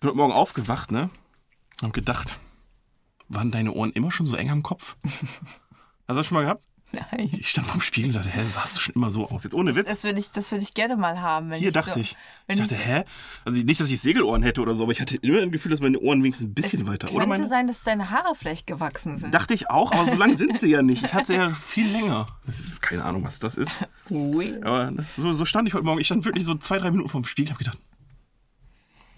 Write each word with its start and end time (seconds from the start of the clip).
Ich 0.00 0.02
bin 0.02 0.08
heute 0.12 0.16
Morgen 0.16 0.32
aufgewacht, 0.32 0.92
ne? 0.92 1.10
Und 1.82 1.88
hab 1.88 1.92
gedacht, 1.92 2.38
waren 3.28 3.50
deine 3.50 3.72
Ohren 3.72 3.90
immer 3.92 4.10
schon 4.10 4.24
so 4.24 4.34
eng 4.34 4.48
am 4.48 4.62
Kopf? 4.62 4.96
Hast 5.04 5.28
du 6.08 6.14
das 6.14 6.26
schon 6.26 6.36
mal 6.36 6.44
gehabt? 6.44 6.64
Nein. 6.92 7.28
Ich 7.38 7.50
stand 7.50 7.66
vorm 7.66 7.82
Spiegel 7.82 8.08
und 8.08 8.16
dachte, 8.16 8.30
hä, 8.30 8.46
sahst 8.50 8.76
du 8.76 8.80
schon 8.80 8.94
immer 8.94 9.10
so 9.10 9.28
aus? 9.28 9.44
Jetzt 9.44 9.52
ohne 9.52 9.76
Witz. 9.76 9.90
Das 9.90 10.02
würde 10.04 10.18
ich, 10.18 10.30
das 10.30 10.50
würde 10.52 10.64
ich 10.64 10.72
gerne 10.72 10.96
mal 10.96 11.20
haben. 11.20 11.50
Wenn 11.50 11.58
Hier 11.58 11.68
ich 11.68 11.74
dachte 11.74 11.92
so, 11.92 12.00
ich. 12.00 12.16
Ich 12.48 12.56
dachte, 12.58 12.76
so- 12.76 12.80
hä? 12.80 13.04
Also 13.44 13.60
nicht, 13.60 13.78
dass 13.78 13.90
ich 13.90 14.00
Segelohren 14.00 14.42
hätte 14.42 14.62
oder 14.62 14.74
so, 14.74 14.84
aber 14.84 14.92
ich 14.92 15.02
hatte 15.02 15.18
immer 15.18 15.42
ein 15.42 15.52
Gefühl, 15.52 15.70
dass 15.70 15.80
meine 15.80 15.98
Ohren 15.98 16.22
wenigstens 16.22 16.48
ein 16.48 16.54
bisschen 16.54 16.80
es 16.80 16.86
weiter. 16.86 17.08
könnte 17.08 17.16
Oder 17.16 17.26
meine? 17.26 17.46
sein, 17.46 17.66
dass 17.68 17.82
deine 17.82 18.08
Haare 18.08 18.34
vielleicht 18.36 18.66
gewachsen 18.66 19.18
sind. 19.18 19.34
Dachte 19.34 19.52
ich 19.52 19.68
auch, 19.68 19.92
aber 19.92 20.10
so 20.10 20.16
lang 20.16 20.34
sind 20.38 20.58
sie 20.58 20.70
ja 20.70 20.80
nicht. 20.80 21.04
Ich 21.04 21.12
hatte 21.12 21.34
ja 21.34 21.50
viel 21.54 21.90
länger. 21.92 22.24
Das 22.46 22.58
ist, 22.58 22.80
keine 22.80 23.04
Ahnung, 23.04 23.22
was 23.22 23.38
das 23.38 23.58
ist. 23.58 23.82
Ui. 24.08 24.58
Aber 24.64 24.90
das, 24.92 25.14
so, 25.14 25.34
so 25.34 25.44
stand 25.44 25.68
ich 25.68 25.74
heute 25.74 25.84
Morgen. 25.84 26.00
Ich 26.00 26.06
stand 26.06 26.24
wirklich 26.24 26.46
so 26.46 26.54
zwei, 26.54 26.78
drei 26.78 26.90
Minuten 26.90 27.10
vorm 27.10 27.26
Spiegel 27.26 27.50
und 27.50 27.52
hab 27.52 27.58
gedacht, 27.58 27.78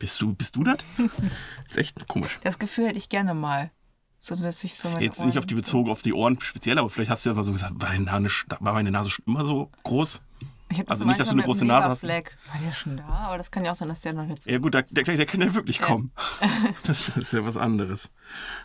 bist 0.02 0.20
du, 0.20 0.34
bist 0.34 0.56
du 0.56 0.64
das? 0.64 0.78
ist 1.70 1.78
echt 1.78 2.08
komisch. 2.08 2.40
Das 2.42 2.58
Gefühl 2.58 2.88
hätte 2.88 2.98
ich 2.98 3.08
gerne 3.08 3.34
mal. 3.34 3.70
So 4.18 4.34
dass 4.34 4.64
ich 4.64 4.74
so 4.74 4.88
meine 4.90 5.04
Jetzt 5.04 5.24
nicht 5.24 5.38
auf 5.38 5.46
die 5.46 5.54
Ohren- 5.54 5.60
bezogen 5.62 5.90
auf 5.92 6.02
die 6.02 6.12
Ohren 6.12 6.40
speziell, 6.40 6.76
aber 6.78 6.90
vielleicht 6.90 7.12
hast 7.12 7.24
du 7.24 7.30
ja 7.30 7.36
mal 7.36 7.44
so 7.44 7.52
gesagt, 7.52 7.80
war, 7.80 7.88
deine 7.88 8.04
Nase, 8.04 8.28
war 8.58 8.72
meine 8.72 8.90
Nase 8.90 9.10
schon 9.10 9.24
immer 9.26 9.44
so 9.44 9.70
groß? 9.84 10.22
Ich 10.70 10.78
hab 10.80 10.86
das 10.86 10.94
also 10.94 11.04
nicht, 11.04 11.20
dass 11.20 11.28
du 11.28 11.34
eine 11.34 11.44
große 11.44 11.64
Nase 11.64 11.88
hast. 11.88 12.02
Leberfleck. 12.02 12.36
War 12.52 12.60
der 12.60 12.72
schon 12.72 12.96
da? 12.96 13.04
Aber 13.04 13.38
das 13.38 13.52
kann 13.52 13.64
ja 13.64 13.70
auch 13.70 13.76
sein, 13.76 13.88
dass 13.88 14.00
der 14.00 14.12
noch 14.12 14.26
nicht 14.26 14.42
so. 14.42 14.50
Ja 14.50 14.58
gut, 14.58 14.74
der, 14.74 14.82
der, 14.82 15.04
der 15.04 15.26
kann 15.26 15.40
ja 15.40 15.54
wirklich 15.54 15.80
kommen. 15.80 16.10
Das 16.84 17.16
ist 17.16 17.32
ja 17.32 17.46
was 17.46 17.56
anderes. 17.56 18.10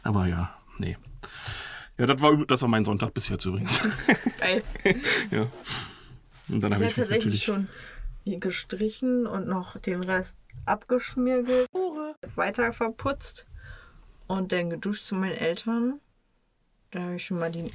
Aber 0.02 0.26
ja, 0.28 0.56
nee. 0.80 0.98
Ja, 2.00 2.08
das 2.08 2.20
war, 2.20 2.36
das 2.48 2.64
war 2.64 2.70
mein 2.70 2.84
Sonntag 2.84 3.14
bis 3.14 3.30
jetzt 3.30 3.46
übrigens. 3.46 3.80
Geil. 4.40 4.64
ja. 5.32 5.48
Und 6.50 6.62
dann 6.62 6.74
habe 6.74 6.86
ich, 6.86 6.98
mich 6.98 7.10
natürlich... 7.10 7.44
schon 7.44 7.68
gestrichen 8.36 9.26
und 9.26 9.48
noch 9.48 9.78
den 9.78 10.04
Rest 10.04 10.38
abgeschmirgelt, 10.66 11.70
weiter 12.36 12.74
verputzt 12.74 13.48
und 14.28 14.52
dann 14.52 14.70
geduscht 14.70 15.04
zu 15.06 15.16
meinen 15.16 15.38
Eltern. 15.38 16.02
Da 16.92 17.02
habe 17.04 17.16
ich 17.16 17.26
schon 17.26 17.40
mal 17.40 17.52
die 17.52 17.72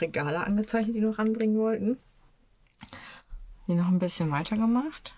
Regale 0.00 0.44
angezeichnet, 0.44 0.96
die 0.96 1.00
noch 1.00 1.18
ranbringen 1.18 1.56
wollten. 1.58 1.98
Die 3.68 3.74
noch 3.74 3.86
ein 3.88 3.98
bisschen 4.00 4.30
weiter 4.32 4.56
gemacht. 4.56 5.14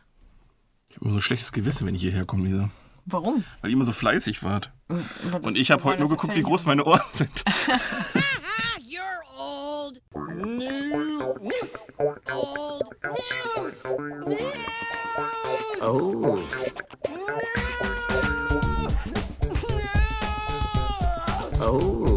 Ich 0.90 0.96
habe 0.96 1.04
immer 1.06 1.12
so 1.12 1.18
ein 1.18 1.22
schlechtes 1.22 1.52
Gewissen, 1.52 1.86
wenn 1.86 1.94
ich 1.94 2.02
hierher 2.02 2.24
komme, 2.26 2.44
Lisa. 2.44 2.70
Warum? 3.06 3.44
Weil 3.60 3.70
ihr 3.70 3.76
immer 3.76 3.84
so 3.84 3.92
fleißig 3.92 4.42
wart. 4.42 4.70
Aber 4.88 5.00
das- 5.32 5.42
Und 5.46 5.56
ich 5.56 5.70
habe 5.70 5.82
heute 5.84 6.00
nur 6.00 6.08
geguckt, 6.10 6.34
wie 6.36 6.42
groß 6.42 6.66
meine 6.66 6.84
Ohren 6.84 7.00
sind. 7.12 7.30
You're 8.80 9.20
old. 9.44 9.98
News. 10.14 11.36
news. 11.40 11.86
Old 12.30 12.94
news. 13.04 13.84
News. 14.26 14.52
Oh. 15.80 16.48
Oh. 21.60 22.13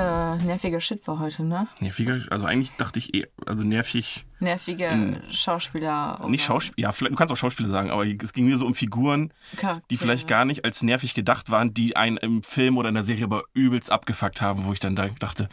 Äh, 0.00 0.36
nerviger 0.44 0.80
Shit 0.80 1.06
war 1.06 1.18
heute, 1.18 1.44
ne? 1.44 1.68
Nerviger, 1.80 2.18
also 2.30 2.46
eigentlich 2.46 2.70
dachte 2.78 2.98
ich 2.98 3.14
eh, 3.14 3.26
also 3.46 3.64
nervig, 3.64 4.24
Nervige 4.38 5.20
Schauspieler. 5.30 6.26
nicht 6.28 6.44
Schauspieler, 6.44 6.74
ja, 6.78 6.92
vielleicht, 6.92 7.12
du 7.12 7.16
kannst 7.16 7.32
auch 7.32 7.36
Schauspieler 7.36 7.68
sagen, 7.68 7.90
aber 7.90 8.06
es 8.06 8.32
ging 8.32 8.46
mir 8.46 8.56
so 8.56 8.64
um 8.64 8.74
Figuren, 8.74 9.30
Charaktere. 9.56 9.84
die 9.90 9.96
vielleicht 9.98 10.26
gar 10.26 10.46
nicht 10.46 10.64
als 10.64 10.82
nervig 10.82 11.12
gedacht 11.12 11.50
waren, 11.50 11.74
die 11.74 11.96
einen 11.96 12.16
im 12.16 12.42
Film 12.42 12.78
oder 12.78 12.88
in 12.88 12.94
der 12.94 13.04
Serie 13.04 13.24
aber 13.24 13.42
übelst 13.52 13.92
abgefuckt 13.92 14.40
haben, 14.40 14.64
wo 14.64 14.72
ich 14.72 14.80
dann 14.80 14.96
da 14.96 15.08
dachte, 15.18 15.50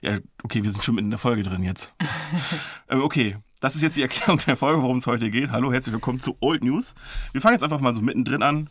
ja, 0.00 0.18
okay, 0.42 0.62
wir 0.62 0.70
sind 0.70 0.82
schon 0.82 0.94
mitten 0.94 1.08
in 1.08 1.10
der 1.10 1.18
Folge 1.18 1.42
drin 1.42 1.62
jetzt. 1.62 1.92
ähm, 2.88 3.02
okay, 3.02 3.36
das 3.60 3.74
ist 3.76 3.82
jetzt 3.82 3.96
die 3.96 4.02
Erklärung 4.02 4.40
der 4.46 4.56
Folge, 4.56 4.82
worum 4.82 4.96
es 4.96 5.06
heute 5.06 5.30
geht. 5.30 5.50
Hallo, 5.50 5.70
herzlich 5.70 5.92
willkommen 5.92 6.18
zu 6.18 6.38
Old 6.40 6.64
News. 6.64 6.94
Wir 7.32 7.42
fangen 7.42 7.54
jetzt 7.54 7.62
einfach 7.62 7.80
mal 7.80 7.94
so 7.94 8.00
mittendrin 8.00 8.42
an. 8.42 8.70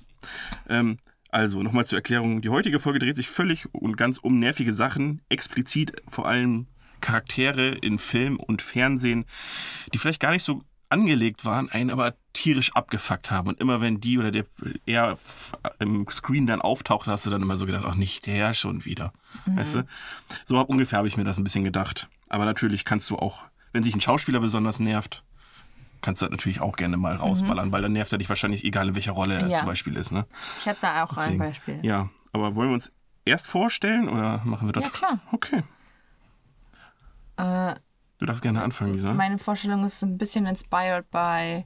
Ähm, 0.68 0.98
also, 1.32 1.64
nochmal 1.64 1.86
zur 1.86 1.98
Erklärung. 1.98 2.42
Die 2.42 2.50
heutige 2.50 2.80
Folge 2.80 3.00
dreht 3.00 3.16
sich 3.16 3.30
völlig 3.30 3.74
und 3.74 3.98
ganz 3.98 4.18
um 4.18 4.40
nervige 4.40 4.74
Sachen, 4.74 5.22
explizit 5.30 5.94
vor 6.08 6.28
allem 6.28 6.68
Charaktere 7.00 7.70
in 7.70 7.98
Film 7.98 8.38
und 8.38 8.62
Fernsehen, 8.62 9.26
die 9.94 9.98
vielleicht 9.98 10.20
gar 10.20 10.32
nicht 10.32 10.44
so 10.44 10.64
angelegt 10.90 11.46
waren, 11.46 11.70
einen 11.70 11.90
aber 11.90 12.16
tierisch 12.34 12.74
abgefuckt 12.74 13.32
haben. 13.32 13.48
Und 13.48 13.62
immer 13.62 13.80
wenn 13.80 14.02
die 14.02 14.20
oder 14.20 14.30
der 14.30 14.46
er 14.86 15.14
f- 15.14 15.54
im 15.80 16.06
Screen 16.12 16.46
dann 16.48 16.62
auftaucht, 16.62 17.08
hast 17.08 17.26
du 17.26 17.30
dann 17.30 17.42
immer 17.42 17.56
so 17.56 17.66
gedacht, 17.66 17.86
ach 17.88 17.96
nicht 17.96 18.26
der 18.28 18.54
schon 18.54 18.84
wieder. 18.84 19.14
Weißt 19.46 19.76
du? 19.76 19.88
So 20.44 20.60
ungefähr 20.60 20.98
habe 20.98 21.08
ich 21.08 21.16
mir 21.16 21.24
das 21.24 21.38
ein 21.38 21.46
bisschen 21.46 21.64
gedacht. 21.64 22.10
Aber 22.28 22.44
natürlich 22.44 22.84
kannst 22.84 23.10
du 23.10 23.16
auch, 23.16 23.44
wenn 23.72 23.84
sich 23.84 23.96
ein 23.96 24.02
Schauspieler 24.02 24.42
besonders 24.42 24.80
nervt, 24.82 25.24
kannst 26.02 26.22
du 26.22 26.26
das 26.26 26.32
natürlich 26.32 26.62
auch 26.62 26.76
gerne 26.76 26.98
mal 26.98 27.16
rausballern, 27.16 27.72
weil 27.72 27.82
dann 27.82 27.94
nervt 27.94 28.12
er 28.12 28.18
dich 28.18 28.30
wahrscheinlich, 28.30 28.64
egal 28.64 28.90
in 28.90 28.96
welcher 28.96 29.12
Rolle 29.14 29.36
er 29.36 29.48
Ja. 29.48 29.58
zum 29.58 29.68
Beispiel 29.68 29.96
ist. 29.98 30.12
Ne? 30.12 30.26
Ich 30.60 30.68
habe 30.68 30.78
da 30.82 31.04
auch 31.04 31.12
ein 31.12 31.16
Deswegen. 31.24 31.38
Beispiel. 31.40 31.80
Ja, 31.84 32.10
aber 32.34 32.56
wollen 32.56 32.70
wir 32.70 32.74
uns 32.76 32.92
erst 33.26 33.48
vorstellen 33.48 34.10
oder 34.10 34.42
machen 34.44 34.68
wir 34.68 34.74
das? 34.74 34.84
Ja, 34.84 34.90
klar. 34.90 35.20
Okay. 35.32 35.64
Äh, 37.38 37.76
Du 38.20 38.26
darfst 38.28 38.44
gerne 38.44 38.62
anfangen, 38.62 38.94
Lisa. 38.94 39.14
meine 39.14 39.40
Vorstellung 39.40 39.84
ist 39.84 40.04
ein 40.04 40.18
bisschen 40.20 40.46
inspired 40.46 41.10
by 41.10 41.66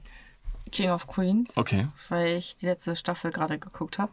King 0.72 0.90
of 0.90 1.06
Queens. 1.06 1.54
Okay. 1.56 1.88
Weil 2.08 2.36
ich 2.36 2.56
die 2.56 2.66
letzte 2.66 2.96
Staffel 2.96 3.30
gerade 3.30 3.58
geguckt 3.58 3.98
habe. 3.98 4.12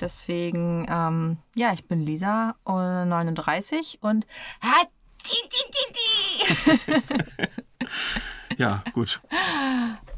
Deswegen, 0.00 0.86
ähm, 0.90 1.38
ja, 1.54 1.72
ich 1.72 1.86
bin 1.86 2.00
Lisa, 2.00 2.56
äh, 2.66 3.04
39 3.06 3.98
und 4.02 4.26
Ja, 8.58 8.82
gut. 8.92 9.20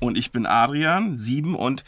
Und 0.01 0.17
ich 0.19 0.33
bin 0.33 0.47
Adrian, 0.47 1.17
sieben 1.17 1.55
und 1.55 1.85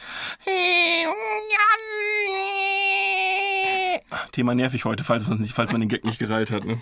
Thema 4.33 4.55
nervig 4.55 4.85
heute, 4.85 5.05
falls 5.05 5.27
man, 5.27 5.45
falls 5.45 5.73
man 5.73 5.81
den 5.81 5.89
Gag 5.89 6.05
nicht 6.05 6.19
gereilt 6.19 6.51
hat. 6.51 6.65
Ne? 6.65 6.81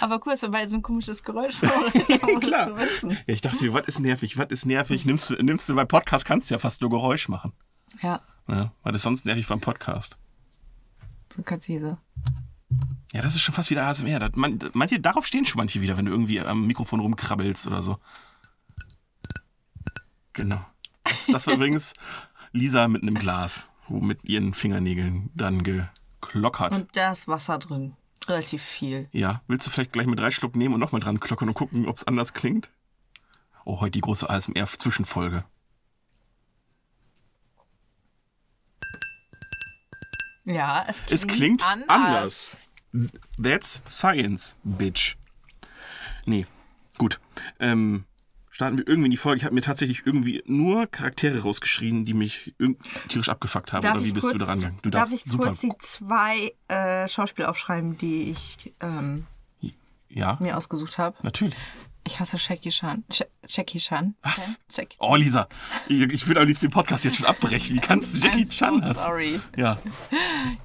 Aber 0.00 0.20
cool, 0.24 0.32
dass 0.32 0.42
wir 0.42 0.50
beide 0.50 0.68
so 0.68 0.76
ein 0.76 0.82
komisches 0.82 1.22
Geräusch 1.22 1.60
machen. 1.62 2.40
Klar. 2.40 2.78
Ja, 2.78 3.16
ich 3.26 3.40
dachte, 3.40 3.64
mir, 3.64 3.72
was 3.74 3.86
ist 3.86 4.00
nervig, 4.00 4.38
was 4.38 4.46
ist 4.50 4.64
nervig? 4.66 5.04
Nimmst 5.04 5.30
du, 5.30 5.34
nimmst 5.34 5.68
du 5.68 5.74
beim 5.74 5.88
Podcast 5.88 6.24
kannst 6.24 6.50
du 6.50 6.54
ja 6.54 6.58
fast 6.58 6.80
nur 6.80 6.90
Geräusch 6.90 7.28
machen. 7.28 7.52
Ja, 8.02 8.20
Ja, 8.48 8.72
was 8.82 8.94
ist 8.96 9.02
sonst 9.02 9.24
nervig 9.24 9.46
beim 9.48 9.60
Podcast? 9.60 10.16
so 11.32 11.42
du 11.42 11.80
so. 11.80 11.98
Ja, 13.12 13.22
das 13.22 13.34
ist 13.34 13.42
schon 13.42 13.54
fast 13.54 13.70
wieder 13.70 13.86
ASMR. 13.86 14.18
Das, 14.18 14.30
man, 14.34 14.58
manche, 14.74 15.00
darauf 15.00 15.26
stehen 15.26 15.46
schon 15.46 15.58
manche 15.58 15.80
wieder, 15.80 15.96
wenn 15.96 16.04
du 16.04 16.12
irgendwie 16.12 16.40
am 16.40 16.66
Mikrofon 16.66 17.00
rumkrabbelst 17.00 17.66
oder 17.66 17.82
so. 17.82 17.98
Genau. 20.38 20.64
Das, 21.04 21.26
das 21.26 21.46
war 21.46 21.54
übrigens 21.54 21.94
Lisa 22.52 22.88
mit 22.88 23.02
einem 23.02 23.14
Glas, 23.14 23.70
wo 23.88 24.00
mit 24.00 24.24
ihren 24.24 24.54
Fingernägeln 24.54 25.30
dann 25.34 25.62
geklockert. 25.62 26.72
Und 26.74 26.96
da 26.96 27.12
ist 27.12 27.28
Wasser 27.28 27.58
drin. 27.58 27.94
Relativ 28.26 28.62
viel. 28.62 29.08
ja, 29.12 29.40
willst 29.46 29.66
du 29.66 29.70
vielleicht 29.70 29.92
gleich 29.94 30.06
mit 30.06 30.18
drei 30.18 30.30
Schluck 30.30 30.54
nehmen 30.54 30.74
und 30.74 30.80
nochmal 30.80 31.00
dran 31.00 31.18
klockern 31.18 31.48
und 31.48 31.54
gucken, 31.54 31.86
ob 31.86 31.96
es 31.96 32.06
anders 32.06 32.34
klingt? 32.34 32.70
Oh, 33.64 33.80
heute 33.80 33.92
die 33.92 34.00
große 34.02 34.28
ASMR-Zwischenfolge. 34.28 35.44
Ja, 40.44 40.84
es 40.88 41.04
klingt, 41.04 41.12
Es 41.12 41.26
klingt 41.26 41.62
anders. 41.66 41.88
anders. 41.90 42.56
That's 43.42 43.82
science, 43.86 44.56
bitch. 44.64 45.16
Nee, 46.24 46.46
gut. 46.96 47.20
Ähm, 47.60 48.04
starten 48.58 48.76
wir 48.76 48.88
irgendwie 48.88 49.06
in 49.06 49.10
die 49.12 49.16
Folge. 49.16 49.38
Ich 49.38 49.44
habe 49.44 49.54
mir 49.54 49.60
tatsächlich 49.60 50.04
irgendwie 50.04 50.42
nur 50.44 50.88
Charaktere 50.88 51.42
rausgeschrieben, 51.42 52.04
die 52.04 52.12
mich 52.12 52.56
tierisch 53.06 53.28
abgefuckt 53.28 53.72
haben. 53.72 53.82
Darf 53.84 53.94
Oder 53.94 54.02
wie 54.04 54.08
ich 54.08 54.14
bist 54.14 54.24
kurz, 54.24 54.32
du 54.32 54.38
daran 54.40 54.58
gegangen? 54.58 54.78
Du 54.82 54.90
darf 54.90 55.12
ich 55.12 55.22
super. 55.24 55.44
kurz 55.46 55.60
die 55.60 55.70
zwei 55.78 56.52
äh, 56.66 57.06
Schauspieler 57.08 57.50
aufschreiben, 57.50 57.96
die 57.98 58.32
ich 58.32 58.74
ähm, 58.80 59.26
ja, 60.08 60.36
mir 60.40 60.56
ausgesucht 60.56 60.98
habe? 60.98 61.16
natürlich. 61.22 61.54
Ich 62.04 62.18
hasse 62.18 62.36
Jackie 62.36 62.70
Chan. 62.70 63.04
Ch 63.12 63.22
Jackie 63.46 63.78
Chan. 63.78 64.16
Was? 64.22 64.54
Ja, 64.70 64.78
Jackie 64.78 64.96
Oh, 64.98 65.14
Lisa, 65.14 65.46
ich, 65.88 66.02
ich 66.02 66.26
würde 66.26 66.40
am 66.40 66.48
liebsten 66.48 66.66
den 66.66 66.72
Podcast 66.72 67.04
jetzt 67.04 67.18
schon 67.18 67.26
abbrechen. 67.26 67.76
Wie 67.76 67.80
kannst 67.80 68.14
du 68.14 68.18
Jackie 68.18 68.42
I'm 68.44 68.50
Chan 68.50 68.82
so 68.82 68.88
hassen? 68.88 68.94
sorry. 68.96 69.40
Ja, 69.56 69.78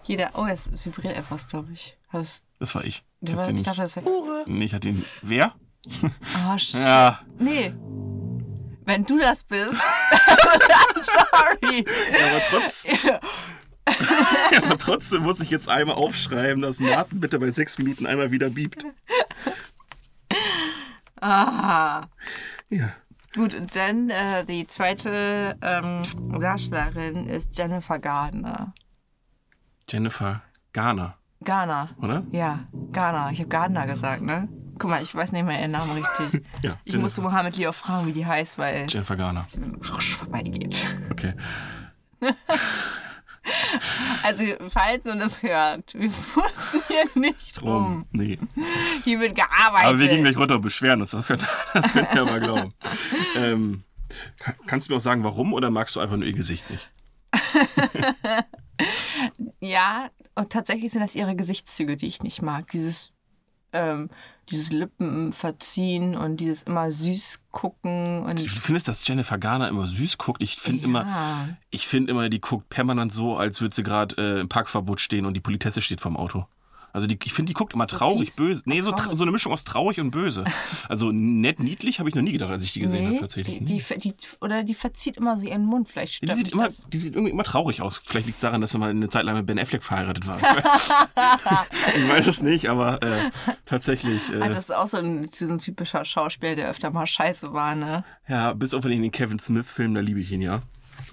Jeder. 0.06 0.32
Oh, 0.34 0.48
es 0.48 0.72
vibriert 0.84 1.16
etwas, 1.16 1.48
glaube 1.48 1.72
ich. 1.74 1.96
Was? 2.12 2.42
das 2.58 2.74
war 2.74 2.86
ich. 2.86 3.04
Ich, 3.22 3.30
den 3.30 3.40
ich 3.40 3.54
nicht, 3.54 3.68
dachte, 3.68 3.82
das 3.82 3.96
wäre. 3.98 4.46
nee, 4.48 4.66
ich 4.66 4.74
hatte 4.74 4.88
den. 4.92 5.06
Wer? 5.22 5.54
Oh, 5.86 6.58
sh 6.58 6.74
Ja, 6.76 7.20
Nee. 7.40 7.74
Wenn 8.86 9.06
du 9.06 9.20
das 9.20 9.44
bist. 9.44 9.74
sorry. 9.74 11.86
Ja, 12.20 12.28
aber, 12.28 12.42
trotz, 12.50 12.86
aber 14.64 14.78
trotzdem 14.78 15.24
muss 15.24 15.40
ich 15.40 15.50
jetzt 15.50 15.70
einmal 15.70 15.96
aufschreiben, 15.96 16.62
dass 16.62 16.80
Martin 16.80 17.20
bitte 17.20 17.40
bei 17.40 17.52
sechs 17.52 17.78
Minuten 17.78 18.06
einmal 18.06 18.32
wieder 18.32 18.50
biebt. 18.50 18.86
Ah. 21.22 22.02
Ja. 22.70 22.90
Gut, 23.36 23.56
und 23.56 23.76
dann 23.76 24.10
äh, 24.10 24.46
die 24.46 24.68
zweite 24.68 25.58
ähm, 25.62 26.04
Darstellerin 26.40 27.28
ist 27.28 27.58
Jennifer 27.58 27.98
Gardner. 27.98 28.74
Jennifer 29.90 30.44
Garner, 30.72 31.18
Garner. 31.44 31.90
oder? 32.02 32.24
Ja, 32.32 32.60
Garner. 32.92 33.32
Ich 33.32 33.40
habe 33.40 33.50
Gardner 33.50 33.88
gesagt, 33.88 34.22
ne? 34.22 34.48
Guck 34.84 34.90
mal, 34.90 35.02
ich 35.02 35.16
weiß 35.16 35.32
nicht 35.32 35.46
mehr 35.46 35.62
ihren 35.62 35.72
Namen 35.72 35.92
richtig. 36.04 36.44
Ja, 36.62 36.78
Ich 36.84 36.98
musste 36.98 37.22
Mohammed 37.22 37.56
Lee 37.56 37.68
auch 37.68 37.74
fragen, 37.74 38.06
wie 38.06 38.12
die 38.12 38.26
heißt, 38.26 38.58
weil 38.58 38.86
Jennifer 38.90 39.16
Garner. 39.16 39.48
sie 39.50 39.62
mit 39.62 39.76
dem 39.82 39.94
Arsch 39.94 40.14
vorbeigeht. 40.16 40.86
Okay. 41.10 41.34
Also, 44.24 44.44
falls 44.70 45.04
man 45.04 45.20
das 45.20 45.44
hört, 45.44 45.94
wir 45.94 46.10
furzen 46.10 46.82
hier 46.88 47.06
nicht 47.22 47.62
rum. 47.62 47.72
Rum. 47.72 48.06
Nee. 48.12 48.40
Hier 49.04 49.20
wird 49.20 49.36
gearbeitet. 49.36 49.86
Aber 49.90 50.00
wir 50.00 50.08
gehen 50.08 50.24
gleich 50.24 50.38
runter 50.38 50.56
und 50.56 50.62
beschweren 50.62 51.02
uns. 51.02 51.12
Das 51.12 51.28
könnt, 51.28 51.46
das 51.74 51.92
könnt 51.92 52.08
ihr 52.14 52.22
aber 52.22 52.40
glauben. 52.40 52.74
Ähm, 53.36 53.84
ka- 54.40 54.54
kannst 54.66 54.88
du 54.88 54.94
mir 54.94 54.98
auch 54.98 55.02
sagen, 55.02 55.26
warum 55.26 55.52
oder 55.54 55.70
magst 55.72 55.96
du 55.96 56.00
einfach 56.00 56.16
nur 56.16 56.26
ihr 56.26 56.34
Gesicht 56.34 56.70
nicht? 56.70 56.90
Ja, 59.60 60.10
und 60.36 60.50
tatsächlich 60.52 60.92
sind 60.94 61.02
das 61.02 61.16
ihre 61.16 61.36
Gesichtszüge, 61.36 61.98
die 61.98 62.08
ich 62.08 62.24
nicht 62.24 62.42
mag. 62.42 62.70
Dieses, 62.72 63.12
ähm, 63.74 64.10
dieses 64.50 64.72
Lippenverziehen 64.72 66.16
und 66.16 66.38
dieses 66.38 66.64
immer 66.64 66.92
süß 66.92 67.42
gucken 67.52 68.24
und 68.24 68.42
Du 68.42 68.48
findest, 68.48 68.88
dass 68.88 69.08
Jennifer 69.08 69.38
Garner 69.38 69.70
immer 69.70 69.88
süß 69.88 70.18
guckt? 70.18 70.42
Ich 70.44 70.56
finde 70.56 70.84
immer, 70.84 71.02
Ja. 71.02 71.50
ich 71.70 71.88
finde 71.88 72.12
immer, 72.12 72.30
die 72.30 72.42
guckt 72.42 72.70
permanent 72.70 73.12
so, 73.12 73.38
als 73.38 73.62
würde 73.62 73.74
sie 73.76 73.84
gerade 73.84 74.16
äh, 74.18 74.40
im 74.42 74.50
Parkverbot 74.50 75.00
stehen 75.02 75.26
und 75.26 75.34
die 75.36 75.40
Politesse 75.42 75.82
steht 75.82 76.02
vorm 76.02 76.18
Auto. 76.18 76.46
Also 76.94 77.08
die, 77.08 77.18
ich 77.24 77.34
finde, 77.34 77.50
die 77.50 77.54
guckt 77.56 77.74
immer 77.74 77.88
traurig, 77.88 78.30
fies? 78.30 78.36
böse. 78.36 78.62
Nee, 78.66 78.82
so, 78.82 78.92
tra- 78.92 78.96
Traurig. 79.04 79.18
so 79.18 79.24
eine 79.24 79.32
Mischung 79.32 79.52
aus 79.52 79.64
traurig 79.64 80.00
und 80.00 80.12
böse. 80.12 80.44
Also 80.90 81.12
nett, 81.12 81.60
niedlich 81.60 82.00
habe 82.00 82.10
ich 82.10 82.16
noch 82.16 82.22
nie 82.22 82.34
gedacht, 82.34 82.52
als 82.52 82.64
ich 82.64 82.74
die 82.74 82.82
gesehen 82.82 83.08
habe, 83.08 83.20
tatsächlich. 83.20 83.60
Die, 83.60 83.66
die, 83.66 83.82
die, 84.00 84.14
oder 84.42 84.64
die 84.64 84.74
verzieht 84.76 85.18
immer 85.18 85.38
so 85.38 85.46
ihren 85.46 85.66
Mund, 85.66 85.90
vielleicht 85.90 86.22
Die 86.22 86.26
stört 86.28 86.38
sieht, 86.38 86.50
immer, 86.52 86.66
das. 86.66 86.84
die 86.92 86.98
sieht 86.98 87.16
irgendwie 87.16 87.32
immer 87.32 87.44
traurig 87.44 87.82
aus. 87.82 87.98
Vielleicht 88.04 88.28
liegt 88.28 88.36
es 88.38 88.42
daran, 88.42 88.62
dass 88.62 88.72
sie 88.72 88.78
mal 88.78 88.90
eine 88.92 89.10
Zeit 89.10 89.24
lang 89.24 89.36
mit 89.38 89.46
Ben 89.48 89.58
Affleck 89.58 89.82
verheiratet 89.84 90.28
war. 90.28 90.38
ich 91.96 92.10
weiß 92.10 92.28
es 92.28 92.42
nicht, 92.42 92.70
aber 92.70 93.02
äh, 93.02 93.32
tatsächlich. 93.66 94.22
Ah, 94.40 94.46
Äh, 94.46 94.50
das 94.50 94.66
ist 94.66 94.72
auch 94.72 94.88
so 94.88 94.98
ein, 94.98 95.30
so 95.34 95.46
ein 95.48 95.60
typischer 95.60 96.06
Schauspieler, 96.06 96.56
der 96.56 96.70
öfter 96.70 96.92
mal 96.92 97.08
scheiße 97.08 97.54
war, 97.54 97.76
ne? 97.76 98.04
ja, 98.28 98.54
bis 98.54 98.74
auf 98.74 98.84
den 98.84 99.12
Kevin 99.12 99.40
Smith-Film, 99.40 99.94
da 99.96 100.02
liebe 100.02 100.20
ich 100.20 100.32
ihn 100.32 100.42
ja. 100.42 100.62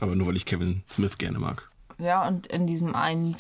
Aber 0.01 0.15
nur 0.17 0.27
weil 0.29 0.37
ich 0.37 0.45
Kevin 0.47 0.83
Smith 0.91 1.17
gerne 1.19 1.39
mag. 1.39 1.71
Ja, 1.99 2.27
und 2.27 2.47
in 2.49 2.67
diesem 2.67 2.95
einen 2.95 3.37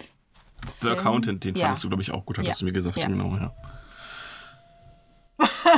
The 0.67 0.73
Film. 0.87 0.99
Accountant, 0.99 1.45
den 1.45 1.55
Ja. 1.55 1.67
fandest 1.67 1.85
du, 1.85 1.89
glaube 1.89 2.03
ich, 2.03 2.11
auch 2.13 2.25
gut, 2.25 2.39
hattest 2.39 2.61
Ja. 2.61 2.65
du 2.65 2.65
mir 2.67 2.73
gesagt. 2.73 2.99
Ja. 2.99 3.07
Genau, 3.07 3.37
ja. 3.37 3.53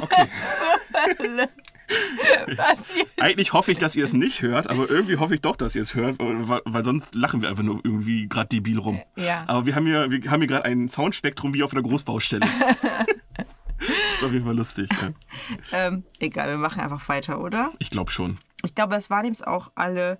Okay. 0.02 0.28
Eigentlich 3.20 3.52
hoffe 3.52 3.72
ich, 3.72 3.78
dass 3.78 3.94
ihr 3.96 4.04
es 4.04 4.12
nicht 4.12 4.42
hört, 4.42 4.68
aber 4.70 4.88
irgendwie 4.90 5.16
hoffe 5.18 5.34
ich 5.34 5.40
doch, 5.40 5.56
dass 5.56 5.76
ihr 5.76 5.82
es 5.82 5.94
hört, 5.94 6.18
weil, 6.18 6.60
weil 6.64 6.84
sonst 6.84 7.14
lachen 7.14 7.42
wir 7.42 7.48
einfach 7.48 7.62
nur 7.62 7.80
irgendwie 7.84 8.28
gerade 8.28 8.48
debil 8.48 8.78
rum. 8.78 9.00
Ja. 9.16 9.44
Aber 9.46 9.66
wir 9.66 9.74
haben 9.74 9.86
hier, 9.86 10.10
wir 10.10 10.30
haben 10.30 10.40
hier 10.40 10.48
gerade 10.48 10.64
ein 10.64 10.88
Soundspektrum 10.88 11.54
wie 11.54 11.62
auf 11.62 11.72
einer 11.72 11.82
Großbaustelle. 11.82 12.46
ist 13.78 14.24
auf 14.24 14.32
jeden 14.32 14.44
Fall 14.44 14.56
lustig. 14.56 14.88
Ja. 15.00 15.10
Ähm, 15.72 16.04
egal, 16.18 16.48
wir 16.48 16.56
machen 16.58 16.80
einfach 16.80 17.08
weiter, 17.08 17.40
oder? 17.40 17.72
Ich 17.78 17.90
glaube 17.90 18.10
schon. 18.10 18.38
Ich 18.64 18.74
glaube, 18.74 18.96
es 18.96 19.10
waren 19.10 19.26
jetzt 19.26 19.46
auch 19.46 19.70
alle 19.74 20.18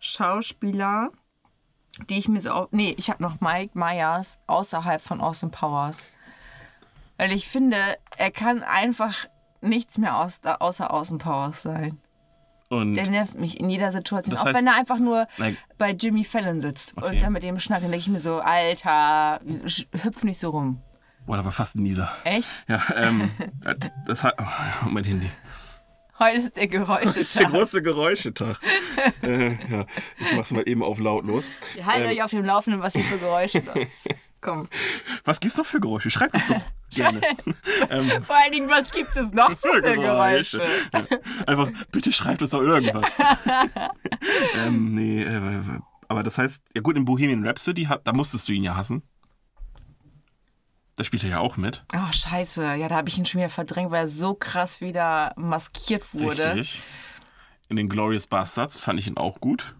Schauspieler, 0.00 1.10
die 2.08 2.18
ich 2.18 2.28
mir 2.28 2.40
so. 2.40 2.68
Nee, 2.70 2.94
ich 2.98 3.10
habe 3.10 3.22
noch 3.22 3.40
Mike 3.40 3.78
Myers 3.78 4.38
außerhalb 4.46 5.00
von 5.00 5.20
Austin 5.20 5.50
Powers. 5.50 6.08
Weil 7.16 7.32
ich 7.32 7.46
finde, 7.48 7.76
er 8.16 8.30
kann 8.30 8.62
einfach 8.62 9.14
nichts 9.60 9.98
mehr 9.98 10.18
aus, 10.18 10.40
außer 10.44 10.92
Austin 10.92 11.18
Powers 11.18 11.62
sein. 11.62 11.98
Und 12.70 12.94
Der 12.94 13.08
nervt 13.08 13.38
mich 13.38 13.60
in 13.60 13.70
jeder 13.70 13.92
Situation. 13.92 14.36
Auch 14.36 14.46
heißt- 14.46 14.54
wenn 14.54 14.66
er 14.66 14.74
einfach 14.76 14.98
nur 14.98 15.28
Nein. 15.38 15.56
bei 15.78 15.92
Jimmy 15.92 16.24
Fallon 16.24 16.60
sitzt 16.60 16.96
und 16.96 17.04
Okay. 17.04 17.20
dann 17.20 17.32
mit 17.32 17.42
dem 17.42 17.60
schnackt, 17.60 17.84
dann 17.84 17.90
denke 17.92 18.02
ich 18.04 18.08
mir 18.10 18.18
so, 18.18 18.40
Alter, 18.40 19.38
hüpf 20.02 20.24
nicht 20.24 20.40
so 20.40 20.50
rum. 20.50 20.80
boah, 21.26 21.36
da 21.36 21.44
war 21.44 21.52
fast 21.52 21.76
ein 21.76 21.82
Nieser. 21.84 22.10
Echt? 22.24 22.48
Ja, 22.68 22.82
ähm, 22.96 23.30
äh, 23.64 23.74
das 24.06 24.24
hat. 24.24 24.34
Oh, 24.40 24.88
mein 24.90 25.04
Handy. 25.04 25.30
Heute 26.18 26.38
ist 26.42 26.56
der 26.56 26.68
Geräusche. 26.68 27.04
Das 27.06 27.16
ist 27.16 27.38
der 27.38 27.46
große 27.46 27.82
Geräuschetag. 27.82 28.58
äh, 29.22 29.50
ja, 29.70 29.86
ich 30.18 30.36
mach's 30.36 30.50
mal 30.52 30.62
eben 30.68 30.82
auf 30.82 30.98
lautlos. 30.98 31.50
Haltet 31.84 32.04
Ähm, 32.06 32.10
euch 32.12 32.22
auf 32.22 32.30
dem 32.30 32.44
Laufenden, 32.44 32.82
was 32.82 32.92
hier 32.94 33.04
für 33.04 33.18
Geräusche 33.18 33.62
da. 33.62 33.74
Komm. 34.40 34.68
Was 35.24 35.40
gibt's 35.40 35.56
noch 35.56 35.64
für 35.66 35.80
Geräusche? 35.80 36.10
Schreibt 36.10 36.34
uns 36.34 36.44
doch 36.46 36.60
gerne. 36.90 37.20
ähm, 37.90 38.22
Vor 38.22 38.36
allen 38.36 38.52
Dingen, 38.52 38.68
was 38.68 38.92
gibt 38.92 39.16
es 39.16 39.32
noch 39.32 39.56
für 39.58 39.80
Geräusche? 39.80 40.62
Ja. 40.92 41.06
Einfach, 41.46 41.70
bitte 41.90 42.12
schreibt 42.12 42.42
uns 42.42 42.50
doch 42.50 42.60
irgendwas. 42.60 43.04
ähm, 44.56 44.92
nee, 44.94 45.22
äh, 45.22 45.62
aber 46.08 46.22
das 46.22 46.36
heißt, 46.38 46.62
ja 46.76 46.82
gut, 46.82 46.96
in 46.96 47.06
Bohemian 47.06 47.46
Rhapsody, 47.46 47.88
da 48.04 48.12
musstest 48.12 48.46
du 48.48 48.52
ihn 48.52 48.64
ja 48.64 48.76
hassen. 48.76 49.02
Da 50.96 51.02
spielt 51.04 51.24
er 51.24 51.30
ja 51.30 51.38
auch 51.40 51.56
mit. 51.56 51.84
Oh, 51.92 52.12
scheiße. 52.12 52.74
Ja, 52.76 52.88
da 52.88 52.96
habe 52.96 53.08
ich 53.08 53.18
ihn 53.18 53.26
schon 53.26 53.40
wieder 53.40 53.50
verdrängt, 53.50 53.90
weil 53.90 54.02
er 54.04 54.08
so 54.08 54.34
krass 54.34 54.80
wieder 54.80 55.32
maskiert 55.36 56.14
wurde. 56.14 56.54
Richtig. 56.54 56.82
In 57.68 57.76
den 57.76 57.88
Glorious 57.88 58.26
Bastards 58.28 58.78
fand 58.78 59.00
ich 59.00 59.08
ihn 59.08 59.16
auch 59.16 59.40
gut. 59.40 59.74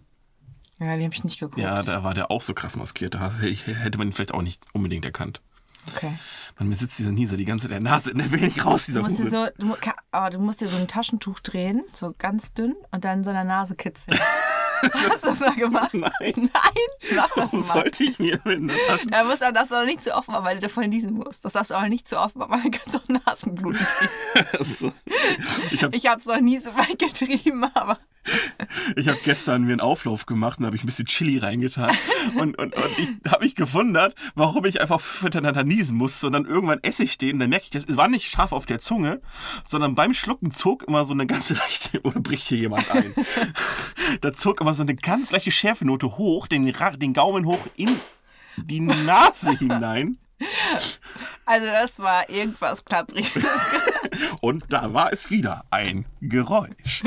Ja, 0.80 0.96
den 0.96 1.04
habe 1.04 1.14
ich 1.14 1.22
nicht 1.22 1.38
geguckt. 1.38 1.60
Ja, 1.60 1.82
da 1.82 2.02
war 2.02 2.14
der 2.14 2.30
auch 2.32 2.42
so 2.42 2.52
krass 2.52 2.76
maskiert. 2.76 3.14
Da 3.14 3.30
hätte 3.38 3.96
man 3.98 4.08
ihn 4.08 4.12
vielleicht 4.12 4.34
auch 4.34 4.42
nicht 4.42 4.62
unbedingt 4.72 5.04
erkannt. 5.04 5.40
okay. 5.94 6.18
Man, 6.58 6.68
mir 6.68 6.74
sitzt 6.76 6.98
dieser 6.98 7.12
Nieser 7.12 7.36
die 7.36 7.44
ganze 7.44 7.68
Zeit 7.68 7.76
in 7.78 7.84
der 7.84 7.92
Nase, 7.92 8.12
der 8.14 8.30
will 8.32 8.40
nicht 8.40 8.64
raus, 8.64 8.86
Du 8.86 8.92
dieser 8.92 9.02
musst, 9.02 9.18
dir 9.18 9.30
Hure. 9.30 9.52
so, 9.60 9.66
du, 9.76 10.30
du 10.30 10.38
musst 10.40 10.60
dir 10.60 10.68
so 10.68 10.76
ein 10.76 10.88
Taschentuch 10.88 11.38
drehen, 11.40 11.84
so 11.92 12.12
ganz 12.18 12.52
dünn, 12.54 12.74
und 12.90 13.04
dann 13.04 13.18
in 13.18 13.24
so 13.24 13.30
einer 13.30 13.44
Nase 13.44 13.76
kitzeln. 13.76 14.18
Hast 14.92 15.24
du 15.24 15.28
das 15.28 15.40
mal 15.40 15.54
gemacht? 15.54 15.94
Nein. 15.94 16.10
Nein? 16.20 16.50
Mach 17.16 17.28
das 17.28 17.36
Warum 17.36 17.60
mal. 17.60 17.66
sollte 17.66 18.04
ich 18.04 18.18
mir 18.18 18.38
mit 18.44 18.58
einer 18.58 18.72
Tasche... 18.88 19.06
Ja, 19.10 19.24
musst, 19.24 19.42
aber 19.42 19.52
darfst 19.52 19.72
du 19.72 19.76
auch 19.76 19.84
nicht 19.84 20.02
zu 20.04 20.14
oft 20.14 20.28
machen, 20.28 20.44
weil 20.44 20.56
du 20.56 20.62
davon 20.62 20.88
niesen 20.88 21.14
musst. 21.14 21.44
Das 21.44 21.52
darfst 21.54 21.70
du 21.70 21.74
auch 21.74 21.86
nicht 21.88 22.08
zu 22.08 22.18
oft 22.18 22.36
machen, 22.36 22.52
weil 22.52 22.62
dann 22.62 22.70
kannst 22.70 22.94
du 22.94 22.98
auch 22.98 23.08
Nasenblut 23.26 23.76
kriegen. 23.98 24.64
So. 24.64 24.92
Ich 25.70 25.82
habe 25.82 25.96
Ich 25.96 26.06
habe 26.06 26.20
es 26.20 26.26
noch 26.26 26.40
nie 26.40 26.58
so 26.58 26.74
weit 26.76 26.98
getrieben, 26.98 27.64
aber 27.74 27.98
Ich 28.96 29.08
habe 29.08 29.18
gestern 29.24 29.64
mir 29.64 29.72
einen 29.72 29.80
Auflauf 29.80 30.26
gemacht 30.26 30.58
und 30.58 30.66
habe 30.66 30.76
ich 30.76 30.82
ein 30.82 30.86
bisschen 30.86 31.06
Chili 31.06 31.38
reingetan. 31.38 31.96
Und, 32.36 32.58
und, 32.58 32.74
und 32.74 32.98
ich 32.98 33.30
habe 33.30 33.44
mich 33.44 33.54
gewundert, 33.54 34.14
warum 34.34 34.64
ich 34.64 34.80
einfach 34.80 35.02
hintereinander 35.20 35.64
niesen 35.64 35.96
musste. 35.96 36.26
Und 36.26 36.32
dann 36.32 36.46
irgendwann 36.46 36.80
esse 36.82 37.04
ich 37.04 37.18
den. 37.18 37.38
Dann 37.38 37.50
merke 37.50 37.64
ich, 37.64 37.70
das 37.70 37.96
war 37.96 38.08
nicht 38.08 38.30
scharf 38.30 38.52
auf 38.52 38.66
der 38.66 38.80
Zunge, 38.80 39.20
sondern 39.66 39.94
beim 39.94 40.14
Schlucken 40.14 40.50
zog 40.50 40.84
immer 40.84 41.04
so 41.04 41.12
eine 41.12 41.26
ganze 41.26 41.54
leichte. 41.54 42.00
Oder 42.02 42.20
bricht 42.20 42.48
hier 42.48 42.58
jemand 42.58 42.90
ein? 42.90 43.14
da 44.20 44.32
zog 44.32 44.60
immer 44.60 44.74
so 44.74 44.82
eine 44.82 44.94
ganz 44.94 45.30
leichte 45.32 45.50
Schärfenote 45.50 46.16
hoch, 46.16 46.46
den, 46.46 46.72
den 46.98 47.12
Gaumen 47.12 47.46
hoch 47.46 47.66
in 47.76 47.98
die 48.56 48.80
Nase 48.80 49.56
hinein. 49.58 50.16
also 51.44 51.66
das 51.66 51.98
war 51.98 52.28
irgendwas 52.28 52.84
klappriges. 52.84 53.30
Und 54.40 54.64
da 54.68 54.92
war 54.92 55.12
es 55.12 55.30
wieder 55.30 55.64
ein 55.70 56.04
Geräusch. 56.20 57.02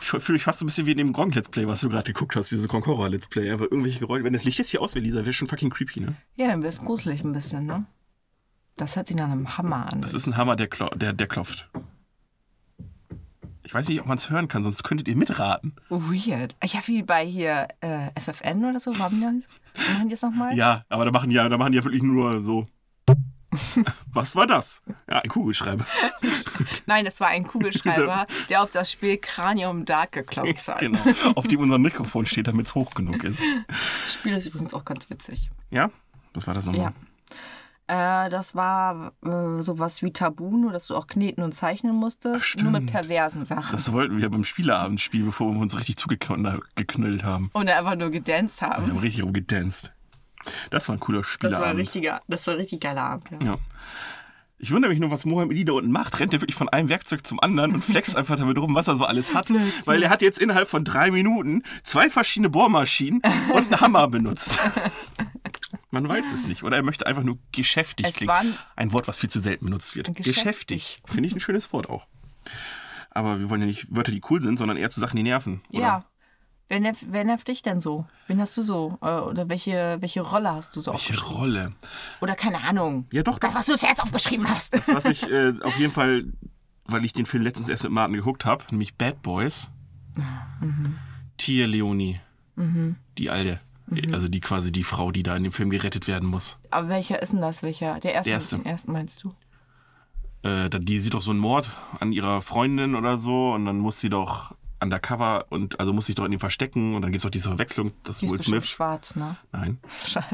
Ich 0.00 0.06
fühle 0.08 0.34
mich 0.34 0.44
fast 0.44 0.58
so 0.58 0.64
ein 0.64 0.66
bisschen 0.66 0.86
wie 0.86 0.92
in 0.92 0.98
dem 0.98 1.12
Gronk 1.12 1.34
Let's 1.34 1.48
Play, 1.48 1.66
was 1.66 1.80
du 1.80 1.88
gerade 1.88 2.12
geguckt 2.12 2.36
hast, 2.36 2.50
dieses 2.50 2.68
Concora 2.68 3.08
Let's 3.08 3.28
Play. 3.28 3.50
Einfach 3.50 3.66
irgendwelche 3.66 4.00
Geräusche. 4.00 4.24
Wenn 4.24 4.32
das 4.32 4.44
Licht 4.44 4.58
jetzt 4.58 4.70
hier 4.70 4.82
aus 4.82 4.94
wäre, 4.94 5.04
Lisa, 5.04 5.20
wäre 5.20 5.32
schon 5.32 5.48
fucking 5.48 5.70
creepy, 5.70 6.00
ne? 6.00 6.16
Ja, 6.34 6.46
dann 6.46 6.62
wirst 6.62 6.84
gruselig 6.84 7.24
ein 7.24 7.32
bisschen, 7.32 7.66
ne? 7.66 7.86
Das 8.76 8.94
hört 8.94 9.08
sich 9.08 9.16
nach 9.16 9.30
einem 9.30 9.56
Hammer 9.56 9.90
an. 9.92 10.02
Das 10.02 10.12
ist 10.14 10.26
ein 10.26 10.36
Hammer, 10.36 10.54
der, 10.54 10.68
der, 10.96 11.12
der 11.12 11.26
klopft. 11.26 11.70
Ich 13.64 13.74
weiß 13.74 13.88
nicht, 13.88 14.00
ob 14.00 14.06
man 14.06 14.16
es 14.16 14.30
hören 14.30 14.46
kann, 14.46 14.62
sonst 14.62 14.84
könntet 14.84 15.08
ihr 15.08 15.16
mitraten. 15.16 15.74
weird. 15.88 16.54
Ja, 16.62 16.80
wie 16.86 17.02
bei 17.02 17.26
hier 17.26 17.66
äh, 17.80 18.10
FFN 18.20 18.64
oder 18.64 18.78
so. 18.78 18.96
Warum 18.96 19.18
machen 19.20 19.42
die 20.04 20.10
das 20.10 20.22
nochmal? 20.22 20.56
Ja, 20.56 20.84
aber 20.88 21.04
da 21.04 21.10
machen 21.10 21.30
die 21.30 21.36
ja, 21.36 21.48
da 21.48 21.58
machen 21.58 21.72
die 21.72 21.78
ja 21.78 21.84
wirklich 21.84 22.02
nur 22.02 22.40
so. 22.40 22.68
Was 24.12 24.36
war 24.36 24.46
das? 24.46 24.82
Ja, 25.10 25.18
ein 25.18 25.28
Kugelschreiber. 25.28 25.84
Nein, 26.86 27.06
es 27.06 27.20
war 27.20 27.28
ein 27.28 27.46
Kugelschreiber, 27.46 28.26
der 28.48 28.62
auf 28.62 28.70
das 28.70 28.90
Spiel 28.92 29.18
Cranium 29.18 29.84
Dark 29.84 30.12
geklopft 30.12 30.68
hat. 30.68 30.80
Genau. 30.80 31.00
Auf 31.34 31.46
dem 31.48 31.60
unser 31.60 31.78
Mikrofon 31.78 32.26
steht, 32.26 32.46
damit 32.46 32.66
es 32.66 32.74
hoch 32.74 32.90
genug 32.92 33.24
ist. 33.24 33.40
Das 33.68 34.14
Spiel 34.14 34.34
ist 34.36 34.46
übrigens 34.46 34.72
auch 34.74 34.84
ganz 34.84 35.10
witzig. 35.10 35.50
Ja? 35.70 35.90
Was 36.34 36.46
war 36.46 36.54
das 36.54 36.66
nochmal? 36.66 36.82
Ja. 36.82 36.92
Äh, 37.88 38.30
das 38.30 38.54
war 38.56 39.12
äh, 39.24 39.62
sowas 39.62 40.02
wie 40.02 40.12
Tabu, 40.12 40.56
nur 40.56 40.72
dass 40.72 40.88
du 40.88 40.96
auch 40.96 41.06
kneten 41.06 41.42
und 41.44 41.52
zeichnen 41.52 41.94
musstest. 41.94 42.44
stimmt. 42.44 42.64
Nur 42.72 42.80
mit 42.80 42.90
perversen 42.90 43.44
Sachen. 43.44 43.70
Das 43.76 43.92
wollten 43.92 44.18
wir 44.18 44.28
beim 44.28 44.44
Spieleabend 44.44 45.00
spielen, 45.00 45.26
bevor 45.26 45.52
wir 45.52 45.60
uns 45.60 45.76
richtig 45.76 45.96
zugeknüllt 45.96 47.22
haben. 47.22 47.50
und 47.52 47.68
einfach 47.68 47.94
nur 47.94 48.10
gedanced 48.10 48.60
Wir 48.60 48.68
haben. 48.70 48.86
haben 48.88 48.98
richtig 48.98 49.22
rumgedanced. 49.22 49.92
Das 50.70 50.88
war 50.88 50.96
ein 50.96 51.00
cooler 51.00 51.20
Das 51.22 51.28
war, 51.28 51.48
ein 51.48 51.52
Spieleabend. 51.52 51.78
richtiger, 51.80 52.20
das 52.28 52.46
war 52.46 52.54
ein 52.54 52.60
richtig 52.60 52.80
geiler 52.80 53.02
Abend. 53.02 53.30
Ja. 53.30 53.38
Ja. 53.46 53.56
Ich 54.58 54.72
wundere 54.72 54.90
mich 54.90 55.00
nur, 55.00 55.10
was 55.10 55.24
Mohamed 55.26 55.52
Ali 55.52 55.64
da 55.64 55.72
unten 55.74 55.92
macht. 55.92 56.18
Rennt 56.18 56.32
er 56.32 56.40
wirklich 56.40 56.56
von 56.56 56.68
einem 56.68 56.88
Werkzeug 56.88 57.26
zum 57.26 57.40
anderen 57.40 57.74
und 57.74 57.84
flext 57.84 58.16
einfach 58.16 58.36
damit 58.36 58.56
rum, 58.58 58.74
was 58.74 58.88
er 58.88 58.96
so 58.96 59.04
alles 59.04 59.34
hat. 59.34 59.48
Weil 59.84 60.02
er 60.02 60.10
hat 60.10 60.22
jetzt 60.22 60.38
innerhalb 60.38 60.68
von 60.68 60.84
drei 60.84 61.10
Minuten 61.10 61.62
zwei 61.82 62.08
verschiedene 62.08 62.48
Bohrmaschinen 62.48 63.20
und 63.52 63.72
einen 63.72 63.80
Hammer 63.80 64.08
benutzt. 64.08 64.58
Man 65.90 66.08
weiß 66.08 66.32
es 66.32 66.46
nicht. 66.46 66.62
Oder 66.62 66.76
er 66.78 66.82
möchte 66.82 67.06
einfach 67.06 67.22
nur 67.22 67.38
geschäftig 67.52 68.06
Es 68.06 68.14
klingen. 68.16 68.56
Ein 68.76 68.92
Wort, 68.92 69.08
was 69.08 69.18
viel 69.18 69.30
zu 69.30 69.40
selten 69.40 69.66
benutzt 69.66 69.94
wird. 69.94 70.06
Geschäftig. 70.14 70.34
Geschäftig. 70.34 71.02
Finde 71.06 71.28
ich 71.28 71.34
ein 71.34 71.40
schönes 71.40 71.72
Wort 71.72 71.90
auch. 71.90 72.06
Aber 73.10 73.38
wir 73.38 73.50
wollen 73.50 73.60
ja 73.60 73.66
nicht 73.66 73.94
Wörter, 73.94 74.12
die 74.12 74.22
cool 74.30 74.42
sind, 74.42 74.58
sondern 74.58 74.76
eher 74.76 74.90
zu 74.90 75.00
Sachen, 75.00 75.16
die 75.16 75.22
nerven. 75.22 75.62
Oder? 75.70 75.80
Ja. 75.80 76.04
Wer 76.68 76.80
nervt, 76.80 77.06
wer 77.10 77.24
nervt 77.24 77.46
dich 77.46 77.62
denn 77.62 77.80
so? 77.80 78.06
Wen 78.26 78.40
hast 78.40 78.56
du 78.56 78.62
so? 78.62 78.98
Äh, 79.00 79.18
Oder 79.20 79.48
welche, 79.48 79.98
welche 80.00 80.20
Rolle 80.20 80.52
hast 80.52 80.74
du 80.74 80.80
so 80.80 80.92
Welche? 80.92 81.16
Rolle? 81.24 81.72
Oder 82.20 82.34
keine 82.34 82.62
Ahnung. 82.64 83.06
Ja, 83.12 83.22
doch, 83.22 83.38
Das, 83.38 83.54
was 83.54 83.66
du 83.66 83.76
zuerst 83.76 84.02
aufgeschrieben 84.02 84.48
hast. 84.48 84.74
Das, 84.74 84.88
was 84.88 85.04
ich 85.04 85.22
äh, 85.30 85.54
auf 85.62 85.78
jeden 85.78 85.92
Fall, 85.92 86.24
weil 86.86 87.04
ich 87.04 87.12
den 87.12 87.24
Film 87.26 87.44
letztens 87.44 87.68
erst 87.68 87.84
mit 87.84 87.92
Martin 87.92 88.16
geguckt 88.16 88.44
habe, 88.44 88.64
nämlich 88.70 88.96
Bad 88.96 89.22
Boys. 89.22 89.70
Tia 91.36 91.66
Leoni. 91.66 92.20
Die 93.18 93.30
alte. 93.30 93.60
Also 94.12 94.26
die 94.26 94.40
quasi 94.40 94.72
die 94.72 94.82
Frau, 94.82 95.12
die 95.12 95.22
da 95.22 95.36
in 95.36 95.44
dem 95.44 95.52
Film 95.52 95.70
gerettet 95.70 96.08
werden 96.08 96.28
muss. 96.28 96.58
Aber 96.70 96.88
welcher 96.88 97.22
ist 97.22 97.32
denn 97.32 97.40
das? 97.40 97.62
Welcher? 97.62 98.00
Der 98.00 98.14
erste? 98.14 98.30
Der 98.30 98.34
erste. 98.34 98.56
Den 98.56 98.66
ersten 98.66 98.92
meinst 98.92 99.22
du? 99.22 99.32
Äh, 100.42 100.68
die 100.70 100.98
sieht 100.98 101.14
doch 101.14 101.22
so 101.22 101.30
einen 101.30 101.38
Mord 101.38 101.70
an 102.00 102.10
ihrer 102.10 102.42
Freundin 102.42 102.96
oder 102.96 103.16
so 103.18 103.52
und 103.52 103.66
dann 103.66 103.78
muss 103.78 104.00
sie 104.00 104.08
doch 104.08 104.54
undercover 104.82 105.46
und 105.50 105.80
also 105.80 105.92
muss 105.92 106.06
sich 106.06 106.14
doch 106.14 106.24
in 106.24 106.32
ihm 106.32 106.40
verstecken 106.40 106.94
und 106.94 107.02
dann 107.02 107.12
gibt 107.12 107.20
es 107.20 107.22
doch 107.24 107.30
diese 107.30 107.48
Verwechslung, 107.48 107.92
dass 108.02 108.18
Die 108.18 108.26
ist 108.26 108.32
Will 108.32 108.40
Smith. 108.42 108.68
schwarz, 108.68 109.16
ne? 109.16 109.36
Nein. 109.52 109.78
Schade. 110.06 110.26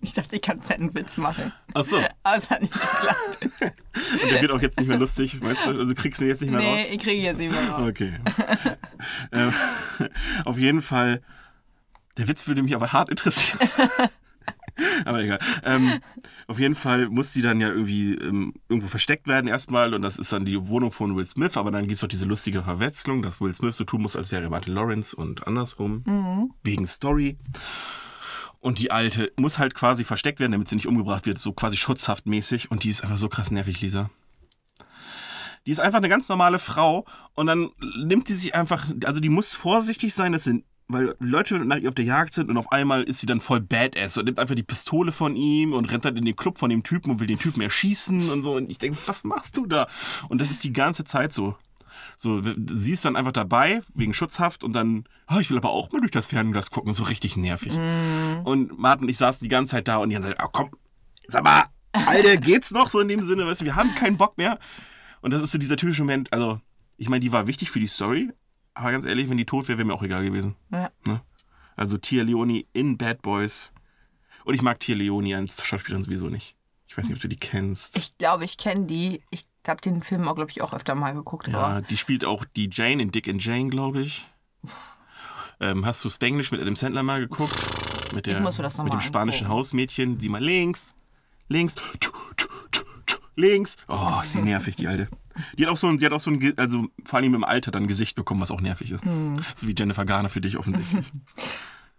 Ich 0.00 0.14
dachte, 0.14 0.36
ich 0.36 0.42
kann 0.42 0.60
einen 0.68 0.94
Witz 0.94 1.16
machen. 1.16 1.52
Achso. 1.74 1.96
Und 1.96 2.08
Aber 2.22 2.36
es 2.36 2.50
hat 2.50 2.62
nicht 2.62 2.72
geklappt. 2.72 3.74
der 4.30 4.42
wird 4.42 4.52
auch 4.52 4.60
jetzt 4.62 4.78
nicht 4.78 4.88
mehr 4.88 4.98
lustig, 4.98 5.40
weißt 5.40 5.66
du? 5.66 5.70
Also 5.78 5.94
kriegst 5.94 6.20
du 6.20 6.24
ihn 6.24 6.30
jetzt 6.30 6.42
nicht 6.42 6.50
mehr 6.50 6.60
raus. 6.60 6.76
Nee, 6.76 6.94
ich 6.94 7.02
kriege 7.02 7.22
jetzt 7.22 7.38
nicht 7.38 7.52
mehr 7.52 7.70
raus. 7.70 7.88
Okay. 7.88 8.18
ähm, 9.32 9.52
auf 10.44 10.58
jeden 10.58 10.82
Fall, 10.82 11.22
der 12.16 12.28
Witz 12.28 12.46
würde 12.46 12.62
mich 12.62 12.74
aber 12.74 12.92
hart 12.92 13.08
interessieren. 13.10 13.58
aber 15.04 15.22
egal. 15.22 15.38
Ähm, 15.64 15.98
auf 16.46 16.58
jeden 16.58 16.74
Fall 16.74 17.08
muss 17.08 17.32
sie 17.32 17.42
dann 17.42 17.60
ja 17.60 17.68
irgendwie 17.68 18.14
ähm, 18.14 18.54
irgendwo 18.68 18.88
versteckt 18.88 19.26
werden 19.26 19.48
erstmal 19.48 19.94
und 19.94 20.02
das 20.02 20.18
ist 20.18 20.32
dann 20.32 20.44
die 20.44 20.68
Wohnung 20.68 20.90
von 20.90 21.16
Will 21.16 21.26
Smith, 21.26 21.56
aber 21.56 21.70
dann 21.70 21.86
gibt 21.86 21.98
es 21.98 22.04
auch 22.04 22.08
diese 22.08 22.26
lustige 22.26 22.62
Verwechslung, 22.62 23.22
dass 23.22 23.40
Will 23.40 23.54
Smith 23.54 23.76
so 23.76 23.84
tun 23.84 24.02
muss, 24.02 24.16
als 24.16 24.32
wäre 24.32 24.48
Martin 24.48 24.74
Lawrence 24.74 25.14
und 25.14 25.46
andersrum. 25.46 26.02
Wegen 26.62 26.86
Story. 26.86 27.38
Und 28.60 28.78
die 28.78 28.90
Alte 28.90 29.32
muss 29.36 29.58
halt 29.58 29.74
quasi 29.74 30.04
versteckt 30.04 30.40
werden, 30.40 30.52
damit 30.52 30.68
sie 30.68 30.74
nicht 30.74 30.88
umgebracht 30.88 31.26
wird, 31.26 31.38
so 31.38 31.52
quasi 31.52 31.76
schutzhaftmäßig. 31.76 32.70
Und 32.70 32.82
die 32.82 32.90
ist 32.90 33.02
einfach 33.02 33.18
so 33.18 33.28
krass 33.28 33.50
nervig, 33.50 33.80
Lisa. 33.80 34.10
Die 35.64 35.70
ist 35.70 35.80
einfach 35.80 35.98
eine 35.98 36.08
ganz 36.08 36.28
normale 36.28 36.58
Frau 36.58 37.04
und 37.34 37.46
dann 37.46 37.70
nimmt 37.98 38.26
sie 38.26 38.36
sich 38.36 38.54
einfach, 38.54 38.86
also 39.04 39.20
die 39.20 39.28
muss 39.28 39.54
vorsichtig 39.54 40.14
sein, 40.14 40.32
dass 40.32 40.44
sie, 40.44 40.64
weil 40.88 41.14
Leute 41.20 41.58
nach 41.58 41.76
ihr 41.76 41.88
auf 41.88 41.94
der 41.94 42.04
Jagd 42.04 42.34
sind 42.34 42.48
und 42.48 42.56
auf 42.56 42.72
einmal 42.72 43.02
ist 43.02 43.20
sie 43.20 43.26
dann 43.26 43.40
voll 43.40 43.60
badass 43.60 44.16
und 44.16 44.24
nimmt 44.24 44.38
einfach 44.38 44.54
die 44.54 44.62
Pistole 44.62 45.12
von 45.12 45.36
ihm 45.36 45.74
und 45.74 45.84
rennt 45.86 46.04
dann 46.04 46.16
in 46.16 46.24
den 46.24 46.34
Club 46.36 46.58
von 46.58 46.70
dem 46.70 46.82
Typen 46.82 47.10
und 47.10 47.20
will 47.20 47.26
den 47.26 47.38
Typen 47.38 47.60
erschießen 47.60 48.30
und 48.30 48.42
so. 48.42 48.54
Und 48.54 48.70
ich 48.70 48.78
denke, 48.78 48.98
was 49.06 49.22
machst 49.24 49.56
du 49.56 49.66
da? 49.66 49.86
Und 50.28 50.40
das 50.40 50.50
ist 50.50 50.64
die 50.64 50.72
ganze 50.72 51.04
Zeit 51.04 51.32
so. 51.32 51.56
So, 52.16 52.42
sie 52.42 52.92
ist 52.92 53.04
dann 53.04 53.16
einfach 53.16 53.32
dabei, 53.32 53.82
wegen 53.94 54.14
Schutzhaft 54.14 54.64
und 54.64 54.72
dann, 54.72 55.04
oh, 55.30 55.38
ich 55.38 55.50
will 55.50 55.58
aber 55.58 55.70
auch 55.70 55.92
mal 55.92 56.00
durch 56.00 56.10
das 56.10 56.26
Fernglas 56.26 56.70
gucken, 56.70 56.92
so 56.92 57.04
richtig 57.04 57.36
nervig. 57.36 57.74
Und 58.44 58.78
Martin 58.78 59.04
und 59.04 59.10
ich 59.10 59.18
saßen 59.18 59.44
die 59.44 59.48
ganze 59.48 59.72
Zeit 59.72 59.88
da 59.88 59.98
und 59.98 60.08
die 60.08 60.14
ganze 60.14 60.30
Zeit, 60.30 60.38
oh, 60.42 60.48
komm, 60.50 60.70
sag 61.26 61.44
mal, 61.44 61.66
Alter, 61.92 62.36
geht's 62.36 62.70
noch 62.70 62.88
so 62.88 63.00
in 63.00 63.08
dem 63.08 63.22
Sinne, 63.22 63.46
weißt 63.46 63.60
du, 63.60 63.64
wir 63.64 63.76
haben 63.76 63.94
keinen 63.94 64.16
Bock 64.16 64.38
mehr. 64.38 64.58
Und 65.20 65.32
das 65.32 65.42
ist 65.42 65.52
so 65.52 65.58
dieser 65.58 65.76
typische 65.76 66.02
Moment, 66.02 66.32
also, 66.32 66.60
ich 66.96 67.08
meine, 67.08 67.20
die 67.20 67.32
war 67.32 67.46
wichtig 67.46 67.70
für 67.70 67.80
die 67.80 67.86
Story, 67.86 68.30
aber 68.78 68.92
ganz 68.92 69.04
ehrlich, 69.04 69.28
wenn 69.28 69.36
die 69.36 69.44
tot 69.44 69.68
wäre, 69.68 69.78
wäre 69.78 69.86
mir 69.86 69.94
auch 69.94 70.02
egal 70.02 70.24
gewesen. 70.24 70.54
Ja. 70.70 70.90
Ne? 71.04 71.20
Also 71.76 71.98
Tia 71.98 72.22
Leoni 72.22 72.66
in 72.72 72.96
Bad 72.96 73.22
Boys. 73.22 73.72
Und 74.44 74.54
ich 74.54 74.62
mag 74.62 74.80
Tia 74.80 74.96
Leoni 74.96 75.34
als 75.34 75.64
Schauspielerin 75.64 76.04
sowieso 76.04 76.28
nicht. 76.28 76.56
Ich 76.86 76.96
weiß 76.96 77.06
nicht, 77.06 77.16
ob 77.16 77.20
du 77.20 77.28
die 77.28 77.36
kennst. 77.36 77.96
Ich 77.98 78.16
glaube, 78.16 78.44
ich 78.44 78.56
kenne 78.56 78.86
die. 78.86 79.22
Ich 79.30 79.46
habe 79.66 79.80
den 79.80 80.00
Film 80.00 80.26
auch, 80.26 80.34
glaube 80.36 80.50
ich, 80.50 80.62
auch 80.62 80.72
öfter 80.72 80.94
mal 80.94 81.12
geguckt. 81.12 81.48
Ja, 81.48 81.82
die 81.82 81.96
spielt 81.98 82.24
auch 82.24 82.44
die 82.56 82.70
Jane 82.72 83.02
in 83.02 83.10
Dick 83.10 83.28
and 83.28 83.44
Jane, 83.44 83.68
glaube 83.68 84.00
ich. 84.00 84.26
Ähm, 85.60 85.84
hast 85.84 86.04
du 86.04 86.08
Spanglish 86.08 86.50
mit 86.52 86.60
Adam 86.60 86.76
Sandler 86.76 87.02
mal 87.02 87.20
geguckt? 87.20 87.54
Mit, 88.14 88.26
der, 88.26 88.36
Ich 88.36 88.42
muss 88.42 88.56
mir 88.56 88.62
das 88.62 88.76
noch 88.78 88.84
mit 88.84 88.92
dem 88.92 89.00
spanischen 89.00 89.46
angucken. 89.46 89.58
Hausmädchen. 89.58 90.18
Sieh 90.20 90.28
mal 90.28 90.42
links, 90.42 90.94
links, 91.48 91.74
tschu, 91.74 92.12
tschu, 92.36 92.48
tschu, 92.70 92.84
tschu, 93.06 93.18
links. 93.34 93.76
Oh, 93.88 94.20
ist 94.22 94.34
die 94.34 94.42
nervig, 94.42 94.76
die 94.76 94.86
Alte. 94.88 95.08
Die 95.56 95.64
hat 95.64 95.72
auch 95.72 95.76
so 95.76 95.88
ein, 95.88 95.98
die 95.98 96.06
hat 96.06 96.12
auch 96.12 96.20
so 96.20 96.30
ein, 96.30 96.54
also 96.56 96.86
vor 97.04 97.18
allem 97.18 97.34
im 97.34 97.44
Alter 97.44 97.70
dann 97.70 97.84
ein 97.84 97.88
Gesicht 97.88 98.16
bekommen, 98.16 98.40
was 98.40 98.50
auch 98.50 98.60
nervig 98.60 98.90
ist. 98.90 99.04
Hm. 99.04 99.34
So 99.54 99.66
wie 99.68 99.74
Jennifer 99.76 100.04
Garner 100.04 100.28
für 100.28 100.40
dich 100.40 100.56
offensichtlich. 100.58 101.12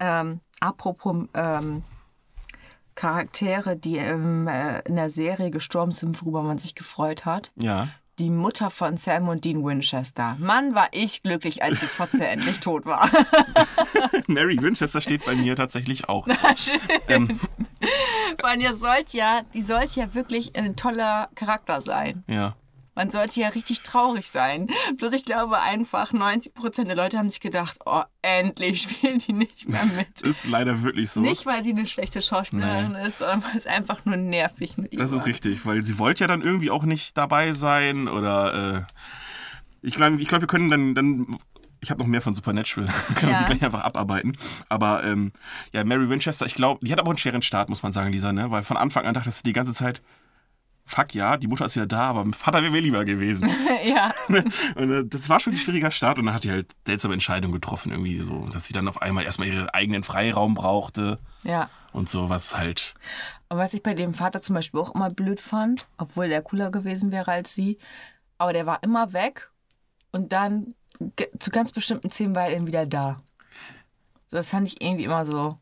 Ähm, 0.01 0.39
apropos 0.61 1.27
ähm, 1.33 1.83
Charaktere, 2.95 3.75
die 3.75 3.97
im, 3.97 4.47
äh, 4.47 4.79
in 4.81 4.95
der 4.95 5.09
Serie 5.09 5.51
gestorben 5.51 5.91
sind, 5.91 6.21
worüber 6.21 6.41
man 6.41 6.57
sich 6.57 6.73
gefreut 6.75 7.25
hat. 7.25 7.51
ja. 7.61 7.89
Die 8.17 8.29
Mutter 8.29 8.69
von 8.69 8.97
Sam 8.97 9.29
und 9.29 9.45
Dean 9.45 9.63
Winchester. 9.63 10.35
Mann, 10.39 10.75
war 10.75 10.89
ich 10.91 11.23
glücklich, 11.23 11.63
als 11.63 11.79
die 11.79 11.85
Fotze 11.85 12.27
endlich 12.27 12.59
tot 12.59 12.85
war. 12.85 13.09
Mary 14.27 14.61
Winchester 14.61 14.99
steht 14.99 15.25
bei 15.25 15.35
mir 15.35 15.55
tatsächlich 15.55 16.09
auch. 16.09 16.27
Schön. 16.57 16.79
Ähm, 17.07 17.39
Weil 18.41 18.61
ihr 18.61 18.73
sollt 18.75 19.13
ja, 19.13 19.43
die 19.53 19.61
sollte 19.61 20.01
ja 20.01 20.13
wirklich 20.15 20.53
ein 20.57 20.75
toller 20.75 21.29
Charakter 21.35 21.79
sein. 21.79 22.25
ja. 22.27 22.55
Man 22.95 23.09
sollte 23.11 23.39
ja 23.39 23.47
richtig 23.49 23.81
traurig 23.83 24.27
sein. 24.29 24.67
Bloß 24.97 25.13
ich 25.13 25.23
glaube 25.23 25.59
einfach, 25.59 26.11
90% 26.11 26.83
der 26.85 26.95
Leute 26.95 27.17
haben 27.17 27.29
sich 27.29 27.39
gedacht, 27.39 27.79
oh, 27.85 28.01
endlich 28.21 28.81
spielen 28.83 29.19
die 29.19 29.33
nicht 29.33 29.67
mehr 29.69 29.85
mit. 29.97 30.21
Ist 30.23 30.47
leider 30.47 30.83
wirklich 30.83 31.11
so. 31.11 31.21
Nicht, 31.21 31.45
weil 31.45 31.63
sie 31.63 31.71
eine 31.71 31.87
schlechte 31.87 32.21
Schauspielerin 32.21 32.95
ist, 32.95 33.19
sondern 33.19 33.43
weil 33.43 33.57
es 33.57 33.65
einfach 33.67 34.03
nur 34.05 34.17
nervig 34.17 34.77
mit 34.77 34.91
ihr 34.93 34.99
Das 34.99 35.11
ist 35.11 35.19
war. 35.19 35.25
richtig, 35.27 35.65
weil 35.65 35.83
sie 35.85 35.97
wollte 35.97 36.21
ja 36.23 36.27
dann 36.27 36.41
irgendwie 36.41 36.71
auch 36.71 36.83
nicht 36.83 37.17
dabei 37.17 37.53
sein 37.53 38.07
oder 38.07 38.77
äh, 38.77 38.93
ich 39.81 39.93
glaube, 39.95 40.21
ich 40.21 40.27
glaub, 40.27 40.41
wir 40.41 40.47
können 40.47 40.69
dann, 40.69 40.95
dann 40.95 41.37
ich 41.81 41.89
habe 41.91 41.99
noch 42.01 42.07
mehr 42.07 42.21
von 42.21 42.33
Supernatural, 42.33 42.89
können 43.15 43.31
Ja. 43.31 43.39
wir 43.39 43.45
gleich 43.45 43.63
einfach 43.63 43.83
abarbeiten. 43.85 44.35
Aber 44.67 45.03
ähm, 45.05 45.31
ja, 45.71 45.83
Mary 45.85 46.09
Winchester, 46.09 46.45
ich 46.45 46.53
glaube, 46.55 46.85
die 46.85 46.91
hat 46.91 46.99
aber 46.99 47.07
auch 47.07 47.13
einen 47.13 47.17
schweren 47.19 47.41
Start, 47.41 47.69
muss 47.69 47.83
man 47.83 47.93
sagen, 47.93 48.11
Lisa, 48.11 48.33
ne? 48.33 48.51
Weil 48.51 48.63
von 48.63 48.75
Anfang 48.75 49.05
an 49.05 49.13
dachtest 49.13 49.39
du 49.39 49.49
die 49.49 49.53
ganze 49.53 49.71
Zeit, 49.73 50.01
fuck 50.89 51.13
ja, 51.13 51.37
die 51.37 51.47
Mutter 51.47 51.65
ist 51.65 51.75
wieder 51.75 51.85
da, 51.85 52.09
aber 52.09 52.23
mein 52.23 52.33
Vater 52.33 52.61
wäre 52.61 52.71
mir 52.71 52.81
lieber 52.81 53.05
gewesen. 53.05 53.49
ja. 53.85 54.11
und 54.75 54.91
äh, 54.91 55.05
das 55.05 55.29
war 55.29 55.39
schon 55.39 55.53
ein 55.53 55.57
schwieriger 55.57 55.91
Start 55.91 56.17
und 56.17 56.25
dann 56.25 56.33
hat 56.33 56.43
die 56.43 56.51
halt 56.51 56.73
seltsame 56.85 57.13
Entscheidungen 57.13 57.53
getroffen, 57.53 57.91
irgendwie 57.91 58.19
so, 58.19 58.47
dass 58.51 58.65
sie 58.65 58.73
dann 58.73 58.87
auf 58.87 59.01
einmal 59.01 59.23
erstmal 59.23 59.47
ihren 59.47 59.69
eigenen 59.69 60.03
Freiraum 60.03 60.55
brauchte 60.55 61.19
ja. 61.43 61.69
und 61.93 62.09
so, 62.09 62.29
was 62.29 62.57
halt. 62.57 62.95
Und 63.49 63.57
was 63.57 63.73
ich 63.73 63.83
bei 63.83 63.93
dem 63.93 64.13
Vater 64.13 64.41
zum 64.41 64.55
Beispiel 64.55 64.79
auch 64.79 64.95
immer 64.95 65.09
blöd 65.11 65.39
fand, 65.39 65.87
obwohl 65.97 66.27
der 66.27 66.41
cooler 66.41 66.71
gewesen 66.71 67.11
wäre 67.11 67.31
als 67.31 67.53
sie, 67.53 67.77
aber 68.39 68.53
der 68.53 68.65
war 68.65 68.81
immer 68.81 69.13
weg 69.13 69.51
und 70.11 70.33
dann 70.33 70.73
zu 71.39 71.51
ganz 71.51 71.71
bestimmten 71.71 72.09
Szenen 72.09 72.35
war 72.35 72.47
er 72.47 72.55
dann 72.55 72.67
wieder 72.67 72.85
da. 72.87 73.21
Das 74.31 74.49
fand 74.49 74.67
ich 74.67 74.81
irgendwie 74.81 75.05
immer 75.05 75.25
so. 75.25 75.59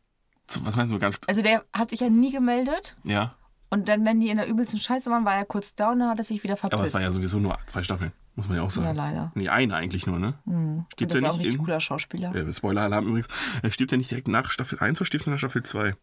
So, 0.50 0.64
was 0.64 0.76
meinst 0.76 0.92
du 0.92 0.98
ganz. 0.98 1.18
Also 1.26 1.42
der 1.42 1.64
hat 1.74 1.90
sich 1.90 2.00
ja 2.00 2.08
nie 2.08 2.32
gemeldet 2.32 2.96
Ja, 3.04 3.34
und 3.70 3.88
dann, 3.88 4.04
wenn 4.06 4.20
die 4.20 4.28
in 4.30 4.36
der 4.38 4.48
übelsten 4.48 4.78
Scheiße 4.78 5.10
waren, 5.10 5.24
war 5.24 5.34
er 5.36 5.44
kurz 5.44 5.70
und 5.72 5.98
dann 6.00 6.08
hat 6.08 6.18
er 6.18 6.24
sich 6.24 6.42
wieder 6.42 6.56
verpisst. 6.56 6.78
aber 6.78 6.88
es 6.88 6.94
war 6.94 7.02
ja 7.02 7.10
sowieso 7.12 7.38
nur 7.38 7.58
zwei 7.66 7.82
Staffeln, 7.82 8.12
muss 8.34 8.48
man 8.48 8.56
ja 8.56 8.62
auch 8.62 8.70
sagen. 8.70 8.86
Ja, 8.86 8.92
leider. 8.92 9.32
Nee, 9.34 9.48
eine 9.48 9.74
eigentlich 9.76 10.06
nur, 10.06 10.18
ne? 10.18 10.34
Und 10.46 10.86
Stirbt 10.94 11.12
das 11.12 11.18
er 11.20 11.22
ist 11.22 11.28
auch 11.28 11.32
ein 11.34 11.38
nicht 11.38 11.46
richtig 11.46 11.58
in. 11.60 11.64
cooler 11.66 11.80
Schauspieler. 11.80 12.34
Äh, 12.34 12.52
Spoiler-Alarm 12.52 13.06
übrigens. 13.06 13.28
Er 13.62 13.70
stirbt 13.70 13.92
er 13.92 13.98
nicht 13.98 14.10
direkt 14.10 14.28
nach 14.28 14.50
Staffel 14.50 14.78
1 14.78 14.98
oder 15.00 15.06
stirbt 15.06 15.26
er 15.26 15.30
nach 15.32 15.38
Staffel 15.38 15.62
2? 15.62 15.94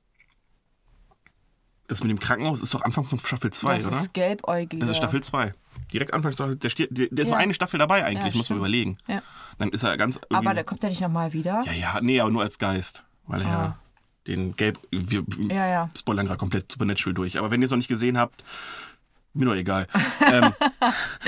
Das 1.87 2.01
mit 2.01 2.09
dem 2.09 2.19
Krankenhaus 2.19 2.61
ist 2.61 2.73
doch 2.73 2.81
Anfang 2.81 3.03
von 3.03 3.19
Staffel 3.19 3.51
2, 3.53 3.75
das 3.75 3.87
oder? 3.87 3.97
ist 3.97 4.13
gelbäugig. 4.13 4.79
Das 4.79 4.89
ist 4.89 4.97
Staffel 4.97 5.21
2. 5.21 5.53
Direkt 5.93 6.13
Anfang 6.15 6.31
Staffel. 6.31 6.55
Der, 6.55 6.69
stirbt, 6.69 6.97
der, 6.97 7.07
der 7.11 7.23
ist 7.23 7.29
Ja. 7.29 7.35
nur 7.35 7.37
eine 7.43 7.53
Staffel 7.53 7.77
dabei 7.79 8.03
eigentlich, 8.03 8.33
Ja, 8.33 8.37
muss 8.37 8.49
man 8.49 8.57
überlegen. 8.57 8.97
Ja. 9.07 9.21
Dann 9.59 9.69
ist 9.69 9.83
er 9.83 9.95
ganz. 9.95 10.19
Aber 10.33 10.53
der 10.55 10.63
kommt 10.63 10.81
ja 10.81 10.89
nicht 10.89 11.01
nochmal 11.01 11.31
wieder. 11.33 11.61
Ja, 11.65 11.71
ja, 11.73 11.99
nee, 12.01 12.19
aber 12.19 12.31
nur 12.31 12.41
als 12.41 12.57
Geist. 12.57 13.05
Weil 13.27 13.41
er 13.41 13.47
ja 13.47 13.79
den 14.27 14.55
Gelb. 14.55 14.79
Wir. 14.91 15.23
Ja, 15.49 15.67
ja. 15.67 15.89
spoilern 15.97 16.25
gerade 16.25 16.39
komplett 16.39 16.71
Supernatural 16.71 17.13
durch. 17.13 17.37
Aber 17.37 17.51
wenn 17.51 17.61
ihr 17.61 17.65
es 17.65 17.71
noch 17.71 17.77
nicht 17.77 17.87
gesehen 17.87 18.17
habt, 18.17 18.43
mir 19.33 19.45
doch 19.45 19.55
egal. 19.55 19.87
ähm, 20.31 20.53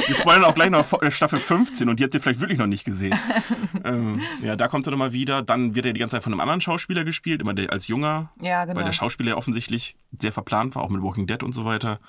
wir 0.07 0.15
spoilern 0.15 0.45
auch 0.45 0.55
gleich 0.55 0.69
noch 0.69 1.01
äh, 1.01 1.11
Staffel 1.11 1.39
15 1.39 1.89
und 1.89 1.99
die 1.99 2.03
habt 2.03 2.13
ihr 2.13 2.21
vielleicht 2.21 2.39
wirklich 2.39 2.57
noch 2.57 2.67
nicht 2.67 2.85
gesehen. 2.85 3.17
ähm, 3.83 4.21
ja, 4.41 4.55
da 4.55 4.67
kommt 4.67 4.87
er 4.87 4.91
nochmal 4.91 5.13
wieder. 5.13 5.41
Dann 5.41 5.75
wird 5.75 5.85
er 5.85 5.93
die 5.93 5.99
ganze 5.99 6.15
Zeit 6.15 6.23
von 6.23 6.33
einem 6.33 6.39
anderen 6.39 6.61
Schauspieler 6.61 7.03
gespielt, 7.03 7.41
immer 7.41 7.53
der, 7.53 7.71
als 7.71 7.87
Junger. 7.87 8.31
Ja, 8.41 8.65
genau. 8.65 8.77
Weil 8.77 8.85
der 8.85 8.93
Schauspieler 8.93 9.31
ja 9.31 9.37
offensichtlich 9.37 9.95
sehr 10.17 10.31
verplant 10.31 10.75
war, 10.75 10.83
auch 10.83 10.89
mit 10.89 11.01
Walking 11.01 11.27
Dead 11.27 11.43
und 11.43 11.51
so 11.53 11.65
weiter. 11.65 11.99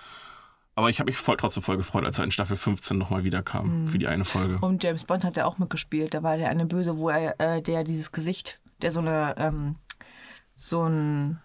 Aber 0.76 0.90
ich 0.90 1.00
habe 1.00 1.10
mich 1.10 1.18
voll, 1.18 1.36
trotzdem 1.36 1.64
voll 1.64 1.76
gefreut, 1.76 2.04
als 2.04 2.18
er 2.20 2.24
in 2.24 2.30
Staffel 2.30 2.56
15 2.56 2.96
nochmal 2.96 3.24
wiederkam 3.24 3.82
Mhm. 3.82 3.88
für 3.88 3.98
die 3.98 4.06
eine 4.06 4.24
Folge. 4.24 4.58
Und 4.60 4.84
James 4.84 5.04
Bond 5.04 5.24
hat 5.24 5.36
er 5.36 5.48
auch 5.48 5.58
mitgespielt. 5.58 6.14
Da 6.14 6.22
war 6.22 6.36
der 6.36 6.50
eine 6.50 6.66
Böse, 6.66 6.98
wo 6.98 7.08
er, 7.10 7.34
äh, 7.40 7.60
der 7.60 7.82
dieses 7.82 8.12
Gesicht, 8.12 8.60
der 8.80 8.92
so 8.92 9.00
eine, 9.00 9.34
ähm, 9.38 9.74
so 10.58 10.82
ein, 10.82 11.40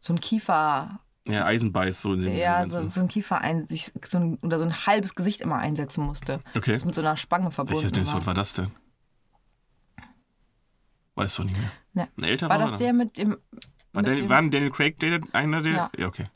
so 0.00 0.12
ein 0.12 0.20
Kiefer, 0.20 1.00
Ja, 1.26 1.44
Eisenbeiß 1.46 2.02
so 2.02 2.12
in 2.12 2.22
dem 2.22 2.36
ja, 2.36 2.66
so, 2.66 2.88
so 2.88 3.00
ein 3.00 3.08
Kiefer 3.08 3.40
ein, 3.40 3.66
sich, 3.68 3.92
so 4.04 4.18
ein, 4.18 4.38
oder 4.38 4.58
so 4.58 4.64
ein 4.64 4.74
halbes 4.86 5.14
Gesicht 5.14 5.40
immer 5.40 5.56
einsetzen 5.56 6.04
musste. 6.04 6.40
Okay. 6.56 6.72
Das 6.72 6.84
mit 6.84 6.94
so 6.94 7.00
einer 7.00 7.16
Spange 7.16 7.50
verbunden 7.52 7.90
Bond 7.90 8.12
war. 8.12 8.26
war 8.26 8.34
das 8.34 8.54
denn? 8.54 8.72
Weißt 11.14 11.38
du 11.38 11.44
nicht 11.44 11.56
mehr. 11.56 11.70
Ne. 11.94 12.08
Ein 12.16 12.24
älterer? 12.24 12.50
War 12.50 12.58
das 12.58 12.70
oder? 12.70 12.78
der 12.78 12.92
mit 12.92 13.16
dem. 13.16 13.30
War, 13.30 14.02
mit 14.02 14.06
Daniel, 14.08 14.22
dem 14.22 14.28
war 14.28 14.42
Daniel 14.42 14.70
Craig 14.70 14.98
der, 14.98 15.20
einer 15.32 15.62
der? 15.62 15.72
Ja. 15.72 15.90
ja 15.96 16.06
okay. 16.06 16.26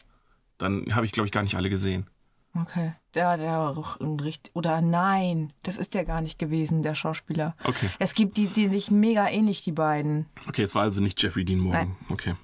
Dann 0.58 0.94
habe 0.94 1.06
ich, 1.06 1.12
glaube 1.12 1.26
ich, 1.26 1.32
gar 1.32 1.42
nicht 1.42 1.56
alle 1.56 1.70
gesehen. 1.70 2.08
okay. 2.54 2.94
Der, 3.14 3.36
der 3.36 3.76
richtig. 4.22 4.54
Oder 4.54 4.80
nein, 4.80 5.52
das 5.62 5.76
ist 5.76 5.94
der 5.94 6.04
gar 6.04 6.20
nicht 6.20 6.38
gewesen, 6.38 6.82
der 6.82 6.94
Schauspieler. 6.94 7.54
Okay. 7.64 7.90
Es 7.98 8.14
gibt 8.14 8.36
die, 8.36 8.46
die 8.46 8.68
sich 8.68 8.90
mega 8.90 9.28
ähnlich, 9.28 9.62
die 9.64 9.72
beiden. 9.72 10.26
Okay, 10.48 10.62
es 10.62 10.74
war 10.74 10.82
also 10.82 11.00
nicht 11.00 11.22
Jeffrey 11.22 11.44
Dean 11.44 11.58
Morgan. 11.60 11.88
Nein. 11.88 11.96
Okay. 12.10 12.34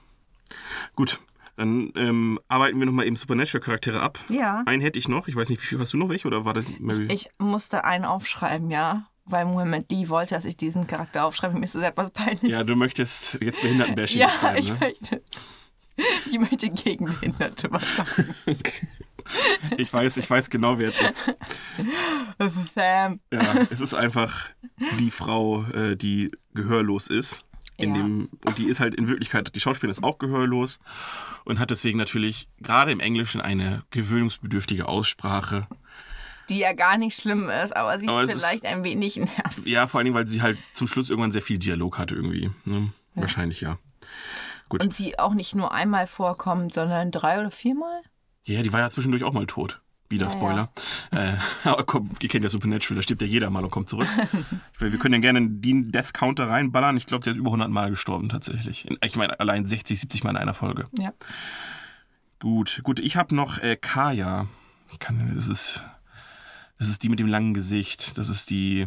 Gut. 0.95 1.19
Dann 1.57 1.91
ähm, 1.97 2.39
arbeiten 2.47 2.79
wir 2.79 2.87
nochmal 2.87 3.07
eben 3.07 3.17
Supernatural-Charaktere 3.17 4.01
ab. 4.01 4.21
Ja. 4.31 4.63
Einen 4.67 4.81
hätte 4.81 4.99
ich 4.99 5.09
noch. 5.09 5.27
Ich 5.27 5.35
weiß 5.35 5.49
nicht, 5.49 5.61
wie 5.61 5.67
viel 5.67 5.79
hast 5.81 5.93
du 5.93 5.97
noch 5.97 6.09
welche 6.09 6.29
oder 6.29 6.45
war 6.45 6.55
das 6.55 6.65
Mary? 6.79 7.09
Ich 7.11 7.31
musste 7.39 7.85
einen 7.85 8.05
aufschreiben, 8.05 8.71
ja. 8.71 9.09
Weil 9.25 9.45
Mohammed 9.45 9.91
Lee 9.91 10.09
wollte, 10.09 10.37
dass 10.37 10.45
ich 10.45 10.57
diesen 10.57 10.87
Charakter 10.87 11.25
aufschreibe. 11.25 11.59
Mir 11.59 11.65
ist 11.65 11.75
das 11.75 11.83
etwas 11.83 12.11
peinlich. 12.13 12.43
ja, 12.51 12.63
du 12.63 12.77
möchtest 12.77 13.41
jetzt 13.43 13.61
Behindertenbashing 13.61 14.21
Ja, 14.21 14.29
betreiben, 14.29 14.59
ich 14.59 14.69
ne? 14.71 14.79
möchte. 14.81 15.23
Ich 16.31 16.39
möchte 16.39 16.71
gegen 16.71 17.07
Behinderte 17.07 17.73
was 17.73 17.97
sagen. 17.97 18.35
Ich 19.77 19.93
weiß, 19.93 20.17
ich 20.17 20.29
weiß 20.29 20.51
genau, 20.51 20.79
wer 20.79 20.89
es 20.89 21.01
ist. 21.01 21.35
Das 22.39 22.57
ist 22.57 22.75
Sam. 22.75 23.21
Ja, 23.33 23.55
es 23.71 23.81
ist 23.81 23.95
einfach 23.95 24.47
die 24.99 25.11
Frau, 25.11 25.65
äh, 25.67 25.97
die 25.97 26.31
gehörlos 26.55 27.09
ist. 27.09 27.45
In 27.77 27.95
Ja. 27.95 28.03
dem, 28.03 28.29
und 28.45 28.59
die 28.59 28.67
ist 28.67 28.81
halt 28.81 28.95
in 28.95 29.07
Wirklichkeit, 29.09 29.55
die 29.55 29.61
Schauspielerin 29.61 29.91
ist 29.91 30.03
auch 30.03 30.19
gehörlos 30.19 30.79
und 31.45 31.59
hat 31.61 31.71
deswegen 31.71 31.99
natürlich 31.99 32.49
gerade 32.61 32.91
im 32.91 32.99
Englischen 33.01 33.41
eine 33.41 33.83
gewöhnungsbedürftige 33.91 34.89
Aussprache. 34.89 35.67
Die 36.49 36.59
ja 36.59 36.73
gar 36.73 36.97
nicht 36.99 37.21
schlimm 37.21 37.49
ist, 37.51 37.77
aber 37.77 37.99
sie 38.01 38.09
Aber 38.09 38.23
ist 38.23 38.35
ist- 38.35 38.45
vielleicht 38.45 38.65
ein 38.65 38.83
wenig 38.83 39.17
nervig. 39.17 39.65
Ja, 39.67 39.87
vor 39.87 39.99
allen 39.99 40.07
Dingen, 40.07 40.17
weil 40.17 40.27
sie 40.27 40.43
halt 40.43 40.59
zum 40.73 40.89
Schluss 40.89 41.11
irgendwann 41.11 41.31
sehr 41.33 41.43
viel 41.43 41.59
Dialog 41.59 41.99
hatte 41.99 42.15
irgendwie. 42.15 42.51
Ne? 42.65 42.93
Wahrscheinlich 43.15 43.61
ja. 43.61 43.79
Gut. 44.69 44.83
Und 44.83 44.95
sie 44.95 45.19
auch 45.19 45.35
nicht 45.35 45.55
nur 45.55 45.73
einmal 45.73 46.07
vorkommt, 46.07 46.73
sondern 46.75 47.11
drei 47.11 47.39
oder 47.41 47.51
viermal? 47.51 48.03
Ja, 48.49 48.63
die 48.63 48.73
war 48.73 48.81
ja 48.81 48.91
zwischendurch 48.91 49.25
auch 49.25 49.33
mal 49.33 49.47
tot. 49.47 49.81
Wieder 50.11 50.27
Ja, 50.27 50.33
Spoiler. 50.33 50.73
Äh, 51.11 51.33
aber 51.69 51.85
komm, 51.85 52.11
ihr 52.23 52.29
kennt 52.31 52.43
ja 52.43 52.49
Supernatural, 52.49 52.97
da 52.97 53.03
stirbt 53.03 53.21
ja 53.21 53.29
jeder 53.29 53.51
mal 53.51 53.63
und 53.63 53.71
kommt 53.71 53.91
zurück. 53.91 54.09
Will- 54.79 54.91
Wir 54.93 54.99
können 54.99 55.15
ja 55.15 55.21
gerne 55.21 55.47
den 55.49 55.93
Death 55.93 56.15
Counter 56.15 56.49
reinballern. 56.49 56.97
Ich 56.97 57.05
glaube, 57.07 57.25
der 57.25 57.35
ist 57.35 57.39
über 57.39 57.49
100 57.51 57.69
Mal 57.71 57.91
gestorben 57.91 58.29
tatsächlich. 58.31 58.87
Ich 59.05 59.17
meine, 59.17 59.39
allein 59.39 59.67
60, 59.67 60.01
70 60.01 60.25
Mal 60.25 60.31
in 60.31 60.37
einer 60.39 60.55
Folge. 60.55 60.87
Ja. 60.99 61.13
Gut, 62.41 62.81
gut. 62.85 63.01
Ich 63.01 63.17
habe 63.17 63.35
noch 63.35 63.59
äh, 63.59 63.77
Kaya. 63.77 64.47
Ich 64.91 64.99
kann, 64.99 65.35
das 65.35 65.49
ist, 65.49 65.85
das 66.79 66.89
ist 66.89 67.03
die 67.03 67.09
mit 67.09 67.19
dem 67.19 67.27
langen 67.27 67.53
Gesicht. 67.53 68.17
Das 68.17 68.29
ist 68.29 68.49
die 68.51 68.87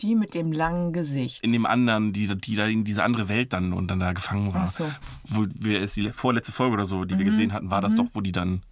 Die 0.00 0.14
mit 0.16 0.34
dem 0.34 0.50
langen 0.50 0.92
Gesicht. 0.92 1.44
in 1.44 1.52
dem 1.52 1.66
anderen, 1.66 2.12
die, 2.12 2.26
die 2.36 2.56
da 2.56 2.66
in 2.66 2.84
diese 2.84 3.04
andere 3.04 3.28
Welt 3.28 3.52
dann 3.52 3.72
und 3.72 3.88
dann 3.88 4.00
da 4.00 4.12
gefangen 4.14 4.52
war. 4.54 4.64
Ach 4.64 4.68
so. 4.72 4.90
Wo 5.24 5.46
wir 5.54 5.80
es 5.80 5.94
die 5.94 6.10
vorletzte 6.10 6.52
Folge 6.52 6.74
oder 6.74 6.86
so, 6.86 7.04
die 7.04 7.18
wir 7.18 7.24
gesehen 7.24 7.52
hatten, 7.52 7.70
war 7.70 7.80
das 7.82 7.94
doch, 7.94 8.06
wo 8.14 8.20
die 8.20 8.32
dann 8.32 8.62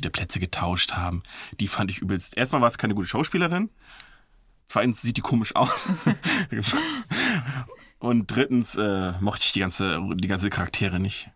wieder 0.00 0.10
Plätze 0.10 0.40
getauscht 0.40 0.92
haben. 0.92 1.22
Die 1.58 1.68
fand 1.68 1.90
ich 1.90 1.98
übelst. 1.98 2.36
Erstmal 2.36 2.60
war 2.60 2.68
es 2.68 2.78
keine 2.78 2.94
gute 2.94 3.06
Schauspielerin. 3.06 3.70
Zweitens 4.66 5.02
sieht 5.02 5.16
die 5.16 5.22
komisch 5.22 5.56
aus. 5.56 5.88
und 7.98 8.26
drittens 8.28 8.76
äh, 8.76 9.12
mochte 9.20 9.44
ich 9.44 9.52
die 9.52 9.60
ganze, 9.60 10.00
die 10.14 10.28
ganze 10.28 10.50
Charaktere 10.50 11.00
nicht. 11.00 11.30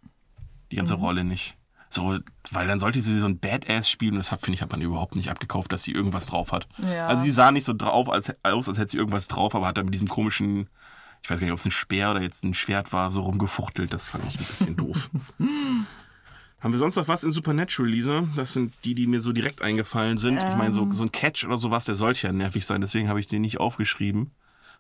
Die 0.71 0.77
ganze 0.77 0.95
Rolle 0.95 1.25
nicht. 1.25 1.57
So, 1.91 2.19
weil 2.51 2.67
dann 2.67 2.81
sollte 2.81 3.01
sie 3.01 3.17
so 3.17 3.27
ein 3.27 3.39
Badass 3.39 3.89
spielen 3.89 4.15
und 4.15 4.19
das 4.19 4.29
finde 4.29 4.55
ich, 4.55 4.63
hat 4.63 4.73
man 4.73 4.81
überhaupt 4.81 5.15
nicht 5.15 5.31
abgekauft, 5.31 5.71
dass 5.71 5.85
sie 5.85 5.93
irgendwas 5.93 6.27
drauf 6.27 6.51
hat. 6.51 6.67
Ja. 6.79 7.07
Also 7.07 7.23
sie 7.23 7.31
sah 7.31 7.53
nicht 7.53 7.65
so 7.65 7.73
drauf 7.73 8.09
als, 8.09 8.33
aus, 8.43 8.69
als 8.69 8.79
hätte 8.79 8.91
sie 8.91 8.97
irgendwas 8.97 9.29
drauf, 9.29 9.55
aber 9.55 9.69
hat 9.69 9.79
dann 9.79 9.85
mit 9.85 9.95
diesem 9.95 10.09
komischen, 10.09 10.69
ich 11.23 11.31
weiß 11.31 11.39
gar 11.39 11.45
nicht, 11.45 11.53
ob 11.53 11.61
es 11.61 11.65
ein 11.65 11.71
Speer 11.71 12.11
oder 12.11 12.21
jetzt 12.21 12.43
ein 12.43 12.55
Schwert 12.55 12.93
war, 12.93 13.13
so 13.13 13.21
rumgefuchtelt. 13.23 13.93
Das 13.93 14.09
fand 14.09 14.25
ich 14.27 14.35
ein 14.35 14.45
bisschen 14.45 14.77
doof. 14.77 15.11
Haben 16.65 16.73
wir 16.73 16.79
sonst 16.79 16.97
noch 16.97 17.09
was 17.09 17.23
in 17.25 17.31
Supernatural, 17.31 17.91
Lisa? 17.91 18.27
Das 18.37 18.55
sind 18.55 18.73
die, 18.85 18.95
die 18.95 19.07
mir 19.07 19.21
so 19.21 19.33
direkt 19.33 19.61
eingefallen 19.61 20.17
sind. 20.17 20.39
Ich 20.39 20.57
meine, 20.57 20.73
so, 20.73 20.91
so 20.93 21.03
ein 21.03 21.13
Catch 21.13 21.45
oder 21.45 21.59
sowas, 21.59 21.85
der 21.85 21.95
sollte 21.95 22.27
ja 22.27 22.33
nervig 22.33 22.65
sein, 22.65 22.81
deswegen 22.81 23.11
habe 23.11 23.21
ich 23.21 23.27
den 23.27 23.43
nicht 23.43 23.61
aufgeschrieben. 23.61 24.33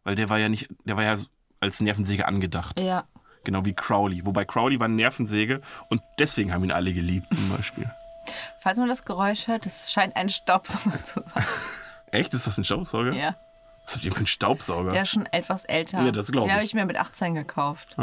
Weil 0.02 0.14
der 0.14 0.30
war 0.30 0.38
ja 0.38 0.48
nicht, 0.48 0.70
der 0.86 0.96
war 0.96 1.04
ja 1.04 1.18
als 1.60 1.80
Nervensäge 1.82 2.26
angedacht. 2.26 2.80
Ja. 2.80 3.04
Genau 3.44 3.66
wie 3.66 3.74
Crowley. 3.74 4.24
Wobei 4.24 4.46
Crowley 4.46 4.80
war 4.80 4.86
eine 4.86 4.94
Nervensäge 4.94 5.60
und 5.90 6.00
deswegen 6.18 6.54
haben 6.54 6.64
ihn 6.64 6.72
alle 6.72 6.94
geliebt, 6.94 7.26
zum 7.34 7.54
Beispiel. 7.54 7.90
Falls 8.60 8.78
man 8.78 8.88
das 8.88 9.04
Geräusch 9.04 9.46
hört, 9.46 9.66
das 9.66 9.92
scheint 9.92 10.16
ein 10.16 10.30
Staubsauger 10.30 11.04
zu 11.04 11.22
sein. 11.34 11.44
Echt? 12.12 12.32
Ist 12.32 12.46
das 12.46 12.56
ein 12.56 12.64
Staubsauger? 12.64 13.12
Ja. 13.12 13.36
Was 13.84 13.96
habt 13.96 14.06
ihr 14.06 14.12
für 14.12 14.18
einen 14.18 14.26
Staubsauger? 14.26 14.92
Der 14.92 15.02
ist 15.02 15.10
schon 15.10 15.26
etwas 15.26 15.66
älter. 15.66 16.02
Ja, 16.02 16.12
das 16.12 16.32
glaub 16.32 16.44
Den 16.44 16.52
habe 16.54 16.62
ich. 16.64 16.70
ich 16.70 16.74
mir 16.74 16.86
mit 16.86 16.96
18 16.96 17.34
gekauft. 17.34 17.94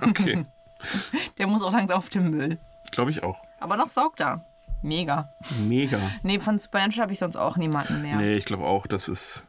Okay. 0.00 0.46
Der 1.38 1.48
muss 1.48 1.62
auch 1.64 1.72
langsam 1.72 1.98
auf 1.98 2.08
den 2.08 2.30
Müll. 2.30 2.58
Glaube 2.94 3.10
ich 3.10 3.22
auch. 3.22 3.40
Aber 3.60 3.76
noch 3.76 3.88
saugt 3.88 4.20
er. 4.20 4.44
Mega. 4.82 5.32
Mega. 5.66 5.98
Nee, 6.22 6.38
von 6.38 6.58
Supernatural 6.58 7.04
habe 7.04 7.12
ich 7.12 7.18
sonst 7.18 7.36
auch 7.36 7.56
niemanden 7.56 8.02
mehr. 8.02 8.16
Nee, 8.16 8.34
ich 8.34 8.44
glaube 8.44 8.64
auch, 8.64 8.86
das 8.86 9.08
ist. 9.08 9.44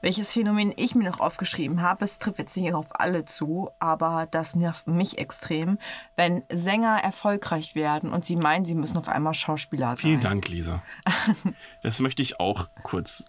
Welches 0.00 0.32
Phänomen 0.32 0.72
ich 0.76 0.94
mir 0.94 1.10
noch 1.10 1.18
aufgeschrieben 1.18 1.82
habe, 1.82 2.04
es 2.04 2.20
trifft 2.20 2.38
jetzt 2.38 2.56
nicht 2.56 2.72
auf 2.72 3.00
alle 3.00 3.24
zu, 3.24 3.70
aber 3.80 4.28
das 4.30 4.54
nervt 4.54 4.86
mich 4.86 5.18
extrem, 5.18 5.76
wenn 6.14 6.44
Sänger 6.52 6.98
erfolgreich 7.02 7.74
werden 7.74 8.12
und 8.12 8.24
sie 8.24 8.36
meinen, 8.36 8.64
sie 8.64 8.76
müssen 8.76 8.96
auf 8.96 9.08
einmal 9.08 9.34
Schauspieler 9.34 9.88
sein. 9.88 9.96
Vielen 9.96 10.20
Dank, 10.20 10.48
Lisa. 10.48 10.82
Das 11.82 11.98
möchte 12.00 12.22
ich 12.22 12.38
auch 12.38 12.68
kurz. 12.84 13.28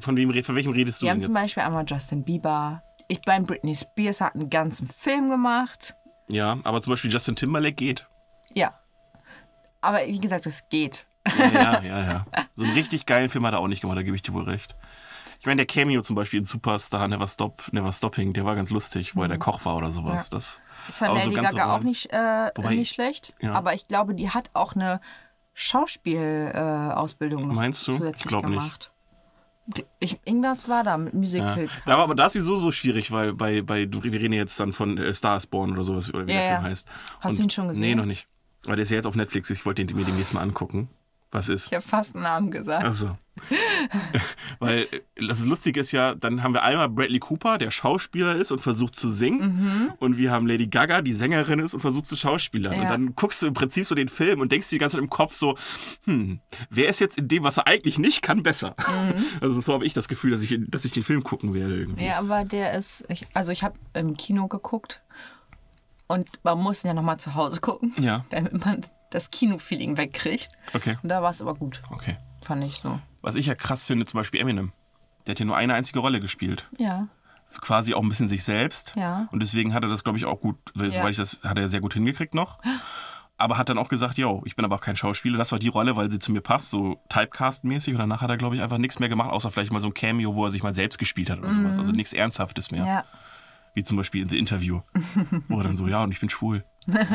Von, 0.00 0.16
wem, 0.16 0.44
von 0.44 0.54
welchem 0.54 0.72
redest 0.72 1.00
du 1.00 1.06
Wir 1.06 1.12
haben 1.12 1.18
denn 1.18 1.24
zum 1.24 1.34
jetzt? 1.34 1.42
Beispiel 1.42 1.62
einmal 1.62 1.84
Justin 1.86 2.24
Bieber. 2.24 2.82
Ich 3.08 3.20
meine, 3.26 3.46
Britney 3.46 3.74
Spears 3.74 4.20
hat 4.20 4.34
einen 4.34 4.50
ganzen 4.50 4.88
Film 4.88 5.30
gemacht. 5.30 5.94
Ja, 6.28 6.58
aber 6.64 6.82
zum 6.82 6.92
Beispiel 6.92 7.10
Justin 7.10 7.36
Timberlake 7.36 7.74
geht. 7.74 8.06
Ja. 8.54 8.74
Aber 9.80 10.06
wie 10.06 10.20
gesagt, 10.20 10.46
es 10.46 10.68
geht. 10.68 11.06
Ja, 11.38 11.50
ja, 11.52 11.82
ja, 11.82 12.02
ja. 12.04 12.26
So 12.54 12.64
einen 12.64 12.74
richtig 12.74 13.06
geilen 13.06 13.28
Film 13.28 13.46
hat 13.46 13.54
er 13.54 13.60
auch 13.60 13.68
nicht 13.68 13.80
gemacht, 13.80 13.96
da 13.98 14.02
gebe 14.02 14.16
ich 14.16 14.22
dir 14.22 14.32
wohl 14.32 14.44
recht. 14.44 14.74
Ich 15.40 15.46
meine, 15.46 15.56
der 15.56 15.66
Cameo 15.66 16.02
zum 16.02 16.14
Beispiel 16.14 16.38
in 16.40 16.44
Superstar 16.44 17.08
Never 17.08 17.26
Stop, 17.26 17.64
Never 17.72 17.92
Stopping, 17.92 18.32
der 18.32 18.44
war 18.44 18.54
ganz 18.54 18.70
lustig, 18.70 19.16
wo 19.16 19.22
er 19.22 19.28
der 19.28 19.38
Koch 19.38 19.64
war 19.64 19.76
oder 19.76 19.90
sowas. 19.90 20.28
Ja. 20.30 20.36
Das, 20.36 20.60
Ich 20.88 20.94
fand 20.94 21.10
so 21.20 21.30
Lady 21.30 21.34
ganze 21.34 21.56
Gaga 21.56 21.70
auch 21.70 21.74
Rollen. 21.76 21.84
nicht, 21.86 22.12
äh, 22.12 22.50
Wobei- 22.54 22.74
nicht 22.76 22.94
schlecht. 22.94 23.34
ja. 23.40 23.52
Aber 23.54 23.74
ich 23.74 23.88
glaube, 23.88 24.14
die 24.14 24.30
hat 24.30 24.50
auch 24.54 24.74
eine 24.76 25.00
Schauspielausbildung 25.54 27.50
äh, 27.50 27.54
Meinst 27.54 27.86
du? 27.88 27.92
zusätzlich 27.92 28.24
Ich 28.24 28.28
glaub 28.28 28.44
nicht. 28.46 28.54
gemacht. 28.58 28.92
Ich, 30.00 30.18
irgendwas 30.24 30.68
war 30.68 30.82
da 30.82 30.98
mit 30.98 31.12
Ja. 31.12 31.18
Musical. 31.18 31.68
Da 31.86 31.92
war 31.96 32.04
aber 32.04 32.14
das 32.16 32.32
sowieso 32.32 32.58
so 32.58 32.72
schwierig, 32.72 33.12
weil 33.12 33.32
bei, 33.32 33.62
bei 33.62 33.86
wir 33.90 34.12
reden 34.20 34.32
jetzt 34.32 34.58
dann 34.58 34.72
von 34.72 34.98
äh, 34.98 35.14
Star 35.14 35.36
is 35.36 35.46
Born 35.46 35.70
oder 35.72 35.84
sowas, 35.84 36.12
oder 36.12 36.26
wie 36.26 36.32
Ja, 36.32 36.38
der 36.38 36.48
ja. 36.48 36.54
Film 36.56 36.70
heißt. 36.70 36.88
Hast 37.20 37.38
du 37.38 37.42
ihn 37.44 37.50
schon 37.50 37.68
gesehen? 37.68 37.80
Nee, 37.82 37.94
noch 37.94 38.04
nicht. 38.06 38.26
Aber 38.66 38.76
der 38.76 38.84
ist 38.84 38.90
ja 38.90 38.96
jetzt 38.96 39.06
auf 39.06 39.16
Netflix, 39.16 39.50
ich 39.50 39.64
wollte 39.66 39.84
den 39.84 39.96
mir 39.96 40.04
demnächst 40.04 40.34
mal 40.34 40.40
angucken. 40.40 40.88
Was 41.32 41.48
ist? 41.48 41.68
Ich 41.68 41.72
habe 41.72 41.82
fast 41.82 42.14
einen 42.14 42.24
Namen 42.24 42.50
gesagt. 42.50 42.84
Achso. 42.84 43.16
Weil 44.58 44.86
das 45.16 45.42
Lustige 45.42 45.80
ist 45.80 45.90
ja, 45.90 46.14
dann 46.14 46.42
haben 46.42 46.52
wir 46.52 46.62
einmal 46.62 46.90
Bradley 46.90 47.20
Cooper, 47.20 47.56
der 47.56 47.70
Schauspieler 47.70 48.36
ist 48.36 48.52
und 48.52 48.60
versucht 48.60 48.94
zu 48.94 49.08
singen. 49.08 49.94
Und 49.98 50.18
wir 50.18 50.30
haben 50.30 50.46
Lady 50.46 50.66
Gaga, 50.66 51.00
die 51.00 51.14
Sängerin 51.14 51.58
ist 51.58 51.72
und 51.72 51.80
versucht 51.80 52.04
zu 52.04 52.16
schauspielern. 52.16 52.74
Ja. 52.74 52.82
Und 52.82 52.88
dann 52.88 53.14
guckst 53.16 53.40
du 53.40 53.46
im 53.46 53.54
Prinzip 53.54 53.86
so 53.86 53.94
den 53.94 54.08
Film 54.08 54.42
und 54.42 54.52
denkst 54.52 54.68
dir 54.68 54.76
die 54.76 54.80
ganze 54.80 54.98
Zeit 54.98 55.02
im 55.02 55.08
Kopf 55.08 55.34
so, 55.34 55.56
hm, 56.04 56.40
wer 56.68 56.90
ist 56.90 57.00
jetzt 57.00 57.18
in 57.18 57.28
dem, 57.28 57.44
was 57.44 57.56
er 57.56 57.66
eigentlich 57.66 57.98
nicht 57.98 58.20
kann, 58.20 58.42
besser? 58.42 58.74
Also 59.40 59.60
so 59.60 59.72
habe 59.72 59.86
ich 59.86 59.94
das 59.94 60.08
Gefühl, 60.08 60.30
dass 60.30 60.42
ich, 60.42 60.58
dass 60.68 60.84
ich 60.84 60.92
den 60.92 61.02
Film 61.02 61.22
gucken 61.24 61.54
werde 61.54 61.76
irgendwie. 61.76 62.04
Ja, 62.04 62.18
aber 62.18 62.44
der 62.44 62.74
ist. 62.74 63.04
Ich, 63.08 63.26
also, 63.34 63.50
ich 63.50 63.62
habe 63.62 63.76
im 63.94 64.16
Kino 64.16 64.46
geguckt 64.48 65.02
und 66.12 66.28
man 66.44 66.58
muss 66.58 66.82
ja 66.82 66.94
nochmal 66.94 67.18
zu 67.18 67.34
Hause 67.34 67.60
gucken, 67.60 67.92
Ja, 67.98 68.24
damit 68.30 68.64
man 68.64 68.84
das 69.10 69.30
Kino-Feeling 69.30 69.96
wegkriegt. 69.96 70.48
okay, 70.74 70.96
Und 71.02 71.08
da 71.08 71.22
war 71.22 71.30
es 71.30 71.42
aber 71.42 71.54
gut, 71.54 71.82
okay. 71.90 72.16
fand 72.42 72.64
ich 72.64 72.76
so. 72.76 72.98
Was 73.20 73.34
ich 73.36 73.46
ja 73.46 73.54
krass 73.54 73.86
finde, 73.86 74.04
zum 74.06 74.18
Beispiel 74.18 74.40
Eminem. 74.40 74.72
Der 75.26 75.32
hat 75.32 75.38
ja 75.40 75.44
nur 75.46 75.56
eine 75.56 75.74
einzige 75.74 75.98
Rolle 76.00 76.20
gespielt. 76.20 76.68
Ja. 76.78 77.08
Ist 77.44 77.60
quasi 77.60 77.94
auch 77.94 78.02
ein 78.02 78.08
bisschen 78.08 78.28
sich 78.28 78.42
selbst. 78.44 78.94
Ja. 78.96 79.28
Und 79.32 79.40
deswegen 79.42 79.74
hat 79.74 79.82
er 79.84 79.88
das, 79.90 80.02
glaube 80.04 80.16
ich, 80.18 80.24
auch 80.24 80.40
gut, 80.40 80.56
weil, 80.74 80.86
Ja. 80.86 80.92
soweit 80.92 81.10
ich 81.10 81.16
das, 81.16 81.40
hat 81.44 81.58
er 81.58 81.68
sehr 81.68 81.80
gut 81.80 81.94
hingekriegt 81.94 82.34
noch. 82.34 82.58
Aber 83.38 83.58
hat 83.58 83.68
dann 83.68 83.78
auch 83.78 83.88
gesagt, 83.88 84.18
yo, 84.18 84.42
ich 84.44 84.54
bin 84.56 84.64
aber 84.64 84.76
auch 84.76 84.80
kein 84.80 84.94
Schauspieler. 84.96 85.36
Das 85.38 85.50
war 85.52 85.58
die 85.58 85.68
Rolle, 85.68 85.96
weil 85.96 86.08
sie 86.10 86.18
zu 86.20 86.30
mir 86.32 86.40
passt, 86.40 86.70
so 86.70 87.00
Typecast-mäßig. 87.08 87.92
Und 87.94 87.98
danach 87.98 88.20
hat 88.20 88.30
er, 88.30 88.36
glaube 88.36 88.54
ich, 88.56 88.62
einfach 88.62 88.78
nichts 88.78 88.98
mehr 89.00 89.08
gemacht, 89.08 89.30
außer 89.30 89.50
vielleicht 89.50 89.72
mal 89.72 89.80
so 89.80 89.88
ein 89.88 89.94
Cameo, 89.94 90.34
wo 90.36 90.44
er 90.44 90.50
sich 90.50 90.62
mal 90.62 90.74
selbst 90.74 90.98
gespielt 90.98 91.28
hat 91.30 91.38
oder 91.40 91.52
sowas. 91.52 91.78
Also 91.78 91.90
nichts 91.92 92.12
Ernsthaftes 92.12 92.70
mehr. 92.70 92.82
Mhm. 92.82 92.88
Ja. 92.88 93.04
Wie 93.74 93.82
zum 93.84 93.96
Beispiel 93.96 94.22
in 94.22 94.28
The 94.28 94.38
Interview. 94.38 94.80
wo 95.48 95.58
er 95.58 95.64
dann 95.64 95.76
so, 95.76 95.86
ja, 95.88 96.02
und 96.02 96.12
ich 96.12 96.20
bin 96.20 96.28
schwul. 96.28 96.64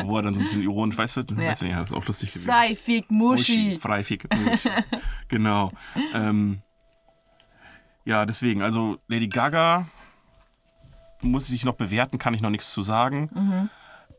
wo 0.04 0.16
er 0.16 0.22
dann 0.22 0.34
so 0.34 0.40
ein 0.40 0.44
bisschen 0.44 0.62
ironisch, 0.62 0.96
weißt 0.98 1.18
du, 1.18 1.20
Ja. 1.34 1.50
weißt 1.50 1.62
du, 1.62 1.66
ja, 1.66 1.78
das 1.80 1.90
ist 1.90 1.96
auch 1.96 2.04
lustig 2.06 2.32
gewesen. 2.32 2.48
Freifig 2.50 3.10
Muschi. 3.10 3.78
Freifig 3.80 4.26
Muschi. 4.34 4.68
genau. 5.28 5.72
Ähm, 6.14 6.62
ja, 8.04 8.24
deswegen, 8.26 8.62
also 8.62 8.98
Lady 9.08 9.28
Gaga 9.28 9.86
muss 11.20 11.50
ich 11.50 11.64
noch 11.64 11.74
bewerten, 11.74 12.18
kann 12.18 12.32
ich 12.34 12.40
noch 12.40 12.50
nichts 12.50 12.70
zu 12.72 12.82
sagen. 12.82 13.28
Mhm. 13.34 13.70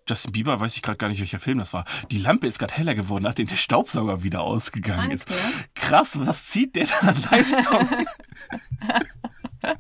Justin 0.08 0.32
Bieber 0.32 0.60
weiß 0.60 0.76
ich 0.76 0.82
gerade 0.82 0.98
gar 0.98 1.08
nicht, 1.10 1.20
welcher 1.20 1.40
Film 1.40 1.60
das 1.60 1.72
war. 1.74 1.86
Die 2.10 2.18
Lampe 2.18 2.48
ist 2.48 2.58
gerade 2.60 2.74
heller 2.74 2.96
geworden, 2.96 3.24
nachdem 3.24 3.48
der 3.48 3.58
Staubsauger 3.58 4.24
wieder 4.24 4.42
ausgegangen 4.42 5.12
ist. 5.12 5.30
Danke. 5.30 5.44
Krass, 5.76 6.18
was 6.26 6.46
zieht 6.46 6.76
der 6.76 6.88
da 6.88 7.10
an 7.10 7.16
Leistung? 7.32 7.88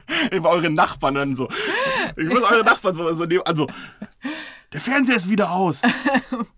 Über 0.30 0.50
eure 0.50 0.70
Nachbarn 0.70 1.14
dann 1.14 1.36
so. 1.36 1.48
Ich 2.16 2.24
muss 2.24 2.42
eure 2.42 2.64
Nachbarn 2.64 2.94
so, 2.94 3.14
so 3.14 3.24
nehmen. 3.24 3.42
Also, 3.44 3.66
der 4.72 4.80
Fernseher 4.80 5.16
ist 5.16 5.28
wieder 5.28 5.52
aus. 5.52 5.82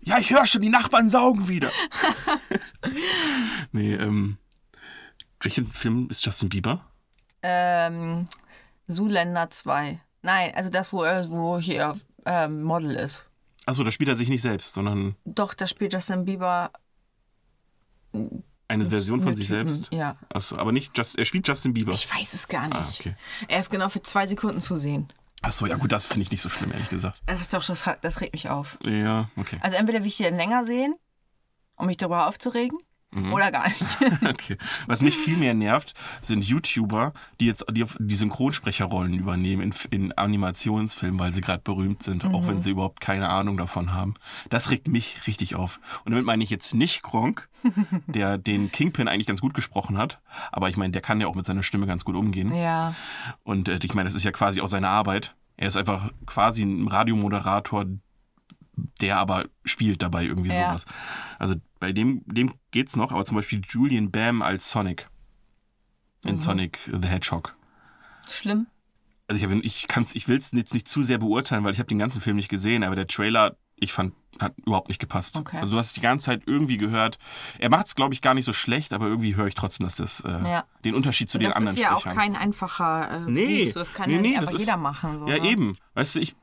Ja, 0.01 0.19
ich 0.19 0.29
höre 0.29 0.45
schon, 0.45 0.61
die 0.61 0.69
Nachbarn 0.69 1.09
saugen 1.09 1.47
wieder. 1.47 1.71
nee, 3.71 3.95
ähm. 3.95 4.37
Welchen 5.41 5.67
Film 5.67 6.07
ist 6.09 6.23
Justin 6.25 6.49
Bieber? 6.49 6.85
Ähm, 7.41 8.27
Zuländer 8.89 9.49
2. 9.49 9.99
Nein, 10.21 10.53
also 10.55 10.69
das, 10.69 10.93
wo 10.93 11.03
er 11.03 11.29
wo 11.29 11.59
hier 11.59 11.99
ähm, 12.25 12.63
Model 12.63 12.95
ist. 12.95 13.25
Achso, 13.65 13.83
da 13.83 13.91
spielt 13.91 14.09
er 14.09 14.15
sich 14.15 14.29
nicht 14.29 14.41
selbst, 14.43 14.73
sondern 14.73 15.15
Doch, 15.25 15.53
da 15.53 15.67
spielt 15.67 15.93
Justin 15.93 16.25
Bieber 16.25 16.71
eine 18.67 18.85
Version 18.85 19.21
von 19.21 19.35
sich 19.35 19.47
Typen, 19.47 19.69
selbst. 19.69 19.93
Ja. 19.93 20.17
Achso, 20.33 20.57
aber 20.57 20.71
nicht 20.71 20.97
Just, 20.97 21.17
er 21.17 21.25
spielt 21.25 21.47
Justin 21.47 21.73
Bieber. 21.73 21.93
Ich 21.93 22.11
weiß 22.11 22.33
es 22.33 22.47
gar 22.47 22.67
nicht. 22.67 22.75
Ah, 22.77 22.87
okay. 22.99 23.15
Er 23.47 23.59
ist 23.59 23.69
genau 23.69 23.89
für 23.89 24.01
zwei 24.01 24.27
Sekunden 24.27 24.61
zu 24.61 24.75
sehen. 24.75 25.07
Achso, 25.41 25.67
ja 25.67 25.75
gut, 25.75 25.91
das 25.91 26.07
finde 26.07 26.23
ich 26.23 26.31
nicht 26.31 26.41
so 26.41 26.49
schlimm, 26.49 26.71
ehrlich 26.71 26.89
gesagt. 26.89 27.21
Das 27.27 27.41
ist 27.41 27.53
doch, 27.53 27.63
das, 27.63 27.83
das 28.01 28.21
regt 28.21 28.33
mich 28.33 28.49
auf. 28.49 28.79
Ja, 28.83 29.29
okay. 29.35 29.59
Also 29.61 29.75
entweder 29.75 29.99
will 29.99 30.07
ich 30.07 30.17
den 30.17 30.35
länger 30.35 30.65
sehen, 30.65 30.95
um 31.75 31.85
mich 31.85 31.97
darüber 31.97 32.27
aufzuregen, 32.27 32.79
Mhm. 33.15 33.33
oder 33.33 33.51
gar 33.51 33.69
nicht. 33.69 33.81
Okay. 34.25 34.57
Was 34.87 35.01
mich 35.01 35.17
viel 35.17 35.37
mehr 35.37 35.53
nervt, 35.53 35.93
sind 36.21 36.43
YouTuber, 36.45 37.13
die 37.39 37.45
jetzt 37.45 37.65
die, 37.71 37.85
die 37.99 38.15
Synchronsprecherrollen 38.15 39.13
übernehmen 39.13 39.61
in, 39.61 39.73
in 39.91 40.11
Animationsfilmen, 40.11 41.19
weil 41.19 41.31
sie 41.31 41.41
gerade 41.41 41.61
berühmt 41.63 42.03
sind, 42.03 42.25
auch 42.25 42.47
wenn 42.47 42.61
sie 42.61 42.71
überhaupt 42.71 43.01
keine 43.01 43.29
Ahnung 43.29 43.57
davon 43.57 43.93
haben. 43.93 44.15
Das 44.49 44.69
regt 44.69 44.87
mich 44.87 45.25
richtig 45.27 45.55
auf. 45.55 45.79
Und 46.03 46.11
damit 46.11 46.25
meine 46.25 46.43
ich 46.43 46.49
jetzt 46.49 46.73
nicht 46.73 47.03
Gronk, 47.03 47.49
der 48.07 48.37
den 48.37 48.71
Kingpin 48.71 49.07
eigentlich 49.07 49.27
ganz 49.27 49.41
gut 49.41 49.53
gesprochen 49.53 49.97
hat, 49.97 50.19
aber 50.51 50.69
ich 50.69 50.77
meine, 50.77 50.91
der 50.91 51.01
kann 51.01 51.21
ja 51.21 51.27
auch 51.27 51.35
mit 51.35 51.45
seiner 51.45 51.63
Stimme 51.63 51.87
ganz 51.87 52.03
gut 52.05 52.15
umgehen. 52.15 52.53
ja. 52.53 52.95
Und 53.43 53.69
äh, 53.69 53.79
ich 53.81 53.93
meine, 53.93 54.07
das 54.07 54.15
ist 54.15 54.23
ja 54.23 54.31
quasi 54.31 54.61
auch 54.61 54.67
seine 54.67 54.89
Arbeit. 54.89 55.35
Er 55.57 55.67
ist 55.67 55.77
einfach 55.77 56.11
quasi 56.25 56.63
ein 56.63 56.87
Radiomoderator, 56.87 57.85
der 59.01 59.17
aber 59.17 59.45
spielt 59.63 60.01
dabei 60.01 60.23
irgendwie 60.25 60.49
Ja. 60.49 60.69
sowas. 60.69 60.85
Also 61.39 61.55
bei 61.79 61.91
dem, 61.91 62.23
dem 62.25 62.53
geht's 62.71 62.95
noch, 62.95 63.11
aber 63.11 63.25
zum 63.25 63.35
Beispiel 63.35 63.61
Julian 63.67 64.11
Bam 64.11 64.41
als 64.41 64.69
Sonic. 64.69 65.07
In 66.25 66.39
Sonic 66.39 66.79
the 66.85 67.07
Hedgehog. 67.07 67.55
Schlimm. 68.29 68.67
Also 69.27 69.39
ich, 69.39 69.51
hab, 69.51 69.63
ich, 69.63 69.87
kann's, 69.87 70.15
ich 70.15 70.27
will 70.27 70.37
es 70.37 70.51
jetzt 70.51 70.73
nicht 70.73 70.87
zu 70.87 71.03
sehr 71.03 71.17
beurteilen, 71.17 71.63
weil 71.63 71.73
ich 71.73 71.79
habe 71.79 71.87
den 71.89 71.99
ganzen 71.99 72.21
Film 72.21 72.35
nicht 72.35 72.49
gesehen, 72.49 72.83
aber 72.83 72.95
der 72.95 73.07
Trailer, 73.07 73.57
ich 73.77 73.91
fand, 73.93 74.13
hat 74.39 74.53
überhaupt 74.65 74.87
nicht 74.89 74.99
gepasst. 74.99 75.37
Okay. 75.37 75.57
Also 75.57 75.71
du 75.71 75.77
hast 75.77 75.95
die 75.97 76.01
ganze 76.01 76.25
Zeit 76.27 76.43
irgendwie 76.45 76.77
gehört. 76.77 77.17
Er 77.59 77.69
macht 77.69 77.87
es, 77.87 77.95
glaube 77.95 78.13
ich, 78.13 78.21
gar 78.21 78.33
nicht 78.33 78.45
so 78.45 78.53
schlecht, 78.53 78.93
aber 78.93 79.07
irgendwie 79.07 79.35
höre 79.35 79.47
ich 79.47 79.55
trotzdem, 79.55 79.85
dass 79.85 79.95
das 79.97 80.21
äh, 80.21 80.29
Ja. 80.29 80.65
den 80.85 80.95
Unterschied 80.95 81.29
zu 81.29 81.37
den 81.37 81.47
das 81.49 81.55
anderen 81.57 81.75
ist 81.75 81.81
ja 81.83 81.93
auch 81.95 81.99
Sprechern. 82.01 82.17
kein 82.17 82.35
einfacher 82.35 83.11
äh, 83.11 83.19
Nee, 83.31 83.57
Beruf. 83.59 83.73
So, 83.73 83.79
Das 83.79 83.93
kann 83.93 84.09
nee, 84.09 84.15
ja 84.15 84.21
nee, 84.21 84.27
nicht 84.29 84.37
das 84.37 84.47
einfach 84.49 84.53
ist- 84.59 84.65
jeder 84.65 84.77
machen. 84.77 85.19
So, 85.19 85.27
Ja, 85.27 85.39
ne? 85.39 85.47
eben. 85.49 85.73
Weißt 85.93 86.15
du, 86.15 86.19
ich 86.19 86.35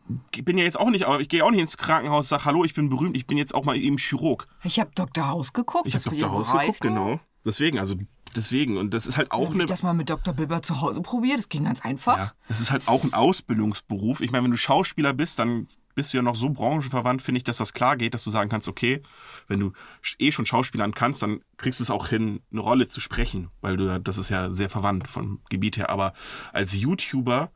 bin 0.44 0.58
ja 0.58 0.64
jetzt 0.64 0.78
auch 0.78 0.90
nicht, 0.90 1.06
aber 1.06 1.20
ich 1.20 1.28
gehe 1.28 1.44
auch 1.44 1.50
nicht 1.50 1.60
ins 1.60 1.76
Krankenhaus, 1.76 2.28
sag 2.28 2.44
Hallo, 2.44 2.64
ich 2.64 2.74
bin 2.74 2.88
berühmt, 2.90 3.16
ich 3.16 3.26
bin 3.26 3.36
jetzt 3.38 3.54
auch 3.54 3.64
mal 3.64 3.76
eben 3.76 3.96
Chirurg. 3.98 4.46
Ich 4.64 4.78
habe 4.80 4.90
Dr. 4.94 5.28
House 5.28 5.52
geguckt. 5.52 5.86
Ich 5.86 5.92
das 5.94 6.06
habe 6.06 6.16
Dr. 6.16 6.32
House 6.32 6.50
auch 6.50 6.60
geguckt, 6.60 6.80
genau. 6.80 7.20
Deswegen, 7.44 7.78
also 7.78 7.96
deswegen. 8.36 8.76
Und 8.76 8.94
das 8.94 9.04
ist 9.06 9.16
halt 9.16 9.32
auch 9.32 9.52
eine. 9.52 9.64
ich 9.64 9.68
das 9.68 9.82
mal 9.82 9.94
mit 9.94 10.08
Dr. 10.08 10.32
Bilber 10.32 10.62
zu 10.62 10.80
Hause 10.80 11.02
probiert. 11.02 11.38
Das 11.38 11.48
ging 11.48 11.64
ganz 11.64 11.80
einfach. 11.84 12.16
Ja, 12.18 12.32
das 12.48 12.60
ist 12.60 12.70
halt 12.70 12.86
auch 12.88 13.02
ein 13.04 13.12
Ausbildungsberuf. 13.14 14.20
Ich 14.20 14.30
meine, 14.30 14.44
wenn 14.44 14.50
du 14.52 14.56
Schauspieler 14.56 15.12
bist, 15.12 15.38
dann 15.40 15.66
bist 15.94 16.12
du 16.12 16.16
ja 16.18 16.22
noch 16.22 16.34
so 16.34 16.48
branchenverwandt, 16.50 17.22
finde 17.22 17.38
ich, 17.38 17.44
dass 17.44 17.58
das 17.58 17.72
klar 17.72 17.96
geht, 17.96 18.14
dass 18.14 18.24
du 18.24 18.30
sagen 18.30 18.48
kannst, 18.50 18.68
okay, 18.68 19.02
wenn 19.46 19.60
du 19.60 19.72
eh 20.18 20.32
schon 20.32 20.46
Schauspielern 20.46 20.94
kannst, 20.94 21.22
dann 21.22 21.40
kriegst 21.58 21.80
du 21.80 21.84
es 21.84 21.90
auch 21.90 22.08
hin, 22.08 22.40
eine 22.50 22.60
Rolle 22.60 22.88
zu 22.88 23.00
sprechen, 23.00 23.50
weil 23.60 23.76
du, 23.76 23.84
ja- 23.86 23.98
das 23.98 24.18
ist 24.18 24.28
ja 24.30 24.50
sehr 24.50 24.70
verwandt 24.70 25.08
vom 25.08 25.40
Gebiet 25.50 25.76
her. 25.76 25.90
Aber 25.90 26.14
als 26.52 26.74
YouTuber 26.74 27.50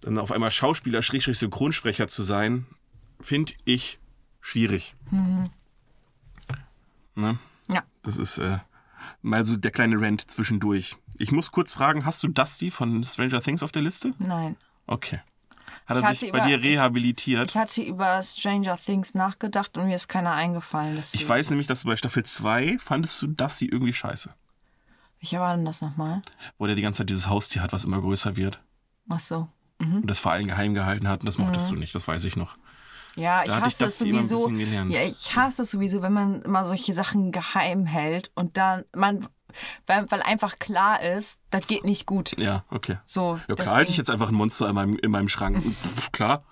dann 0.00 0.18
auf 0.18 0.30
einmal 0.32 0.50
Schauspieler, 0.50 1.02
Schrägstrich 1.02 1.38
Synchronsprecher 1.38 2.06
zu 2.08 2.22
sein, 2.22 2.66
finde 3.20 3.52
ich 3.64 3.98
schwierig. 4.40 4.94
Ne? 7.14 7.38
Ja. 7.68 7.82
Das 8.02 8.16
ist 8.16 8.38
äh, 8.38 8.58
mal 9.22 9.44
so 9.44 9.56
der 9.56 9.70
kleine 9.72 10.00
Rant 10.00 10.30
zwischendurch. 10.30 10.96
Ich 11.18 11.32
muss 11.32 11.50
kurz 11.50 11.72
fragen, 11.72 12.04
hast 12.06 12.22
du 12.22 12.28
Dusty 12.28 12.70
von 12.70 13.02
Stranger 13.04 13.40
Things 13.42 13.62
auf 13.62 13.72
der 13.72 13.82
Liste? 13.82 14.14
Nein. 14.18 14.56
Okay. 14.86 15.20
Hat 15.88 15.96
Ich 15.96 16.04
er 16.04 16.14
sich 16.14 16.32
bei 16.32 16.38
über- 16.38 16.46
dir 16.46 16.62
rehabilitiert? 16.62 17.50
Ich 17.50 17.56
hatte 17.56 17.82
über 17.82 18.22
Stranger 18.22 18.76
Things 18.76 19.14
nachgedacht 19.14 19.76
und 19.78 19.86
mir 19.86 19.96
ist 19.96 20.06
keiner 20.08 20.32
eingefallen. 20.32 20.96
Deswegen. 20.96 21.22
Ich 21.22 21.28
weiß 21.28 21.48
nämlich, 21.50 21.66
dass 21.66 21.80
du 21.82 21.88
bei 21.88 21.96
Staffel 21.96 22.24
2 22.24 22.76
fandest 22.78 23.20
du 23.22 23.26
Dusty 23.26 23.66
irgendwie 23.66 23.92
scheiße. 23.94 24.34
Welcher 25.20 25.40
war 25.40 25.56
denn 25.56 25.64
das 25.64 25.80
nochmal? 25.80 26.22
Wo 26.58 26.66
der 26.66 26.74
die 26.76 26.82
ganze 26.82 26.98
Zeit 26.98 27.08
dieses 27.10 27.28
Haustier 27.28 27.62
hat, 27.62 27.72
was 27.72 27.84
immer 27.84 28.00
größer 28.00 28.36
wird. 28.36 28.60
Ach 29.08 29.18
so. 29.18 29.48
Und 29.80 30.06
das 30.08 30.18
vor 30.18 30.32
allen 30.32 30.46
geheim 30.48 30.74
gehalten 30.74 31.08
hat. 31.08 31.20
Und 31.20 31.26
das 31.26 31.38
mochtest 31.38 31.70
Mhm. 31.70 31.74
du 31.76 31.80
nicht, 31.80 31.94
das 31.94 32.06
weiß 32.06 32.24
ich 32.24 32.36
noch. 32.36 32.56
Ja, 33.16 33.42
ich 33.42 33.48
Da 33.50 33.58
ich 33.58 33.64
hasse 33.64 33.70
es 33.72 33.78
das 33.78 33.98
sowieso. 33.98 34.48
Ja, 34.50 35.02
ich 35.02 35.34
hasse 35.36 35.62
es 35.62 35.70
sowieso, 35.70 36.02
wenn 36.02 36.12
man 36.12 36.42
immer 36.42 36.64
solche 36.64 36.92
Sachen 36.92 37.32
geheim 37.32 37.86
hält 37.86 38.30
und 38.34 38.56
dann 38.56 38.84
man, 38.94 39.26
weil, 39.86 40.10
weil 40.10 40.22
einfach 40.22 40.58
klar 40.58 41.00
ist, 41.02 41.40
das 41.50 41.66
geht 41.66 41.84
nicht 41.84 42.06
gut. 42.06 42.36
Ja, 42.38 42.64
okay. 42.70 42.98
So. 43.04 43.40
Ja, 43.48 43.54
klar 43.54 43.74
halte 43.76 43.90
ich 43.90 43.96
jetzt 43.96 44.10
einfach 44.10 44.28
ein 44.28 44.34
Monster 44.34 44.68
in 44.68 44.74
meinem, 44.74 44.96
in 44.98 45.10
meinem 45.10 45.28
Schrank. 45.28 45.62
Klar. 46.12 46.44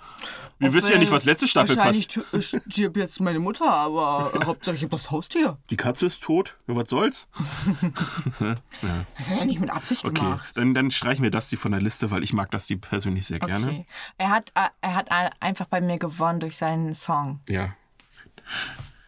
Wir 0.58 0.72
wissen 0.72 0.92
ja 0.92 0.98
nicht, 0.98 1.12
was 1.12 1.26
letzte 1.26 1.46
Staffel 1.48 1.76
Wahrscheinlich 1.76 2.08
passt. 2.08 2.54
st- 2.54 2.62
stirbt 2.72 2.96
jetzt 2.96 3.20
meine 3.20 3.38
Mutter, 3.38 3.70
aber 3.70 4.32
Hauptsache 4.46 4.74
ich 4.76 4.82
hab 4.84 4.90
das 4.90 5.10
Haustier. 5.10 5.58
Die 5.68 5.76
Katze 5.76 6.06
ist 6.06 6.22
tot. 6.22 6.56
Ja, 6.66 6.74
was 6.76 6.88
soll's? 6.88 7.28
ja. 8.40 8.56
Das 9.18 9.28
hat 9.30 9.38
er 9.38 9.44
nicht 9.44 9.60
mit 9.60 9.68
Absicht 9.70 10.04
Okay, 10.06 10.14
gemacht. 10.18 10.52
dann, 10.54 10.72
dann 10.74 10.90
streichen 10.90 11.22
wir 11.22 11.30
Dusty 11.30 11.58
von 11.58 11.72
der 11.72 11.82
Liste, 11.82 12.10
weil 12.10 12.24
ich 12.24 12.32
mag 12.32 12.50
Dusty 12.50 12.76
persönlich 12.76 13.26
sehr 13.26 13.38
gerne. 13.38 13.66
Okay. 13.66 13.86
Er 14.16 14.30
hat, 14.30 14.50
äh, 14.54 14.68
er 14.80 14.94
hat 14.94 15.10
ein- 15.10 15.30
einfach 15.40 15.66
bei 15.66 15.82
mir 15.82 15.98
gewonnen 15.98 16.40
durch 16.40 16.56
seinen 16.56 16.94
Song. 16.94 17.40
Ja. 17.48 17.74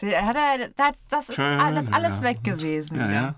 Der 0.03 0.27
hat, 0.27 0.37
er- 0.37 0.69
da- 0.77 0.93
das 1.09 1.31
ist 1.31 1.39
alles, 1.39 1.91
alles 1.93 2.21
weg 2.23 2.45
gewesen. 2.45 2.99
Ja, 3.01 3.11
ja. 3.11 3.35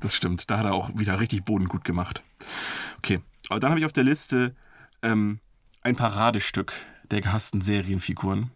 Das 0.00 0.14
stimmt. 0.14 0.50
Da 0.50 0.58
hat 0.58 0.66
er 0.66 0.74
auch 0.74 0.90
wieder 0.94 1.20
richtig 1.20 1.44
Boden 1.44 1.68
gut 1.68 1.84
gemacht. 1.84 2.22
Okay. 2.98 3.20
Aber 3.48 3.60
dann 3.60 3.70
habe 3.70 3.80
ich 3.80 3.86
auf 3.86 3.92
der 3.92 4.04
Liste 4.04 4.54
ähm, 5.02 5.40
ein 5.82 5.96
Paradestück 5.96 6.72
der 7.10 7.20
gehassten 7.20 7.60
Serienfiguren. 7.60 8.50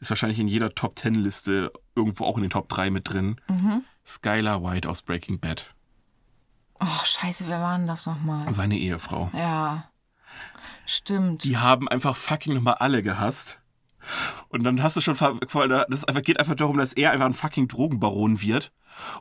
Ist 0.00 0.10
wahrscheinlich 0.10 0.38
in 0.38 0.48
jeder 0.48 0.74
Top 0.74 0.96
Ten 0.96 1.14
Liste 1.14 1.72
irgendwo 1.94 2.24
auch 2.24 2.36
in 2.36 2.42
den 2.42 2.50
Top 2.50 2.68
3 2.68 2.90
mit 2.90 3.08
drin. 3.08 3.40
Mhm. 3.48 3.84
Skylar 4.06 4.62
White 4.62 4.88
aus 4.88 5.02
Breaking 5.02 5.40
Bad. 5.40 5.74
Oh, 6.80 7.04
scheiße, 7.04 7.46
wer 7.48 7.60
war 7.60 7.76
denn 7.76 7.86
das 7.86 8.06
nochmal? 8.06 8.50
Seine 8.52 8.78
Ehefrau. 8.78 9.30
Ja. 9.34 9.90
Stimmt. 10.86 11.44
Die 11.44 11.58
haben 11.58 11.88
einfach 11.88 12.16
fucking 12.16 12.54
nochmal 12.54 12.74
alle 12.74 13.02
gehasst. 13.02 13.58
Und 14.48 14.64
dann 14.64 14.82
hast 14.82 14.96
du 14.96 15.00
schon, 15.02 15.16
das 15.16 16.04
geht 16.22 16.40
einfach 16.40 16.54
darum, 16.54 16.78
dass 16.78 16.94
er 16.94 17.12
einfach 17.12 17.26
ein 17.26 17.34
fucking 17.34 17.68
Drogenbaron 17.68 18.40
wird. 18.40 18.72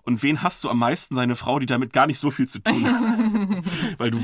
Und 0.03 0.23
wen 0.23 0.43
hast 0.43 0.63
du 0.63 0.69
am 0.69 0.79
meisten? 0.79 1.15
Seine 1.15 1.36
Frau, 1.36 1.60
die 1.60 1.65
damit 1.65 1.93
gar 1.93 2.08
nicht 2.08 2.19
so 2.19 2.32
viel 2.32 2.47
zu 2.47 2.60
tun 2.60 2.86
hat. 2.86 3.01
Weil 3.97 4.12
du 4.12 4.19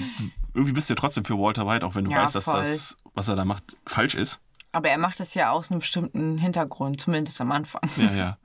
irgendwie 0.54 0.74
bist 0.74 0.90
ja 0.90 0.96
trotzdem 0.96 1.26
für 1.26 1.38
Walter 1.38 1.68
White, 1.68 1.86
auch 1.86 1.96
wenn 1.96 2.06
du 2.06 2.12
Ja, 2.12 2.24
weißt, 2.24 2.36
dass 2.36 2.46
voll. 2.46 2.60
das, 2.62 2.98
was 3.14 3.28
er 3.28 3.36
da 3.36 3.46
macht, 3.46 3.78
falsch 3.86 4.16
ist. 4.16 4.40
Aber 4.72 4.90
er 4.90 4.98
macht 4.98 5.22
das 5.22 5.34
ja 5.36 5.52
aus 5.52 5.72
einem 5.72 5.80
bestimmten 5.80 6.38
Hintergrund, 6.38 7.00
zumindest 7.00 7.40
am 7.40 7.50
Anfang. 7.54 7.82
Ja, 7.96 8.12
ja. 8.12 8.38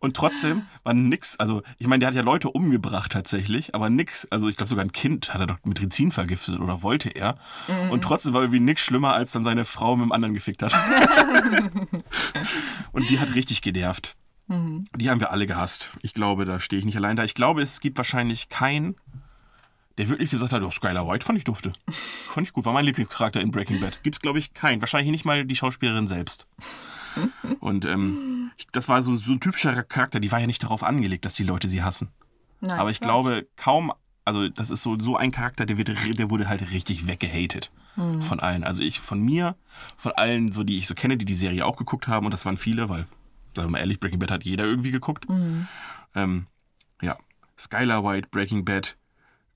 Und 0.00 0.14
trotzdem 0.14 0.66
war 0.84 0.92
nix, 0.92 1.36
also 1.36 1.62
ich 1.78 1.86
meine, 1.86 2.00
der 2.00 2.08
hat 2.08 2.14
ja 2.14 2.20
Leute 2.20 2.50
umgebracht 2.50 3.10
tatsächlich, 3.12 3.74
aber 3.74 3.88
nix, 3.88 4.26
also 4.30 4.50
ich 4.50 4.58
glaube 4.58 4.68
sogar 4.68 4.84
ein 4.84 4.92
Kind 4.92 5.32
hat 5.32 5.40
er 5.40 5.46
doch 5.46 5.56
mit 5.64 5.80
Rizin 5.80 6.12
vergiftet 6.12 6.60
oder 6.60 6.82
wollte 6.82 7.08
er. 7.08 7.38
Und 7.90 8.02
trotzdem 8.04 8.34
war 8.34 8.42
irgendwie 8.42 8.60
nix 8.60 8.82
schlimmer, 8.82 9.14
als 9.14 9.32
dann 9.32 9.44
seine 9.44 9.64
Frau 9.64 9.96
mit 9.96 10.04
dem 10.04 10.12
anderen 10.12 10.34
gefickt 10.34 10.62
hat. 10.62 10.74
Und 12.92 13.08
die 13.08 13.18
hat 13.18 13.34
richtig 13.34 13.62
genervt. 13.62 14.14
Die 14.96 15.10
haben 15.10 15.20
wir 15.20 15.30
alle 15.30 15.46
gehasst. 15.46 15.92
Ich 16.02 16.14
glaube, 16.14 16.44
da 16.44 16.58
stehe 16.60 16.78
ich 16.78 16.86
nicht 16.86 16.96
allein 16.96 17.16
da. 17.16 17.24
Ich 17.24 17.34
glaube, 17.34 17.62
es 17.62 17.80
gibt 17.80 17.98
wahrscheinlich 17.98 18.48
keinen, 18.48 18.96
der 19.98 20.08
wirklich 20.08 20.30
gesagt 20.30 20.52
hat, 20.52 20.62
oh, 20.62 20.70
Skylar 20.70 21.06
White 21.06 21.26
fand 21.26 21.38
ich 21.38 21.44
dufte. 21.44 21.72
Fand 21.90 22.46
ich 22.46 22.52
gut, 22.52 22.64
war 22.64 22.72
mein 22.72 22.84
Lieblingscharakter 22.84 23.40
in 23.40 23.50
Breaking 23.50 23.80
Bad. 23.80 24.02
Gibt 24.02 24.16
es, 24.16 24.20
glaube 24.20 24.38
ich, 24.38 24.54
keinen. 24.54 24.80
Wahrscheinlich 24.80 25.10
nicht 25.10 25.24
mal 25.24 25.44
die 25.44 25.56
Schauspielerin 25.56 26.08
selbst. 26.08 26.46
Und 27.60 27.84
ähm, 27.84 28.52
das 28.72 28.88
war 28.88 29.02
so, 29.02 29.16
so 29.16 29.32
ein 29.32 29.40
typischer 29.40 29.82
Charakter, 29.82 30.20
die 30.20 30.30
war 30.30 30.38
ja 30.38 30.46
nicht 30.46 30.62
darauf 30.62 30.82
angelegt, 30.82 31.24
dass 31.24 31.34
die 31.34 31.42
Leute 31.42 31.68
sie 31.68 31.82
hassen. 31.82 32.08
Nein, 32.60 32.78
Aber 32.78 32.90
ich 32.90 33.00
glaube, 33.00 33.46
kaum, 33.56 33.92
also 34.24 34.48
das 34.48 34.70
ist 34.70 34.82
so, 34.82 34.98
so 34.98 35.16
ein 35.16 35.30
Charakter, 35.30 35.66
der, 35.66 35.78
wird, 35.78 35.88
der 35.88 36.30
wurde 36.30 36.48
halt 36.48 36.70
richtig 36.70 37.06
weggehatet 37.06 37.70
von 38.20 38.38
allen. 38.38 38.62
Also 38.62 38.82
ich, 38.82 39.00
von 39.00 39.20
mir, 39.20 39.56
von 39.96 40.12
allen, 40.12 40.52
so 40.52 40.62
die 40.62 40.78
ich 40.78 40.86
so 40.86 40.94
kenne, 40.94 41.16
die 41.16 41.24
die 41.24 41.34
Serie 41.34 41.66
auch 41.66 41.76
geguckt 41.76 42.06
haben, 42.06 42.26
und 42.26 42.32
das 42.32 42.44
waren 42.46 42.56
viele, 42.56 42.88
weil, 42.88 43.06
sagen 43.58 43.68
wir 43.68 43.72
mal 43.72 43.78
ehrlich, 43.80 44.00
Breaking 44.00 44.18
Bad 44.18 44.30
hat 44.30 44.44
jeder 44.44 44.64
irgendwie 44.64 44.90
geguckt. 44.90 45.26
Ähm, 46.14 46.46
ja, 47.02 47.16
Skylar 47.58 48.04
White, 48.04 48.28
Breaking 48.30 48.64
Bad, 48.64 48.96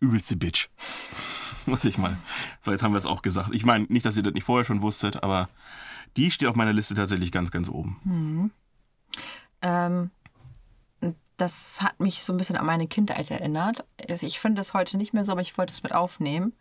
übelste 0.01 0.37
Bitch. 0.37 0.69
Muss 1.67 1.85
ich 1.85 1.97
mal. 1.97 2.17
So, 2.61 2.73
jetzt 2.73 2.83
haben 2.83 2.93
wir 2.93 2.99
es 2.99 3.07
auch 3.07 3.23
gesagt. 3.23 3.51
Ich 3.55 3.65
meine, 3.65 3.87
nicht, 3.88 4.05
dass 4.05 4.17
ihr 4.17 4.23
das 4.23 4.35
nicht 4.35 4.45
vorher 4.45 4.65
schon 4.65 4.83
wusstet, 4.83 5.23
aber 5.23 5.49
die 6.17 6.31
steht 6.31 6.49
auf 6.49 6.57
meiner 6.57 6.73
Liste 6.73 6.95
tatsächlich 6.95 7.33
ganz, 7.33 7.51
ganz 7.51 7.69
oben. 7.69 8.53
Ähm, 9.62 10.11
das 11.37 11.81
hat 11.83 11.99
mich 12.01 12.23
so 12.23 12.33
ein 12.33 12.37
bisschen 12.37 12.57
an 12.57 12.67
meine 12.67 12.87
Kindheit 12.87 13.31
erinnert. 13.31 13.85
Ich 13.97 14.38
finde 14.38 14.61
das 14.61 14.75
heute 14.75 14.97
nicht 14.97 15.15
mehr 15.15 15.25
so, 15.25 15.33
aber 15.33 15.41
ich 15.41 15.57
wollte 15.57 15.73
es 15.73 15.83
mit 15.83 15.93
aufnehmen. 15.93 16.53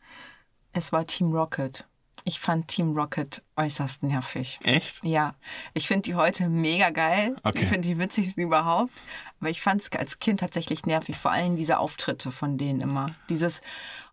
Es 0.72 0.92
war 0.92 1.06
Team 1.06 1.32
Rocket. 1.34 1.88
Ich 2.24 2.40
fand 2.40 2.68
Team 2.68 2.92
Rocket 2.96 3.42
äußerst 3.56 4.04
nervig. 4.04 4.60
Echt? 4.64 5.04
Ja, 5.04 5.34
ich 5.74 5.88
finde 5.88 6.04
die 6.04 6.16
heute 6.16 6.48
mega 6.50 6.90
geil. 6.92 7.36
Okay. 7.44 7.64
Ich 7.64 7.70
finde 7.70 7.88
die 7.88 7.98
witzigsten 7.98 8.44
überhaupt. 8.44 8.92
Aber 9.40 9.50
ich 9.50 9.60
fand 9.62 9.82
es 9.82 9.92
als 9.94 10.20
Kind 10.20 10.40
tatsächlich 10.42 10.86
nervig. 10.86 11.18
Vor 11.18 11.32
allem 11.32 11.56
diese 11.56 11.80
Auftritte 11.80 12.32
von 12.32 12.58
denen 12.60 12.80
immer. 12.82 13.16
Dieses. 13.30 13.62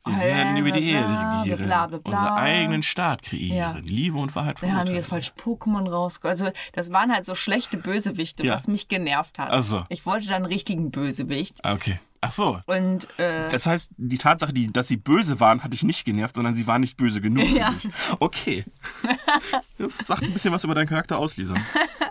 Wir 0.07 0.16
werden 0.21 0.57
über 0.57 0.71
die 0.71 0.90
Erde 0.92 1.09
regieren. 1.40 1.66
Bla, 1.66 1.87
bla, 1.87 1.99
bla. 1.99 2.18
Unseren 2.18 2.38
eigenen 2.38 2.83
Staat 2.83 3.23
kreieren. 3.23 3.57
Ja. 3.59 3.77
Liebe 3.85 4.16
und 4.16 4.35
Wahrheit 4.35 4.57
Da 4.57 4.61
haben 4.62 4.87
die 4.87 4.92
verurteilen. 4.92 4.97
jetzt 4.97 5.09
falsch 5.09 5.33
Pokémon 5.38 5.87
raus. 5.90 6.18
Also, 6.23 6.51
das 6.73 6.90
waren 6.92 7.12
halt 7.12 7.27
so 7.27 7.35
schlechte 7.35 7.77
Bösewichte, 7.77 8.42
Ja. 8.47 8.55
was 8.55 8.68
mich 8.68 8.88
genervt 8.88 9.38
hat. 9.38 9.49
Ach 9.51 9.62
so. 9.62 9.85
Ich 9.90 10.07
wollte 10.07 10.27
dann 10.29 10.37
einen 10.37 10.47
richtigen 10.47 10.90
Bösewicht. 10.90 11.62
Ah, 11.62 11.75
Okay. 11.75 12.01
Ach 12.20 12.33
so. 12.33 12.61
Und 12.66 13.07
äh, 13.18 13.48
Das 13.48 13.66
heißt, 13.66 13.92
die 13.96 14.18
Tatsache, 14.18 14.52
die, 14.52 14.72
dass 14.72 14.88
sie 14.88 14.96
böse 14.96 15.38
waren, 15.40 15.62
hat 15.62 15.72
dich 15.72 15.85
nicht 15.85 16.04
genervt, 16.04 16.35
sondern 16.35 16.54
sie 16.54 16.66
waren 16.66 16.81
nicht 16.81 16.96
böse 16.96 17.20
genug 17.20 17.46
für 17.46 17.57
Ja. 17.59 17.70
dich. 17.70 17.88
Okay. 18.18 18.64
Das 19.78 19.98
sagt 19.98 20.22
ein 20.24 20.33
bisschen 20.33 20.52
was 20.52 20.64
über 20.64 20.74
deinen 20.74 20.88
Charakter 20.88 21.16
aus, 21.18 21.37
Lisa. 21.37 21.54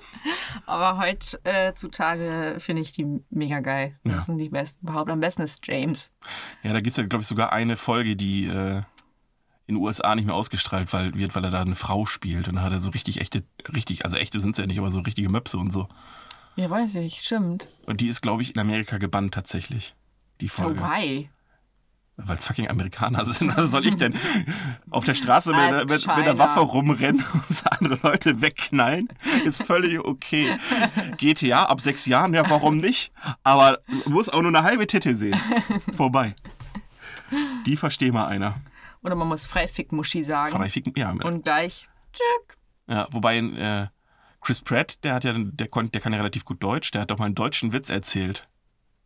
aber 0.65 0.97
heutzutage 0.99 2.55
finde 2.59 2.81
ich 2.81 2.91
die 2.93 3.05
mega 3.29 3.59
geil. 3.59 3.99
Das 4.03 4.13
Ja. 4.15 4.21
sind 4.21 4.37
die 4.37 4.49
besten. 4.49 4.87
Überhaupt 4.87 5.09
am 5.11 5.19
besten 5.19 5.41
ist 5.41 5.65
James. 5.67 6.11
Ja, 6.63 6.73
da 6.73 6.79
gibt 6.79 6.91
es 6.91 6.97
ja, 6.97 7.05
glaube 7.05 7.23
ich, 7.23 7.27
sogar 7.27 7.51
eine 7.53 7.75
Folge, 7.77 8.15
die 8.15 8.45
äh, 8.45 8.77
in 9.67 9.75
den 9.75 9.77
USA 9.77 10.15
nicht 10.15 10.25
mehr 10.25 10.35
ausgestrahlt 10.35 10.93
wird, 10.93 11.35
weil 11.35 11.43
er 11.43 11.51
da 11.51 11.61
eine 11.61 11.75
Frau 11.75 12.05
spielt. 12.05 12.47
Und 12.47 12.55
da 12.55 12.61
hat 12.61 12.71
er 12.71 12.79
so 12.79 12.91
richtig 12.91 13.19
echte, 13.19 13.43
richtig, 13.73 14.05
also 14.05 14.15
echte 14.15 14.39
sind 14.39 14.51
es 14.51 14.57
ja 14.59 14.65
nicht, 14.67 14.79
aber 14.79 14.89
so 14.91 15.01
richtige 15.01 15.27
Möpse 15.29 15.57
und 15.57 15.71
so. 15.71 15.89
Ja, 16.55 16.69
weiß 16.69 16.95
ich, 16.95 17.21
stimmt. 17.21 17.69
Und 17.85 18.01
die 18.01 18.07
ist, 18.07 18.21
glaube 18.21 18.41
ich, 18.41 18.55
in 18.55 18.61
Amerika 18.61 18.97
gebannt 18.97 19.33
tatsächlich. 19.33 19.93
Die 20.41 20.47
So 20.47 20.63
Folge. 20.63 20.81
why? 20.81 21.29
Weil 22.19 22.35
es 22.37 22.45
fucking 22.45 22.67
Amerikaner 22.67 23.23
sind. 23.25 23.55
Was 23.55 23.69
soll 23.69 23.85
ich 23.85 23.95
denn 23.95 24.15
auf 24.89 25.05
der 25.05 25.13
Straße 25.13 25.51
mit, 25.51 25.59
Als 25.59 25.81
mit, 25.83 26.07
mit 26.07 26.09
einer 26.09 26.37
Waffe 26.39 26.61
rumrennen 26.61 27.23
und 27.49 27.71
andere 27.71 27.99
Leute 28.01 28.41
wegknallen? 28.41 29.07
Ist 29.45 29.61
völlig 29.63 29.99
okay. 29.99 30.57
GTA 31.17 31.65
ab 31.65 31.79
sechs 31.79 32.07
Jahren, 32.07 32.33
ja, 32.33 32.49
warum 32.49 32.77
nicht? 32.77 33.11
Aber 33.43 33.79
muss 34.05 34.29
auch 34.29 34.41
nur 34.41 34.49
eine 34.49 34.63
halbe 34.63 34.87
Titel 34.87 35.13
sehen. 35.13 35.39
Vorbei. 35.93 36.35
Die 37.67 37.75
versteht 37.75 38.13
mal 38.13 38.25
einer. 38.25 38.55
Oder 39.03 39.13
man 39.15 39.27
muss 39.27 39.45
Freifick-Muschi 39.45 40.23
sagen. 40.23 40.69
Ficken, 40.69 40.93
ja, 40.97 41.11
Und 41.11 41.43
gleich. 41.43 41.87
Tschück. 42.13 42.57
ja, 42.87 43.07
wobei 43.11 43.37
äh, 43.37 43.87
Chris 44.41 44.61
Pratt, 44.61 45.03
der 45.03 45.13
hat 45.13 45.23
ja, 45.23 45.33
der, 45.35 45.67
kon, 45.67 45.91
der 45.91 46.01
kann 46.01 46.13
ja 46.13 46.17
relativ 46.17 46.45
gut 46.45 46.63
Deutsch, 46.63 46.89
der 46.91 47.01
hat 47.01 47.11
doch 47.11 47.19
mal 47.19 47.25
einen 47.25 47.35
deutschen 47.35 47.73
Witz 47.73 47.89
erzählt. 47.91 48.47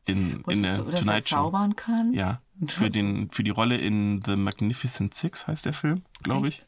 In, 0.06 0.42
in 0.48 0.64
der 0.64 0.78
du, 0.78 0.86
dass 0.86 0.94
er 0.96 1.00
Tonight 1.02 1.30
Show. 1.30 1.36
zaubern 1.36 1.76
kann? 1.76 2.14
Ja, 2.14 2.38
für, 2.68 2.90
den, 2.90 3.30
für 3.32 3.44
die 3.44 3.52
Rolle 3.52 3.78
in 3.78 4.22
The 4.26 4.36
Magnificent 4.36 5.14
Six 5.14 5.46
heißt 5.48 5.66
der 5.66 5.74
Film, 5.74 6.04
glaube 6.24 6.48
ich. 6.48 6.66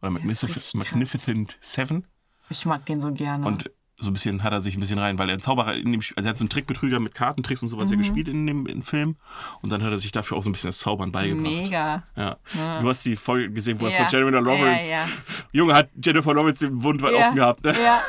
Oder 0.00 0.10
Magnific 0.10 0.74
Magnificent 0.74 1.58
Seven. 1.60 2.06
Ich 2.48 2.64
mag 2.66 2.86
den 2.86 3.00
so 3.00 3.12
gerne. 3.12 3.46
Und 3.46 3.70
so 4.00 4.10
ein 4.10 4.14
bisschen 4.14 4.42
hat 4.42 4.52
er 4.52 4.60
sich 4.60 4.76
ein 4.76 4.80
bisschen 4.80 4.98
rein, 4.98 5.18
weil 5.18 5.28
er 5.28 5.34
ein 5.36 5.40
Zauberer 5.40 5.74
in 5.74 5.92
dem 5.92 6.00
also 6.00 6.12
er 6.26 6.30
hat 6.30 6.36
so 6.36 6.42
einen 6.42 6.48
Trickbetrüger 6.48 6.98
mit 7.00 7.14
Kartentricks 7.14 7.62
und 7.62 7.68
sowas 7.68 7.86
Mhm. 7.86 7.92
ja 7.92 7.98
gespielt 7.98 8.28
in 8.28 8.46
dem 8.46 8.66
im 8.66 8.82
Film. 8.82 9.16
Und 9.62 9.70
dann 9.70 9.82
hat 9.82 9.90
er 9.92 9.98
sich 9.98 10.10
dafür 10.12 10.36
auch 10.38 10.42
so 10.42 10.48
ein 10.48 10.52
bisschen 10.52 10.68
das 10.70 10.78
Zaubern 10.78 11.12
beigebracht. 11.12 11.42
Mega. 11.42 12.02
Ja. 12.16 12.36
Du 12.80 12.88
hast 12.88 13.04
die 13.04 13.16
Folge 13.16 13.50
gesehen, 13.52 13.78
wo 13.80 13.86
er 13.86 13.92
Ja. 13.92 13.98
von 13.98 14.18
Jennifer 14.18 14.40
Lawrence. 14.40 14.90
Ja, 14.90 15.00
ja. 15.02 15.08
Junge, 15.52 15.74
hat 15.74 15.88
Jennifer 16.02 16.34
Lawrence 16.34 16.66
den 16.66 16.74
Mund 16.76 17.02
weit 17.02 17.12
Ja, 17.12 17.18
offen 17.18 17.36
gehabt. 17.36 17.64
Ne? 17.64 17.74
ja, 17.82 18.00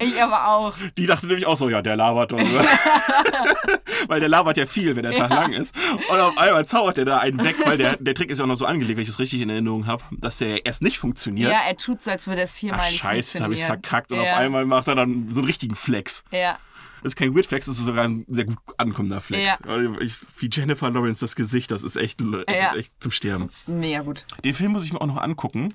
ich 0.00 0.22
aber 0.22 0.46
auch. 0.48 0.74
Die 0.98 1.06
dachte 1.06 1.26
nämlich 1.26 1.46
auch 1.46 1.56
so, 1.56 1.68
ja, 1.68 1.80
der 1.82 1.96
labert 1.96 2.32
doch. 2.32 2.38
weil 4.08 4.20
der 4.20 4.28
labert 4.28 4.56
ja 4.56 4.66
viel, 4.66 4.96
wenn 4.96 5.02
der 5.02 5.12
Tag 5.12 5.30
lang 5.30 5.52
ist. 5.52 5.74
Und 6.10 6.18
auf 6.18 6.36
einmal 6.38 6.66
zaubert 6.66 6.96
der 6.96 7.04
da 7.04 7.18
einen 7.18 7.42
weg, 7.44 7.56
weil 7.64 7.78
der, 7.78 7.96
der 7.96 8.14
Trick 8.14 8.30
ist 8.30 8.38
ja 8.38 8.44
auch 8.44 8.48
noch 8.48 8.56
so 8.56 8.64
angelegt, 8.66 8.96
wenn 8.96 9.02
ich 9.02 9.08
es 9.08 9.18
richtig 9.18 9.40
in 9.40 9.50
Erinnerung 9.50 9.86
habe, 9.86 10.02
dass 10.12 10.38
der 10.38 10.64
erst 10.66 10.82
nicht 10.82 10.98
funktioniert. 10.98 11.50
Ja, 11.50 11.60
er 11.66 11.76
tut 11.76 12.02
so, 12.02 12.10
als 12.10 12.26
würde 12.26 12.42
es 12.42 12.56
viermal 12.56 12.80
Ach 12.84 12.90
nicht 12.90 13.00
scheiße, 13.00 13.42
habe 13.42 13.54
ich 13.54 13.60
funktionieren. 13.60 13.82
verkackt. 13.82 14.12
Und 14.12 14.22
ja. 14.22 14.32
auf 14.32 14.38
einmal 14.38 14.64
macht 14.66 14.88
er 14.88 14.94
dann 14.94 15.26
so 15.30 15.37
einen 15.40 15.46
richtigen 15.46 15.74
Flex. 15.76 16.24
Ja, 16.30 16.58
Das 17.02 17.12
ist 17.12 17.16
kein 17.16 17.34
Weird 17.34 17.46
Flex, 17.46 17.66
das 17.66 17.78
ist 17.78 17.84
sogar 17.86 18.04
ein 18.04 18.24
sehr 18.28 18.44
gut 18.44 18.58
ankommender 18.76 19.20
Flex. 19.20 19.44
Ja. 19.44 19.80
Ich, 20.00 20.16
wie 20.38 20.48
Jennifer 20.52 20.90
Lawrence 20.90 21.20
das 21.20 21.36
Gesicht, 21.36 21.70
das 21.70 21.82
ist 21.82 21.96
echt, 21.96 22.20
das 22.20 22.44
Ja. 22.48 22.70
ist 22.70 22.76
echt 22.78 22.92
zum 23.00 23.12
Sterben. 23.12 23.46
das 23.46 23.60
ist 23.60 23.68
mega 23.68 24.00
gut. 24.02 24.24
Den 24.44 24.54
Film 24.54 24.72
muss 24.72 24.84
ich 24.84 24.92
mir 24.92 25.00
auch 25.00 25.06
noch 25.06 25.18
angucken. 25.22 25.72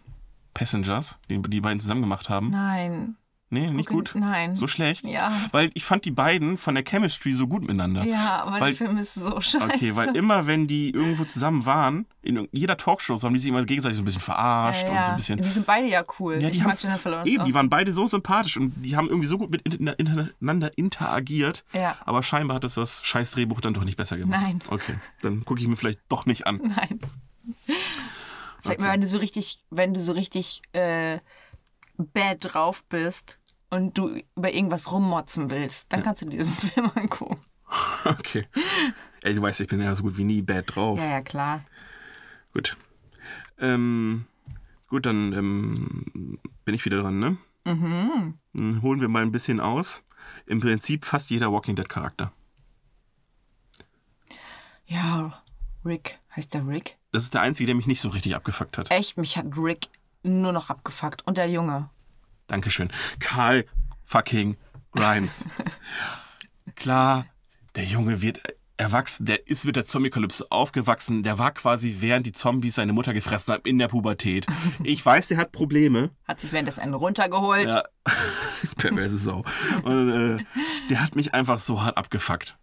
Passengers, 0.53 1.19
den 1.29 1.41
die 1.43 1.61
beiden 1.61 1.79
zusammen 1.79 2.01
gemacht 2.01 2.29
haben. 2.29 2.49
Nein. 2.51 3.15
Nee, 3.53 3.69
nicht 3.71 3.89
ihn- 3.89 3.95
gut. 3.95 4.13
Nein. 4.15 4.55
So 4.55 4.67
schlecht? 4.67 5.05
Ja. 5.05 5.31
Weil 5.51 5.69
ich 5.75 5.85
fand 5.85 6.05
die 6.05 6.11
beiden 6.11 6.57
von 6.57 6.75
der 6.75 6.83
Chemistry 6.83 7.33
so 7.33 7.47
gut 7.47 7.61
miteinander. 7.61 8.03
Ja, 8.03 8.41
aber 8.43 8.59
Weil- 8.59 8.71
der 8.71 8.73
Film 8.87 8.97
ist 8.97 9.13
so 9.13 9.39
scheiße. 9.39 9.63
Okay, 9.63 9.95
weil 9.95 10.15
immer 10.17 10.47
wenn 10.47 10.67
die 10.67 10.89
irgendwo 10.89 11.23
zusammen 11.25 11.65
waren, 11.65 12.05
in 12.23 12.47
jeder 12.51 12.77
Talkshow 12.77 13.15
so 13.17 13.27
haben 13.27 13.33
die 13.33 13.39
sich 13.39 13.49
immer 13.49 13.63
gegenseitig 13.65 13.97
so 13.97 14.01
ein 14.01 14.05
bisschen 14.05 14.21
verarscht 14.21 14.83
ja, 14.83 14.97
und 14.97 15.05
so 15.05 15.11
ein 15.11 15.17
bisschen. 15.17 15.41
Die 15.41 15.49
sind 15.49 15.65
beide 15.65 15.87
ja 15.87 16.03
cool. 16.19 16.41
Ja, 16.41 16.49
die 16.49 16.57
ich 16.57 16.63
haben 16.63 16.69
mag 16.71 16.81
Jennifer 16.81 17.09
Lawrence 17.11 17.29
eben, 17.31 17.45
die 17.45 17.53
waren 17.53 17.69
beide 17.69 17.91
so 17.93 18.07
sympathisch 18.07 18.57
und 18.57 18.73
die 18.83 18.95
haben 18.95 19.07
irgendwie 19.07 19.27
so 19.27 19.37
gut 19.37 19.51
miteinander 19.51 20.71
interagiert. 20.77 21.63
Ja. 21.73 21.97
Aber 22.05 22.23
scheinbar 22.23 22.55
hat 22.55 22.63
das 22.63 22.73
das 22.75 23.03
scheiß 23.05 23.31
Drehbuch 23.31 23.61
dann 23.61 23.73
doch 23.73 23.83
nicht 23.83 23.97
besser 23.97 24.17
gemacht. 24.17 24.41
Nein. 24.41 24.61
Okay, 24.69 24.95
dann 25.21 25.43
gucke 25.43 25.61
ich 25.61 25.67
mir 25.67 25.75
vielleicht 25.75 25.99
doch 26.09 26.25
nicht 26.25 26.47
an. 26.47 26.59
Nein. 26.75 26.99
Vielleicht 28.61 28.79
mal, 28.79 28.93
wenn 28.93 29.01
du 29.01 29.07
so 29.07 29.17
richtig, 29.17 29.59
wenn 29.69 29.93
du 29.93 29.99
so 29.99 30.13
richtig 30.13 30.61
äh, 30.71 31.19
bad 31.97 32.37
drauf 32.53 32.85
bist 32.85 33.39
und 33.73 33.97
du 33.97 34.21
über 34.35 34.53
irgendwas 34.53 34.91
rummotzen 34.91 35.49
willst, 35.49 35.91
dann 35.91 36.03
kannst 36.03 36.21
du 36.21 36.27
diesen 36.27 36.53
Film 36.53 36.91
angucken. 36.93 37.39
Okay. 38.05 38.47
Ey, 39.21 39.33
du 39.33 39.41
weißt, 39.41 39.61
ich 39.61 39.67
bin 39.67 39.81
ja 39.81 39.95
so 39.95 40.03
gut 40.03 40.15
wie 40.17 40.23
nie 40.23 40.41
bad 40.43 40.75
drauf. 40.75 40.99
Ja, 40.99 41.09
ja, 41.09 41.21
klar. 41.21 41.63
Gut. 42.53 42.77
Ähm, 43.57 44.25
gut, 44.87 45.07
dann 45.07 45.33
ähm, 45.33 46.39
bin 46.65 46.75
ich 46.75 46.85
wieder 46.85 47.01
dran, 47.01 47.19
ne? 47.19 47.37
Mhm. 47.65 48.37
Dann 48.53 48.81
holen 48.83 49.01
wir 49.01 49.07
mal 49.07 49.23
ein 49.23 49.31
bisschen 49.31 49.59
aus. 49.59 50.03
Im 50.45 50.59
Prinzip 50.59 51.05
fast 51.05 51.31
jeder 51.31 51.51
Walking 51.51 51.75
Dead 51.75 51.89
Charakter. 51.89 52.31
Ja, 54.85 55.41
Rick. 55.83 56.19
Heißt 56.35 56.53
der 56.53 56.67
Rick? 56.67 56.97
Das 57.11 57.23
ist 57.23 57.33
der 57.33 57.41
einzige, 57.41 57.67
der 57.67 57.75
mich 57.75 57.87
nicht 57.87 58.01
so 58.01 58.09
richtig 58.09 58.35
abgefuckt 58.35 58.77
hat. 58.77 58.91
Echt, 58.91 59.17
mich 59.17 59.37
hat 59.37 59.45
Rick 59.57 59.87
nur 60.21 60.51
noch 60.51 60.69
abgefuckt. 60.69 61.25
Und 61.25 61.37
der 61.37 61.49
Junge. 61.49 61.89
Dankeschön. 62.47 62.89
Karl 63.19 63.65
fucking 64.03 64.57
Grimes. 64.91 65.45
Klar, 66.75 67.25
der 67.75 67.85
Junge 67.85 68.21
wird 68.21 68.41
erwachsen, 68.77 69.25
der 69.25 69.47
ist 69.47 69.65
mit 69.65 69.75
der 69.75 69.85
Zombie-Kalypse 69.85 70.47
aufgewachsen, 70.49 71.23
der 71.23 71.37
war 71.37 71.51
quasi, 71.51 71.97
während 71.99 72.25
die 72.25 72.31
Zombies 72.31 72.75
seine 72.75 72.93
Mutter 72.93 73.13
gefressen 73.13 73.53
haben, 73.53 73.63
in 73.65 73.77
der 73.77 73.87
Pubertät. 73.87 74.45
Ich 74.83 75.05
weiß, 75.05 75.27
der 75.29 75.37
hat 75.37 75.51
Probleme. 75.51 76.09
Hat 76.27 76.39
sich 76.39 76.51
währenddessen 76.51 76.93
runtergeholt. 76.93 77.69
Ja. 77.69 77.83
Perverse 78.77 79.17
Sau. 79.17 79.43
Und 79.83 80.09
äh, 80.09 80.43
der 80.89 81.01
hat 81.01 81.15
mich 81.15 81.33
einfach 81.33 81.59
so 81.59 81.81
hart 81.83 81.97
abgefuckt. 81.97 82.57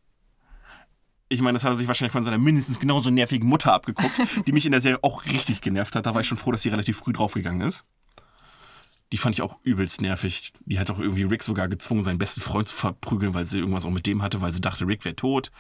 Ich 1.29 1.41
meine, 1.41 1.57
das 1.57 1.65
hat 1.65 1.73
er 1.73 1.77
sich 1.77 1.87
wahrscheinlich 1.87 2.13
von 2.13 2.25
seiner 2.25 2.39
mindestens 2.39 2.81
genauso 2.81 3.11
nervigen 3.11 3.49
Mutter 3.49 3.73
abgeguckt, 3.73 4.13
die 4.47 4.53
mich 4.53 4.67
in 4.67 4.73
der 4.73 4.81
Serie 4.81 4.99
auch 5.03 5.25
richtig 5.27 5.61
genervt 5.61 5.95
hat. 5.95 6.05
Da 6.05 6.15
war 6.15 6.21
ich 6.21 6.27
schon 6.27 6.39
froh, 6.39 6.51
dass 6.51 6.63
sie 6.63 6.71
relativ 6.71 6.99
früh 6.99 7.13
draufgegangen 7.13 7.67
ist. 7.67 7.85
Die 9.13 9.19
fand 9.19 9.35
ich 9.35 9.43
auch 9.43 9.59
übelst 9.65 10.01
nervig. 10.01 10.53
Die 10.67 10.79
hat 10.79 10.91
auch 10.91 10.99
irgendwie 11.01 11.25
Rick 11.25 11.43
sogar 11.43 11.69
gezwungen, 11.69 12.03
seinen 12.05 12.19
besten 12.19 12.41
Freund 12.41 12.69
zu 12.69 12.77
verprügeln, 12.77 13.35
weil 13.35 13.45
sie 13.47 13.59
irgendwas 13.59 13.85
auch 13.85 13.91
mit 13.91 14.07
dem 14.07 14.23
hatte, 14.23 14.41
weil 14.41 14.53
sie 14.53 14.61
dachte, 14.61 14.87
Rick 14.87 15.05
wäre 15.05 15.17
tot. 15.17 15.51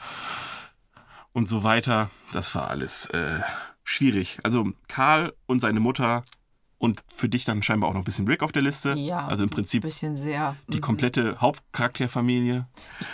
Und 1.32 1.48
so 1.48 1.62
weiter. 1.64 2.10
Das 2.32 2.54
war 2.54 2.68
alles 2.70 3.06
äh, 3.06 3.40
schwierig. 3.84 4.38
Also 4.44 4.72
Karl 4.88 5.32
und 5.46 5.60
seine 5.60 5.80
Mutter 5.80 6.24
und 6.78 7.02
für 7.12 7.28
dich 7.28 7.44
dann 7.44 7.62
scheinbar 7.62 7.90
auch 7.90 7.94
noch 7.94 8.00
ein 8.00 8.04
bisschen 8.04 8.26
Rick 8.26 8.42
auf 8.42 8.52
der 8.52 8.62
Liste. 8.62 8.94
Ja, 8.94 9.26
Also 9.26 9.42
im 9.44 9.48
Ein 9.48 9.52
Prinzip 9.52 9.82
bisschen 9.82 10.16
sehr. 10.16 10.56
die 10.68 10.78
Mhm. 10.78 10.80
komplette 10.82 11.40
Hauptcharakterfamilie. 11.40 12.66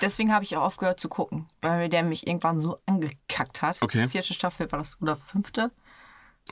Deswegen 0.03 0.33
habe 0.33 0.45
ich 0.45 0.57
auch 0.57 0.63
aufgehört 0.63 1.01
zu 1.01 1.09
gucken, 1.09 1.47
weil 1.63 1.89
der 1.89 2.03
mich 2.05 2.27
irgendwann 2.27 2.61
so 2.61 2.79
angekackt 2.87 3.63
hat. 3.63 3.83
Okay. 3.83 4.09
Vierte 4.09 4.35
Staffel 4.35 4.71
war 4.71 4.79
das 4.79 5.01
oder 5.01 5.17
fünfte. 5.17 5.73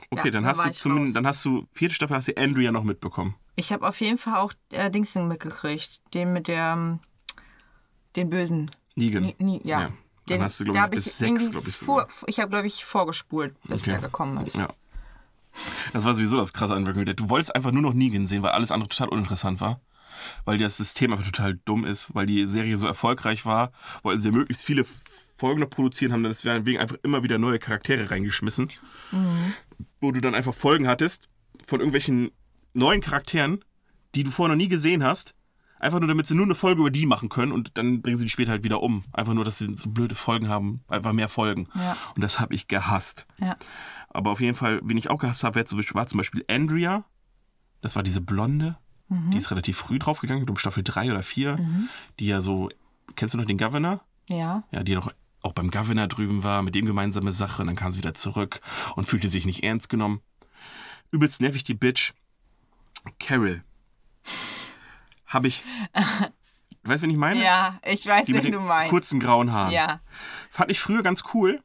Okay, 0.09 0.27
Ja, 0.27 0.31
dann 0.31 0.43
da 0.43 0.49
hast 0.49 0.65
du 0.65 0.69
ich 0.69 0.79
zumindest, 0.79 1.09
raus. 1.09 1.13
dann 1.13 1.27
hast 1.27 1.45
du, 1.45 1.65
vierte 1.71 1.95
Staffel 1.95 2.17
hast 2.17 2.27
du 2.27 2.35
Andrew 2.37 2.61
ja 2.61 2.71
noch 2.71 2.83
mitbekommen. 2.83 3.35
Ich 3.55 3.71
habe 3.71 3.87
auf 3.87 4.01
jeden 4.01 4.17
Fall 4.17 4.35
auch 4.35 4.53
äh, 4.71 4.89
Dingsen 4.91 5.27
mitgekriegt. 5.27 6.01
Den 6.13 6.33
mit 6.33 6.47
der, 6.47 6.73
ähm, 6.73 6.99
den 8.15 8.29
Bösen. 8.29 8.71
Negan. 8.95 9.33
Nie, 9.39 9.61
ja. 9.63 9.81
Ja. 9.81 9.87
Dann 9.87 9.95
Den, 10.37 10.41
hast 10.43 10.59
du, 10.59 10.63
glaub 10.63 10.75
da 10.75 10.83
ich, 10.85 10.89
bis 10.91 11.17
sechs, 11.17 11.21
irgendwie 11.29 11.51
glaub 11.51 11.67
ich, 11.67 11.75
vor, 11.75 12.07
sogar. 12.07 12.29
Ich 12.29 12.39
habe, 12.39 12.49
glaube 12.49 12.67
ich, 12.67 12.83
vorgespult, 12.83 13.55
bis 13.63 13.81
Okay. 13.81 13.91
der 13.91 13.99
gekommen 13.99 14.43
ist. 14.45 14.55
Ja. 14.55 14.69
Das 15.93 16.03
war 16.03 16.13
sowieso 16.15 16.37
das 16.37 16.51
krasse 16.51 16.73
an 16.73 16.85
Walking 16.85 17.05
Dead. 17.05 17.17
Du 17.19 17.29
wolltest 17.29 17.55
einfach 17.55 17.71
nur 17.71 17.81
noch 17.81 17.93
Negan 17.93 18.27
sehen, 18.27 18.41
weil 18.43 18.51
alles 18.51 18.71
andere 18.71 18.89
total 18.89 19.09
uninteressant 19.09 19.61
war. 19.61 19.79
Weil 20.45 20.57
das 20.57 20.77
System 20.77 21.11
einfach 21.11 21.25
total 21.25 21.59
dumm 21.65 21.85
ist, 21.85 22.13
weil 22.13 22.25
die 22.25 22.45
Serie 22.45 22.77
so 22.77 22.87
erfolgreich 22.87 23.45
war, 23.45 23.71
wollten 24.01 24.19
sie 24.21 24.31
möglichst 24.31 24.63
viele 24.63 24.85
Folgen 25.37 25.59
noch 25.59 25.69
produzieren, 25.69 26.13
haben 26.13 26.23
dann 26.23 26.31
deswegen 26.31 26.79
einfach 26.79 26.95
immer 27.03 27.21
wieder 27.21 27.37
neue 27.37 27.59
Charaktere 27.59 28.09
reingeschmissen. 28.11 28.71
Wo 30.01 30.11
du 30.11 30.21
dann 30.21 30.33
einfach 30.33 30.53
Folgen 30.53 30.87
hattest 30.87 31.29
von 31.65 31.79
irgendwelchen 31.79 32.31
neuen 32.75 33.01
Charakteren, 33.01 33.63
die 34.13 34.23
du 34.23 34.31
vorher 34.31 34.55
noch 34.55 34.61
nie 34.61 34.67
gesehen 34.67 35.03
hast, 35.03 35.35
Einfach 35.77 35.99
nur, 35.99 36.07
damit 36.07 36.25
sie 36.25 36.35
nur 36.35 36.45
eine 36.45 36.55
Folge 36.55 36.81
über 36.81 36.89
die 36.89 37.05
machen 37.05 37.29
können 37.29 37.51
und 37.51 37.77
dann 37.77 38.01
bringen 38.01 38.17
sie 38.17 38.25
die 38.25 38.29
später 38.29 38.51
halt 38.51 38.63
wieder 38.63 38.81
um. 38.81 39.03
Einfach 39.11 39.33
nur, 39.33 39.43
dass 39.43 39.57
sie 39.57 39.75
so 39.75 39.89
blöde 39.89 40.15
Folgen 40.15 40.47
haben, 40.47 40.81
einfach 40.87 41.11
mehr 41.11 41.29
Folgen. 41.29 41.67
Ja. 41.75 41.97
Und 42.15 42.23
das 42.23 42.39
habe 42.39 42.55
ich 42.55 42.67
gehasst. 42.67 43.27
Ja. 43.39 43.57
Aber 44.09 44.31
auf 44.31 44.39
jeden 44.39 44.55
Fall, 44.55 44.79
wen 44.83 44.97
ich 44.97 45.09
auch 45.09 45.19
gehasst 45.19 45.43
habe, 45.43 45.59
war 45.59 46.07
zum 46.07 46.17
Beispiel 46.17 46.45
Andrea. 46.49 47.03
Das 47.81 47.95
war 47.95 48.03
diese 48.03 48.21
Blonde. 48.21 48.77
Die 49.09 49.37
ist 49.37 49.51
relativ 49.51 49.77
früh 49.77 49.99
draufgegangen, 49.99 50.49
um 50.49 50.57
Staffel 50.57 50.83
3 50.83 51.11
oder 51.11 51.21
4. 51.21 51.59
Die 52.19 52.25
ja 52.25 52.41
so, 52.41 52.69
kennst 53.15 53.35
du 53.35 53.37
noch 53.37 53.45
den 53.45 53.59
Governor? 53.59 54.01
Ja. 54.29 54.63
Ja, 54.71 54.81
die 54.81 54.95
doch 54.95 55.13
auch 55.43 55.53
beim 55.53 55.69
Governor 55.69 56.07
drüben 56.07 56.43
war, 56.43 56.63
mit 56.63 56.73
dem 56.73 56.85
gemeinsame 56.85 57.31
Sache. 57.31 57.61
Und 57.61 57.67
dann 57.67 57.75
kam 57.75 57.91
sie 57.91 57.99
wieder 57.99 58.15
zurück 58.15 58.61
und 58.95 59.07
fühlte 59.07 59.27
sich 59.27 59.45
nicht 59.45 59.63
ernst 59.63 59.89
genommen. 59.89 60.21
Übelst 61.11 61.41
nervig 61.41 61.63
die 61.63 61.75
Bitch. 61.75 62.13
Carol. 63.19 63.63
Habe 65.27 65.47
ich. 65.47 65.63
Weißt 66.83 67.01
du, 67.01 67.07
wen 67.07 67.09
ich 67.11 67.17
meine? 67.17 67.43
Ja, 67.43 67.79
ich 67.83 68.05
weiß, 68.05 68.27
wen 68.27 68.51
du 68.51 68.59
meinst. 68.59 68.91
kurzen 68.91 69.19
grauen 69.19 69.51
Haaren. 69.51 69.71
Ja. 69.71 70.01
Fand 70.51 70.71
ich 70.71 70.79
früher 70.79 71.01
ganz 71.01 71.23
cool. 71.33 71.63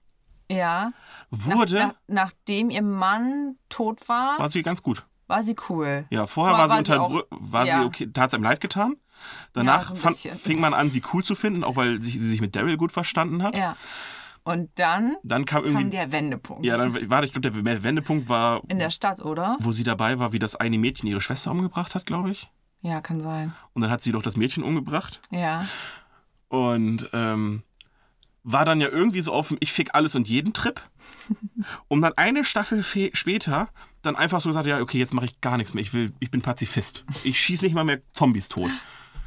Ja. 0.50 0.92
Wurde, 1.30 1.78
Nach, 1.78 1.94
nachdem 2.08 2.70
ihr 2.70 2.82
Mann 2.82 3.56
tot 3.68 4.08
war, 4.08 4.38
war 4.38 4.48
sie 4.48 4.62
ganz 4.62 4.82
gut. 4.82 5.06
war 5.26 5.42
sie 5.42 5.54
cool. 5.68 6.06
Ja, 6.10 6.26
vorher 6.26 6.56
Vorher 6.56 6.58
war 6.58 6.64
sie 6.64 6.70
war 6.70 6.78
unter 6.78 7.20
sie 7.20 7.20
auch- 7.20 7.38
war 7.38 7.66
ja. 7.66 7.80
sie 7.80 7.86
okay, 7.86 8.08
da 8.10 8.22
hat 8.22 8.30
es 8.30 8.34
einem 8.34 8.44
leid 8.44 8.60
getan. 8.60 8.96
Danach 9.52 9.90
Ja, 9.90 9.94
so 9.94 10.00
fand, 10.02 10.16
fing 10.16 10.60
man 10.60 10.72
an, 10.74 10.90
sie 10.90 11.02
cool 11.12 11.22
zu 11.22 11.34
finden, 11.34 11.62
auch 11.62 11.76
weil 11.76 12.00
sich, 12.02 12.14
sie 12.14 12.26
sich 12.28 12.40
mit 12.40 12.56
Daryl 12.56 12.78
gut 12.78 12.90
verstanden 12.90 13.42
hat. 13.42 13.56
Ja. 13.56 13.76
Und 14.42 14.70
dann 14.76 15.16
Dann 15.22 15.44
kam 15.44 15.64
irgendwie. 15.64 15.82
kam 15.82 15.90
der 15.90 16.12
Wendepunkt. 16.12 16.64
ja, 16.64 16.76
dann 16.76 17.10
war, 17.10 17.22
ich 17.24 17.32
glaube, 17.32 17.52
der 17.52 17.82
Wendepunkt 17.82 18.28
war, 18.28 18.62
In 18.68 18.78
der 18.78 18.90
Stadt, 18.90 19.20
oder? 19.20 19.56
wo 19.60 19.70
sie 19.72 19.84
dabei 19.84 20.18
war, 20.18 20.32
wie 20.32 20.38
das 20.38 20.56
eine 20.56 20.78
Mädchen 20.78 21.08
ihre 21.08 21.20
Schwester 21.20 21.50
umgebracht 21.50 21.94
hat, 21.94 22.06
glaube 22.06 22.30
ich. 22.30 22.50
Ja, 22.82 23.00
kann 23.02 23.20
sein. 23.20 23.52
Und 23.74 23.82
dann 23.82 23.90
hat 23.90 24.00
sie 24.02 24.12
doch 24.12 24.22
das 24.22 24.36
Mädchen 24.38 24.62
umgebracht. 24.62 25.20
Ja. 25.30 25.66
Und 26.48 27.08
ähm, 27.12 27.62
war 28.42 28.64
dann 28.64 28.80
ja 28.80 28.88
irgendwie 28.88 29.20
so 29.20 29.32
auf 29.32 29.48
dem 29.48 29.58
Ich 29.60 29.72
fick 29.72 29.94
alles 29.94 30.14
und 30.14 30.26
jeden 30.28 30.52
Trip. 30.54 30.80
Und 31.88 32.00
dann 32.00 32.14
eine 32.16 32.44
Staffel 32.44 32.82
fe- 32.82 33.10
später 33.12 33.68
dann 34.02 34.16
einfach 34.16 34.40
so 34.40 34.48
gesagt, 34.48 34.66
ja, 34.66 34.80
okay, 34.80 34.98
jetzt 34.98 35.12
mache 35.12 35.26
ich 35.26 35.40
gar 35.42 35.58
nichts 35.58 35.74
mehr. 35.74 35.82
Ich 35.82 35.92
will, 35.92 36.12
ich 36.20 36.30
bin 36.30 36.40
Pazifist. 36.40 37.04
Ich 37.22 37.38
schieße 37.38 37.64
nicht 37.66 37.74
mal 37.74 37.84
mehr 37.84 38.00
Zombies 38.12 38.48
tot. 38.48 38.70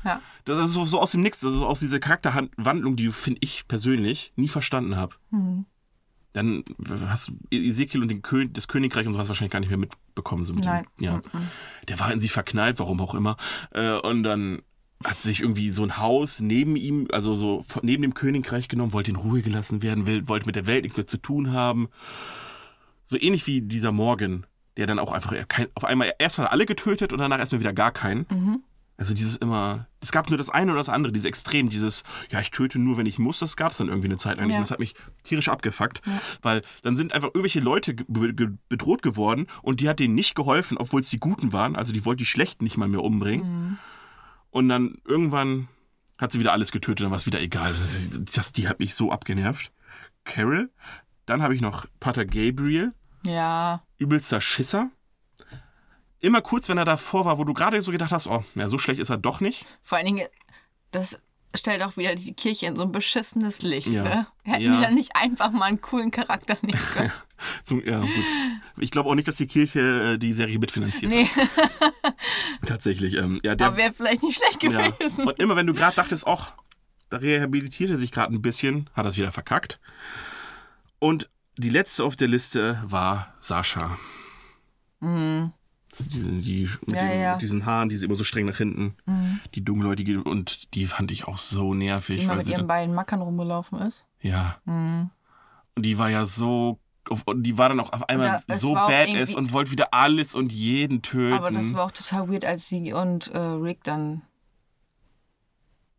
Ja. 0.03 0.19
Das 0.45 0.59
ist 0.59 0.73
so, 0.73 0.85
so 0.85 0.99
aus 0.99 1.11
dem 1.11 1.21
Nix, 1.21 1.39
das 1.39 1.53
ist 1.53 1.61
aus 1.61 1.79
dieser 1.79 1.99
Charakterwandlung, 1.99 2.95
die 2.95 3.11
finde 3.11 3.39
ich 3.41 3.67
persönlich 3.67 4.33
nie 4.35 4.49
verstanden 4.49 4.95
habe. 4.95 5.15
Mhm. 5.31 5.65
Dann 6.33 6.63
hast 7.07 7.29
du 7.29 7.33
Ezekiel 7.51 8.01
und 8.01 8.07
den 8.07 8.23
Kö 8.23 8.47
das 8.47 8.67
Königreich 8.67 9.05
und 9.05 9.13
sowas 9.13 9.27
wahrscheinlich 9.27 9.51
gar 9.51 9.59
nicht 9.59 9.69
mehr 9.69 9.77
mitbekommen. 9.77 10.45
So 10.45 10.53
mit 10.53 10.65
Nein. 10.65 10.85
Dem, 10.99 11.05
ja. 11.05 11.21
Der 11.87 11.99
war 11.99 12.11
in 12.11 12.19
sie 12.19 12.29
verknallt, 12.29 12.79
warum 12.79 12.99
auch 13.01 13.13
immer. 13.13 13.37
Äh, 13.71 13.99
und 13.99 14.23
dann 14.23 14.61
hat 15.03 15.19
sich 15.19 15.41
irgendwie 15.41 15.69
so 15.69 15.83
ein 15.83 15.97
Haus 15.97 16.39
neben 16.39 16.75
ihm, 16.75 17.07
also 17.11 17.35
so 17.35 17.63
neben 17.83 18.01
dem 18.01 18.13
Königreich 18.15 18.67
genommen, 18.67 18.93
wollte 18.93 19.11
in 19.11 19.17
Ruhe 19.17 19.41
gelassen 19.41 19.83
werden, 19.83 20.07
will, 20.07 20.27
wollte 20.27 20.47
mit 20.47 20.55
der 20.55 20.65
Welt 20.65 20.83
nichts 20.83 20.97
mehr 20.97 21.07
zu 21.07 21.17
tun 21.17 21.51
haben. 21.51 21.89
So 23.05 23.17
ähnlich 23.19 23.45
wie 23.45 23.61
dieser 23.61 23.91
Morgan, 23.91 24.47
der 24.77 24.87
dann 24.87 24.97
auch 24.97 25.11
einfach 25.11 25.35
kein, 25.47 25.67
auf 25.75 25.85
einmal 25.85 26.13
erst 26.17 26.39
hat 26.39 26.47
er 26.47 26.51
alle 26.51 26.65
getötet 26.65 27.13
und 27.13 27.19
danach 27.19 27.37
erstmal 27.37 27.59
wieder 27.59 27.73
gar 27.73 27.91
keinen. 27.91 28.25
Also 28.95 29.13
dieses 29.15 29.37
immer, 29.37 29.87
es 30.01 30.11
gab 30.11 30.29
nur 30.29 30.37
das 30.37 30.49
eine 30.49 30.71
oder 30.71 30.79
das 30.79 30.89
andere, 30.89 31.11
dieses 31.11 31.27
Extrem, 31.27 31.69
dieses, 31.69 32.03
ja, 32.29 32.39
ich 32.39 32.51
töte 32.51 32.77
nur, 32.77 32.97
wenn 32.97 33.07
ich 33.07 33.17
muss, 33.17 33.39
das 33.39 33.57
gab 33.57 33.71
es 33.71 33.77
dann 33.77 33.87
irgendwie 33.87 34.07
eine 34.07 34.17
Zeit 34.17 34.37
lang. 34.37 34.49
Ja. 34.49 34.57
Und 34.57 34.61
das 34.61 34.71
hat 34.71 34.79
mich 34.79 34.93
tierisch 35.23 35.49
abgefuckt, 35.49 36.01
weil 36.43 36.61
dann 36.83 36.95
sind 36.95 37.13
einfach 37.13 37.29
irgendwelche 37.29 37.59
Leute 37.59 37.95
ge 37.95 38.33
ge 38.33 38.49
bedroht 38.69 39.01
geworden 39.01 39.47
und 39.63 39.79
die 39.79 39.89
hat 39.89 39.99
denen 39.99 40.13
nicht 40.13 40.35
geholfen, 40.35 40.77
obwohl 40.77 41.01
es 41.01 41.09
die 41.09 41.19
Guten 41.19 41.53
waren. 41.53 41.75
Also 41.75 41.91
die 41.91 42.05
wollte 42.05 42.19
die 42.19 42.25
Schlechten 42.27 42.63
nicht 42.63 42.77
mal 42.77 42.87
mehr 42.87 43.03
umbringen. 43.03 43.79
Und 44.51 44.69
dann 44.69 44.97
irgendwann 45.05 45.67
hat 46.19 46.31
sie 46.31 46.39
wieder 46.39 46.53
alles 46.53 46.71
getötet, 46.71 47.03
dann 47.03 47.11
war 47.11 47.17
es 47.17 47.25
wieder 47.25 47.41
egal. 47.41 47.73
Das, 47.73 48.09
das, 48.31 48.51
die 48.51 48.67
hat 48.67 48.79
mich 48.79 48.93
so 48.93 49.11
abgenervt. 49.11 49.71
Carol. 50.23 50.69
Dann 51.25 51.41
habe 51.41 51.55
ich 51.55 51.61
noch 51.61 51.87
Pater 51.99 52.25
Gabriel 52.25 52.93
Ja. 53.25 53.81
übelster 53.97 54.39
Schisser. 54.39 54.91
Immer 56.23 56.41
kurz, 56.41 56.69
wenn 56.69 56.77
er 56.77 56.85
davor 56.85 57.25
war, 57.25 57.37
wo 57.37 57.43
du 57.43 57.53
gerade 57.53 57.81
so 57.81 57.91
gedacht 57.91 58.13
hast, 58.13 58.27
oh, 58.27 58.45
ja, 58.55 58.69
so 58.69 58.77
schlecht 58.77 59.01
ist 59.01 59.09
er 59.09 59.17
doch 59.17 59.41
nicht. 59.41 59.65
Vor 59.81 59.97
allen 59.97 60.07
Dingen, 60.07 60.25
das 60.91 61.19
stellt 61.53 61.83
auch 61.83 61.97
wieder 61.97 62.15
die 62.15 62.33
Kirche 62.33 62.65
in 62.65 62.77
so 62.77 62.83
ein 62.83 62.93
beschissenes 62.93 63.61
Licht. 63.61 63.87
Ja. 63.87 64.03
Ne? 64.03 64.27
Hätten 64.45 64.61
Ja. 64.61 64.77
die 64.77 64.81
dann 64.83 64.95
nicht 64.95 65.17
einfach 65.17 65.51
mal 65.51 65.65
einen 65.65 65.81
coolen 65.81 66.11
Charakter 66.11 66.55
nehmen 66.61 66.79
können? 66.93 67.11
Zum, 67.65 67.85
ja, 67.85 67.99
gut. 67.99 68.09
Ich 68.77 68.89
glaube 68.89 69.09
auch 69.09 69.15
nicht, 69.15 69.27
dass 69.27 69.35
die 69.35 69.47
Kirche 69.47 70.13
äh, 70.13 70.17
die 70.17 70.31
Serie 70.31 70.57
mitfinanziert 70.59 71.11
nee, 71.11 71.25
hat. 71.25 72.15
Tatsächlich. 72.65 73.17
Ähm, 73.17 73.41
ja, 73.43 73.55
der, 73.55 73.67
aber 73.67 73.75
wäre 73.75 73.91
vielleicht 73.91 74.23
nicht 74.23 74.37
schlecht 74.37 74.63
ja. 74.63 74.91
gewesen. 74.91 75.27
Und 75.27 75.37
immer 75.39 75.57
wenn 75.57 75.67
du 75.67 75.73
gerade 75.73 75.97
dachtest, 75.97 76.25
ach, 76.25 76.53
da 77.09 77.17
rehabilitiert 77.17 77.89
er 77.89 77.97
sich 77.97 78.13
gerade 78.13 78.33
ein 78.33 78.41
bisschen, 78.41 78.89
hat 78.93 79.05
er 79.05 79.09
es 79.09 79.17
wieder 79.17 79.33
verkackt. 79.33 79.81
Und 80.99 81.29
die 81.57 81.69
letzte 81.69 82.05
auf 82.05 82.15
der 82.15 82.29
Liste 82.29 82.81
war 82.85 83.33
Sascha. 83.41 83.97
Die, 85.99 86.41
die, 86.41 86.69
mit, 86.85 86.95
Ja, 86.95 87.07
den, 87.07 87.21
ja. 87.21 87.37
diesen 87.37 87.65
Haaren, 87.65 87.89
die 87.89 87.97
sie 87.97 88.05
immer 88.05 88.15
so 88.15 88.23
streng 88.23 88.45
nach 88.45 88.57
hinten. 88.57 88.95
Die 89.55 89.63
dunkelhäutige. 89.63 90.23
Und 90.23 90.73
die 90.73 90.85
fand 90.87 91.11
ich 91.11 91.25
auch 91.27 91.37
so 91.37 91.73
nervig. 91.73 92.21
Man 92.25 92.29
weil 92.37 92.37
mit 92.45 92.47
ihren 92.47 92.67
beiden 92.67 92.95
Mackern 92.95 93.21
rumgelaufen 93.21 93.79
ist. 93.79 94.05
ja. 94.21 94.57
Mhm. 94.65 95.09
Und 95.75 95.85
die 95.85 95.97
war 95.97 96.09
ja 96.09 96.25
so. 96.25 96.79
Und 97.25 97.43
die 97.43 97.57
war 97.57 97.67
dann 97.69 97.79
auch 97.79 97.91
auf 97.91 98.07
einmal 98.07 98.43
Ja, 98.47 98.55
so 98.55 98.73
badass 98.75 99.35
und 99.35 99.51
wollte 99.51 99.71
wieder 99.71 99.93
alles 99.93 100.35
und 100.35 100.53
jeden 100.53 101.01
töten. 101.01 101.33
Aber 101.33 101.51
das 101.51 101.73
war 101.73 101.85
auch 101.85 101.91
total 101.91 102.29
weird, 102.29 102.45
als 102.45 102.69
sie 102.69 102.93
und 102.93 103.27
äh, 103.31 103.37
Rick 103.37 103.83
dann. 103.83 104.21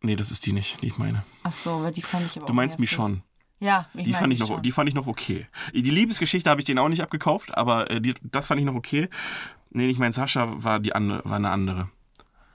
nee, 0.00 0.16
das 0.16 0.30
ist 0.30 0.46
die 0.46 0.52
nicht, 0.52 0.80
die 0.82 0.86
ich 0.88 0.98
meine. 0.98 1.24
Ach 1.42 1.52
so, 1.52 1.82
weil 1.82 1.92
die 1.92 2.02
fand 2.02 2.26
ich 2.26 2.36
aber 2.36 2.46
Du 2.46 2.52
auch 2.52 2.56
meinst 2.56 2.78
nervig. 2.78 2.92
Michonne. 2.92 3.22
Ja, 3.60 3.88
Die 3.94 4.12
fand, 4.12 4.32
ich 4.32 4.38
noch, 4.40 4.48
Michonne. 4.48 4.62
die 4.62 4.72
fand 4.72 4.88
ich 4.88 4.94
noch 4.94 5.06
okay. 5.06 5.46
Die 5.72 5.80
Liebesgeschichte 5.82 6.50
habe 6.50 6.60
ich 6.60 6.66
denen 6.66 6.78
auch 6.78 6.88
nicht 6.88 7.02
abgekauft, 7.02 7.56
aber 7.56 7.90
äh, 7.90 8.00
die, 8.00 8.14
das 8.22 8.46
fand 8.48 8.60
ich 8.60 8.66
noch 8.66 8.74
okay. 8.74 9.08
Nee, 9.74 9.88
ich 9.88 9.98
meine, 9.98 10.14
Sascha 10.14 10.54
war, 10.62 10.78
die 10.78 10.94
andere, 10.94 11.22
war 11.24 11.36
eine 11.36 11.50
andere. 11.50 11.90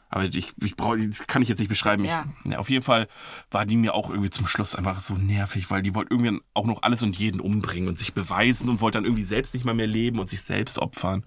Aber 0.09 0.23
ich, 0.23 0.53
ich 0.59 0.75
brauche, 0.75 1.07
das 1.07 1.27
kann 1.27 1.41
ich 1.41 1.49
jetzt 1.49 1.59
nicht 1.59 1.67
beschreiben. 1.67 2.03
Ja. 2.03 2.25
Ich, 2.43 2.51
ja, 2.53 2.57
auf 2.57 2.69
jeden 2.69 2.83
Fall 2.83 3.07
war 3.51 3.65
die 3.65 3.77
mir 3.77 3.93
auch 3.93 4.09
irgendwie 4.09 4.31
zum 4.31 4.47
Schluss 4.47 4.73
einfach 4.73 5.01
so 5.01 5.15
nervig, 5.15 5.69
weil 5.69 5.83
die 5.83 5.93
wollte 5.93 6.13
irgendwie 6.13 6.41
auch 6.55 6.65
noch 6.65 6.81
alles 6.81 7.03
und 7.03 7.17
jeden 7.17 7.39
umbringen 7.39 7.89
und 7.89 7.99
sich 7.99 8.13
beweisen 8.13 8.69
und 8.69 8.81
wollte 8.81 8.97
dann 8.97 9.05
irgendwie 9.05 9.23
selbst 9.23 9.53
nicht 9.53 9.65
mal 9.65 9.75
mehr 9.75 9.85
leben 9.85 10.19
und 10.19 10.29
sich 10.29 10.41
selbst 10.41 10.79
opfern. 10.79 11.23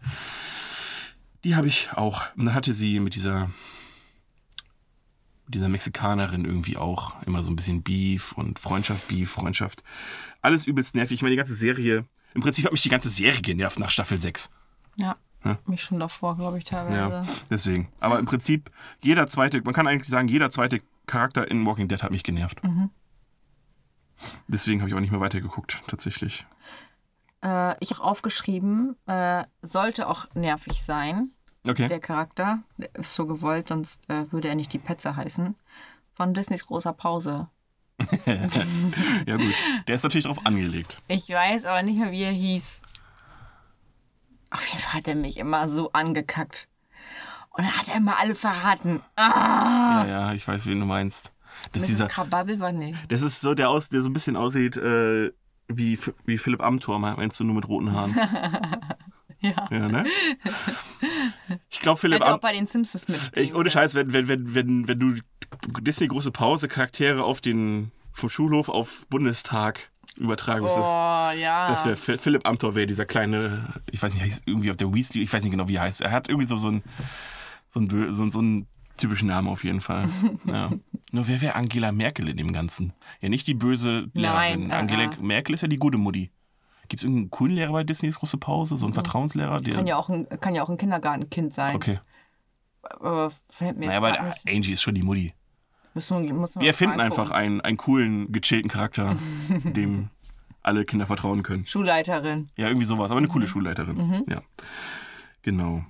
Die 1.44 1.54
habe 1.54 1.68
ich 1.68 1.90
auch. 1.92 2.34
Und 2.36 2.46
dann 2.46 2.54
hatte 2.54 2.72
sie 2.72 2.98
mit 2.98 3.14
dieser, 3.14 3.50
mit 5.44 5.54
dieser 5.54 5.68
Mexikanerin 5.68 6.44
irgendwie 6.44 6.76
auch 6.76 7.22
immer 7.24 7.42
so 7.42 7.50
ein 7.50 7.56
bisschen 7.56 7.82
Beef 7.82 8.32
und 8.32 8.58
Freundschaft, 8.58 9.08
Beef, 9.08 9.30
Freundschaft. 9.30 9.84
Alles 10.40 10.66
übelst 10.66 10.96
nervig. 10.96 11.16
Ich 11.16 11.22
meine, 11.22 11.32
die 11.32 11.36
ganze 11.36 11.54
Serie, 11.54 12.06
im 12.34 12.40
Prinzip 12.40 12.64
hat 12.64 12.72
mich 12.72 12.82
die 12.82 12.88
ganze 12.88 13.10
Serie 13.10 13.42
genervt 13.42 13.78
nach 13.78 13.90
Staffel 13.90 14.18
6. 14.18 14.50
Ja. 14.96 15.16
Ja. 15.44 15.58
Mich 15.66 15.82
schon 15.82 15.98
davor, 15.98 16.36
glaube 16.36 16.58
ich, 16.58 16.64
teilweise. 16.64 16.96
Ja, 16.96 17.24
deswegen. 17.50 17.88
Aber 18.00 18.18
im 18.18 18.26
Prinzip, 18.26 18.70
jeder 19.02 19.26
zweite, 19.26 19.60
man 19.62 19.74
kann 19.74 19.86
eigentlich 19.86 20.08
sagen, 20.08 20.28
jeder 20.28 20.50
zweite 20.50 20.80
Charakter 21.06 21.50
in 21.50 21.66
Walking 21.66 21.88
Dead 21.88 22.02
hat 22.02 22.12
mich 22.12 22.22
genervt. 22.22 22.62
Mhm. 22.62 22.90
Deswegen 24.46 24.80
habe 24.80 24.88
ich 24.88 24.94
auch 24.94 25.00
nicht 25.00 25.10
mehr 25.10 25.20
weitergeguckt, 25.20 25.82
tatsächlich. 25.88 26.46
Äh, 27.42 27.74
ich 27.80 27.90
habe 27.90 28.04
aufgeschrieben, 28.04 28.96
äh, 29.06 29.44
sollte 29.62 30.06
auch 30.08 30.26
nervig 30.34 30.82
sein, 30.84 31.30
Okay. 31.64 31.88
der 31.88 31.98
Charakter. 32.00 32.60
Der 32.76 32.94
ist 32.94 33.14
so 33.14 33.26
gewollt, 33.26 33.68
sonst 33.68 34.08
äh, 34.08 34.30
würde 34.30 34.48
er 34.48 34.54
nicht 34.54 34.72
die 34.72 34.78
Petze 34.78 35.16
heißen. 35.16 35.56
Von 36.14 36.34
Disneys 36.34 36.66
großer 36.66 36.92
Pause. 36.92 37.48
ja, 38.26 39.36
gut. 39.36 39.54
Der 39.86 39.94
ist 39.94 40.02
natürlich 40.02 40.24
drauf 40.26 40.44
angelegt. 40.44 41.00
Ich 41.08 41.28
weiß 41.28 41.64
aber 41.64 41.82
nicht 41.82 41.98
mehr, 41.98 42.10
wie 42.10 42.22
er 42.22 42.32
hieß. 42.32 42.80
Auf 44.52 44.66
jeden 44.66 44.80
Fall 44.80 44.94
hat 44.94 45.08
er 45.08 45.14
mich 45.14 45.38
immer 45.38 45.68
so 45.68 45.92
angekackt. 45.92 46.68
Und 47.50 47.64
dann 47.64 47.76
hat 47.76 47.88
er 47.88 47.96
immer 47.96 48.18
alle 48.18 48.34
verraten. 48.34 49.02
Ah! 49.16 50.04
Ja, 50.04 50.06
ja, 50.06 50.32
ich 50.32 50.46
weiß, 50.46 50.66
wen 50.66 50.80
du 50.80 50.86
meinst. 50.86 51.32
Das 51.72 51.82
Mrs. 51.82 51.88
dieser, 51.88 52.08
Krababbel 52.08 52.60
war 52.60 52.72
nicht. 52.72 52.98
das 53.08 53.22
ist 53.22 53.40
so 53.40 53.54
der 53.54 53.68
aus, 53.68 53.90
der 53.90 54.00
so 54.02 54.08
ein 54.08 54.12
bisschen 54.12 54.36
aussieht 54.36 54.76
äh, 54.76 55.32
wie, 55.68 55.98
wie 56.24 56.38
Philipp 56.38 56.62
Amthor, 56.62 56.98
meinst 56.98 57.38
du, 57.40 57.44
nur 57.44 57.54
mit 57.54 57.68
roten 57.68 57.92
Haaren. 57.92 58.16
Ja. 59.42 59.68
Ja, 59.72 59.88
ne? 59.88 60.04
Ich 61.68 61.80
glaube, 61.80 61.98
Philipp 61.98 62.22
Hätte 62.22 62.34
auch 62.34 62.38
bei 62.38 62.52
den 62.52 62.66
Simpsons. 62.66 63.08
Ich, 63.34 63.52
ohne 63.52 63.72
Scheiß, 63.72 63.96
wenn, 63.96 64.12
wenn, 64.12 64.28
wenn, 64.28 64.54
wenn, 64.54 64.86
wenn 64.86 64.98
du 64.98 65.14
Disney 65.80 66.06
große 66.06 66.30
Pause 66.30 66.68
Charaktere 66.68 67.24
auf 67.24 67.40
den 67.40 67.90
vom 68.12 68.30
Schulhof 68.30 68.68
auf 68.68 69.04
Bundestag 69.08 69.90
übertragen 70.18 70.62
müsstest. 70.62 70.86
Oh, 70.86 71.30
ja. 71.40 71.68
Das 71.68 71.84
wäre 71.84 71.96
Philipp 71.96 72.46
Amthor 72.46 72.74
wäre 72.74 72.86
dieser 72.86 73.06
kleine, 73.06 73.74
ich 73.90 74.02
weiß 74.02 74.14
nicht, 74.14 74.24
heißt 74.24 74.42
irgendwie 74.46 74.70
auf 74.70 74.76
der 74.76 74.92
Weasley, 74.92 75.22
ich 75.22 75.32
weiß 75.32 75.42
nicht 75.42 75.52
genau, 75.52 75.68
wie 75.68 75.76
er 75.76 75.82
heißt. 75.82 76.00
Er 76.00 76.10
hat 76.10 76.28
irgendwie 76.28 76.46
so, 76.46 76.56
so 76.56 76.68
einen 76.68 76.82
so 77.68 77.80
einen, 77.80 78.12
so, 78.12 78.28
so 78.28 78.38
einen 78.38 78.66
typischen 78.96 79.28
Namen 79.28 79.48
auf 79.48 79.64
jeden 79.64 79.80
Fall. 79.80 80.08
Ja. 80.44 80.70
Nur 81.12 81.28
wer 81.28 81.40
wäre 81.40 81.54
Angela 81.54 81.92
Merkel 81.92 82.28
in 82.28 82.38
dem 82.38 82.52
Ganzen? 82.52 82.94
Ja, 83.20 83.28
nicht 83.28 83.46
die 83.46 83.54
böse 83.54 84.10
Lehrerin. 84.14 84.68
Nein, 84.68 84.70
äh, 84.70 84.74
Angela. 84.74 85.10
Merkel 85.20 85.54
ist 85.54 85.60
ja 85.60 85.68
die 85.68 85.76
gute 85.76 85.98
Mutti. 85.98 86.30
Gibt 86.88 87.00
es 87.00 87.04
irgendeinen 87.04 87.30
coolen 87.30 87.54
Lehrer 87.54 87.72
bei 87.72 87.84
Disneys 87.84 88.18
große 88.18 88.38
Pause? 88.38 88.76
So 88.76 88.86
einen 88.86 88.94
Vertrauenslehrer? 88.94 89.60
Der, 89.60 89.74
kann, 89.74 89.86
ja 89.86 89.96
auch 89.96 90.08
ein, 90.08 90.26
kann 90.40 90.54
ja 90.54 90.62
auch 90.62 90.70
ein 90.70 90.78
Kindergartenkind 90.78 91.52
sein. 91.52 91.76
okay. 91.76 92.00
äh, 93.02 93.28
fällt 93.50 93.78
mir 93.78 93.86
Naja, 93.86 93.98
aber 93.98 94.32
Angie 94.48 94.72
ist 94.72 94.82
schon 94.82 94.94
die 94.94 95.02
Mutti. 95.02 95.34
Müssen 95.94 96.22
wir, 96.22 96.34
müssen 96.34 96.60
Wir 96.60 96.68
erfinden 96.68 96.96
mal 96.96 97.04
einfach 97.06 97.30
einen, 97.30 97.60
einen 97.60 97.76
coolen, 97.76 98.30
gechillten 98.32 98.70
Charakter, 98.70 99.16
dem 99.64 100.08
alle 100.62 100.84
Kinder 100.84 101.06
vertrauen 101.06 101.42
können. 101.42 101.66
Schulleiterin. 101.66 102.48
Ja, 102.56 102.68
irgendwie 102.68 102.86
sowas, 102.86 103.10
aber 103.10 103.18
eine 103.18 103.26
Mhm. 103.26 103.32
coole 103.32 103.46
Schulleiterin. 103.48 104.24
Ja. 104.28 104.42
Genau. 105.42 105.84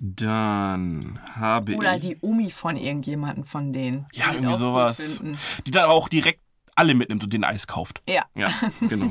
Dann 0.00 1.18
habe 1.34 1.74
Oder 1.74 1.96
ich. 1.96 2.02
die 2.02 2.16
Umi 2.20 2.50
von 2.50 2.76
irgendjemandem 2.76 3.44
von 3.44 3.72
denen. 3.72 4.06
Ja, 4.12 4.32
irgendwie 4.32 4.56
sowas. 4.56 5.20
Die 5.66 5.70
dann 5.72 5.86
auch 5.86 6.08
direkt 6.08 6.40
alle 6.76 6.94
mitnimmt 6.94 7.24
und 7.24 7.32
den 7.32 7.42
Eis 7.42 7.66
kauft. 7.66 8.00
Ja. 8.08 8.24
Ja, 8.36 8.52
genau. 8.88 9.10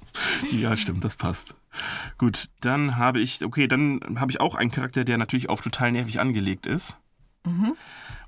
ja, 0.50 0.74
stimmt, 0.78 1.04
das 1.04 1.16
passt. 1.16 1.54
Gut, 2.16 2.46
dann 2.60 2.96
habe 2.96 3.20
ich, 3.20 3.44
okay, 3.44 3.68
dann 3.68 4.00
habe 4.18 4.30
ich 4.32 4.40
auch 4.40 4.54
einen 4.54 4.70
Charakter, 4.70 5.04
der 5.04 5.18
natürlich 5.18 5.50
auf 5.50 5.60
total 5.60 5.92
nervig 5.92 6.18
angelegt 6.20 6.64
ist. 6.66 6.96
Mhm. 7.44 7.74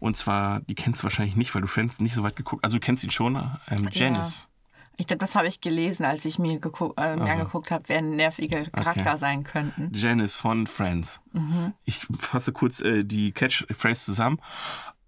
Und 0.04 0.18
zwar, 0.18 0.60
die 0.60 0.74
kennst 0.74 1.00
du 1.00 1.04
wahrscheinlich 1.04 1.34
nicht, 1.34 1.54
weil 1.54 1.62
du 1.62 1.66
Friends 1.66 1.98
nicht 1.98 2.14
so 2.14 2.22
weit 2.22 2.36
geguckt 2.36 2.62
Also 2.62 2.76
du 2.76 2.80
kennst 2.80 3.02
ihn 3.04 3.10
schon, 3.10 3.36
ähm, 3.70 3.88
Janice. 3.90 4.50
Ich 4.98 5.06
glaube, 5.06 5.20
das 5.20 5.34
habe 5.34 5.48
ich 5.48 5.62
gelesen, 5.62 6.04
als 6.04 6.26
ich 6.26 6.38
mir, 6.38 6.60
geguckt, 6.60 7.00
äh, 7.00 7.16
mir 7.16 7.22
Also. 7.22 7.32
angeguckt 7.32 7.70
habe, 7.70 7.84
wer 7.86 8.02
nervige 8.02 8.64
Charakter 8.70 9.16
sein 9.16 9.44
könnten. 9.44 9.90
Janice 9.94 10.36
von 10.36 10.66
Friends. 10.66 11.22
Mhm. 11.32 11.72
Ich 11.86 12.06
fasse 12.20 12.52
kurz 12.52 12.80
äh, 12.80 13.02
die 13.04 13.32
Catchphrase 13.32 14.04
zusammen. 14.04 14.38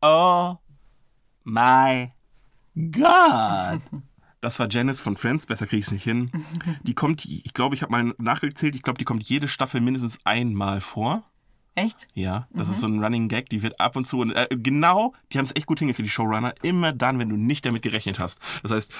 Oh 0.01 0.55
my 1.45 2.09
God. 2.75 3.83
Das 4.41 4.59
war 4.61 4.69
Janice 4.71 5.01
von 5.01 5.17
Friends, 5.17 5.45
besser 5.45 5.67
kriege 5.67 5.81
ich 5.81 5.87
es 5.87 5.93
nicht 5.93 6.05
hin. 6.05 6.31
Die 6.85 6.95
kommt, 6.95 7.25
ich 7.25 7.53
glaube, 7.53 7.75
ich 7.75 7.83
habe 7.83 7.91
mal 7.91 8.15
nachgezählt, 8.19 8.77
ich 8.77 8.83
glaube, 8.83 8.99
die 8.99 9.05
kommt 9.05 9.25
jede 9.25 9.49
Staffel 9.49 9.81
mindestens 9.81 10.19
einmal 10.25 10.81
vor. 10.81 11.25
Echt? 11.77 12.09
Ja, 12.15 12.49
das 12.55 12.71
ist 12.71 12.81
so 12.81 12.87
ein 12.89 13.05
Running 13.05 13.29
Gag, 13.29 13.51
die 13.51 13.63
wird 13.63 13.79
ab 13.79 13.97
und 13.97 14.07
zu, 14.07 14.21
und, 14.21 14.33
äh, 14.33 14.49
genau, 14.51 15.13
die 15.31 15.39
haben 15.39 15.45
es 15.45 15.55
echt 15.55 15.67
gut 15.67 15.79
hingekriegt, 15.79 16.07
die 16.07 16.11
Showrunner, 16.11 16.55
immer 16.63 16.93
dann, 16.93 17.19
wenn 17.19 17.29
du 17.29 17.37
nicht 17.37 17.67
damit 17.67 17.83
gerechnet 17.83 18.19
hast. 18.19 18.41
Das 18.63 18.73
heißt, 18.73 18.93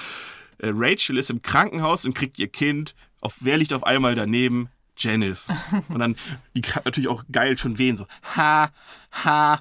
äh, 0.59 0.69
Rachel 0.73 1.17
ist 1.17 1.31
im 1.31 1.41
Krankenhaus 1.41 2.05
und 2.05 2.13
kriegt 2.13 2.37
ihr 2.37 2.47
Kind, 2.47 2.93
auf, 3.19 3.35
wer 3.39 3.57
liegt 3.57 3.73
auf 3.73 3.83
einmal 3.83 4.13
daneben? 4.13 4.69
Janice. 4.95 5.49
Und 5.89 5.99
dann, 5.99 6.15
die 6.55 6.61
hat 6.61 6.85
natürlich 6.85 7.07
auch 7.07 7.23
geil 7.31 7.57
schon 7.57 7.77
wehen, 7.77 7.97
so, 7.97 8.07
ha, 8.35 8.69
ha, 9.11 9.59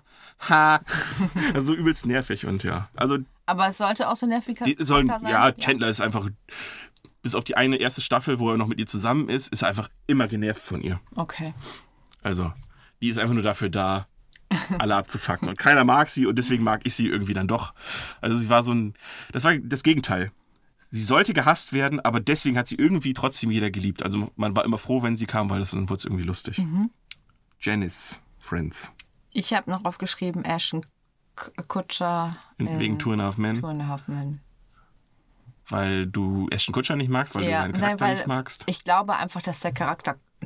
ha. 0.48 0.80
Also 1.54 1.72
so 1.72 1.74
übelst 1.74 2.06
nervig 2.06 2.46
und 2.46 2.62
ja. 2.62 2.88
Also, 2.96 3.18
Aber 3.44 3.68
es 3.68 3.78
sollte 3.78 4.08
auch 4.08 4.16
so 4.16 4.26
nervig 4.26 4.58
sollen, 4.78 5.08
sein. 5.08 5.30
ja, 5.30 5.52
Chandler 5.52 5.88
ist 5.88 6.00
einfach, 6.00 6.28
bis 7.22 7.34
auf 7.34 7.44
die 7.44 7.56
eine 7.56 7.76
erste 7.76 8.00
Staffel, 8.00 8.38
wo 8.38 8.50
er 8.50 8.56
noch 8.56 8.66
mit 8.66 8.78
ihr 8.78 8.86
zusammen 8.86 9.28
ist, 9.28 9.52
ist 9.52 9.62
er 9.62 9.68
einfach 9.68 9.90
immer 10.06 10.26
genervt 10.26 10.62
von 10.62 10.80
ihr. 10.80 11.00
Okay. 11.14 11.52
Also, 12.22 12.52
die 13.00 13.08
ist 13.08 13.18
einfach 13.18 13.34
nur 13.34 13.42
dafür 13.42 13.68
da, 13.68 14.06
alle 14.78 14.94
abzufacken. 14.96 15.48
Und 15.48 15.58
keiner 15.58 15.84
mag 15.84 16.08
sie 16.08 16.26
und 16.26 16.36
deswegen 16.36 16.64
mag 16.64 16.82
ich 16.84 16.94
sie 16.94 17.06
irgendwie 17.06 17.34
dann 17.34 17.48
doch. 17.48 17.74
Also 18.20 18.38
sie 18.38 18.48
war 18.48 18.62
so 18.62 18.72
ein. 18.72 18.94
Das 19.32 19.44
war 19.44 19.56
das 19.56 19.82
Gegenteil. 19.82 20.32
Sie 20.76 21.02
sollte 21.02 21.32
gehasst 21.32 21.72
werden, 21.72 22.00
aber 22.00 22.20
deswegen 22.20 22.58
hat 22.58 22.68
sie 22.68 22.76
irgendwie 22.76 23.14
trotzdem 23.14 23.50
jeder 23.50 23.70
geliebt. 23.70 24.02
Also 24.02 24.30
man 24.36 24.54
war 24.54 24.64
immer 24.64 24.78
froh, 24.78 25.02
wenn 25.02 25.16
sie 25.16 25.26
kam, 25.26 25.50
weil 25.50 25.58
das 25.58 25.70
dann 25.70 25.88
wurde 25.88 25.98
es 25.98 26.04
irgendwie 26.04 26.22
lustig. 26.24 26.62
Janice, 27.60 28.20
Friends. 28.38 28.92
Ich 29.30 29.52
habe 29.52 29.70
noch 29.70 29.84
aufgeschrieben, 29.84 30.44
Ashton 30.44 30.84
Kutscher. 31.68 32.36
In, 32.58 32.78
wegen 32.78 32.98
Two 32.98 33.12
and 33.12 33.22
a 33.22 33.24
Half 33.24 33.38
Men. 33.38 33.60
Two 33.60 33.66
and 33.66 33.82
a 33.82 33.88
Half 33.88 34.08
Men. 34.08 34.40
Weil 35.68 36.06
du 36.06 36.48
Ashton 36.50 36.72
Kutscher 36.72 36.96
nicht 36.96 37.10
magst, 37.10 37.34
weil 37.34 37.44
du 37.44 37.50
seinen 37.50 37.72
Charakter 37.72 38.14
nicht 38.14 38.26
magst. 38.26 38.64
ich 38.66 38.84
glaube 38.84 39.16
einfach, 39.16 39.42
dass 39.42 39.60
der 39.60 39.72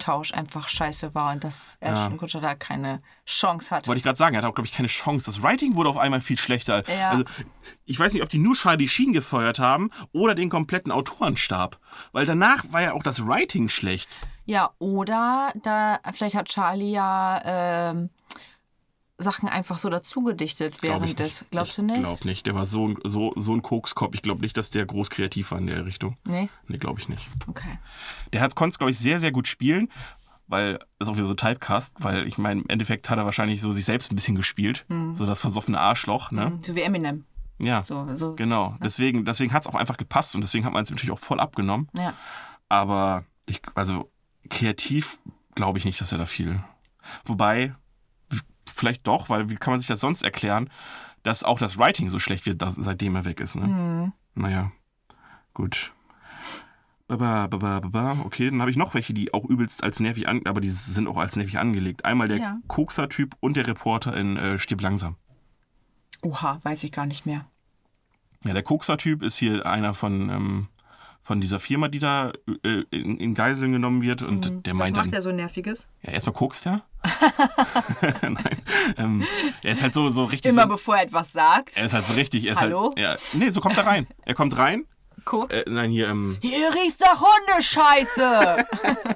Charaktertausch 0.01 0.33
einfach 0.33 0.69
scheiße 0.69 1.15
war 1.15 1.33
und 1.33 1.45
dass 1.45 1.77
Ashton 1.81 2.17
Kutscher 2.17 2.41
da 2.41 2.55
keine 2.55 3.03
Chance 3.27 3.75
hat. 3.75 3.87
Wollte 3.89 3.99
ich 3.99 4.05
gerade 4.05 4.17
sagen, 4.17 4.35
er 4.35 4.43
hat 4.43 4.49
auch, 4.49 4.55
glaube 4.55 4.67
ich, 4.67 4.73
keine 4.73 4.89
Chance. 4.89 5.27
Das 5.27 5.43
Writing 5.43 5.75
wurde 5.75 5.91
auf 5.91 5.97
einmal 5.97 6.21
viel 6.21 6.39
schlechter. 6.39 6.89
Ja. 6.89 7.11
Also, 7.11 7.25
ich 7.85 7.99
weiß 7.99 8.13
nicht, 8.13 8.23
ob 8.23 8.29
die 8.29 8.39
nur 8.39 8.55
Charlie 8.55 8.89
Sheen 8.89 9.13
gefeuert 9.13 9.59
haben 9.59 9.91
oder 10.13 10.35
den 10.35 10.49
kompletten 10.49 10.93
Autorenstab. 10.93 11.79
Weil 12.13 12.27
danach 12.27 12.65
war 12.71 12.83
ja 12.83 12.93
auch 12.93 13.03
das 13.03 13.27
Writing 13.27 13.69
schlecht. 13.69 14.09
Ja, 14.47 14.71
oder 14.79 15.53
da 15.63 16.01
vielleicht 16.13 16.37
hat 16.37 16.49
Charlie 16.49 16.93
ja 16.93 17.41
ähm, 17.45 18.11
Sachen 19.23 19.49
einfach 19.49 19.79
so 19.79 19.89
dazu 19.91 20.23
gedichtet 20.23 20.81
Glaub 20.81 21.03
ich 21.03 21.03
während 21.03 21.19
des. 21.21 21.41
nicht. 21.43 21.51
Glaubst 21.51 21.79
du 21.79 21.83
Ich 21.83 21.87
nicht? 21.89 22.01
glaube 22.03 22.25
nicht. 22.27 22.47
Der 22.47 22.55
war 22.55 22.67
so, 22.67 22.89
ein- 22.89 22.97
so, 23.05 23.33
so 23.37 23.53
ein 23.55 23.63
Kokskopf. 23.63 24.15
Ich 24.15 24.23
glaube 24.23 24.41
nicht, 24.41 24.57
dass 24.57 24.71
der 24.71 24.87
groß 24.87 25.11
kreativ 25.11 25.51
war 25.51 25.59
in 25.59 25.67
der 25.67 25.85
Richtung. 25.85 26.17
Nee? 26.25 26.49
Nee, 26.69 26.79
glaube 26.79 27.01
ich 27.01 27.09
nicht. 27.09 27.29
Okay. 27.47 27.79
Der 28.33 28.41
hat 28.41 28.55
konnte, 28.55 28.79
glaube 28.79 28.91
ich, 28.91 28.99
sehr, 28.99 29.19
sehr 29.19 29.31
gut 29.33 29.47
spielen, 29.49 29.91
weil 30.47 30.79
das 30.99 31.07
ist 31.07 31.09
auch 31.09 31.17
wieder 31.17 31.27
so 31.27 31.35
Typecast, 31.35 31.97
weil 32.01 32.27
ich 32.27 32.39
meine, 32.39 32.63
im 32.63 32.69
Endeffekt 32.69 33.09
hat 33.11 33.19
er 33.19 33.25
wahrscheinlich 33.25 33.61
so 33.61 33.73
sich 33.73 33.85
selbst 33.85 34.11
ein 34.11 34.15
bisschen 34.17 34.35
gespielt. 34.37 34.85
So 35.13 35.27
das 35.27 35.41
versoffene 35.41 35.79
Arschloch, 35.79 36.31
ne? 36.31 36.59
So 36.63 36.75
wie 36.75 36.81
Eminem. 36.81 37.25
Ja. 37.59 37.83
So, 37.83 38.09
so. 38.15 38.35
Genau. 38.37 38.77
Deswegen, 38.83 39.25
deswegen 39.27 39.53
hat 39.53 39.63
es 39.63 39.69
auch 39.69 39.75
einfach 39.75 39.99
gepasst 39.99 40.35
und 40.35 40.41
deswegen 40.41 40.65
hat 40.65 40.73
man 40.73 40.83
es 40.83 40.91
natürlich 40.91 41.13
auch 41.13 41.19
voll 41.19 41.41
abgenommen. 41.41 41.89
Ja. 41.93 42.15
Aber 42.71 43.25
ich, 43.47 43.61
also 43.75 44.11
kreativ 44.49 45.21
glaube 45.55 45.79
ich 45.79 45.85
nicht, 45.85 46.01
dass 46.01 46.11
er 46.13 46.19
da 46.19 46.27
viel. 46.27 46.63
Wobei, 47.25 47.75
vielleicht 48.81 49.07
doch, 49.07 49.29
weil 49.29 49.49
wie 49.51 49.57
kann 49.57 49.73
man 49.73 49.81
sich 49.81 49.87
das 49.89 50.01
sonst 50.01 50.23
erklären, 50.23 50.69
dass 51.23 51.45
auch 51.45 51.59
das 51.59 51.79
Writing 51.79 52.09
so 52.11 52.19
schlecht 52.19 52.47
wird, 52.47 52.61
dass, 52.63 52.75
seitdem 52.75 53.15
er 53.15 53.25
weg 53.25 53.41
ist. 53.41 53.55
Ne? 53.55 53.67
Mhm. 53.67 54.13
Naja, 54.35 54.73
gut. 55.55 55.93
Baba, 57.09 57.47
baba, 57.49 57.81
baba. 57.81 58.17
Okay, 58.25 58.51
dann 58.51 58.61
habe 58.61 58.71
ich 58.71 58.77
noch 58.77 58.95
welche, 58.95 59.13
die 59.13 59.35
auch 59.35 59.45
übelst 59.45 59.83
als 59.83 59.99
nervig 60.01 60.29
an, 60.29 60.43
aber 60.45 60.61
die 60.61 60.71
sind 60.71 61.09
auch 61.09 61.17
als 61.19 61.35
nervig 61.37 61.59
angelegt. 61.59 62.05
Einmal 62.05 62.29
der 62.29 62.39
Ja. 62.39 62.59
Kokser-Typ 62.69 63.37
und 63.41 63.57
der 63.57 63.67
Reporter 63.67 64.17
in 64.17 64.37
äh, 64.37 64.59
Stirb 64.59 64.81
langsam. 64.81 65.17
Oha, 66.23 66.61
weiß 66.63 66.85
ich 66.85 66.93
gar 66.93 67.07
nicht 67.07 67.27
mehr. 67.27 67.47
Ja, 68.45 68.55
der 68.55 68.63
Kokser-Typ 68.63 69.23
ist 69.23 69.37
hier 69.37 69.67
einer 69.67 69.93
von, 69.95 70.31
ähm, 70.31 70.69
von 71.31 71.41
dieser 71.41 71.61
Firma, 71.61 71.87
die 71.87 72.01
da 72.01 72.33
äh, 72.65 72.83
in, 72.91 73.17
in 73.17 73.35
Geiseln 73.37 73.71
genommen 73.71 74.03
wird. 74.03 74.21
Und 74.21 74.67
der 74.67 74.73
Was 74.73 74.79
meint 74.79 74.97
macht 74.97 75.05
dann. 75.05 75.11
der 75.13 75.23
so 75.23 75.31
nerviges? 75.31 75.87
Ja, 76.03 76.11
erstmal 76.11 76.33
kokst 76.33 76.67
er. 76.67 76.83
Nein. 78.23 78.63
Ähm, 78.97 79.25
er 79.63 79.73
ist 79.73 79.81
halt 79.81 79.95
so, 79.95 80.11
so 80.11 80.25
richtig. 80.25 80.51
Immer 80.51 80.63
so, 80.63 80.71
bevor 80.71 80.97
er 80.97 81.05
etwas 81.05 81.33
sagt. 81.33 81.77
er 81.77 81.87
ist 81.87 81.93
halt 81.93 82.05
so 82.05 82.15
richtig. 82.15 82.47
Er 82.47 82.55
ist 82.55 82.61
Hallo? 82.61 82.93
Halt, 82.97 82.99
ja, 82.99 83.17
nee, 83.33 83.49
so 83.51 83.61
kommt 83.61 83.77
er 83.77 83.87
rein. 83.87 84.09
Er 84.25 84.35
kommt 84.35 84.59
rein. 84.59 84.87
Guckst. 85.25 85.57
Äh, 85.57 85.71
nein, 85.71 85.93
hier, 85.93 86.09
ähm, 86.09 86.37
Hier 86.43 86.69
riecht 86.75 86.99
nach 86.99 87.23
Hundescheiße. 87.23 88.57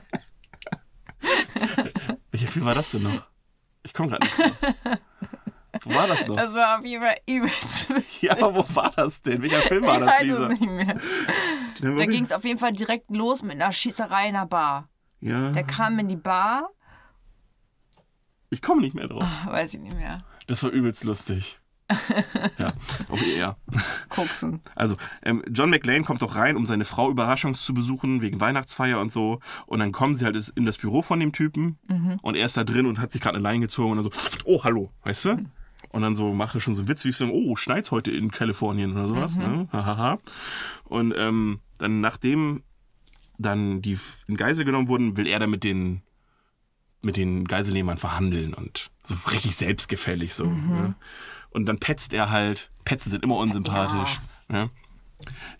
welcher 2.30 2.46
Film 2.46 2.64
war 2.64 2.76
das 2.76 2.92
denn 2.92 3.02
noch? 3.02 3.24
Ich 3.82 3.92
komme 3.92 4.10
gerade 4.10 4.24
nicht. 4.24 4.38
drauf. 4.38 4.52
Wo 5.82 5.94
war 5.94 6.06
das 6.06 6.26
noch? 6.26 6.36
Das 6.36 6.54
war 6.54 6.78
auf 6.78 6.84
jeden 6.84 7.02
Fall 7.02 7.16
übelst. 7.28 7.88
ja, 8.22 8.32
aber 8.32 8.54
wo 8.54 8.76
war 8.76 8.92
das 8.96 9.20
denn? 9.22 9.42
Welcher 9.42 9.60
Film 9.60 9.84
war 9.84 9.94
Ich 9.94 10.00
das, 10.04 10.14
weiß 10.14 10.22
Lisa? 10.22 10.48
es 10.48 10.60
nicht 10.60 10.70
mehr. 10.70 11.00
Da 11.96 12.06
ging 12.06 12.24
es 12.24 12.32
auf 12.32 12.44
jeden 12.44 12.58
Fall 12.60 12.72
direkt 12.72 13.10
los 13.10 13.42
mit 13.42 13.52
einer 13.60 13.72
Schießerei 13.72 14.28
in 14.28 14.36
einer 14.36 14.46
Bar. 14.46 14.88
Ja, 15.20 15.50
Der 15.52 15.64
kam 15.64 15.98
in 15.98 16.08
die 16.08 16.16
Bar, 16.16 16.68
ich 18.50 18.62
komme 18.62 18.82
nicht 18.82 18.94
mehr 18.94 19.08
drauf. 19.08 19.24
weiß 19.46 19.74
ich 19.74 19.80
nicht 19.80 19.96
mehr. 19.96 20.24
Das 20.46 20.62
war 20.62 20.70
übelst 20.70 21.02
lustig. 21.04 21.58
ja, 22.58 22.72
okay, 23.10 23.38
ja. 23.38 23.56
Koksen. 24.08 24.60
Also, 24.74 24.96
ähm, 25.22 25.42
John 25.50 25.68
McLean 25.70 26.04
kommt 26.04 26.22
doch 26.22 26.34
rein, 26.34 26.56
um 26.56 26.64
seine 26.64 26.84
Frau 26.84 27.10
überraschungs 27.10 27.62
zu 27.64 27.74
besuchen, 27.74 28.20
wegen 28.22 28.40
Weihnachtsfeier 28.40 29.00
und 29.00 29.12
so. 29.12 29.40
Und 29.66 29.80
dann 29.80 29.92
kommen 29.92 30.14
sie 30.14 30.24
halt 30.24 30.52
in 30.54 30.64
das 30.64 30.78
Büro 30.78 31.02
von 31.02 31.20
dem 31.20 31.32
Typen. 31.32 31.78
Und 32.22 32.36
er 32.36 32.46
ist 32.46 32.56
da 32.56 32.64
drin 32.64 32.86
und 32.86 33.00
hat 33.00 33.12
sich 33.12 33.20
gerade 33.20 33.36
eine 33.36 33.42
Leine 33.42 33.60
gezogen 33.60 33.90
und 33.92 33.96
dann 34.02 34.10
so, 34.12 34.18
oh, 34.44 34.64
hallo, 34.64 34.90
weißt 35.02 35.24
du? 35.26 35.36
Und 35.94 36.02
dann 36.02 36.16
so 36.16 36.32
macht 36.32 36.56
er 36.56 36.60
schon 36.60 36.74
so 36.74 36.82
einen 36.82 36.88
Witz, 36.88 37.04
wie 37.04 37.12
so, 37.12 37.26
oh, 37.26 37.54
schneit's 37.54 37.92
heute 37.92 38.10
in 38.10 38.32
Kalifornien 38.32 38.92
oder 38.94 39.06
sowas, 39.06 39.36
ne? 39.36 39.68
Hahaha. 39.70 40.18
Und 40.82 41.14
ähm, 41.16 41.60
dann, 41.78 42.00
nachdem 42.00 42.64
dann 43.38 43.80
die 43.80 43.96
in 44.26 44.36
Geisel 44.36 44.64
genommen 44.64 44.88
wurden, 44.88 45.16
will 45.16 45.28
er 45.28 45.38
dann 45.38 45.50
mit 45.50 45.62
den 45.62 46.02
mit 47.00 47.16
den 47.16 47.44
Geiselnehmern 47.44 47.96
verhandeln 47.96 48.54
und 48.54 48.90
so 49.04 49.14
richtig 49.30 49.54
selbstgefällig 49.54 50.34
so. 50.34 50.46
Ne? 50.46 50.96
Und 51.50 51.66
dann 51.66 51.78
petzt 51.78 52.12
er 52.12 52.30
halt. 52.30 52.72
Petzen 52.84 53.10
sind 53.10 53.22
immer 53.22 53.36
unsympathisch. 53.36 54.20
Ne? 54.48 54.70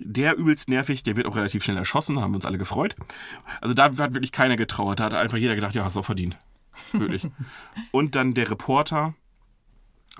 Der 0.00 0.36
übelst 0.36 0.68
nervig, 0.68 1.04
der 1.04 1.14
wird 1.16 1.26
auch 1.26 1.36
relativ 1.36 1.62
schnell 1.62 1.76
erschossen, 1.76 2.20
haben 2.20 2.32
wir 2.32 2.36
uns 2.36 2.46
alle 2.46 2.58
gefreut. 2.58 2.96
Also 3.60 3.72
da 3.72 3.84
hat 3.84 3.98
wirklich 3.98 4.32
keiner 4.32 4.56
getrauert, 4.56 4.98
da 4.98 5.04
hat 5.04 5.14
einfach 5.14 5.38
jeder 5.38 5.54
gedacht, 5.54 5.76
ja, 5.76 5.84
hast 5.84 5.94
du 5.94 6.00
auch 6.00 6.04
verdient. 6.04 6.36
Wirklich. 6.90 7.28
und 7.92 8.16
dann 8.16 8.34
der 8.34 8.50
Reporter, 8.50 9.14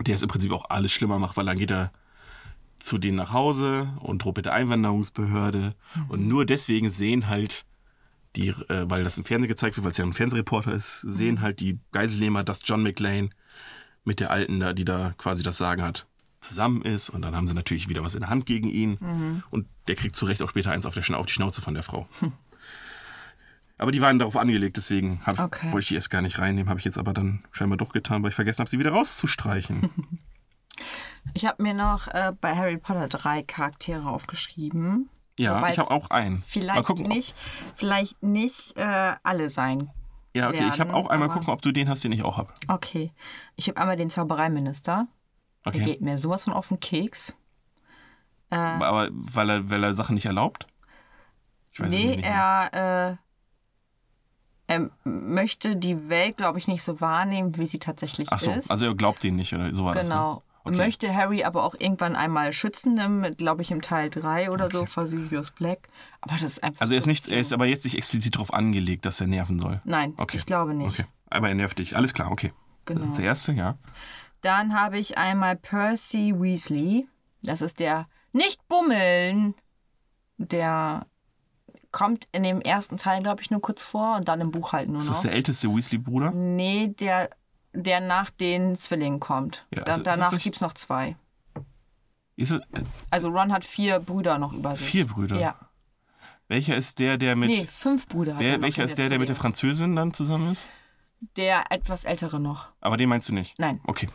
der 0.01 0.14
es 0.14 0.22
im 0.22 0.28
Prinzip 0.28 0.53
auch 0.53 0.70
alles 0.70 0.92
schlimmer 0.92 1.18
macht, 1.18 1.36
weil 1.36 1.47
dann 1.47 1.59
geht 1.59 1.70
er 1.70 1.92
zu 2.76 2.99
denen 2.99 3.16
nach 3.16 3.32
Hause 3.32 3.88
und 4.01 4.22
droht 4.22 4.36
mit 4.36 4.47
der 4.47 4.53
Einwanderungsbehörde. 4.53 5.74
Und 6.09 6.28
nur 6.28 6.45
deswegen 6.45 6.90
sehen 6.90 7.28
halt 7.28 7.64
die, 8.36 8.49
äh, 8.49 8.84
weil 8.88 9.05
das 9.05 9.16
im 9.16 9.24
Fernsehen 9.24 9.49
gezeigt 9.49 9.76
wird, 9.76 9.84
weil 9.84 9.92
es 9.92 9.97
ja 9.97 10.05
ein 10.05 10.12
Fernsehreporter 10.12 10.72
ist, 10.72 11.01
sehen 11.03 11.40
halt 11.40 11.61
die 11.61 11.78
Geiselnehmer, 11.92 12.45
dass 12.45 12.62
John 12.64 12.82
McLean 12.82 13.30
mit 14.05 14.20
der 14.20 14.30
Alten 14.30 14.61
da, 14.61 14.72
die 14.72 14.84
da 14.84 15.14
quasi 15.16 15.42
das 15.42 15.57
Sagen 15.57 15.82
hat, 15.82 16.07
zusammen 16.40 16.82
ist. 16.82 17.09
Und 17.11 17.22
dann 17.22 17.34
haben 17.34 17.49
sie 17.49 17.55
natürlich 17.55 17.88
wieder 17.88 18.05
was 18.05 18.14
in 18.14 18.20
der 18.20 18.30
Hand 18.30 18.45
gegen 18.45 18.68
ihn. 18.68 18.99
Und 19.51 19.66
der 19.88 19.95
kriegt 19.95 20.16
zu 20.16 20.26
Recht 20.26 20.42
auch 20.42 20.49
später 20.51 20.72
eins 20.72 20.84
auf, 20.84 20.95
der 20.95 21.18
auf 21.18 21.26
die 21.26 21.32
Schnauze 21.32 21.62
von 21.62 21.74
der 21.74 21.82
Frau. 21.82 22.07
Aber 23.79 23.91
die 23.93 24.01
waren 24.01 24.18
darauf 24.18 24.37
angelegt, 24.37 24.77
deswegen 24.77 25.20
hab, 25.27 25.39
Okay. 25.39 25.66
wollte 25.72 25.81
ich 25.81 25.89
die 25.89 25.95
erst 25.97 26.11
gar 26.11 26.22
nicht 26.22 26.39
reinnehmen. 26.39 26.68
Habe 26.70 26.79
ich 26.79 26.85
jetzt 26.85 26.99
aber 26.99 27.12
dann 27.12 27.45
scheinbar 27.51 27.77
doch 27.77 27.93
getan, 27.93 28.22
weil 28.22 28.29
ich 28.31 28.35
vergessen 28.37 28.61
habe, 28.61 28.70
sie 28.70 28.79
wieder 28.79 28.93
rauszustreichen. 28.93 29.91
Ich 31.33 31.47
habe 31.47 31.62
mir 31.62 31.72
noch 31.72 32.09
äh, 32.09 32.33
bei 32.39 32.55
Harry 32.55 32.77
Potter 32.77 33.09
drei 33.09 33.43
Charaktere 33.43 34.07
aufgeschrieben. 34.09 35.09
Ja, 35.39 35.57
Wobei 35.57 35.70
ich 35.70 35.79
habe 35.79 35.91
auch 35.91 36.11
einen. 36.11 36.37
Mal 36.37 36.43
Vielleicht 36.47 36.85
gucken, 36.85 37.07
ob- 37.07 37.12
nicht, 37.12 37.35
vielleicht 37.77 38.22
nicht 38.22 38.77
äh, 38.77 39.14
alle 39.22 39.49
sein. 39.51 39.91
Ja, 40.35 40.49
okay, 40.49 40.59
ich 40.68 40.81
habe 40.81 40.91
werden, 40.91 40.95
auch 40.95 41.09
einmal 41.09 41.29
gucken, 41.31 41.49
ob 41.51 41.62
du 41.62 41.70
den 41.72 41.89
hast, 41.89 42.05
den 42.05 42.12
ich 42.12 42.25
auch 42.25 42.37
habe. 42.37 42.53
Okay. 42.68 43.12
Ich 43.57 43.68
habe 43.68 43.81
einmal 43.81 43.97
den 43.97 44.11
Zaubereiminister. 44.11 45.07
Der 45.64 45.72
Okay. 45.75 45.85
geht 45.85 46.01
mir 46.03 46.18
sowas 46.18 46.45
von 46.45 46.53
auf 46.53 46.68
den 46.68 46.81
Keks. 46.81 47.35
Aber 48.51 49.09
weil 49.12 49.49
er, 49.51 49.70
weil 49.70 49.83
er 49.83 49.95
Sachen 49.95 50.14
nicht 50.14 50.27
erlaubt? 50.27 50.66
Ich 51.72 51.81
weiß 51.81 51.91
nee, 51.91 52.16
nicht 52.16 52.25
er, 52.25 53.12
äh, 53.12 53.16
er 54.67 54.91
möchte 55.05 55.77
die 55.77 56.09
Welt, 56.09 56.37
glaube 56.39 56.59
ich, 56.59 56.69
nicht 56.69 56.83
so 56.83 57.01
wahrnehmen, 57.01 57.57
wie 57.59 57.67
sie 57.67 57.79
tatsächlich 57.79 58.29
Ach 58.31 58.39
so, 58.39 58.51
ist. 58.51 58.71
also 58.71 58.87
er 58.87 58.95
glaubt 58.95 59.23
den 59.23 59.37
nicht 59.37 59.53
oder 59.55 59.75
so 59.75 59.85
war 59.85 59.95
das. 59.95 60.07
genau. 60.09 60.35
Ne? 60.37 60.41
Okay. 60.67 60.77
Möchte 60.79 61.15
Harry 61.15 61.45
aber 61.45 61.62
auch 61.62 61.75
irgendwann 61.79 62.17
einmal 62.17 62.55
schützen, 62.55 62.97
glaube 63.37 63.61
ich, 63.61 63.71
im 63.71 63.83
Teil 63.83 64.09
3 64.09 64.51
oder 64.51 64.71
so, 64.71 64.87
vor 64.87 65.07
Sirius 65.07 65.51
Black. 65.51 65.91
Aber 66.23 66.33
das 66.37 66.43
ist 66.45 66.65
einfach. 66.65 66.81
Also 66.81 66.95
er 66.95 66.99
ist 67.01 67.05
so 67.05 67.11
nicht, 67.11 67.29
er 67.29 67.39
ist 67.39 67.53
aber 67.53 67.67
jetzt 67.67 67.85
nicht 67.85 67.99
explizit 67.99 68.37
darauf 68.37 68.55
angelegt, 68.55 69.05
dass 69.05 69.21
er 69.21 69.27
nerven 69.27 69.59
soll. 69.59 69.83
Nein, 69.85 70.15
Okay. 70.17 70.39
ich 70.39 70.47
glaube 70.47 70.73
nicht. 70.73 70.99
Okay. 71.01 71.09
Aber 71.29 71.49
er 71.51 71.55
nervt 71.55 71.79
dich. 71.79 71.95
Alles 71.97 72.15
klar, 72.15 72.31
okay. 72.33 72.55
Das 72.87 72.97
Genau. 72.97 73.11
ist 73.11 73.19
der 73.19 73.27
erste, 73.27 73.53
ja. 73.53 73.77
Dann 74.41 74.73
habe 74.79 74.99
ich 74.99 75.19
einmal 75.19 75.57
Percy 75.57 76.33
Weasley. 76.35 77.09
Das 77.43 77.61
ist 77.61 77.79
der 77.79 78.09
Nicht-Bummeln. 78.33 79.55
Der 80.39 81.07
kommt 81.95 82.26
in 82.32 82.42
dem 82.42 82.61
ersten 82.61 82.97
Teil, 82.99 83.22
glaube 83.22 83.40
ich, 83.40 83.51
nur 83.53 83.62
kurz 83.62 83.84
vor 83.84 84.16
und 84.16 84.26
dann 84.28 84.40
im 84.40 84.51
Buch 84.51 84.72
halt 84.72 84.88
nur 84.88 84.99
Ist 84.99 85.07
noch. 85.07 85.14
das 85.14 85.22
der 85.22 85.32
älteste 85.32 85.68
Weasley-Bruder? 85.68 86.32
nee, 86.32 86.88
der, 86.88 87.30
der 87.72 88.01
nach 88.01 88.30
den 88.30 88.76
Zwillingen 88.76 89.20
kommt. 89.20 89.64
Ja, 89.74 89.82
da, 89.84 89.92
also 89.92 90.01
ist 90.01 90.07
das 90.07 90.18
danach 90.18 90.38
gibt 90.42 90.57
es 90.57 90.61
noch 90.61 90.72
zwei. 90.74 91.16
Ist 92.36 92.51
es, 92.51 92.59
äh, 92.72 92.82
Also 93.11 93.28
Ron 93.28 93.53
hat 93.53 93.64
vier 93.64 94.01
Brüder 94.01 94.38
noch 94.38 94.53
über 94.53 94.74
sich. 94.76 94.88
vier 94.88 95.07
Brüder. 95.07 95.38
Ja. 95.38 95.55
Welcher 96.49 96.76
ist 96.76 96.99
der, 96.99 97.16
der 97.16 97.36
mit. 97.36 97.49
Nee, 97.49 97.66
fünf 97.68 98.09
Brüder 98.09 98.38
er 98.40 98.59
noch 98.59 98.64
welcher 98.64 98.84
ist 98.84 98.99
der, 98.99 99.09
der 99.09 99.18
mit 99.20 99.28
der. 99.28 99.36
Französin 99.36 99.95
dann 99.97 100.12
zusammen 100.12 100.51
ist? 100.51 100.68
Der 101.36 101.70
etwas 101.70 102.05
ältere 102.05 102.38
noch. 102.40 102.68
Aber 102.80 102.97
den 102.97 103.09
meinst 103.09 103.28
du 103.28 103.32
nicht? 103.34 103.59
Nein. 103.59 103.80
Okay. 103.86 104.09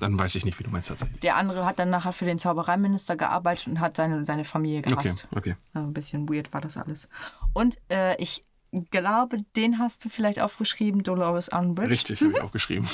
Dann 0.00 0.18
weiß 0.18 0.34
ich 0.34 0.44
nicht, 0.44 0.58
wie 0.58 0.64
du 0.64 0.70
meinst 0.70 0.88
tatsächlich. 0.88 1.20
Der 1.20 1.36
andere 1.36 1.64
hat 1.64 1.78
dann 1.78 1.90
nachher 1.90 2.12
für 2.12 2.24
den 2.24 2.38
Zaubereiminister 2.38 3.16
gearbeitet 3.16 3.68
und 3.68 3.80
hat 3.80 3.96
seine, 3.96 4.24
seine 4.24 4.44
Familie 4.44 4.80
Okay, 4.80 4.90
gehasst. 4.90 5.28
okay. 5.34 5.54
Ja, 5.74 5.82
Ein 5.82 5.92
bisschen 5.92 6.28
weird 6.28 6.52
war 6.52 6.60
das 6.60 6.76
alles. 6.76 7.08
Und 7.52 7.78
äh, 7.88 8.20
ich 8.20 8.44
glaube, 8.90 9.36
den 9.54 9.78
hast 9.78 10.04
du 10.04 10.08
vielleicht 10.08 10.40
aufgeschrieben, 10.40 11.02
Dolores 11.02 11.50
Umbridge. 11.50 11.90
Richtig, 11.90 12.20
habe 12.20 12.32
ich 12.32 12.40
auch 12.42 12.50
geschrieben. 12.52 12.88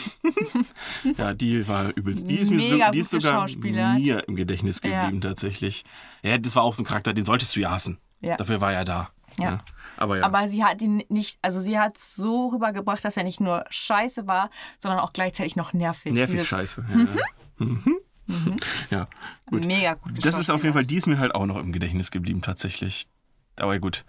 ja, 1.16 1.34
die 1.34 1.66
war 1.68 1.96
übelst. 1.96 2.28
Die 2.28 2.36
ist, 2.36 2.50
mir 2.50 2.60
so, 2.60 2.90
die 2.92 2.98
ist 2.98 3.10
sogar 3.10 3.46
mir 3.58 4.26
im 4.28 4.36
Gedächtnis 4.36 4.80
Ja. 4.84 5.02
geblieben, 5.04 5.20
tatsächlich. 5.20 5.84
Ja, 6.22 6.36
das 6.38 6.56
war 6.56 6.62
auch 6.64 6.74
so 6.74 6.82
ein 6.82 6.86
Charakter, 6.86 7.14
den 7.14 7.24
solltest 7.24 7.54
du 7.56 7.60
ja 7.60 7.70
hassen. 7.70 7.98
Ja. 8.20 8.36
Dafür 8.36 8.60
war 8.60 8.72
er 8.72 8.84
da. 8.84 9.10
Ja. 9.38 9.52
ne? 9.52 9.58
Aber 9.98 10.18
ja. 10.18 10.24
Aber 10.24 10.48
sie 10.48 10.64
hat 10.64 10.80
ihn 10.80 11.02
nicht, 11.08 11.38
also 11.42 11.60
sie 11.60 11.78
hat 11.78 11.96
es 11.96 12.14
so 12.14 12.48
rübergebracht, 12.48 13.04
dass 13.04 13.16
er 13.16 13.24
nicht 13.24 13.40
nur 13.40 13.64
scheiße 13.68 14.26
war, 14.26 14.50
sondern 14.78 15.00
auch 15.00 15.12
gleichzeitig 15.12 15.56
noch 15.56 15.72
nervig. 15.72 16.12
Nervig 16.12 16.36
Dieses 16.36 16.48
scheiße. 16.48 16.86
Ja, 16.88 16.98
ja. 16.98 17.06
Mhm. 17.58 18.00
ja, 18.90 19.08
gut. 19.46 19.64
Mega 19.64 19.94
gut 19.94 20.24
Das 20.24 20.38
ist 20.38 20.50
auf 20.50 20.62
jeden 20.62 20.74
Fall, 20.74 20.84
die 20.86 20.96
ist 20.96 21.06
mir 21.06 21.18
halt 21.18 21.34
auch 21.34 21.46
noch 21.46 21.56
im 21.56 21.72
Gedächtnis 21.72 22.10
geblieben, 22.10 22.42
tatsächlich. 22.42 23.08
Aber 23.58 23.78
gut. 23.78 24.04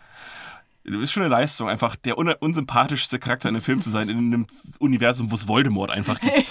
Das 0.83 1.01
ist 1.01 1.11
schon 1.11 1.23
eine 1.23 1.31
Leistung, 1.31 1.69
einfach 1.69 1.95
der 1.95 2.17
un 2.17 2.31
unsympathischste 2.31 3.19
Charakter 3.19 3.49
in 3.49 3.55
einem 3.55 3.63
Film 3.63 3.81
zu 3.81 3.89
sein, 3.89 4.09
in 4.09 4.17
einem 4.17 4.47
Universum, 4.79 5.31
wo 5.31 5.35
es 5.35 5.47
Voldemort 5.47 5.91
einfach 5.91 6.19
gibt. 6.19 6.33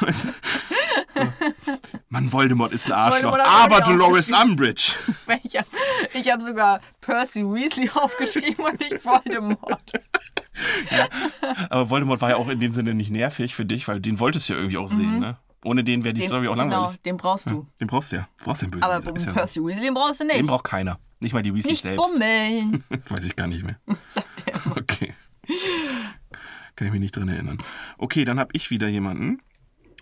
So. 1.14 1.20
Mann, 2.08 2.32
Voldemort 2.32 2.72
ist 2.72 2.86
ein 2.86 2.92
Arschloch, 2.92 3.38
aber 3.38 3.80
Dolores. 3.80 4.30
Umbridge. 4.32 4.92
Ich 5.42 5.56
habe 5.56 6.32
hab 6.32 6.42
sogar 6.42 6.80
Percy 7.00 7.44
Weasley 7.44 7.90
aufgeschrieben 7.94 8.64
und 8.64 8.80
nicht 8.80 9.04
Voldemort. 9.04 9.92
Aber 11.70 11.88
Voldemort 11.90 12.20
war 12.20 12.30
ja 12.30 12.36
auch 12.36 12.48
in 12.48 12.60
dem 12.60 12.72
Sinne 12.72 12.94
nicht 12.94 13.10
nervig 13.10 13.54
für 13.54 13.64
dich, 13.64 13.86
weil 13.88 14.00
den 14.00 14.18
wolltest 14.18 14.48
du 14.48 14.54
ja 14.54 14.58
irgendwie 14.58 14.78
auch 14.78 14.88
sehen, 14.88 15.18
ne? 15.20 15.36
Ohne 15.64 15.84
den 15.84 16.04
wäre 16.04 16.14
die 16.14 16.26
Story 16.26 16.48
auch 16.48 16.54
genau, 16.54 16.64
langweilig. 16.68 17.02
den 17.02 17.16
brauchst 17.18 17.46
du. 17.46 17.66
Den 17.80 17.86
brauchst 17.86 18.12
du 18.12 18.16
ja. 18.16 18.28
Du 18.38 18.44
brauchst 18.44 18.62
den 18.62 18.70
Bösen. 18.70 18.82
Aber 18.82 18.94
ja 18.94 19.16
so. 19.18 19.32
Percy 19.32 19.60
Weasley 19.60 19.84
den 19.84 19.94
brauchst 19.94 20.20
du 20.20 20.24
nicht. 20.24 20.38
Den 20.38 20.46
braucht 20.46 20.64
keiner. 20.64 20.98
Nicht 21.20 21.34
mal 21.34 21.42
die 21.42 21.54
Weasleys 21.54 21.72
nicht 21.72 21.82
selbst. 21.82 22.12
bummeln, 22.12 22.82
Weiß 23.08 23.26
ich 23.26 23.36
gar 23.36 23.46
nicht 23.46 23.62
mehr. 23.62 23.76
sagt 24.06 24.28
er 24.46 24.54
immer. 24.54 24.76
Okay. 24.78 25.12
Kann 26.76 26.86
ich 26.86 26.92
mich 26.92 27.00
nicht 27.00 27.14
dran 27.16 27.28
erinnern. 27.28 27.58
Okay, 27.98 28.24
dann 28.24 28.40
habe 28.40 28.50
ich 28.54 28.70
wieder 28.70 28.88
jemanden. 28.88 29.42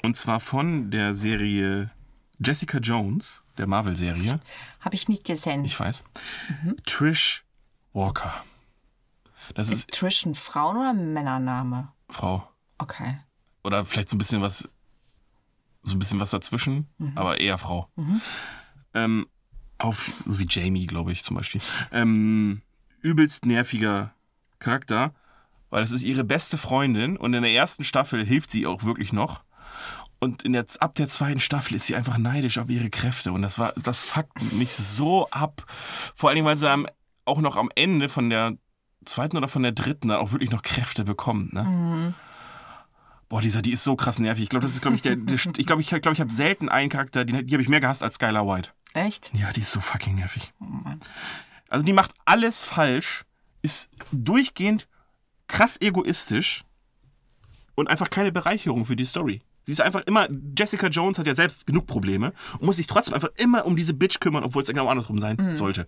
Und 0.03 0.17
zwar 0.17 0.41
von 0.41 0.91
der 0.91 1.15
Serie 1.15 1.91
Jessica 2.39 2.79
Jones, 2.79 3.43
der 3.57 3.67
Marvel-Serie. 3.67 4.41
Habe 4.81 4.95
ich 4.95 5.09
nicht 5.09 5.25
gesehen. 5.25 5.65
Ich 5.65 5.79
weiß. 5.79 6.05
Trish 6.87 7.45
Walker. 7.93 8.45
Das 9.55 9.71
ist 9.71 9.79
ist 9.79 9.91
Trish 9.91 10.25
ein 10.27 10.35
Frauen- 10.35 10.77
oder 10.77 10.95
Männername? 10.95 11.93
Frau. 12.09 12.49
Okay. 12.79 13.19
Oder 13.65 13.85
vielleicht 13.85 14.09
so 14.09 14.15
ein 14.15 14.19
bisschen 14.19 14.41
was, 14.41 14.69
so 15.83 15.97
ein 15.97 15.99
bisschen 15.99 16.21
was 16.21 16.31
dazwischen, 16.31 16.87
aber 17.17 17.41
eher 17.41 17.59
Frau. 17.59 17.89
Ähm, 18.95 19.27
auf, 19.79 20.23
so 20.27 20.39
wie 20.39 20.47
Jamie, 20.49 20.87
glaube 20.87 21.13
ich, 21.13 21.25
zum 21.25 21.37
Beispiel. 21.37 21.61
Ähm, 21.93 22.63
übelst 23.01 23.47
nerviger 23.47 24.13
Charakter, 24.59 25.15
weil 25.71 25.83
es 25.83 25.93
ist 25.93 26.03
ihre 26.03 26.25
beste 26.25 26.57
Freundin 26.59 27.17
und 27.17 27.35
in 27.35 27.43
der 27.43 27.53
ersten 27.53 27.85
Staffel 27.85 28.25
hilft 28.25 28.51
sie 28.51 28.67
auch 28.67 28.85
wirklich 28.85 29.13
noch. 29.13 29.43
Und 30.21 30.43
in 30.43 30.53
der, 30.53 30.67
ab 30.81 30.95
der 30.97 31.09
zweiten 31.09 31.41
Staffel 31.41 31.75
ist 31.77 31.87
sie 31.87 31.95
einfach 31.95 32.19
neidisch 32.19 32.59
auf 32.59 32.69
ihre 32.69 32.91
Kräfte. 32.91 33.33
Und 33.33 33.43
das 33.43 33.59
war, 33.59 33.73
das 33.77 34.01
fuckt 34.01 34.53
mich 34.55 34.75
so 34.75 35.29
ab. 35.31 35.65
Vor 36.15 36.29
allen 36.29 36.37
Dingen, 36.37 36.47
weil 36.47 36.57
sie 36.57 36.69
am, 36.69 36.87
auch 37.25 37.41
noch 37.41 37.57
am 37.57 37.69
Ende 37.77 38.09
von 38.09 38.29
der 38.29 38.57
zweiten 39.05 39.37
oder 39.37 39.49
von 39.49 39.63
der 39.63 39.73
dritten 39.73 40.09
dann 40.09 40.19
auch 40.19 40.33
wirklich 40.33 40.51
noch 40.51 40.63
Kräfte 40.63 41.05
bekommt. 41.05 41.53
Ne? 41.53 42.15
Boah, 43.29 43.41
dieser, 43.41 43.63
die 43.63 43.73
ist 43.73 43.85
so 43.85 43.95
krass 43.95 44.19
nervig. 44.19 44.45
Ich 44.45 44.49
glaube, 44.49 44.67
das 44.67 44.75
ist, 44.75 44.81
glaube 44.81 44.97
ich, 44.97 45.03
der, 45.03 45.17
der 45.17 45.35
ich 45.35 45.67
glaube, 45.67 45.83
ich, 45.83 45.89
glaube, 45.89 46.13
ich 46.13 46.21
habe 46.21 46.33
selten 46.33 46.69
einen 46.69 46.89
Charakter, 46.89 47.25
die, 47.25 47.45
die 47.45 47.55
habe 47.55 47.63
ich 47.63 47.69
mehr 47.69 47.81
gehasst 47.81 48.03
als 48.03 48.15
Skylar 48.15 48.47
White. 48.47 48.71
Echt? 48.95 49.31
Ja, 49.35 49.53
die 49.53 49.61
ist 49.61 49.73
so 49.73 49.81
fucking 49.81 50.15
nervig. 50.15 50.53
Also 51.69 51.85
die 51.85 51.93
macht 51.93 52.13
alles 52.25 52.65
falsch, 52.65 53.25
ist 53.63 53.91
durchgehend 54.11 54.89
krass 55.47 55.79
egoistisch 55.81 56.65
und 57.75 57.89
einfach 57.89 58.11
keine 58.11 58.33
Bereicherung 58.33 58.85
für 58.87 58.97
die 58.97 59.05
Story. 59.05 59.43
Sie 59.69 59.73
ist 59.73 59.83
einfach 59.83 60.01
immer, 60.07 60.27
Jessica 60.59 60.87
Jones 60.87 61.19
hat 61.19 61.27
ja 61.27 61.35
selbst 61.35 61.67
genug 61.67 61.87
Probleme 61.87 62.33
und 62.55 62.63
muss 62.65 62.77
sich 62.79 62.87
trotzdem 62.87 63.13
einfach 63.13 63.29
immer 63.37 63.67
um 63.67 63.77
diese 63.77 63.93
Bitch 63.93 64.19
kümmern, 64.19 64.43
obwohl 64.43 64.63
es 64.63 64.69
genau 64.69 64.89
andersrum 64.89 65.19
sein 65.19 65.57
sollte. 65.57 65.85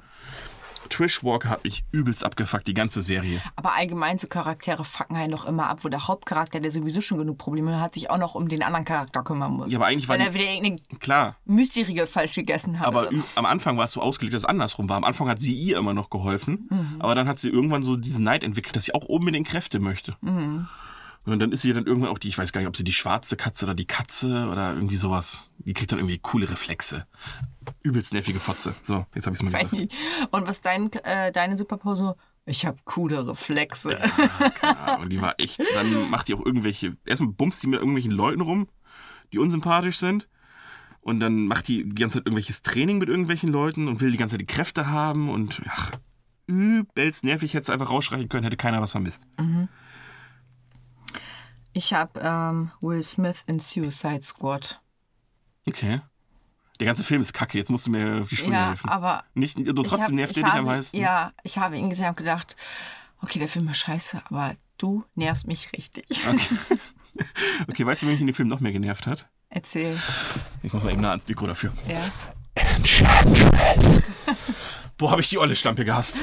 Trish 0.91 1.25
Walker 1.25 1.49
hat 1.49 1.65
mich 1.65 1.83
übelst 1.91 2.23
abgefuckt, 2.23 2.69
die 2.69 2.75
ganze 2.75 3.01
Serie. 3.01 3.41
Aber 3.57 3.73
allgemein 3.75 4.19
so 4.19 4.27
Charaktere 4.27 4.85
fucken 4.85 5.17
einen 5.17 5.31
doch 5.33 5.47
immer 5.47 5.69
ab, 5.69 5.83
wo 5.83 5.89
der 5.89 6.07
Hauptcharakter, 6.09 6.61
der 6.61 6.71
sowieso 6.71 7.01
schon 7.01 7.17
genug 7.17 7.39
Probleme 7.39 7.81
hat, 7.81 7.95
sich 7.95 8.11
auch 8.11 8.19
noch 8.19 8.35
um 8.35 8.49
den 8.49 8.63
anderen 8.63 8.85
Charakter 8.85 9.23
kümmern 9.23 9.53
muss. 9.53 9.73
Ja, 9.73 9.79
aber 9.79 9.87
eigentlich 9.87 10.09
war 10.09 10.19
Weil 10.19 10.25
die- 10.25 10.29
er 10.29 10.35
wieder 10.35 10.45
irgendeine 10.53 10.99
Klar, 10.99 11.37
Mysterie 11.47 12.07
falsch 12.07 12.35
gegessen 12.35 12.81
hat. 12.81 12.87
Aber 12.87 13.09
so. 13.11 13.23
am 13.37 13.47
Anfang 13.47 13.79
war 13.79 13.85
es 13.85 13.93
so 13.93 14.03
ausgelegt, 14.03 14.35
dass 14.35 14.43
es 14.43 14.47
andersrum 14.49 14.91
war. 14.91 14.99
Am 14.99 15.05
Anfang 15.05 15.27
hat 15.29 15.41
sie 15.41 15.55
ihr 15.55 15.79
immer 15.79 15.95
noch 15.95 16.11
geholfen, 16.11 16.69
aber 16.99 17.15
dann 17.15 17.27
hat 17.29 17.39
sie 17.39 17.49
irgendwann 17.49 17.83
so 17.83 17.97
diesen 17.97 18.25
Neid 18.25 18.45
entwickelt, 18.45 18.77
dass 18.77 18.85
sie 18.85 18.95
auch 18.95 19.05
unbedingt 19.07 19.47
Kräfte 19.49 19.81
möchte. 19.81 20.17
Und 21.25 21.39
dann 21.39 21.53
ist 21.53 21.63
sie 21.63 21.73
dann 21.73 21.85
irgendwann 21.85 22.11
auch 22.11 22.19
die, 22.19 22.29
ich 22.29 22.39
weiß 22.39 22.53
gar 22.53 22.61
nicht, 22.61 22.69
ob 22.69 22.77
sie 22.77 22.85
die 22.85 22.93
schwarze 22.93 23.37
Katze 23.37 23.67
oder 23.67 23.75
die 23.75 23.87
Katze 23.87 24.49
oder 24.51 24.73
irgendwie 24.73 24.97
sowas. 24.97 25.53
Die 25.59 25.75
kriegt 25.75 25.93
dann 25.93 25.99
irgendwie 25.99 26.19
coole 26.19 26.49
Reflexe. 26.49 27.07
Übelst 27.83 28.13
nervige 28.13 28.41
Fotze. 28.41 28.75
So, 28.83 29.07
jetzt 29.15 29.27
habe 29.27 29.37
ich 29.37 29.41
es 29.41 29.43
mal 29.43 29.51
gesagt. 29.51 29.71
Funny. 29.71 29.89
Und 30.31 30.49
was 30.49 30.61
dein, 30.61 30.91
äh, 30.93 31.31
deine 31.31 31.57
Superpower 31.57 31.95
so? 31.95 32.17
Ich 32.47 32.65
habe 32.65 32.79
coole 32.85 33.29
Reflexe. 33.29 33.99
Ja, 34.63 34.97
und 34.97 35.11
die 35.11 35.21
war 35.21 35.35
echt, 35.39 35.61
dann 35.75 36.09
macht 36.11 36.29
die 36.29 36.35
auch 36.35 36.45
irgendwelche, 36.45 36.97
erstmal 37.05 37.33
bumst 37.33 37.63
die 37.63 37.67
mit 37.67 37.81
irgendwelchen 37.81 38.13
Leuten 38.13 38.41
rum, 38.41 38.69
die 39.33 39.39
unsympathisch 39.39 39.99
sind. 39.99 40.27
Und 41.03 41.21
dann 41.21 41.47
macht 41.47 41.69
die 41.69 41.85
die 41.85 42.01
ganze 42.01 42.19
Zeit 42.19 42.27
irgendwelches 42.27 42.63
Training 42.63 42.99
mit 42.99 43.09
irgendwelchen 43.09 43.51
Leuten 43.51 43.89
und 43.89 44.01
will 44.01 44.11
die 44.11 44.17
ganze 44.17 44.35
Zeit 44.35 44.41
die 44.41 44.47
Kräfte 44.47 44.89
haben 44.89 45.29
und 45.31 45.63
ach, 45.69 45.93
übelst 46.47 47.25
nervig, 47.25 47.55
hätte 47.55 47.65
es 47.65 47.71
einfach 47.71 47.91
rausstreichen 47.91 48.29
können, 48.29 48.45
hätte 48.45 48.57
keiner 48.57 48.83
was 48.83 48.93
vermisst. 48.93 49.27
Ich 51.73 51.93
habe 51.95 52.21
ähm, 52.23 52.71
Will 52.81 53.03
Smith 53.03 53.43
in 53.47 53.59
Suicide 53.59 54.23
Squad. 54.23 54.81
Okay. 55.67 56.01
Der 56.79 56.87
ganze 56.87 57.05
Film 57.05 57.21
ist 57.21 57.33
kacke, 57.35 57.59
jetzt 57.59 57.71
musst 57.71 57.87
du 57.87 57.91
mir 57.91 58.23
auf 58.23 58.29
die 58.31 58.37
Sprünge 58.37 58.55
Ja, 58.57 58.69
helfen. 58.71 58.89
aber 58.89 59.25
Nicht, 59.35 59.59
du, 59.59 59.73
trotzdem 59.75 60.01
hab- 60.01 60.11
nervt 60.13 60.37
der 60.37 60.43
dich 60.45 60.53
am 60.53 60.59
habe- 60.61 60.67
meisten. 60.69 60.97
Ja, 60.97 61.33
ich 61.43 61.59
habe 61.59 61.77
ihn 61.77 61.91
gesehen 61.91 62.09
und 62.09 62.17
gedacht, 62.17 62.57
okay, 63.23 63.39
der 63.39 63.49
Film 63.49 63.69
ist 63.69 63.79
scheiße, 63.79 64.23
aber 64.31 64.55
du 64.79 65.05
nervst 65.15 65.47
mich 65.47 65.71
richtig. 65.75 66.07
Okay, 67.69 67.85
weißt 67.87 68.03
du, 68.03 68.07
wer 68.07 68.13
mich 68.13 68.21
in 68.23 68.27
dem 68.29 68.35
Film 68.35 68.49
noch 68.49 68.61
mehr 68.61 68.73
genervt 68.73 69.07
hat? 69.07 69.29
Erzähl. 69.51 69.99
Ich 70.63 70.73
mach 70.73 70.83
mal 70.83 70.93
eben 70.93 71.03
nah 71.03 71.11
ans 71.11 71.29
Mikro 71.29 71.47
dafür. 71.47 71.73
Ja. 71.87 72.01
Enchantress. 72.55 74.01
Boah, 74.97 75.11
hab 75.13 75.19
ich 75.21 75.29
die 75.29 75.39
olle 75.39 75.57
Schlampe 75.57 75.85
gehasst. 75.85 76.23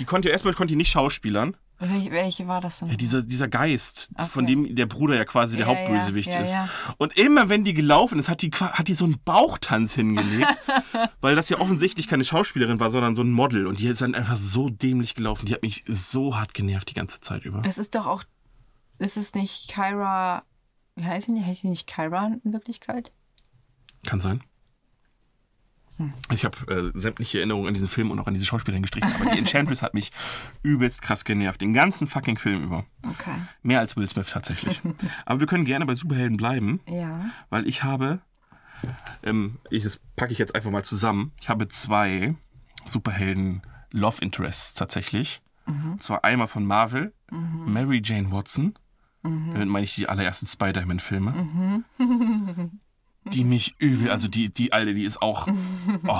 Die 0.00 0.04
konnte 0.04 0.28
erstmal 0.30 0.54
konnte 0.54 0.72
die 0.72 0.76
nicht 0.76 0.90
schauspielern. 0.90 1.56
Welche, 1.82 2.10
welche 2.10 2.46
war 2.46 2.60
das 2.60 2.80
denn? 2.80 2.88
Ja, 2.90 2.96
dieser, 2.96 3.22
dieser 3.22 3.48
Geist, 3.48 4.10
Okay. 4.14 4.28
von 4.28 4.46
dem 4.46 4.76
der 4.76 4.84
Bruder 4.84 5.16
ja 5.16 5.24
quasi 5.24 5.56
der 5.56 5.66
Ja, 5.66 5.72
Hauptbösewicht 5.72 6.28
ja, 6.28 6.40
ist. 6.40 6.54
Und 6.98 7.16
immer 7.18 7.48
wenn 7.48 7.64
die 7.64 7.72
gelaufen 7.72 8.18
ist, 8.18 8.28
hat 8.28 8.42
die, 8.42 8.50
hat 8.50 8.86
die 8.86 8.92
so 8.94 9.06
einen 9.06 9.18
Bauchtanz 9.24 9.94
hingelegt, 9.94 10.46
weil 11.22 11.34
das 11.34 11.48
ja 11.48 11.58
offensichtlich 11.58 12.06
keine 12.06 12.24
Schauspielerin 12.24 12.78
war, 12.80 12.90
sondern 12.90 13.14
so 13.16 13.22
ein 13.22 13.30
Model. 13.32 13.66
Und 13.66 13.80
die 13.80 13.86
ist 13.86 14.02
dann 14.02 14.14
einfach 14.14 14.36
so 14.36 14.68
dämlich 14.68 15.14
gelaufen. 15.14 15.46
Die 15.46 15.54
hat 15.54 15.62
mich 15.62 15.82
so 15.86 16.36
hart 16.36 16.52
genervt 16.52 16.90
die 16.90 16.94
ganze 16.94 17.20
Zeit 17.20 17.46
über. 17.46 17.62
Es 17.66 17.78
ist 17.78 17.94
doch 17.94 18.06
auch. 18.06 18.24
Ist 18.98 19.16
es 19.16 19.34
nicht 19.34 19.72
Kyra. 19.72 20.44
Wie 20.96 21.04
heißt 21.06 21.26
sie 21.28 21.32
nicht? 21.32 21.46
Heißt 21.46 21.62
sie 21.62 21.68
nicht 21.68 21.86
Kyra 21.86 22.32
in 22.44 22.52
Wirklichkeit? 22.52 23.10
Kann 24.04 24.20
sein. 24.20 24.42
Ich 26.32 26.44
habe 26.44 26.92
äh, 26.94 26.98
sämtliche 26.98 27.38
Erinnerungen 27.38 27.68
an 27.68 27.74
diesen 27.74 27.88
Film 27.88 28.10
und 28.10 28.18
auch 28.18 28.26
an 28.26 28.34
diese 28.34 28.46
Schauspielerin 28.46 28.82
gestrichen, 28.82 29.12
aber 29.14 29.30
die 29.30 29.38
Enchantress 29.38 29.82
hat 29.82 29.94
mich 29.94 30.12
übelst 30.62 31.02
krass 31.02 31.24
genervt. 31.24 31.60
Den 31.60 31.74
ganzen 31.74 32.06
fucking 32.06 32.38
Film 32.38 32.62
über. 32.62 32.84
Okay. 33.06 33.34
Mehr 33.62 33.80
als 33.80 33.96
Will 33.96 34.08
Smith 34.08 34.30
tatsächlich. 34.30 34.80
aber 35.26 35.40
wir 35.40 35.46
können 35.46 35.64
gerne 35.64 35.86
bei 35.86 35.94
Superhelden 35.94 36.36
bleiben. 36.36 36.80
Ja. 36.88 37.30
weil 37.50 37.66
ich 37.66 37.82
habe, 37.82 38.20
ähm, 39.22 39.58
ich, 39.70 39.84
das 39.84 40.00
packe 40.16 40.32
ich 40.32 40.38
jetzt 40.38 40.54
einfach 40.54 40.70
mal 40.70 40.84
zusammen. 40.84 41.32
Ich 41.40 41.48
habe 41.48 41.68
zwei 41.68 42.34
Superhelden 42.84 43.62
Love 43.92 44.22
Interests 44.22 44.74
tatsächlich. 44.74 45.42
Zwar 45.98 46.24
einmal 46.24 46.48
von 46.48 46.64
Marvel, 46.66 47.12
Mary 47.30 48.02
Jane 48.04 48.32
Watson. 48.32 48.74
Damit 49.22 49.68
meine 49.68 49.84
ich 49.84 49.94
die 49.94 50.08
allerersten 50.08 50.46
Spider-Man-Filme. 50.46 51.84
Die 53.24 53.44
mich 53.44 53.74
übel, 53.78 54.10
also 54.10 54.28
die, 54.28 54.50
die 54.50 54.72
alte, 54.72 54.94
die 54.94 55.02
ist 55.02 55.20
auch. 55.20 55.46
Oh. 56.08 56.16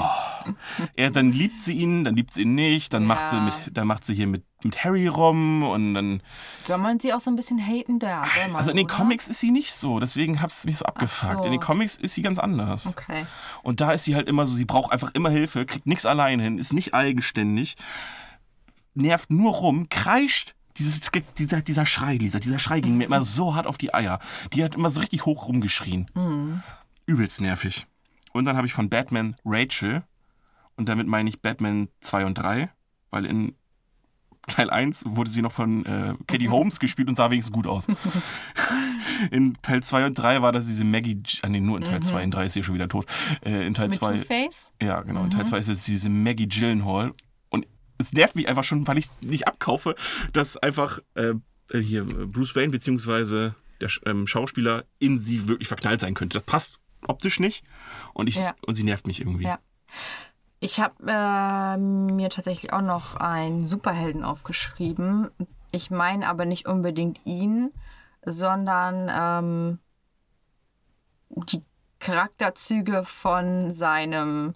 Er, 0.97 1.11
dann 1.11 1.33
liebt 1.33 1.61
sie 1.61 1.73
ihn, 1.73 2.05
dann 2.05 2.15
liebt 2.15 2.35
sie 2.35 2.43
ihn 2.43 2.55
nicht, 2.55 2.93
dann 2.93 3.07
macht 3.07 3.29
sie 3.29 3.37
Ja. 3.37 3.43
mit, 3.43 3.55
dann 3.73 3.87
macht 3.87 4.05
sie 4.05 4.15
hier 4.15 4.27
mit, 4.27 4.45
mit 4.63 4.85
Harry 4.85 5.07
rum 5.07 5.63
und 5.63 5.95
dann. 5.95 6.23
Soll 6.61 6.77
man 6.77 7.01
sie 7.01 7.15
auch 7.15 7.21
so 7.21 7.31
ein 7.31 7.37
bisschen 7.37 7.59
haten? 7.59 7.99
Da, 8.01 8.25
man, 8.49 8.57
Also 8.57 8.71
in 8.71 8.77
den 8.77 8.85
oder? 8.85 8.95
Comics 8.97 9.29
ist 9.29 9.41
sie 9.41 9.51
nicht 9.51 9.73
so, 9.73 9.99
deswegen 9.99 10.43
hat 10.43 10.51
es 10.51 10.67
mich 10.67 10.77
so 10.77 10.85
abgefuckt. 10.85 11.39
so. 11.39 11.45
In 11.45 11.53
den 11.53 11.61
Comics 11.61 11.97
ist 11.97 12.15
sie 12.15 12.21
ganz 12.23 12.39
anders. 12.39 12.87
Okay. 12.87 13.27
Und 13.63 13.81
da 13.81 13.93
ist 13.93 14.05
sie 14.05 14.15
halt 14.15 14.29
immer 14.29 14.47
so, 14.47 14.55
sie 14.55 14.67
braucht 14.67 14.93
einfach 14.93 15.15
immer 15.15 15.31
Hilfe, 15.31 15.65
kriegt 15.65 15.87
nichts 15.87 16.05
allein 16.05 16.39
hin, 16.39 16.59
ist 16.59 16.75
nicht 16.75 16.93
eigenständig, 16.93 17.77
nervt 18.95 19.31
nur 19.31 19.53
rum, 19.55 19.89
kreischt. 19.89 20.55
Dieses, 20.77 21.11
dieser, 21.37 21.61
dieser 21.63 21.85
Schrei, 21.85 22.15
Lisa, 22.15 22.39
dieser 22.39 22.59
Schrei 22.59 22.81
ging 22.81 22.97
mir 22.97 23.05
immer 23.05 23.23
so 23.23 23.55
hart 23.55 23.67
auf 23.67 23.77
die 23.77 23.93
Eier. 23.93 24.19
Die 24.55 24.63
hat 24.65 24.77
immer 24.77 24.91
so 24.91 25.01
richtig 25.01 25.27
hoch 25.27 25.49
rumgeschrien. 25.49 26.11
Übelst 27.11 27.41
nervig. 27.41 27.87
Und 28.33 28.45
dann 28.45 28.57
habe 28.57 28.67
ich 28.67 28.73
von 28.73 28.89
Batman 28.89 29.37
Rachel. 29.45 30.05
Und 30.77 30.89
damit 30.89 31.07
meine 31.07 31.29
ich 31.29 31.41
Batman 31.41 31.89
2 32.01 32.27
und 32.27 32.35
3. 32.35 32.71
Weil 33.11 33.27
in 33.27 33.55
Teil 34.47 34.71
1 34.71 35.05
wurde 35.07 35.31
sie 35.31 35.43
noch 35.43 35.53
von 35.53 35.85
äh, 35.85 36.15
Katie 36.27 36.49
Holmes 36.49 36.79
gespielt 36.79 37.09
und 37.09 37.17
sah 37.17 37.31
wenigstens 37.31 37.53
gut 37.53 37.67
aus. 37.67 37.87
In 39.31 39.55
Teil 39.61 39.83
2 39.83 40.07
und 40.07 40.15
3 40.15 40.41
war 40.41 40.51
das 40.51 40.67
diese 40.67 40.85
Maggie. 40.85 41.23
Ah, 41.43 41.49
nee, 41.49 41.61
nur 41.61 41.77
in 41.77 41.85
Teil 41.85 42.01
2. 42.01 42.23
In 42.23 42.31
3 42.31 42.47
ist 42.47 42.55
sie 42.55 42.63
schon 42.63 42.75
wieder 42.75 42.89
tot. 42.89 43.05
Äh, 43.45 43.67
in 43.67 43.75
Teil 43.75 43.89
Mit 43.89 43.99
2. 43.99 44.19
Two-Face? 44.19 44.73
Ja, 44.81 45.03
genau. 45.03 45.25
In 45.25 45.31
Teil 45.31 45.45
2 45.45 45.59
ist 45.59 45.69
jetzt 45.69 45.87
diese 45.89 46.09
Maggie 46.09 46.49
Gyllenhaal. 46.49 47.13
Und 47.51 47.67
es 47.99 48.15
nervt 48.15 48.35
mich 48.35 48.49
einfach 48.49 48.65
schon, 48.65 48.87
weil 48.87 48.97
ich 48.97 49.09
nicht 49.21 49.47
abkaufe, 49.47 49.95
dass 50.33 50.57
einfach 50.57 51.01
äh, 51.15 51.35
äh, 51.71 51.79
hier 51.81 52.05
Bruce 52.05 52.57
Wayne 52.57 52.71
beziehungsweise 52.71 53.55
der 53.81 53.91
ähm, 54.07 54.27
Schauspieler 54.27 54.85
in 54.99 55.21
sie 55.21 55.49
wirklich 55.49 55.69
verknallt 55.69 56.01
sein 56.01 56.15
könnte. 56.15 56.35
Das 56.35 56.45
passt 56.45 56.79
optisch 57.09 57.41
nicht. 57.41 57.65
Und, 58.15 58.29
ich, 58.29 58.37
Ja. 58.37 58.55
und 58.67 58.75
sie 58.75 58.85
nervt 58.85 59.07
mich 59.07 59.21
irgendwie. 59.21 59.45
Ja. 59.45 59.59
Ich 60.61 60.79
habe 60.79 60.95
äh, 61.07 61.77
mir 61.79 62.29
tatsächlich 62.29 62.73
auch 62.73 62.83
noch 62.83 63.17
einen 63.17 63.65
Superhelden 63.67 64.25
aufgeschrieben. 64.25 65.31
Ich 65.73 65.91
meine 65.91 66.29
aber 66.29 66.45
nicht 66.45 66.67
unbedingt 66.67 67.25
ihn, 67.25 67.71
sondern 68.25 69.09
ähm, 69.11 69.79
die 71.31 71.63
Charakterzüge 71.99 73.05
von 73.05 73.73
seinem 73.73 74.53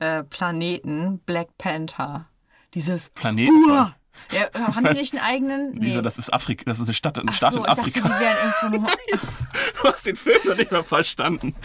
äh, 0.00 0.24
Planeten 0.24 1.20
Black 1.20 1.56
Panther. 1.58 2.26
Dieses 2.74 3.10
Planet. 3.10 3.48
Uah! 3.50 3.94
Ja, 4.32 4.48
haben 4.74 4.84
die 4.86 4.94
nicht 4.94 5.12
einen 5.14 5.22
eigenen? 5.24 5.72
Lisa, 5.80 6.02
das 6.02 6.18
ist 6.18 6.32
Afrika, 6.32 6.64
das 6.66 6.78
ist 6.80 6.86
eine 6.86 6.94
Stadt, 6.94 7.18
eine 7.18 7.28
Ach 7.30 7.34
Stadt 7.34 7.52
so, 7.52 7.58
in 7.58 7.62
ich 7.64 7.68
dachte, 7.68 7.80
Afrika. 7.80 8.08
die 8.08 8.20
wären 8.20 8.36
irgendwo 8.70 8.78
nur. 8.80 8.90
Du 9.82 9.90
hast 9.90 10.06
den 10.06 10.16
Film 10.16 10.38
noch 10.46 10.56
nicht 10.56 10.72
mal 10.72 10.82
verstanden. 10.82 11.54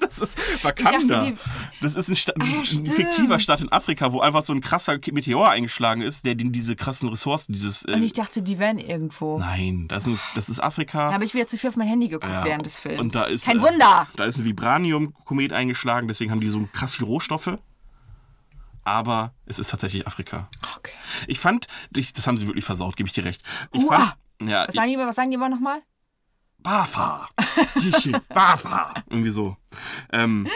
Das 0.00 0.18
ist 0.18 0.64
Wakanda. 0.64 1.24
die- 1.26 1.36
Das 1.82 1.94
ist 1.94 2.08
ein, 2.08 2.16
Sta 2.16 2.32
Ah, 2.40 2.44
ein 2.44 2.64
fiktiver 2.86 3.38
Stadt 3.38 3.60
in 3.60 3.70
Afrika, 3.70 4.10
wo 4.12 4.20
einfach 4.20 4.42
so 4.42 4.52
ein 4.54 4.60
krasser 4.62 4.98
Meteor 5.12 5.50
eingeschlagen 5.50 6.00
ist, 6.00 6.24
der 6.24 6.34
diese 6.34 6.76
krassen 6.76 7.08
Ressourcen, 7.10 7.52
dieses. 7.52 7.84
Und 7.84 8.02
Äh, 8.02 8.04
ich 8.06 8.14
dachte, 8.14 8.40
die 8.42 8.58
wären 8.58 8.78
irgendwo. 8.78 9.38
nein, 9.38 9.86
das 9.88 10.06
ist, 10.06 10.12
ein, 10.14 10.20
das 10.34 10.48
ist 10.48 10.60
Afrika. 10.60 11.08
Da 11.08 11.14
habe 11.14 11.24
ich 11.24 11.34
wieder 11.34 11.46
zu 11.46 11.58
viel 11.58 11.68
auf 11.68 11.76
mein 11.76 11.88
Handy 11.88 12.08
geguckt 12.08 12.32
Ja, 12.32 12.42
während 12.44 12.64
des 12.64 12.78
Films. 12.78 12.98
Und 13.00 13.14
da 13.14 13.24
ist, 13.24 13.44
Kein 13.44 13.58
äh, 13.58 13.62
Wunder! 13.62 14.06
Da 14.16 14.24
ist 14.24 14.38
ein 14.38 14.44
Vibranium-Komet 14.46 15.52
eingeschlagen, 15.52 16.08
deswegen 16.08 16.30
haben 16.30 16.40
die 16.40 16.48
so 16.48 16.66
krass 16.72 16.94
viel 16.94 17.04
Rohstoffe. 17.06 17.58
Aber 18.88 19.34
es 19.44 19.58
ist 19.58 19.68
tatsächlich 19.70 20.06
Afrika. 20.06 20.48
Okay. 20.78 20.92
Ich 21.26 21.38
fand, 21.38 21.66
ich, 21.94 22.14
das 22.14 22.26
haben 22.26 22.38
sie 22.38 22.46
wirklich 22.46 22.64
versaut, 22.64 22.96
gebe 22.96 23.06
ich 23.06 23.12
dir 23.12 23.24
recht. 23.24 23.42
Ich 23.72 23.84
Uah. 23.84 24.16
fand, 24.38 24.50
ja, 24.50 24.66
Was 24.66 24.74
sagen 24.74 24.90
die, 24.90 24.96
was 24.96 25.14
sagen 25.16 25.30
die 25.30 25.34
immer 25.34 25.50
nochmal? 25.50 25.82
Bafa. 26.60 27.28
Bafa. 28.30 28.94
Irgendwie 29.10 29.30
so. 29.30 29.56
Ähm, 30.12 30.48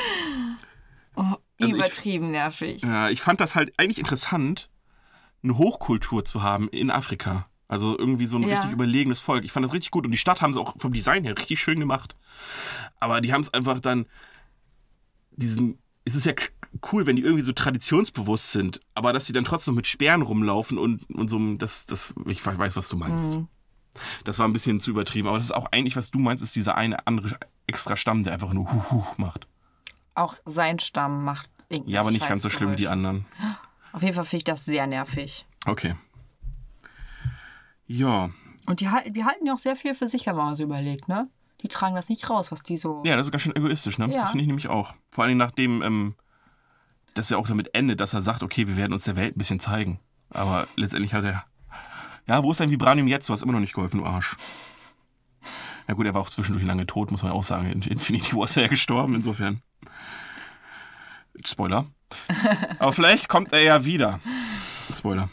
Also 1.14 1.36
ich- 1.58 1.72
Übertrieben 1.72 2.30
nervig. 2.30 2.82
ja, 2.82 3.10
ich 3.10 3.20
fand 3.20 3.40
das 3.40 3.54
halt 3.54 3.72
eigentlich 3.78 3.98
interessant, 3.98 4.70
eine 5.42 5.58
Hochkultur 5.58 6.24
zu 6.24 6.42
haben 6.42 6.68
in 6.68 6.90
Afrika. 6.90 7.46
Also 7.68 7.98
irgendwie 7.98 8.26
so 8.26 8.38
ein 8.38 8.44
Ja. 8.44 8.56
richtig 8.56 8.72
überlegenes 8.72 9.20
Volk. 9.20 9.44
Ich 9.44 9.52
fand 9.52 9.64
das 9.66 9.72
richtig 9.72 9.90
gut. 9.90 10.04
Und 10.06 10.12
die 10.12 10.18
Stadt 10.18 10.40
haben 10.42 10.52
sie 10.54 10.60
auch 10.60 10.74
vom 10.78 10.92
Design 10.92 11.24
her 11.24 11.36
richtig 11.38 11.60
schön 11.60 11.78
gemacht. 11.80 12.16
Aber 13.00 13.20
die 13.20 13.32
haben 13.32 13.42
es 13.42 13.52
einfach 13.52 13.80
dann 13.80 14.06
diesen. 15.32 15.78
Es 16.04 16.14
ist 16.14 16.26
ja 16.26 16.32
cool, 16.92 17.06
wenn 17.06 17.16
die 17.16 17.22
irgendwie 17.22 17.42
so 17.42 17.52
traditionsbewusst 17.52 18.52
sind, 18.52 18.80
aber 18.94 19.12
dass 19.12 19.26
sie 19.26 19.32
dann 19.32 19.44
trotzdem 19.44 19.74
mit 19.74 19.86
Sperren 19.86 20.22
rumlaufen 20.22 20.78
und, 20.78 21.08
und 21.10 21.28
so, 21.28 21.38
das, 21.56 21.86
das, 21.86 22.14
ich 22.26 22.44
weiß, 22.44 22.76
was 22.76 22.88
du 22.88 22.96
meinst. 22.96 23.36
Mhm. 23.36 23.48
Das 24.24 24.38
war 24.38 24.48
ein 24.48 24.52
bisschen 24.54 24.80
zu 24.80 24.90
übertrieben, 24.90 25.28
aber 25.28 25.36
das 25.36 25.46
ist 25.46 25.52
auch 25.52 25.66
eigentlich, 25.70 25.96
was 25.96 26.10
du 26.10 26.18
meinst, 26.18 26.42
ist 26.42 26.56
dieser 26.56 26.76
eine 26.76 27.06
andere 27.06 27.36
extra 27.66 27.94
Stamm, 27.96 28.24
der 28.24 28.32
einfach 28.32 28.52
nur 28.52 28.72
Huch 28.90 29.18
macht. 29.18 29.46
Auch 30.14 30.34
sein 30.46 30.78
Stamm 30.78 31.24
macht 31.24 31.48
irgendwie. 31.68 31.92
Ja, 31.92 32.00
aber 32.00 32.10
nicht 32.10 32.26
ganz 32.26 32.42
so 32.42 32.48
schlimm 32.50 32.72
wie 32.72 32.76
die 32.76 32.88
anderen. 32.88 33.26
Auf 33.92 34.02
jeden 34.02 34.14
Fall 34.14 34.24
finde 34.24 34.38
ich 34.38 34.44
das 34.44 34.64
sehr 34.64 34.86
nervig. 34.86 35.46
Okay. 35.66 35.94
Ja, 37.86 38.30
Und 38.66 38.80
die, 38.80 38.88
halten- 38.88 39.12
die 39.12 39.24
halten 39.24 39.46
ja 39.46 39.54
auch 39.54 39.58
sehr 39.58 39.76
viel 39.76 39.94
für 39.94 40.08
sich, 40.08 40.26
wenn 40.26 40.36
man 40.36 40.46
mal 40.46 40.56
so 40.56 40.62
überlegt, 40.62 41.08
ne? 41.08 41.28
Die 41.62 41.68
tragen 41.68 41.94
das 41.94 42.08
nicht 42.08 42.28
raus, 42.28 42.50
was 42.52 42.62
die 42.62 42.76
so. 42.76 43.02
ja, 43.06 43.16
das 43.16 43.26
ist 43.26 43.30
ganz 43.32 43.42
schön 43.42 43.54
egoistisch, 43.54 43.98
ne? 43.98 44.12
Ja. 44.12 44.22
Das 44.22 44.30
finde 44.30 44.42
ich 44.42 44.48
nämlich 44.48 44.68
auch. 44.68 44.94
Vor 45.10 45.24
allem 45.24 45.38
nachdem, 45.38 45.82
ähm, 45.82 46.14
dass 47.14 47.30
er 47.30 47.38
auch 47.38 47.46
damit 47.46 47.74
endet, 47.74 48.00
dass 48.00 48.14
er 48.14 48.22
sagt, 48.22 48.42
okay, 48.42 48.66
wir 48.66 48.76
werden 48.76 48.92
uns 48.92 49.04
der 49.04 49.16
Welt 49.16 49.36
ein 49.36 49.38
bisschen 49.38 49.60
zeigen. 49.60 50.00
Aber 50.30 50.66
letztendlich 50.76 51.14
hat 51.14 51.24
er, 51.24 51.44
ja, 52.26 52.42
wo 52.42 52.50
ist 52.50 52.60
dein 52.60 52.70
Vibranium 52.70 53.06
jetzt? 53.06 53.28
Du 53.28 53.32
hast 53.32 53.42
immer 53.42 53.52
noch 53.52 53.60
nicht 53.60 53.74
geholfen, 53.74 53.98
du 53.98 54.06
Arsch. 54.06 54.36
Na 55.86 55.94
gut, 55.94 56.06
er 56.06 56.14
war 56.14 56.22
auch 56.22 56.28
zwischendurch 56.28 56.64
lange 56.64 56.86
tot, 56.86 57.10
muss 57.10 57.22
man 57.22 57.32
auch 57.32 57.44
sagen. 57.44 57.70
In 57.70 57.82
Infinity 57.82 58.36
War 58.36 58.44
ist 58.44 58.56
er 58.56 58.64
ja 58.64 58.68
gestorben, 58.68 59.14
insofern. 59.14 59.62
Spoiler. 61.44 61.86
Aber 62.78 62.92
vielleicht 62.92 63.28
kommt 63.28 63.52
er 63.52 63.62
ja 63.62 63.84
wieder. 63.84 64.20
Spoiler. 64.92 65.28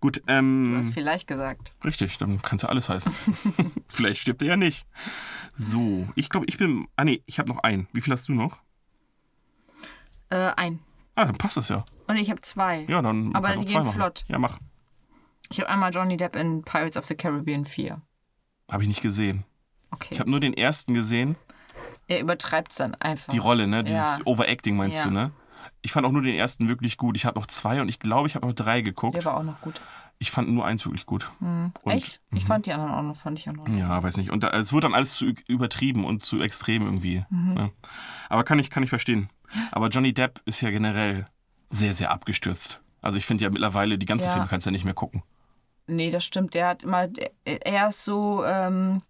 Gut, 0.00 0.16
Du 0.18 0.22
ähm. 0.32 0.76
hast 0.78 0.92
vielleicht 0.94 1.26
gesagt. 1.26 1.74
Richtig, 1.84 2.16
dann 2.18 2.40
kann 2.40 2.56
es 2.56 2.62
ja 2.62 2.68
alles 2.70 2.88
heißen. 2.88 3.12
Vielleicht 3.88 4.22
stirbt 4.22 4.40
er 4.40 4.48
ja 4.48 4.56
nicht. 4.56 4.86
So, 5.52 6.08
ich 6.14 6.30
glaube, 6.30 6.46
ich 6.48 6.56
bin. 6.56 6.86
Ah, 6.96 7.04
nee, 7.04 7.22
ich 7.26 7.38
habe 7.38 7.50
noch 7.50 7.58
einen. 7.58 7.86
Wie 7.92 8.00
viel 8.00 8.12
hast 8.14 8.26
du 8.28 8.32
noch? 8.32 8.60
Äh, 10.30 10.52
ein. 10.56 10.78
Ah, 11.16 11.24
dann 11.26 11.36
passt 11.36 11.56
es 11.58 11.68
ja. 11.68 11.84
Und 12.06 12.16
ich 12.16 12.30
habe 12.30 12.40
zwei. 12.40 12.86
Ja, 12.88 13.02
dann. 13.02 13.34
Aber 13.34 13.48
kannst 13.48 13.68
die 13.68 13.74
gehen 13.74 13.84
machen. 13.84 13.94
flott. 13.96 14.24
Ja, 14.28 14.38
mach. 14.38 14.58
Ich 15.50 15.58
habe 15.60 15.68
einmal 15.68 15.92
Johnny 15.92 16.16
Depp 16.16 16.36
in 16.36 16.62
Pirates 16.62 16.96
of 16.96 17.04
the 17.04 17.14
Caribbean 17.14 17.64
4. 17.66 18.00
Habe 18.70 18.82
ich 18.84 18.88
nicht 18.88 19.02
gesehen. 19.02 19.44
Okay. 19.90 20.08
Ich 20.12 20.20
habe 20.20 20.30
nur 20.30 20.40
den 20.40 20.54
ersten 20.54 20.94
gesehen. 20.94 21.36
er 22.06 22.20
übertreibt 22.20 22.70
es 22.70 22.78
dann 22.78 22.94
einfach. 22.94 23.32
Die 23.32 23.38
Rolle, 23.38 23.66
ne? 23.66 23.82
Dieses 23.84 23.98
Ja. 24.00 24.18
Overacting 24.24 24.76
meinst 24.76 24.98
Ja. 24.98 25.04
du, 25.04 25.10
ne? 25.10 25.32
Ich 25.82 25.92
fand 25.92 26.06
auch 26.06 26.12
nur 26.12 26.22
den 26.22 26.34
ersten 26.36 26.68
wirklich 26.68 26.96
gut. 26.96 27.16
Ich 27.16 27.24
habe 27.26 27.38
noch 27.38 27.46
zwei 27.46 27.80
und 27.80 27.88
ich 27.88 27.98
glaube, 27.98 28.28
ich 28.28 28.34
habe 28.34 28.46
noch 28.46 28.54
drei 28.54 28.80
geguckt. 28.80 29.14
Der 29.16 29.24
war 29.24 29.36
auch 29.38 29.42
noch 29.42 29.60
gut. 29.60 29.80
Ich 30.18 30.30
fand 30.30 30.50
nur 30.50 30.66
eins 30.66 30.84
wirklich 30.84 31.06
gut. 31.06 31.30
Und, 31.40 31.72
Echt? 31.86 32.20
Ich 32.32 32.44
fand 32.44 32.66
die 32.66 32.72
anderen 32.74 32.92
auch 32.92 33.02
noch, 33.02 33.16
fand 33.16 33.38
ich 33.38 33.48
auch 33.48 33.54
noch. 33.54 33.66
Ja, 33.68 34.02
weiß 34.02 34.18
nicht. 34.18 34.30
Und 34.30 34.44
da, 34.44 34.50
es 34.50 34.72
wird 34.72 34.84
dann 34.84 34.92
alles 34.94 35.14
zu 35.14 35.32
übertrieben 35.48 36.04
und 36.04 36.24
zu 36.24 36.42
extrem 36.42 36.82
irgendwie. 36.84 37.24
Mhm. 37.30 37.54
Ne? 37.54 37.72
Aber 38.28 38.44
kann 38.44 38.58
ich, 38.58 38.68
kann 38.68 38.82
ich 38.82 38.90
verstehen. 38.90 39.30
Aber 39.72 39.88
Johnny 39.88 40.12
Depp 40.12 40.42
ist 40.44 40.60
ja 40.60 40.70
generell 40.70 41.26
sehr, 41.70 41.94
sehr 41.94 42.10
abgestürzt. 42.10 42.82
Also 43.00 43.16
ich 43.16 43.24
finde 43.24 43.44
ja 43.44 43.50
mittlerweile, 43.50 43.96
die 43.96 44.04
ganzen 44.06 44.26
Ja. 44.26 44.32
Filme 44.32 44.46
kannst 44.48 44.66
du 44.66 44.70
ja 44.70 44.72
nicht 44.72 44.84
mehr 44.84 44.92
gucken. 44.94 45.22
Nee, 45.86 46.10
das 46.10 46.24
stimmt. 46.24 46.52
Der 46.52 46.68
hat 46.68 46.82
immer, 46.82 47.08
er 47.44 47.88
ist 47.88 48.04
so 48.04 48.44
ähm, 48.44 49.02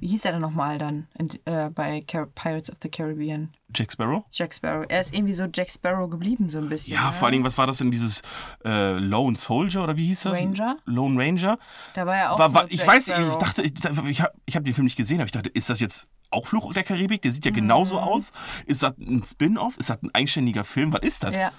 Wie 0.00 0.06
hieß 0.08 0.24
er 0.26 0.32
denn 0.32 0.40
nochmal 0.40 0.78
dann 0.78 1.08
in, 1.18 1.28
äh, 1.44 1.70
bei 1.70 2.00
Car 2.06 2.26
Pirates 2.26 2.70
of 2.70 2.76
the 2.82 2.88
Caribbean? 2.88 3.52
Jack 3.74 3.92
Sparrow? 3.92 4.24
Jack 4.30 4.54
Sparrow. 4.54 4.86
Er 4.88 5.00
ist 5.00 5.12
irgendwie 5.12 5.32
so 5.34 5.44
Jack 5.52 5.68
Sparrow 5.70 6.08
geblieben, 6.08 6.50
so 6.50 6.58
ein 6.58 6.68
bisschen. 6.68 6.94
Ja, 6.94 7.06
ne? 7.08 7.12
vor 7.12 7.26
allen 7.26 7.32
Dingen, 7.32 7.44
was 7.44 7.58
war 7.58 7.66
das 7.66 7.78
denn, 7.78 7.90
dieses 7.90 8.22
äh, 8.64 8.92
Lone 8.92 9.36
Soldier 9.36 9.82
oder 9.82 9.96
wie 9.96 10.06
hieß 10.06 10.22
das? 10.22 10.38
Ranger? 10.38 10.76
Lone 10.84 11.20
Ranger. 11.20 11.58
Da 11.94 12.06
war 12.06 12.16
er 12.16 12.32
auch 12.32 12.38
War, 12.38 12.48
so 12.48 12.54
war, 12.54 12.64
ich 12.70 12.78
Jack 12.78 12.86
weiß 12.86 13.08
nicht, 13.08 13.18
ich 13.18 13.24
Sparrow. 13.24 13.38
dachte, 13.38 13.62
ich, 13.62 13.72
ich 14.10 14.20
habe 14.22 14.32
hab 14.54 14.64
den 14.64 14.74
Film 14.74 14.84
nicht 14.84 14.96
gesehen, 14.96 15.18
aber 15.18 15.26
ich 15.26 15.32
dachte, 15.32 15.48
ist 15.50 15.68
das 15.68 15.80
jetzt 15.80 16.06
auch 16.30 16.46
Fluch 16.46 16.72
der 16.72 16.84
Karibik? 16.84 17.22
Der 17.22 17.32
sieht 17.32 17.44
ja 17.44 17.50
genauso 17.50 17.96
Mhm. 17.96 18.02
aus. 18.04 18.32
Ist 18.66 18.82
das 18.82 18.92
ein 18.98 19.22
Spin-off? 19.28 19.76
Ist 19.78 19.90
das 19.90 20.02
ein 20.02 20.10
eigenständiger 20.14 20.64
Film? 20.64 20.92
Was 20.92 21.00
ist 21.00 21.24
das? 21.24 21.34
Ja. 21.34 21.50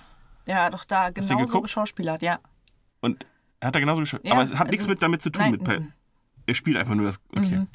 Ja, 0.45 0.69
doch 0.69 0.85
da 0.85 1.09
genauso 1.09 1.35
geguckt? 1.37 1.63
geschauspielert, 1.65 2.21
ja. 2.21 2.39
Und 3.01 3.25
er 3.59 3.67
hat 3.67 3.75
da 3.75 3.79
genauso 3.79 3.99
gespielt. 4.01 4.25
Ja, 4.25 4.33
aber 4.33 4.43
es 4.43 4.57
hat 4.57 4.67
nichts 4.67 4.85
also- 4.85 4.89
mit 4.93 5.03
damit 5.03 5.21
zu 5.21 5.29
tun. 5.29 5.41
nein, 5.43 5.51
mit 5.51 5.63
Pa- 5.63 5.79
mhm. 5.79 5.93
Er 6.49 6.55
spielt 6.55 6.77
einfach 6.77 6.95
nur 6.95 7.05
das. 7.05 7.19
Okay. 7.35 7.65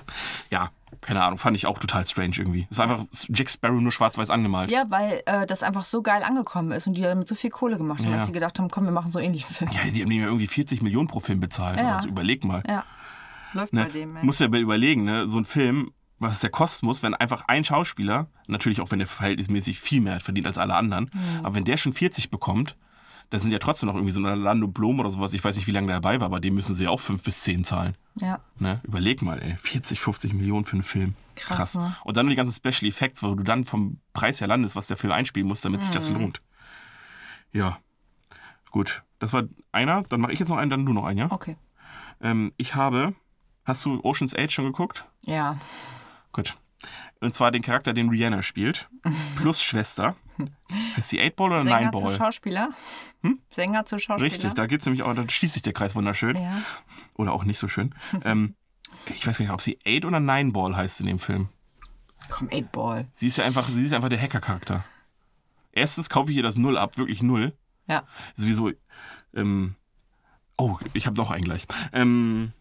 Ja, 0.51 0.70
keine 1.01 1.22
Ahnung. 1.22 1.39
Fand 1.39 1.57
ich 1.57 1.66
auch 1.66 1.79
total 1.79 2.07
strange 2.07 2.35
irgendwie. 2.39 2.66
Es 2.70 2.79
war 2.79 2.89
einfach 2.89 3.05
Jack 3.29 3.51
Sparrow 3.51 3.81
nur 3.81 3.93
schwarz-weiß 3.93 4.31
angemalt. 4.31 4.70
Ja, 4.70 4.85
weil 4.89 5.22
äh, 5.27 5.47
das 5.47 5.62
einfach 5.62 5.85
so 5.85 6.03
geil 6.03 6.22
angekommen 6.22 6.72
ist 6.72 6.87
und 6.87 6.95
die 6.95 7.03
damit 7.03 7.29
so 7.29 7.35
viel 7.35 7.51
Kohle 7.51 7.77
gemacht 7.79 8.01
haben, 8.01 8.11
Ja. 8.11 8.16
dass 8.18 8.27
sie 8.27 8.33
gedacht 8.33 8.59
haben, 8.59 8.70
komm, 8.70 8.85
wir 8.85 8.93
machen 8.93 9.11
so 9.12 9.18
ähnlichen 9.18 9.53
Film. 9.55 9.70
Ja, 9.72 9.91
die 9.91 10.03
haben 10.03 10.11
ihm 10.11 10.20
ja 10.20 10.27
irgendwie 10.27 10.47
40 10.47 10.83
Millionen 10.83 11.07
pro 11.09 11.20
Film 11.20 11.41
bezahlt. 11.41 11.79
Ja. 11.79 11.95
Also 11.95 12.09
überleg 12.09 12.45
mal. 12.45 12.62
Ja. 12.68 12.85
Läuft 13.53 13.72
Ne? 13.72 13.85
bei 13.85 13.91
dem, 13.91 14.16
ey. 14.16 14.25
Muss 14.25 14.39
ja 14.39 14.47
überlegen, 14.47 15.05
ne? 15.05 15.29
so 15.29 15.39
ein 15.39 15.45
Film, 15.45 15.93
was 16.18 16.37
es 16.37 16.43
ja 16.43 16.49
kosten 16.49 16.87
muss, 16.87 17.03
wenn 17.03 17.14
einfach 17.14 17.45
ein 17.49 17.64
Schauspieler, 17.64 18.29
natürlich 18.47 18.81
auch 18.81 18.91
wenn 18.91 18.99
der 18.99 19.07
verhältnismäßig 19.09 19.79
viel 19.81 20.01
mehr 20.01 20.20
verdient 20.20 20.47
als 20.47 20.59
alle 20.59 20.75
anderen, 20.75 21.11
Mhm. 21.12 21.45
aber 21.45 21.55
wenn 21.55 21.64
der 21.64 21.77
schon 21.77 21.93
40 21.93 22.31
bekommt, 22.31 22.77
dann 23.31 23.41
sind 23.41 23.53
ja 23.53 23.59
trotzdem 23.59 23.89
noch 23.89 23.95
irgendwie 23.95 24.12
so 24.12 24.20
ein 24.20 24.27
Orlando 24.27 24.68
Blom 24.68 25.01
oder 25.01 25.11
sowas, 25.11 25.33
ich 25.35 25.43
weiß 25.43 25.57
nicht, 25.57 25.66
wie 25.66 25.70
lange 25.72 25.87
der 25.89 25.97
dabei 26.01 26.20
war, 26.20 26.27
aber 26.27 26.41
dem 26.41 26.55
müssen 26.55 26.75
sie 26.75 26.85
ja 26.85 26.91
auch 26.91 27.01
5 27.01 27.22
bis 27.22 27.41
10 27.43 27.64
zahlen. 27.64 27.97
Ja. 28.16 28.41
Ne? 28.59 28.81
Überleg 28.85 29.22
mal, 29.22 29.43
ey, 29.43 29.57
40, 29.59 29.99
50 30.01 30.33
Millionen 30.35 30.64
für 30.64 30.75
einen 30.75 30.83
Film. 30.83 31.14
Krass, 31.37 31.75
ne? 31.77 31.97
Und 32.05 32.16
dann 32.16 32.27
noch 32.27 32.31
die 32.31 32.37
ganzen 32.37 32.55
Special 32.55 32.89
Effects, 32.89 33.22
wo 33.25 33.35
du 33.35 33.43
dann 33.43 33.64
vom 33.64 33.99
Preis 34.12 34.41
her 34.41 34.47
landest, 34.49 34.77
was 34.77 34.87
der 34.87 34.97
Film 34.97 35.12
einspielen 35.12 35.49
muss, 35.49 35.62
damit 35.62 35.83
sich 35.83 35.91
das 35.91 36.11
Mhm. 36.11 36.18
lohnt. 36.20 36.43
Ja, 37.53 37.79
gut. 38.70 39.03
Das 39.18 39.33
war 39.33 39.45
einer, 39.72 40.03
dann 40.05 40.20
mache 40.20 40.33
ich 40.33 40.39
jetzt 40.39 40.49
noch 40.49 40.59
einen, 40.59 40.70
dann 40.70 40.85
du 40.87 40.93
noch 40.93 41.05
einen, 41.07 41.18
ja? 41.18 41.31
Okay. 41.33 41.57
Ähm, 42.20 42.53
ich 42.57 42.75
habe, 42.75 43.14
hast 43.64 43.85
du 43.85 44.01
Ocean's 44.05 44.35
8 44.37 44.53
schon 44.53 44.64
geguckt? 44.66 45.07
Ja. 45.27 45.59
Gut. 46.33 46.57
Und 47.21 47.35
zwar 47.35 47.51
den 47.51 47.62
Charakter, 47.62 47.93
den 47.93 48.09
Rihanna 48.11 48.43
spielt, 48.43 48.89
plus 49.37 49.62
Schwester. 49.62 50.17
Heißt 50.97 51.11
sie 51.11 51.21
8 51.21 51.37
Ball 51.37 51.51
oder 51.53 51.65
9 51.65 51.73
Sänger 51.73 51.93
zu 51.93 52.05
Ball? 52.05 52.17
Schauspieler. 52.17 52.71
Sänger 53.51 53.87
zu 53.87 53.99
Schauspieler. 53.99 54.33
Richtig, 54.33 54.55
da 54.55 54.67
geht's 54.67 54.85
nämlich 54.85 55.03
auch, 55.03 55.15
da 55.15 55.29
schließt 55.29 55.55
sich 55.55 55.62
der 55.62 55.73
Kreis 55.73 55.95
wunderschön. 55.95 56.37
Ja. 56.37 56.61
Oder 57.15 57.33
auch 57.33 57.45
nicht 57.45 57.59
so 57.59 57.69
schön. 57.69 57.95
ähm, 58.25 58.55
ich 59.15 59.27
weiß 59.27 59.39
gar 59.39 59.45
nicht, 59.45 59.53
ob 59.53 59.62
sie 59.62 59.79
8 59.87 60.05
oder 60.05 60.21
9 60.21 60.53
Ball 60.53 60.77
heißt 60.77 61.01
in 61.01 61.07
dem 61.07 61.19
Film. 61.19 61.49
Komm, 62.29 62.49
8 62.53 62.73
Ball. 62.73 63.09
Sie 63.12 63.29
ist 63.29 63.39
ja 63.39 63.45
einfach, 63.45 63.69
sie 63.69 63.85
ist 63.85 63.93
einfach 63.93 64.09
der 64.09 64.21
Hacker-Charakter. 64.21 64.85
Erstens 65.73 66.09
kaufe 66.09 66.31
ich 66.31 66.37
ihr 66.37 66.43
das 66.43 66.57
Null 66.57 66.79
ab, 66.79 66.99
wirklich 66.99 67.23
Null. 67.23 67.53
Ja. 67.87 68.07
Sowieso. 68.35 68.71
Ähm, 69.35 69.75
oh, 70.57 70.79
ich 70.93 71.07
habe 71.07 71.17
noch 71.17 71.31
einen 71.31 71.45
gleich. 71.45 71.67
Ähm, 71.93 72.53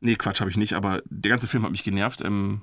nee, 0.00 0.16
Quatsch 0.16 0.40
habe 0.40 0.50
ich 0.50 0.56
nicht, 0.56 0.74
aber 0.74 1.02
der 1.06 1.30
ganze 1.30 1.48
Film 1.48 1.64
hat 1.64 1.70
mich 1.70 1.84
genervt. 1.84 2.22
Ähm, 2.22 2.62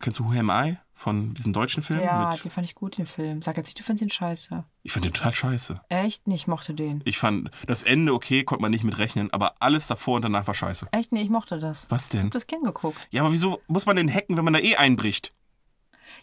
kennst 0.00 0.18
du 0.18 0.24
Who 0.26 0.38
Am 0.38 0.50
I? 0.50 0.78
Von 0.94 1.32
diesem 1.34 1.52
deutschen 1.52 1.80
Film? 1.82 2.00
Ja, 2.00 2.34
den 2.36 2.50
fand 2.50 2.66
ich 2.66 2.74
gut, 2.74 2.98
den 2.98 3.06
Film. 3.06 3.40
Sag 3.40 3.56
jetzt 3.56 3.68
nicht, 3.68 3.78
du 3.78 3.84
findest 3.84 4.02
ihn 4.02 4.10
scheiße. 4.10 4.64
ich 4.82 4.90
fand 4.92 5.04
den 5.04 5.12
total 5.12 5.32
scheiße. 5.32 5.80
Echt? 5.90 6.26
Nee, 6.26 6.34
ich 6.34 6.48
mochte 6.48 6.74
den. 6.74 7.02
Ich 7.04 7.18
fand 7.18 7.52
das 7.66 7.84
Ende 7.84 8.12
okay, 8.12 8.42
konnte 8.42 8.62
man 8.62 8.72
nicht 8.72 8.82
mit 8.82 8.98
rechnen, 8.98 9.32
aber 9.32 9.54
alles 9.60 9.86
davor 9.86 10.16
und 10.16 10.22
danach 10.22 10.48
war 10.48 10.54
scheiße. 10.54 10.88
Echt? 10.90 11.12
Nee, 11.12 11.22
ich 11.22 11.30
mochte 11.30 11.60
das. 11.60 11.88
Was 11.88 12.08
denn? 12.08 12.20
Ich 12.22 12.24
hab 12.26 12.32
das 12.32 12.46
gern 12.48 12.64
geguckt. 12.64 12.98
Ja, 13.10 13.22
aber 13.22 13.30
wieso 13.32 13.60
muss 13.68 13.86
man 13.86 13.94
den 13.94 14.12
hacken, 14.12 14.36
wenn 14.36 14.44
man 14.44 14.54
da 14.54 14.58
eh 14.58 14.74
einbricht? 14.74 15.32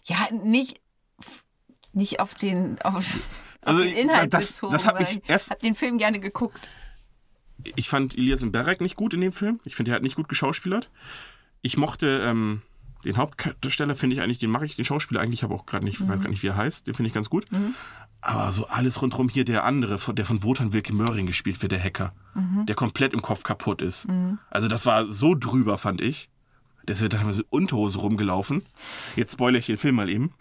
Ja, 0.04 0.28
nicht, 0.30 0.78
nicht 1.94 2.20
auf 2.20 2.34
den, 2.34 2.78
auf, 2.82 2.94
Also, 3.62 3.80
auf 3.80 3.86
den 3.88 3.96
Inhalt 3.96 4.34
das- 4.34 4.48
bezogen. 4.48 4.72
das 4.74 4.84
mich 4.84 4.92
weil 4.92 5.22
erst- 5.26 5.46
Ich 5.46 5.50
hab 5.52 5.60
den 5.60 5.74
Film 5.74 5.96
gerne 5.96 6.20
geguckt. 6.20 6.60
ich 7.76 7.88
fand 7.88 8.14
Elias 8.16 8.42
Mbarek 8.42 8.82
nicht 8.82 8.96
gut 8.96 9.14
in 9.14 9.22
dem 9.22 9.32
Film. 9.32 9.58
Ich 9.64 9.74
finde, 9.74 9.92
er 9.92 9.94
hat 9.94 10.02
nicht 10.02 10.16
gut 10.16 10.28
geschauspielert. 10.28 10.90
Ich 11.62 11.78
mochte 11.78 12.20
ähm, 12.26 12.60
den 13.06 13.16
Hauptdarsteller, 13.16 13.96
finde 13.96 14.16
ich 14.16 14.22
eigentlich, 14.22 14.38
den 14.38 14.50
mache 14.50 14.66
ich, 14.66 14.76
den 14.76 14.84
Schauspieler 14.84 15.20
eigentlich, 15.20 15.40
ich 15.40 15.42
habe 15.42 15.54
auch 15.54 15.66
gerade 15.66 15.84
nicht, 15.84 16.06
weiß 16.06 16.20
gar 16.20 16.28
nicht, 16.28 16.42
wie 16.42 16.48
er 16.48 16.56
heißt, 16.56 16.86
den 16.86 16.94
finde 16.94 17.08
ich 17.08 17.14
ganz 17.14 17.30
gut. 17.30 17.44
Aber 18.20 18.52
so 18.52 18.66
alles 18.66 19.00
rundherum 19.00 19.28
hier, 19.28 19.44
der 19.44 19.64
andere, 19.64 19.98
der 20.12 20.26
von 20.26 20.42
Wotan 20.42 20.72
Wilke 20.72 20.92
Möhring 20.92 21.26
gespielt 21.26 21.62
wird, 21.62 21.72
der 21.72 21.82
Hacker, 21.82 22.12
der 22.66 22.74
komplett 22.74 23.12
im 23.14 23.22
Kopf 23.22 23.42
kaputt 23.44 23.82
ist. 23.82 24.06
Also 24.50 24.68
das 24.68 24.84
war 24.86 25.06
so 25.06 25.34
drüber, 25.34 25.78
fand 25.78 26.00
ich. 26.00 26.28
Der 26.88 26.98
wird 27.00 27.12
teilweise 27.12 27.38
mit 27.38 27.46
Unterhose 27.50 27.98
rumgelaufen. 27.98 28.62
Jetzt 29.16 29.32
spoilere 29.32 29.60
ich 29.60 29.66
den 29.66 29.78
Film 29.78 29.96
mal 29.96 30.08
eben. 30.08 30.32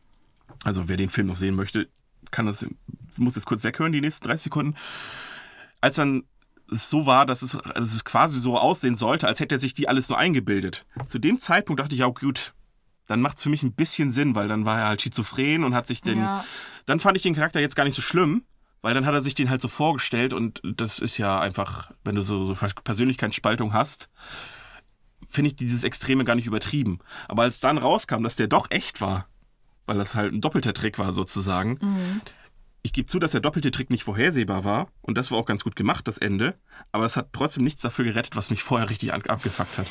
Also 0.64 0.88
wer 0.88 0.98
den 0.98 1.10
Film 1.10 1.28
noch 1.28 1.36
sehen 1.36 1.56
möchte, 1.56 1.88
kann 2.32 2.48
das, 2.48 2.66
muss 3.18 3.36
jetzt 3.36 3.46
kurz 3.46 3.64
weghören, 3.64 3.92
die 3.92 4.02
nächsten 4.02 4.26
30 4.26 4.46
Sekunden. 4.46 4.76
Als 5.82 5.98
dann 5.98 6.24
es 6.72 6.90
so 6.90 7.06
war, 7.06 7.28
dass 7.28 7.44
es, 7.44 7.52
dass 7.52 7.94
es 7.94 8.04
quasi 8.04 8.40
so 8.40 8.58
aussehen 8.58 8.98
sollte, 8.98 9.28
als 9.28 9.40
hätte 9.40 9.56
er 9.56 9.60
sich 9.60 9.76
die 9.76 9.88
alles 9.88 10.10
nur 10.10 10.18
eingebildet. 10.18 10.88
Zu 11.06 11.20
dem 11.20 11.38
Zeitpunkt 11.38 11.80
dachte 11.80 11.94
ich, 11.94 12.02
ja 12.02 12.08
gut, 12.08 12.55
dann 13.08 13.22
macht 13.22 13.38
es 13.38 13.44
für 13.44 13.50
mich 13.50 13.64
ein 13.64 13.74
bisschen 13.74 14.12
Sinn, 14.12 14.36
weil 14.36 14.48
dann 14.48 14.66
war 14.66 14.80
er 14.80 14.88
halt 14.88 15.02
schizophren 15.02 15.64
und 15.64 15.76
hat 15.76 15.88
sich 15.88 16.02
den. 16.02 16.20
Ja. 16.20 16.44
Dann 16.86 17.00
fand 17.00 17.18
ich 17.18 17.24
den 17.24 17.36
Charakter 17.36 17.60
jetzt 17.60 17.76
gar 17.76 17.84
nicht 17.84 17.96
so 17.96 18.02
schlimm, 18.02 18.44
weil 18.82 18.94
dann 18.94 19.06
hat 19.06 19.14
er 19.14 19.22
sich 19.22 19.34
den 19.36 19.50
halt 19.50 19.62
so 19.62 19.68
vorgestellt 19.68 20.34
und 20.34 20.62
das 20.64 21.00
ist 21.00 21.18
ja 21.18 21.40
einfach, 21.40 21.92
wenn 22.04 22.16
du 22.16 22.22
so, 22.22 22.46
so 22.46 22.56
Persönlichkeitsspaltung 22.84 23.74
hast, 23.74 24.10
finde 25.28 25.50
ich 25.50 25.56
dieses 25.56 25.84
Extreme 25.84 26.24
gar 26.24 26.36
nicht 26.36 26.46
übertrieben. 26.46 27.00
Aber 27.28 27.44
als 27.44 27.60
dann 27.60 27.78
rauskam, 27.78 28.24
dass 28.24 28.36
der 28.36 28.48
doch 28.48 28.68
echt 28.70 29.02
war, 29.02 29.28
weil 29.88 29.98
das 29.98 30.16
halt 30.16 30.34
ein 30.34 30.42
doppelter 30.42 30.74
Trick 30.74 31.00
war 31.00 31.14
sozusagen, 31.14 32.22
ich 32.84 32.94
gebe 32.94 33.08
zu, 33.08 33.18
dass 33.18 33.32
der 33.32 33.42
doppelte 33.42 33.72
Trick 33.72 33.90
nicht 33.90 34.04
vorhersehbar 34.04 34.64
war 34.64 34.90
und 35.02 35.18
das 35.18 35.32
war 35.32 35.40
auch 35.40 35.48
ganz 35.48 35.64
gut 35.64 35.76
gemacht, 35.76 36.08
das 36.08 36.20
Ende, 36.20 36.56
aber 36.92 37.06
es 37.06 37.18
hat 37.18 37.34
trotzdem 37.34 37.64
nichts 37.64 37.82
dafür 37.82 38.06
gerettet, 38.06 38.36
was 38.36 38.52
mich 38.52 38.62
vorher 38.62 38.90
richtig 38.92 39.12
abgefuckt 39.12 39.80
hat. 39.80 39.88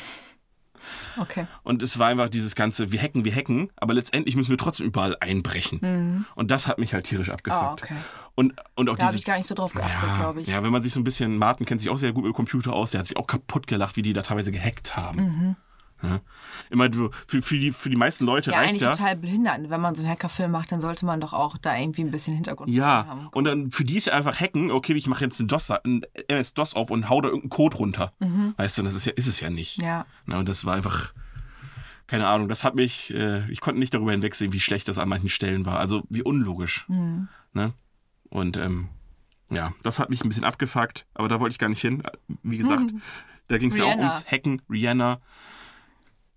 Okay. 1.17 1.47
Und 1.63 1.81
es 1.83 1.99
war 1.99 2.07
einfach 2.07 2.29
dieses 2.29 2.55
ganze, 2.55 2.91
wir 2.91 3.01
hacken, 3.01 3.25
wir 3.25 3.33
hacken, 3.33 3.69
aber 3.75 3.93
letztendlich 3.93 4.35
müssen 4.35 4.51
wir 4.51 4.57
trotzdem 4.57 4.85
überall 4.85 5.15
einbrechen. 5.19 6.25
Und 6.35 6.51
das 6.51 6.67
hat 6.67 6.79
mich 6.79 6.93
halt 6.93 7.05
tierisch 7.05 7.29
abgefuckt. 7.29 7.63
Ah, 7.63 7.73
okay. 7.73 7.95
Und, 8.35 8.53
und 8.75 8.89
auch 8.89 8.97
Da 8.97 9.07
habe 9.07 9.15
ich 9.15 9.23
gar 9.25 9.37
nicht 9.37 9.47
so 9.47 9.55
drauf 9.55 9.73
geachtet, 9.73 10.09
ja, 10.09 10.17
glaube 10.17 10.41
ich. 10.41 10.47
ja, 10.47 10.61
wenn 10.61 10.71
man 10.71 10.83
sich 10.83 10.93
so 10.93 10.99
ein 10.99 11.03
bisschen, 11.05 11.37
Martin 11.37 11.65
kennt 11.65 11.81
sich 11.81 11.89
auch 11.89 11.97
sehr 11.97 12.11
gut 12.11 12.25
mit 12.25 12.33
Computer 12.33 12.73
aus, 12.73 12.91
der 12.91 12.99
hat 12.99 13.07
sich 13.07 13.17
auch 13.17 13.27
kaputt 13.27 13.67
gelacht, 13.67 13.95
wie 13.95 14.01
die 14.01 14.13
da 14.13 14.21
teilweise 14.21 14.51
gehackt 14.51 14.97
haben. 14.97 15.21
Mhm. 15.21 15.55
Ja. 16.07 16.19
Immer 16.69 16.89
du, 16.89 17.09
für, 17.27 17.41
für, 17.41 17.57
die, 17.57 17.71
für 17.71 17.89
die 17.89 17.95
meisten 17.95 18.25
Leute 18.25 18.51
Ja, 18.51 18.59
eigentlich 18.59 18.81
ja. 18.81 18.91
total 18.91 19.15
behindert. 19.15 19.69
Wenn 19.69 19.81
man 19.81 19.95
so 19.95 20.01
einen 20.03 20.11
Hackerfilm 20.11 20.51
macht, 20.51 20.71
dann 20.71 20.79
sollte 20.81 21.05
man 21.05 21.21
doch 21.21 21.33
auch 21.33 21.57
da 21.57 21.75
irgendwie 21.77 22.01
ein 22.03 22.11
bisschen 22.11 22.33
Hintergrund 22.35 22.69
Ja, 22.71 23.05
haben. 23.07 23.27
und 23.33 23.45
dann 23.45 23.71
für 23.71 23.83
die 23.83 23.97
ist 23.97 24.07
ja 24.07 24.13
einfach 24.13 24.39
hacken, 24.39 24.71
okay, 24.71 24.93
ich 24.93 25.07
mache 25.07 25.23
jetzt 25.23 25.39
einen 25.39 25.47
DOS, 25.47 25.71
einen 25.71 26.01
MS-DOS 26.27 26.75
auf 26.75 26.89
und 26.91 27.09
hau 27.09 27.21
da 27.21 27.27
irgendeinen 27.29 27.49
Code 27.49 27.77
runter. 27.77 28.13
Weißt 28.57 28.77
du, 28.77 28.83
das 28.83 28.93
ist 28.95 29.05
ja, 29.05 29.13
ist 29.13 29.27
es 29.27 29.39
ja 29.39 29.49
nicht. 29.49 29.79
Mhm. 29.79 29.85
Ja. 29.85 30.05
Na, 30.25 30.39
und 30.39 30.49
das 30.49 30.65
war 30.65 30.75
einfach, 30.75 31.13
keine 32.07 32.27
Ahnung, 32.27 32.47
das 32.49 32.63
hat 32.63 32.75
mich, 32.75 33.13
äh, 33.13 33.49
ich 33.51 33.61
konnte 33.61 33.79
nicht 33.79 33.93
darüber 33.93 34.11
hinwegsehen, 34.11 34.53
wie 34.53 34.59
schlecht 34.59 34.87
das 34.87 34.97
an 34.97 35.09
manchen 35.09 35.29
Stellen 35.29 35.65
war. 35.65 35.79
Also 35.79 36.03
wie 36.09 36.21
unlogisch. 36.21 36.85
Mhm. 36.87 37.27
Ne? 37.53 37.73
Und 38.29 38.57
ähm, 38.57 38.89
ja, 39.49 39.73
das 39.83 39.99
hat 39.99 40.09
mich 40.09 40.23
ein 40.23 40.29
bisschen 40.29 40.43
abgefuckt, 40.43 41.05
aber 41.13 41.27
da 41.27 41.39
wollte 41.39 41.53
ich 41.53 41.59
gar 41.59 41.69
nicht 41.69 41.81
hin. 41.81 42.03
Wie 42.43 42.57
gesagt, 42.57 42.93
da 43.47 43.57
ging 43.57 43.69
es 43.71 43.77
ja 43.77 43.85
auch 43.85 43.97
ums 43.97 44.25
Hacken, 44.25 44.61
Rihanna. 44.69 45.19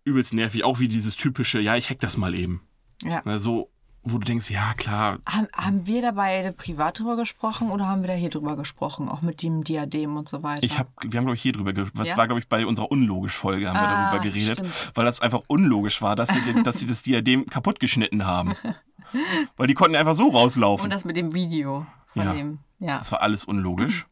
Übelst 0.08 0.32
nervig, 0.34 0.64
auch 0.64 0.78
wie 0.80 0.88
dieses 0.88 1.16
typische, 1.16 1.60
ja, 1.60 1.76
ich 1.76 1.90
hack 1.90 2.00
das 2.00 2.16
mal 2.16 2.34
eben. 2.38 2.62
Ja. 3.04 3.22
Ne, 3.24 3.38
so, 3.40 3.70
wo 4.02 4.18
du 4.18 4.24
denkst, 4.24 4.50
ja, 4.50 4.72
klar, 4.74 5.18
Haben, 5.26 5.48
haben 5.54 5.86
wir 5.86 6.00
da 6.02 6.12
beide 6.12 6.52
privat 6.52 6.98
drüber 6.98 7.16
gesprochen 7.16 7.70
oder 7.70 7.86
haben 7.86 8.00
wir 8.02 8.08
da 8.08 8.14
hier 8.14 8.30
drüber 8.30 8.56
gesprochen? 8.56 9.08
Auch 9.08 9.22
mit 9.22 9.42
dem 9.42 9.64
Diadem 9.64 10.16
und 10.16 10.28
so 10.28 10.42
weiter? 10.42 10.62
Ich 10.62 10.78
hab, 10.78 10.88
wir 11.02 11.18
haben, 11.18 11.26
glaube 11.26 11.34
ich, 11.34 11.42
hier 11.42 11.52
drüber 11.52 11.72
geredet. 11.72 11.92
Das 11.96 12.08
Ja? 12.08 12.16
war, 12.16 12.26
glaube 12.26 12.40
ich, 12.40 12.48
bei 12.48 12.64
unserer 12.64 12.90
Unlogisch-Folge 12.90 13.68
haben 13.68 13.74
wir 13.76 13.82
Ah, 13.88 14.10
darüber 14.10 14.22
geredet, 14.24 14.58
stimmt. 14.58 14.92
weil 14.94 15.04
das 15.04 15.20
einfach 15.20 15.42
unlogisch 15.48 16.00
war, 16.02 16.16
dass 16.16 16.30
sie, 16.30 16.62
dass 16.62 16.78
sie 16.78 16.86
das 16.86 17.02
Diadem 17.02 17.46
kaputt 17.46 17.80
geschnitten 17.80 18.24
haben. 18.26 18.54
weil 19.56 19.66
die 19.66 19.74
konnten 19.74 19.96
einfach 19.96 20.14
so 20.14 20.28
rauslaufen. 20.28 20.84
und 20.84 20.90
das 20.92 21.04
mit 21.04 21.16
dem 21.16 21.34
Video 21.34 21.86
von 22.14 22.24
Ja. 22.24 22.32
dem. 22.32 22.58
Ja. 22.80 22.98
das 22.98 23.10
war 23.12 23.22
alles 23.22 23.44
unlogisch. 23.44 24.06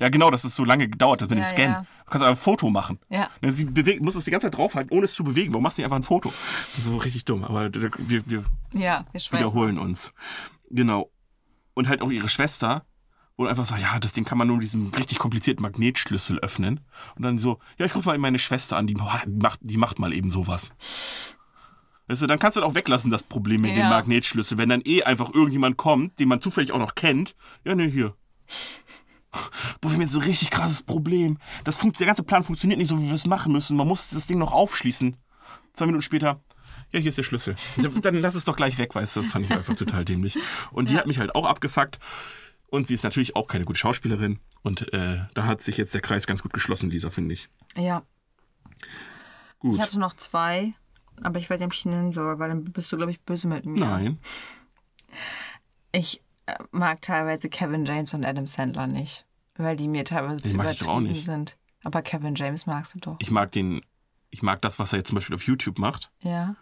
Ja, 0.00 0.08
genau, 0.08 0.30
dass 0.30 0.44
es 0.44 0.54
so 0.54 0.64
lange 0.64 0.88
gedauert 0.88 1.20
hat 1.22 1.28
mit 1.30 1.38
Ja, 1.38 1.44
dem 1.44 1.48
Scan. 1.50 1.62
ja. 1.72 1.80
Du 2.06 2.10
kannst 2.10 2.26
einfach 2.26 2.40
ein 2.40 2.42
Foto 2.42 2.70
machen. 2.70 2.98
Ja. 3.10 3.28
Ne, 3.42 3.52
Sie 3.52 3.66
bewegt, 3.66 4.02
muss 4.02 4.14
es 4.14 4.24
die 4.24 4.30
ganze 4.30 4.46
Zeit 4.46 4.56
draufhalten, 4.56 4.96
ohne 4.96 5.04
es 5.04 5.14
zu 5.14 5.22
bewegen. 5.22 5.52
Warum 5.52 5.62
machst 5.62 5.76
du 5.78 5.82
nicht 5.82 5.86
einfach 5.86 5.98
ein 5.98 6.02
Foto? 6.02 6.32
So 6.82 6.96
richtig 6.96 7.24
dumm. 7.26 7.44
Aber 7.44 7.70
wir, 7.72 7.90
wir 8.26 8.44
Ja, 8.72 9.04
wir 9.12 9.20
wiederholen 9.38 9.78
uns. 9.78 10.12
Genau. 10.70 11.10
Und 11.74 11.88
halt 11.88 12.02
auch 12.02 12.10
ihre 12.10 12.28
Schwester, 12.28 12.84
wo 13.36 13.46
einfach 13.46 13.66
sagt, 13.66 13.82
ja, 13.82 13.98
das 13.98 14.12
Ding 14.12 14.24
kann 14.24 14.38
man 14.38 14.48
nur 14.48 14.56
mit 14.56 14.64
diesem 14.64 14.88
richtig 14.88 15.18
komplizierten 15.18 15.62
Magnetschlüssel 15.62 16.38
öffnen. 16.40 16.80
Und 17.16 17.22
dann 17.22 17.38
so, 17.38 17.58
ja, 17.78 17.86
ich 17.86 17.94
rufe 17.94 18.08
mal 18.08 18.18
meine 18.18 18.38
Schwester 18.38 18.76
an, 18.76 18.86
die 18.86 18.94
macht, 18.94 19.28
die 19.60 19.76
macht 19.76 19.98
mal 19.98 20.12
eben 20.12 20.30
sowas. 20.30 20.72
Weißt 22.08 22.22
du, 22.22 22.26
dann 22.26 22.38
kannst 22.40 22.56
du 22.56 22.60
das 22.60 22.68
auch 22.68 22.74
weglassen, 22.74 23.10
das 23.10 23.22
Problem 23.22 23.60
mit 23.60 23.70
dem 23.72 23.78
Ja. 23.78 23.88
Magnetschlüssel. 23.90 24.58
Wenn 24.58 24.68
dann 24.70 24.82
eh 24.84 25.04
einfach 25.04 25.32
irgendjemand 25.32 25.76
kommt, 25.76 26.18
den 26.18 26.28
man 26.28 26.40
zufällig 26.40 26.72
auch 26.72 26.78
noch 26.78 26.94
kennt, 26.96 27.36
ja, 27.64 27.74
ne, 27.74 27.84
hier. 27.84 28.14
Boah, 29.80 29.90
wir 29.90 29.92
haben 29.92 30.00
jetzt 30.02 30.14
ein 30.14 30.22
richtig 30.22 30.50
krasses 30.50 30.82
Problem. 30.82 31.38
Das 31.64 31.78
der 31.78 32.06
ganze 32.06 32.22
Plan 32.22 32.44
funktioniert 32.44 32.78
nicht 32.78 32.88
so, 32.88 33.00
wie 33.00 33.06
wir 33.06 33.14
es 33.14 33.26
machen 33.26 33.52
müssen. 33.52 33.76
Man 33.76 33.88
muss 33.88 34.10
das 34.10 34.26
Ding 34.26 34.38
noch 34.38 34.52
aufschließen. 34.52 35.16
Zwei 35.72 35.86
Minuten 35.86 36.02
später, 36.02 36.40
ja, 36.92 36.98
hier 36.98 37.08
ist 37.08 37.18
der 37.18 37.22
Schlüssel. 37.22 37.54
Dann 38.02 38.16
lass 38.16 38.34
es 38.34 38.44
doch 38.44 38.56
gleich 38.56 38.78
weg, 38.78 38.94
weißt 38.94 39.16
du, 39.16 39.20
das 39.20 39.30
fand 39.30 39.46
ich 39.46 39.52
einfach 39.52 39.76
total 39.76 40.04
dämlich. 40.04 40.36
Und 40.72 40.90
die 40.90 40.96
hat 40.96 41.06
mich 41.06 41.18
halt 41.18 41.34
auch 41.34 41.46
abgefuckt. 41.46 41.98
Und 42.66 42.86
sie 42.86 42.94
ist 42.94 43.04
natürlich 43.04 43.36
auch 43.36 43.46
keine 43.46 43.64
gute 43.64 43.78
Schauspielerin. 43.78 44.38
Und 44.62 44.92
äh, 44.92 45.24
da 45.34 45.46
hat 45.46 45.60
sich 45.60 45.76
jetzt 45.76 45.94
der 45.94 46.00
Kreis 46.00 46.26
ganz 46.26 46.42
gut 46.42 46.52
geschlossen, 46.52 46.90
Lisa, 46.90 47.10
finde 47.10 47.34
ich. 47.34 47.48
Ja. 47.76 48.02
Gut. 49.58 49.74
Ich 49.74 49.80
hatte 49.80 49.98
noch 49.98 50.14
zwei, 50.14 50.72
aber 51.22 51.38
ich 51.38 51.50
weiß 51.50 51.60
nicht, 51.60 51.66
ob 51.66 51.72
ich 51.72 51.82
die 51.82 51.88
nennen 51.88 52.12
soll, 52.12 52.38
weil 52.38 52.48
dann 52.48 52.64
bist 52.64 52.90
du, 52.92 52.96
glaube 52.96 53.12
ich, 53.12 53.20
böse 53.20 53.48
mit 53.48 53.66
mir. 53.66 53.80
Nein. 53.80 54.18
Ich 55.92 56.22
mag 56.70 57.02
teilweise 57.02 57.48
Kevin 57.48 57.84
James 57.84 58.14
und 58.14 58.24
Adam 58.24 58.46
Sandler 58.46 58.86
nicht, 58.86 59.26
weil 59.56 59.76
die 59.76 59.88
mir 59.88 60.04
teilweise 60.04 60.42
zu 60.42 60.48
ich 60.50 60.52
doch 60.56 60.86
auch 60.88 61.00
übertrieben 61.00 61.14
sind. 61.14 61.56
Aber 61.82 62.02
Kevin 62.02 62.34
James 62.34 62.66
magst 62.66 62.94
du 62.94 62.98
doch. 62.98 63.16
Ich 63.20 63.30
mag 63.30 63.52
den, 63.52 63.80
ich 64.30 64.42
mag 64.42 64.60
das, 64.62 64.78
was 64.78 64.92
er 64.92 64.98
jetzt 64.98 65.08
zum 65.08 65.16
Beispiel 65.16 65.34
auf 65.36 65.42
YouTube 65.44 65.78
macht. 65.78 66.10
Ja, 66.20 66.56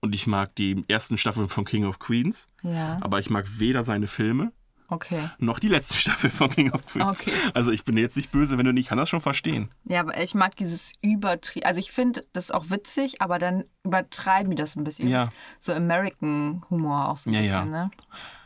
Und 0.00 0.14
ich 0.14 0.26
mag 0.26 0.54
die 0.56 0.84
ersten 0.88 1.18
Staffeln 1.18 1.48
von 1.48 1.64
King 1.64 1.84
of 1.84 1.98
Queens. 1.98 2.46
ja, 2.62 2.98
Aber 3.02 3.20
ich 3.20 3.28
mag 3.30 3.46
weder 3.58 3.84
seine 3.84 4.06
Filme 4.06 4.50
okay. 4.88 5.28
noch 5.38 5.58
die 5.58 5.68
letzte 5.68 5.94
Staffel 6.02 6.30
von 6.30 6.50
King 6.50 6.72
of 6.72 6.86
Queens. 6.86 7.20
Okay. 7.20 7.32
Also 7.54 7.70
ich 7.70 7.84
bin 7.84 7.96
jetzt 7.98 8.16
nicht 8.16 8.30
böse, 8.32 8.56
wenn 8.58 8.64
du 8.64 8.72
nicht, 8.72 8.88
kann 8.88 8.98
das 8.98 9.08
schon 9.10 9.20
verstehen. 9.20 9.68
Ja, 9.84 10.00
aber 10.00 10.20
ich 10.22 10.34
mag 10.34 10.56
dieses 10.56 10.92
Übertrieb. 11.02 11.66
Also 11.66 11.78
ich 11.80 11.92
finde 11.92 12.24
das 12.32 12.50
auch 12.50 12.70
witzig, 12.70 13.20
aber 13.20 13.38
dann 13.38 13.64
übertreiben 13.84 14.50
die 14.50 14.56
das 14.56 14.74
ein 14.76 14.84
bisschen. 14.84 15.06
Ja. 15.08 15.28
So 15.58 15.72
American 15.74 16.64
Humor 16.70 17.08
auch 17.10 17.18
so 17.18 17.28
ein 17.30 17.34
Ja, 17.34 17.40
ja. 17.40 17.56
bisschen, 17.56 17.70
ne? 17.70 17.90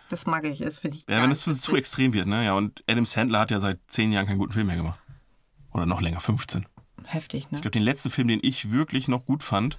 Das 0.09 0.27
mag 0.27 0.45
ich, 0.45 0.61
das 0.61 0.79
finde 0.79 0.97
ich. 0.97 1.07
Ja, 1.09 1.23
wenn 1.23 1.31
es 1.31 1.41
zu, 1.41 1.53
zu 1.53 1.77
extrem 1.77 2.13
wird, 2.13 2.27
ne? 2.27 2.45
Ja, 2.45 2.55
und 2.55 2.85
Adam 2.89 3.07
Sandler 3.07 3.41
hat 3.41 3.51
ja 3.51 3.59
seit 3.59 3.81
zehn 3.89 4.13
Jahren 4.13 4.27
keinen 4.27 4.39
guten 4.39 4.53
Film 4.53 4.69
mehr 4.69 4.77
gemacht. 4.77 4.99
Oder 5.73 5.87
noch 5.87 6.01
länger, 6.01 6.21
15. 6.21 6.67
Ich 7.05 7.13
Heftig, 7.13 7.51
ne? 7.51 7.61
glaube, 7.61 7.73
den 7.73 7.83
letzten 7.83 8.11
Film, 8.11 8.29
den 8.29 8.41
ich 8.43 8.71
wirklich 8.71 9.09
noch 9.09 9.25
gut 9.27 9.43
fand, 9.43 9.79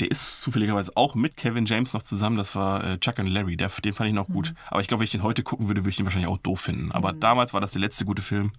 der 0.00 0.10
ist 0.10 0.42
zufälligerweise 0.42 0.92
auch 0.94 1.14
mit 1.14 1.36
Kevin 1.36 1.66
James 1.66 1.92
noch 1.92 2.02
zusammen. 2.02 2.36
Das 2.36 2.54
war 2.54 2.84
äh, 2.84 2.98
Chuck 2.98 3.18
and 3.18 3.28
Larry. 3.28 3.56
Der, 3.56 3.68
den 3.68 3.94
fand 3.94 4.08
ich 4.08 4.14
noch 4.14 4.26
gut. 4.26 4.54
Aber 4.68 4.80
ich 4.80 4.88
glaube, 4.88 5.00
wenn 5.00 5.04
ich 5.04 5.10
den 5.10 5.22
heute 5.22 5.42
gucken 5.42 5.68
würde, 5.68 5.82
würde 5.82 5.90
ich 5.90 5.96
den 5.96 6.04
wahrscheinlich 6.06 6.28
auch 6.30 6.38
doof 6.38 6.60
finden. 6.60 6.92
Aber 6.92 7.12
damals 7.12 7.54
war 7.54 7.60
das 7.60 7.72
der 7.72 7.80
letzte 7.80 8.04
gute 8.04 8.22
Film, 8.22 8.52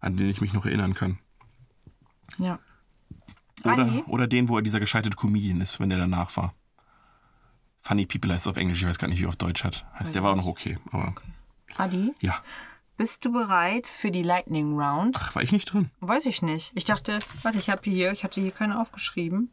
an 0.00 0.16
den 0.16 0.28
ich 0.28 0.40
mich 0.40 0.52
noch 0.52 0.64
erinnern 0.64 0.94
kann. 0.94 1.18
Ja. 2.38 2.58
Oder, 3.64 3.84
Ali? 3.84 4.04
oder 4.06 4.26
den, 4.26 4.48
wo 4.48 4.56
er 4.56 4.62
dieser 4.62 4.80
gescheiterte 4.80 5.16
Comedian 5.16 5.60
ist, 5.60 5.80
wenn 5.80 5.88
der 5.88 5.98
danach 5.98 6.36
war. 6.36 6.54
Funny 7.86 8.04
People 8.04 8.32
heißt 8.32 8.46
es 8.46 8.50
auf 8.50 8.56
Englisch, 8.56 8.82
ich 8.82 8.88
weiß 8.88 8.98
gar 8.98 9.06
nicht, 9.06 9.20
wie 9.20 9.26
er 9.26 9.28
auf 9.28 9.36
Deutsch 9.36 9.62
hat. 9.62 9.86
Heißt, 9.96 10.12
der 10.12 10.24
war 10.24 10.32
auch 10.32 10.36
noch 10.36 10.46
okay. 10.46 10.76
Aber 10.90 11.14
Adi, 11.76 12.12
ja. 12.20 12.42
bist 12.96 13.24
du 13.24 13.30
bereit 13.32 13.86
für 13.86 14.10
die 14.10 14.24
Lightning 14.24 14.76
Round? 14.76 15.16
Ach, 15.20 15.36
war 15.36 15.42
ich 15.44 15.52
nicht 15.52 15.72
drin? 15.72 15.92
Weiß 16.00 16.26
ich 16.26 16.42
nicht. 16.42 16.72
Ich 16.74 16.84
dachte, 16.84 17.20
warte, 17.42 17.58
ich 17.58 17.70
habe 17.70 17.82
hier, 17.84 18.10
ich 18.10 18.24
hatte 18.24 18.40
hier 18.40 18.50
keine 18.50 18.80
aufgeschrieben. 18.80 19.52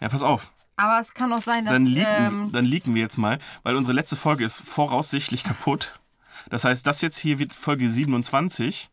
Ja, 0.00 0.08
pass 0.08 0.22
auf. 0.22 0.54
Aber 0.76 0.98
es 0.98 1.12
kann 1.12 1.30
auch 1.34 1.42
sein, 1.42 1.66
dass. 1.66 1.74
Dann 1.74 1.84
liegen, 1.84 2.06
ähm, 2.06 2.50
dann 2.50 2.64
liegen 2.64 2.94
wir 2.94 3.02
jetzt 3.02 3.18
mal, 3.18 3.38
weil 3.62 3.76
unsere 3.76 3.94
letzte 3.94 4.16
Folge 4.16 4.42
ist 4.42 4.62
voraussichtlich 4.62 5.44
kaputt. 5.44 6.00
Das 6.48 6.64
heißt, 6.64 6.86
das 6.86 7.02
jetzt 7.02 7.18
hier 7.18 7.38
wird 7.38 7.54
Folge 7.54 7.90
27, 7.90 8.88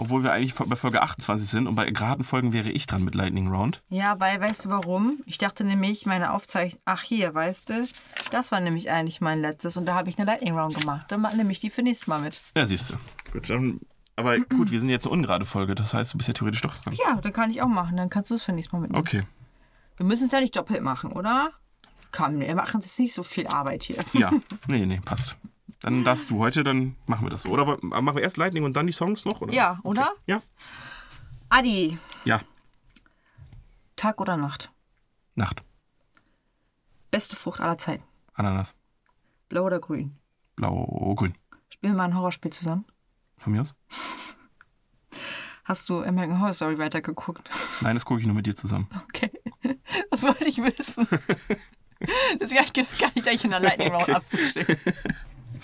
obwohl 0.00 0.22
wir 0.24 0.32
eigentlich 0.32 0.54
bei 0.54 0.76
Folge 0.76 1.02
28 1.02 1.48
sind. 1.48 1.66
Und 1.66 1.74
bei 1.74 1.90
geraden 1.90 2.24
Folgen 2.24 2.52
wäre 2.52 2.70
ich 2.70 2.86
dran 2.86 3.04
mit 3.04 3.14
Lightning 3.14 3.48
Round. 3.48 3.82
ja, 3.90 4.18
weil, 4.18 4.40
weißt 4.40 4.64
du 4.64 4.68
warum? 4.70 5.20
Ich 5.26 5.36
dachte 5.36 5.62
nämlich, 5.62 6.06
meine 6.06 6.32
Aufzeichnung. 6.32 6.80
Ach, 6.86 7.02
hier, 7.02 7.34
weißt 7.34 7.70
du? 7.70 7.86
Das 8.30 8.50
war 8.50 8.60
nämlich 8.60 8.90
eigentlich 8.90 9.20
mein 9.20 9.40
letztes 9.40 9.76
und 9.76 9.84
da 9.84 9.94
habe 9.94 10.08
ich 10.08 10.18
eine 10.18 10.26
Lightning 10.26 10.56
Round 10.56 10.80
gemacht. 10.80 11.06
Dann 11.08 11.20
nehme 11.36 11.52
ich 11.52 11.60
die 11.60 11.68
für 11.68 11.82
nächstes 11.82 12.08
Mal 12.08 12.20
mit. 12.20 12.40
Ja, 12.56 12.64
siehst 12.64 12.90
du. 12.90 12.94
Gut, 13.32 13.50
dann, 13.50 13.80
aber 14.16 14.38
gut, 14.38 14.70
wir 14.70 14.80
sind 14.80 14.88
jetzt 14.88 15.06
eine 15.06 15.12
ungerade 15.12 15.44
Folge. 15.44 15.74
Das 15.74 15.92
heißt, 15.92 16.14
du 16.14 16.18
bist 16.18 16.28
ja 16.28 16.34
theoretisch 16.34 16.62
doch 16.62 16.76
dran. 16.78 16.94
Ja, 16.94 17.20
dann 17.20 17.32
kann 17.32 17.50
ich 17.50 17.60
auch 17.60 17.68
machen. 17.68 17.96
Dann 17.96 18.08
kannst 18.08 18.30
du 18.30 18.36
es 18.36 18.42
für 18.42 18.52
nächstes 18.52 18.72
Mal 18.72 18.80
mitnehmen. 18.80 19.00
Okay. 19.00 19.24
Wir 19.98 20.06
müssen 20.06 20.26
es 20.26 20.32
ja 20.32 20.40
nicht 20.40 20.56
doppelt 20.56 20.82
machen, 20.82 21.12
oder? 21.12 21.50
Komm, 22.10 22.40
wir 22.40 22.54
machen 22.54 22.80
jetzt 22.80 22.98
nicht 22.98 23.12
so 23.12 23.22
viel 23.22 23.46
Arbeit 23.46 23.82
hier. 23.82 23.98
Ja, 24.14 24.32
nee, 24.66 24.86
nee, 24.86 25.00
passt. 25.04 25.36
Dann 25.80 26.04
darfst 26.04 26.30
du 26.30 26.38
heute, 26.38 26.62
dann 26.62 26.96
machen 27.06 27.24
wir 27.26 27.30
das 27.30 27.42
so. 27.42 27.48
Oder 27.50 27.66
woll- 27.66 27.78
machen 27.82 28.16
wir 28.16 28.22
erst 28.22 28.36
Lightning 28.36 28.64
und 28.64 28.76
dann 28.76 28.86
die 28.86 28.92
Songs 28.92 29.24
noch? 29.24 29.40
Oder? 29.40 29.52
Ja, 29.52 29.80
oder? 29.82 30.12
Ja. 30.26 30.42
Adi, 31.48 31.98
Ja. 32.24 32.40
Tag 33.96 34.20
oder 34.20 34.36
Nacht? 34.36 34.70
Nacht. 35.34 35.62
Beste 37.10 37.36
Frucht 37.36 37.60
aller 37.60 37.76
Zeiten. 37.78 38.04
Ananas. 38.34 38.74
Blau 39.48 39.64
oder 39.64 39.80
grün? 39.80 40.16
Blau, 40.56 41.14
grün. 41.16 41.34
Spielen 41.70 41.94
wir 41.94 41.98
mal 41.98 42.04
ein 42.04 42.14
Horrorspiel 42.16 42.52
zusammen? 42.52 42.84
Von 43.36 43.52
mir 43.52 43.62
aus? 43.62 43.74
Hast 45.64 45.88
du 45.88 46.02
American 46.02 46.40
Horror 46.40 46.52
Story 46.52 46.78
weitergeguckt? 46.78 47.50
Nein, 47.80 47.94
das 47.94 48.04
gucke 48.04 48.20
ich 48.20 48.26
nur 48.26 48.34
mit 48.34 48.46
dir 48.46 48.56
zusammen. 48.56 48.88
Okay. 49.04 49.30
Das 50.10 50.22
wollte 50.22 50.44
ich 50.46 50.58
wissen. 50.58 51.06
Das 52.38 52.48
kann 52.50 52.64
ich, 52.64 52.72
kann 52.98 53.10
ich 53.14 53.22
gleich 53.22 53.44
in 53.44 53.50
der 53.50 53.60
Lightning 53.60 53.92
Round 53.92 54.08
abfrühstücken. 54.08 54.74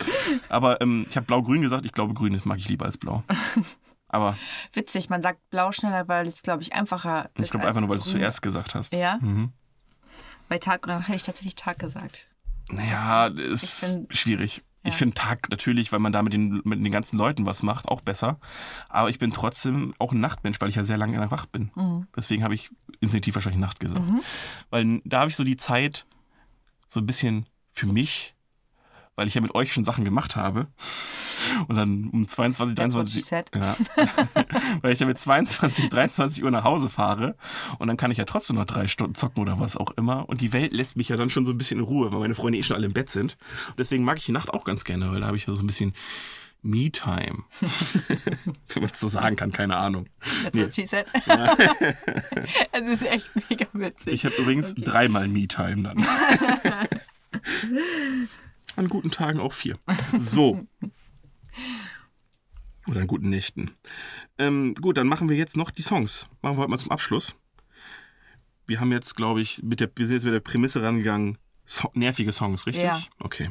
Aber 0.49 0.81
ähm, 0.81 1.07
ich 1.09 1.17
habe 1.17 1.27
blau-grün 1.27 1.63
gesagt. 1.63 1.85
Ich 1.87 1.93
glaube, 1.93 2.15
grün 2.15 2.41
mag 2.45 2.59
ich 2.59 2.69
lieber 2.69 2.85
als 2.87 2.99
blau. 2.99 3.23
Aber 4.09 4.39
Witzig, 4.73 5.09
man 5.11 5.21
sagt 5.23 5.41
blau 5.51 5.73
schneller, 5.73 6.07
weil 6.09 6.27
es, 6.27 6.43
glaube 6.43 6.63
ich, 6.63 6.73
einfacher 6.73 7.31
ist. 7.35 7.45
ich 7.47 7.51
glaube 7.51 7.67
einfach 7.67 7.81
nur, 7.81 7.91
weil 7.91 7.97
du 7.97 8.03
es 8.05 8.11
zuerst 8.11 8.41
gesagt 8.41 8.75
hast. 8.75 8.93
Ja? 8.95 9.19
Mhm. 9.21 9.53
Bei 10.49 10.59
Tag 10.59 10.85
oder 10.87 11.01
hätte 11.01 11.15
ich 11.17 11.23
tatsächlich 11.25 11.57
Tag 11.57 11.79
gesagt. 11.81 12.29
Naja, 12.71 13.27
ist 13.27 13.63
Ich 13.65 13.71
find- 13.89 14.17
schwierig. 14.17 14.63
Ich 14.85 14.93
Ja. 14.93 14.99
finde 14.99 15.15
Tag 15.15 15.51
natürlich, 15.51 15.91
weil 15.91 15.99
man 15.99 16.13
da 16.13 16.23
mit 16.23 16.33
den, 16.33 16.61
mit 16.65 16.79
den 16.79 16.93
ganzen 16.93 17.19
Leuten 17.19 17.45
was 17.47 17.65
macht, 17.65 17.89
auch 17.89 18.01
besser. 18.01 18.39
Aber 18.89 19.11
ich 19.11 19.19
bin 19.19 19.33
trotzdem 19.33 19.93
auch 19.99 20.13
ein 20.13 20.21
Nachtmensch, 20.21 20.61
weil 20.61 20.69
ich 20.69 20.77
ja 20.77 20.85
sehr 20.85 20.97
lange 20.99 21.15
in 21.15 21.21
der 21.21 21.33
wach 21.33 21.47
bin. 21.47 21.73
Mhm. 21.75 22.07
Deswegen 22.17 22.45
habe 22.45 22.55
ich 22.55 22.71
instinktiv 23.01 23.35
wahrscheinlich 23.35 23.61
Nacht 23.61 23.81
gesagt. 23.81 24.05
Weil 24.71 25.01
da 25.05 25.19
habe 25.21 25.31
ich 25.31 25.35
so 25.37 25.43
die 25.43 25.57
Zeit 25.57 26.07
so 26.87 27.01
ein 27.01 27.07
bisschen 27.07 27.47
für 27.73 27.87
mich, 27.89 28.36
weil 29.17 29.29
ich 29.29 29.35
ja 29.35 29.41
mit 29.41 29.55
euch 29.55 29.73
schon 29.73 29.85
Sachen 29.85 30.05
gemacht 30.05 30.37
habe. 30.37 30.67
Und 31.69 31.77
dann 31.77 32.11
um 32.11 32.29
22, 32.29 32.75
That's 32.77 32.95
what 32.95 33.07
23 33.07 33.15
she 33.15 33.21
said. 33.29 33.51
Ja. 33.55 33.77
weil 34.83 34.93
ich 34.93 35.01
ja 35.01 35.07
mit 35.07 35.19
22, 35.19 35.89
23 35.91 36.45
Uhr 36.45 36.51
nach 36.51 36.65
Hause 36.65 36.89
fahre 36.89 37.37
und 37.79 37.89
dann 37.89 37.97
kann 37.97 38.11
ich 38.11 38.19
ja 38.19 38.25
trotzdem 38.25 38.57
noch 38.57 38.67
drei 38.67 38.87
Stunden 38.87 39.15
zocken 39.15 39.41
oder 39.43 39.59
was 39.59 39.77
auch 39.77 39.91
immer. 39.93 40.29
Und 40.29 40.41
die 40.41 40.53
Welt 40.53 40.73
lässt 40.73 40.97
mich 40.97 41.09
ja 41.09 41.17
dann 41.17 41.31
schon 41.31 41.47
so 41.47 41.53
ein 41.53 41.59
bisschen 41.59 41.79
in 41.79 41.85
Ruhe, 41.85 42.13
weil 42.13 42.21
meine 42.21 42.35
Freunde 42.35 42.59
eh 42.59 42.63
schon 42.63 42.77
alle 42.77 42.87
im 42.87 42.93
Bett 42.93 43.11
sind. 43.11 43.37
Und 43.69 43.79
deswegen 43.79 44.05
mag 44.05 44.19
ich 44.19 44.27
die 44.27 44.33
Nacht 44.33 44.51
auch 44.51 44.65
ganz 44.65 44.85
gerne, 44.85 45.11
weil 45.11 45.21
da 45.21 45.27
habe 45.27 45.37
ich 45.37 45.47
ja 45.47 45.55
so 45.55 45.63
ein 45.63 45.67
bisschen 45.67 45.95
Me-Time. 46.63 47.45
Wenn 48.75 48.83
man 48.83 48.91
das 48.91 48.99
so 49.01 49.09
sagen 49.09 49.37
kann, 49.37 49.53
keine 49.53 49.77
Ahnung. 49.77 50.07
That's 50.43 50.57
Nee. 50.57 50.65
what 50.65 50.75
she 50.75 50.85
said. 50.85 51.07
Es 52.73 52.89
ist 52.91 53.07
echt 53.07 53.27
mega 53.49 53.67
witzig. 53.73 54.13
Ich 54.13 54.25
habe 54.25 54.35
übrigens 54.37 54.75
dreimal 54.75 55.29
Me-Time 55.29 55.83
dann. 55.85 56.05
An 58.77 58.89
guten 58.89 59.11
Tagen 59.11 59.41
auch 59.41 59.53
vier. 59.53 59.79
So. 60.19 60.67
Oder 62.89 63.01
an 63.01 63.07
guten 63.07 63.31
Nächten. 63.31 63.73
Ähm, 64.39 64.75
gut, 64.75 64.97
dann 64.97 65.09
machen 65.09 65.29
wir 65.29 65.37
jetzt 65.37 65.57
noch 65.57 65.71
die 65.71 65.83
Songs. 65.83 66.27
Machen 66.43 66.57
wir 66.57 66.63
heute 66.63 66.71
mal 66.71 66.79
zum 66.79 66.93
Abschluss. 66.93 67.35
Wir 68.67 68.81
haben 68.81 68.93
jetzt, 68.93 69.17
glaube 69.17 69.41
ich, 69.41 69.63
mit 69.63 69.81
der, 69.81 69.91
wir 69.95 70.07
sind 70.07 70.17
jetzt 70.17 70.25
mit 70.25 70.35
der 70.35 70.41
Prämisse 70.41 70.83
rangegangen, 70.83 71.39
so, 71.65 71.91
nervige 71.95 72.33
Songs, 72.33 72.67
richtig? 72.67 72.85
Ja. 72.85 73.01
Okay. 73.19 73.51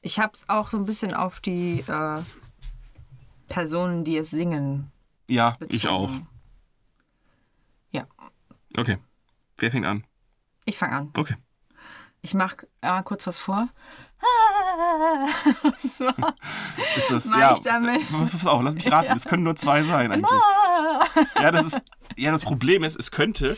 Ich 0.00 0.18
habe 0.18 0.32
es 0.34 0.48
auch 0.48 0.70
so 0.70 0.78
ein 0.78 0.84
bisschen 0.84 1.12
auf 1.12 1.40
die 1.40 1.80
äh, 1.86 2.22
Personen, 3.48 4.04
die 4.04 4.16
es 4.16 4.30
singen, 4.30 4.90
Ja, 5.28 5.50
bezogen. 5.58 5.74
ich 5.76 5.88
auch. 5.88 6.10
Ja, 7.90 8.06
Okay. 8.76 8.98
Wer 9.58 9.70
fängt 9.70 9.86
an? 9.86 10.04
ich 10.64 10.78
fange 10.78 10.94
an. 10.96 11.10
Okay. 11.16 11.36
Ich 12.22 12.34
mache 12.34 12.68
äh, 12.80 13.02
kurz 13.02 13.26
was 13.26 13.38
vor. 13.38 13.68
so. 15.96 16.08
Ist 16.96 17.10
das, 17.10 17.24
ja, 17.26 17.54
ich 17.54 17.60
damit? 17.62 18.00
Pass 18.30 18.46
auf, 18.46 18.62
lass 18.62 18.74
mich 18.74 18.90
raten. 18.90 19.16
Es 19.16 19.24
können 19.24 19.42
nur 19.42 19.56
zwei 19.56 19.82
sein 19.82 20.12
eigentlich. 20.12 20.30
Ja, 21.40 21.50
das 21.50 21.66
ist. 21.66 21.80
Ja, 22.16 22.30
das 22.30 22.42
Problem 22.44 22.84
ist, 22.84 22.98
es 22.98 23.10
könnte. 23.10 23.56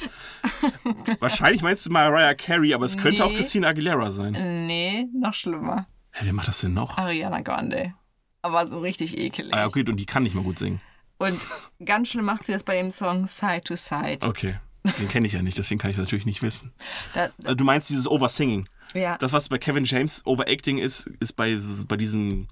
Wahrscheinlich 1.20 1.62
meinst 1.62 1.86
du 1.86 1.90
Mariah 1.90 2.34
Carey, 2.34 2.72
aber 2.72 2.86
es 2.86 2.96
könnte 2.96 3.24
auch 3.24 3.30
Nee. 3.30 3.36
Christina 3.36 3.68
Aguilera 3.68 4.10
sein. 4.12 4.32
Nee, 4.66 5.06
noch 5.12 5.34
schlimmer. 5.34 5.86
Hä, 6.12 6.20
wer 6.26 6.32
macht 6.32 6.46
das 6.48 6.60
denn 6.60 6.72
noch? 6.74 6.96
Ariana 6.96 7.40
Grande. 7.40 7.94
Aber 8.42 8.66
so 8.68 8.78
richtig 8.78 9.18
ekelig. 9.18 9.52
Ah, 9.54 9.66
okay, 9.66 9.84
und 9.88 9.96
die 9.96 10.06
kann 10.06 10.22
nicht 10.22 10.34
mal 10.36 10.44
gut 10.44 10.58
singen. 10.58 10.80
Und 11.18 11.36
ganz 11.84 12.08
schlimm 12.10 12.26
macht 12.26 12.44
sie 12.46 12.52
das 12.52 12.62
bei 12.62 12.76
dem 12.76 12.90
Song 12.90 13.26
Side 13.26 13.62
to 13.64 13.74
Side. 13.76 14.18
Okay. 14.26 14.56
Den 14.98 15.08
kenne 15.08 15.26
ich 15.26 15.32
ja 15.32 15.40
nicht, 15.42 15.56
deswegen 15.56 15.80
kann 15.80 15.90
ich 15.90 15.96
es 15.96 16.00
natürlich 16.02 16.26
nicht 16.26 16.42
wissen. 16.42 16.72
Da, 17.14 17.30
Also, 17.42 17.54
du 17.54 17.64
meinst 17.64 17.88
dieses 17.88 18.06
Oversinging. 18.06 18.68
Ja, 18.92 19.16
Das, 19.18 19.32
was 19.32 19.48
bei 19.48 19.58
Kevin 19.58 19.84
James 19.84 20.22
Overacting 20.24 20.78
ist, 20.78 21.06
ist 21.20 21.34
bei, 21.34 21.58
bei 21.88 21.96
diesen 21.96 22.48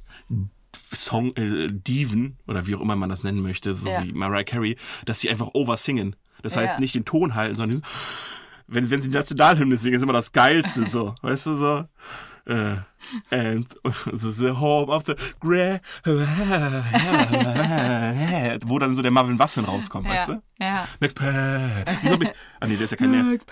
Song 0.93 1.35
äh, 1.37 1.69
Diven 1.71 2.39
oder 2.47 2.67
wie 2.67 2.75
auch 2.75 2.81
immer 2.81 2.97
man 2.97 3.11
das 3.11 3.23
nennen 3.25 3.43
möchte, 3.43 3.75
so 3.75 3.89
Ja. 3.91 4.03
wie 4.03 4.13
Mariah 4.13 4.45
Carey, 4.45 4.77
dass 5.05 5.21
sie 5.21 5.29
einfach 5.31 5.51
oversingen. 5.55 6.17
Das 6.43 6.57
heißt 6.57 6.75
Ja. 6.75 6.81
nicht 6.81 6.95
den 6.95 7.05
Ton 7.05 7.35
halten, 7.35 7.55
sondern 7.55 7.83
wenn, 8.67 8.91
wenn 8.91 9.01
sie 9.03 9.09
die 9.09 9.15
Nationalhymne 9.15 9.77
singen, 9.77 9.97
ist 9.97 10.03
immer 10.03 10.13
das 10.15 10.33
Geilste 10.33 10.87
so. 10.87 11.15
weißt 11.23 11.47
du 11.47 11.55
so? 11.57 11.85
Äh, 12.45 12.79
and 13.31 13.69
the, 14.13 14.55
home 14.59 14.91
of 14.91 15.05
the 15.07 15.15
grey. 15.39 15.79
Wo 18.67 18.79
dann 18.79 18.97
so 18.97 19.03
der 19.03 19.11
Marvin 19.11 19.39
Wasseln 19.39 19.67
rauskommt, 19.67 20.09
weißt 20.09 20.31
du? 20.31 20.43
Ja. 20.61 20.89
Next. 21.01 21.21
Wieso 21.21 22.15
hab 22.15 22.23
ich, 22.23 22.31
ah 22.61 22.67
nee, 22.67 22.77
der 22.77 22.85
ist 22.85 22.91
ja 22.91 22.97
kein. 22.97 23.15
Ja, 23.15 23.33
ist 23.33 23.47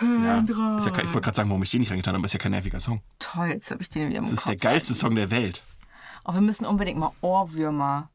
ja 0.86 0.90
kein, 0.90 1.04
ich 1.04 1.12
wollte 1.12 1.20
gerade 1.20 1.36
sagen, 1.36 1.50
warum 1.50 1.62
ich 1.62 1.70
den 1.70 1.80
nicht 1.80 1.90
reingetan 1.90 2.14
habe, 2.14 2.20
aber 2.20 2.26
ist 2.26 2.32
ja 2.32 2.40
kein 2.40 2.52
nerviger 2.52 2.80
Song. 2.80 3.02
Toll, 3.18 3.48
jetzt 3.48 3.70
habe 3.70 3.82
ich 3.82 3.88
den 3.88 4.08
wieder 4.08 4.18
im 4.18 4.24
Das 4.24 4.32
ist 4.32 4.48
der 4.48 4.56
geilste 4.56 4.94
Song 4.94 5.14
der 5.14 5.30
Welt. 5.30 5.66
Aber 6.24 6.38
wir 6.38 6.42
müssen 6.42 6.66
unbedingt 6.66 6.98
mal 6.98 7.12
Ohrwürmer. 7.20 8.10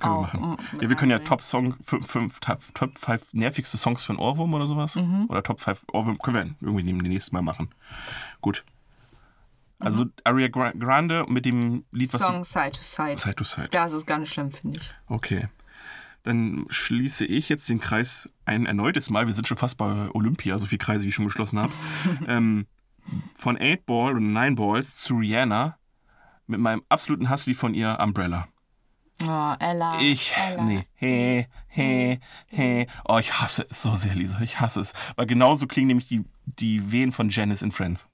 Können 0.00 0.14
wir 0.14 0.18
auch 0.18 0.32
machen. 0.32 0.56
Ja, 0.80 0.88
wir 0.88 0.96
können 0.96 1.10
ja. 1.10 1.18
Top 1.20 1.40
Song, 1.40 1.74
fünf, 1.80 2.06
fünf, 2.06 2.40
Top, 2.40 2.60
Top 2.74 2.98
5 2.98 3.32
nervigste 3.32 3.78
Songs 3.78 4.04
für 4.04 4.12
einen 4.12 4.18
Ohrwurm 4.18 4.52
oder 4.54 4.66
sowas. 4.66 4.96
Mhm. 4.96 5.26
Oder 5.28 5.42
Top 5.42 5.60
5 5.60 5.84
Ohrwurm, 5.92 6.18
können 6.18 6.56
wir 6.60 6.68
irgendwie 6.68 6.84
dem 6.84 6.98
nächsten 6.98 7.34
Mal 7.34 7.42
machen. 7.42 7.74
Gut. 8.40 8.64
Also 9.78 10.04
Mhm. 10.04 10.12
Aria 10.24 10.46
Gra- 10.48 10.78
Grande 10.78 11.26
mit 11.28 11.44
dem 11.44 11.84
Lied, 11.92 12.12
was 12.14 12.20
Song 12.20 12.44
Side 12.44 12.72
to 12.72 12.82
Side. 12.82 13.16
Side 13.16 13.34
to 13.36 13.44
Side. 13.44 13.68
Das 13.70 13.92
ist 13.92 14.06
ganz 14.06 14.28
schlimm, 14.28 14.50
finde 14.50 14.78
ich. 14.80 14.94
Okay. 15.06 15.48
Dann 16.22 16.64
schließe 16.70 17.24
ich 17.24 17.48
jetzt 17.48 17.68
den 17.68 17.78
Kreis 17.78 18.28
ein 18.46 18.66
erneutes 18.66 19.10
Mal. 19.10 19.26
Wir 19.26 19.34
sind 19.34 19.46
schon 19.46 19.56
fast 19.58 19.76
bei 19.76 20.08
Olympia, 20.12 20.58
so 20.58 20.66
viele 20.66 20.78
Kreise, 20.78 21.04
wie 21.04 21.08
ich 21.08 21.14
schon 21.14 21.26
geschlossen 21.26 21.58
habe. 21.60 21.72
ähm, 22.26 22.66
von 23.36 23.56
8 23.60 23.86
Ball 23.86 24.16
und 24.16 24.32
9 24.32 24.56
Balls 24.56 24.96
zu 24.96 25.16
Rihanna 25.18 25.78
mit 26.48 26.58
meinem 26.58 26.82
absoluten 26.88 27.28
Hasslied 27.28 27.56
von 27.56 27.74
ihr, 27.74 27.98
Umbrella. 28.00 28.48
Oh, 29.22 29.54
Ella. 29.58 29.98
Ich, 30.00 30.32
Ella. 30.36 30.62
nee, 30.64 30.86
he, 30.94 31.46
he, 31.68 32.18
he. 32.48 32.86
Oh, 33.06 33.18
ich 33.18 33.32
hasse 33.40 33.66
es 33.70 33.82
so 33.82 33.94
sehr, 33.94 34.14
Lisa. 34.14 34.40
Ich 34.40 34.60
hasse 34.60 34.80
es. 34.80 34.92
Weil 35.16 35.26
genauso 35.26 35.66
klingen 35.66 35.86
nämlich 35.88 36.08
die, 36.08 36.24
die 36.44 36.90
Wehen 36.92 37.12
von 37.12 37.30
Janice 37.30 37.62
in 37.62 37.72
Friends. 37.72 38.08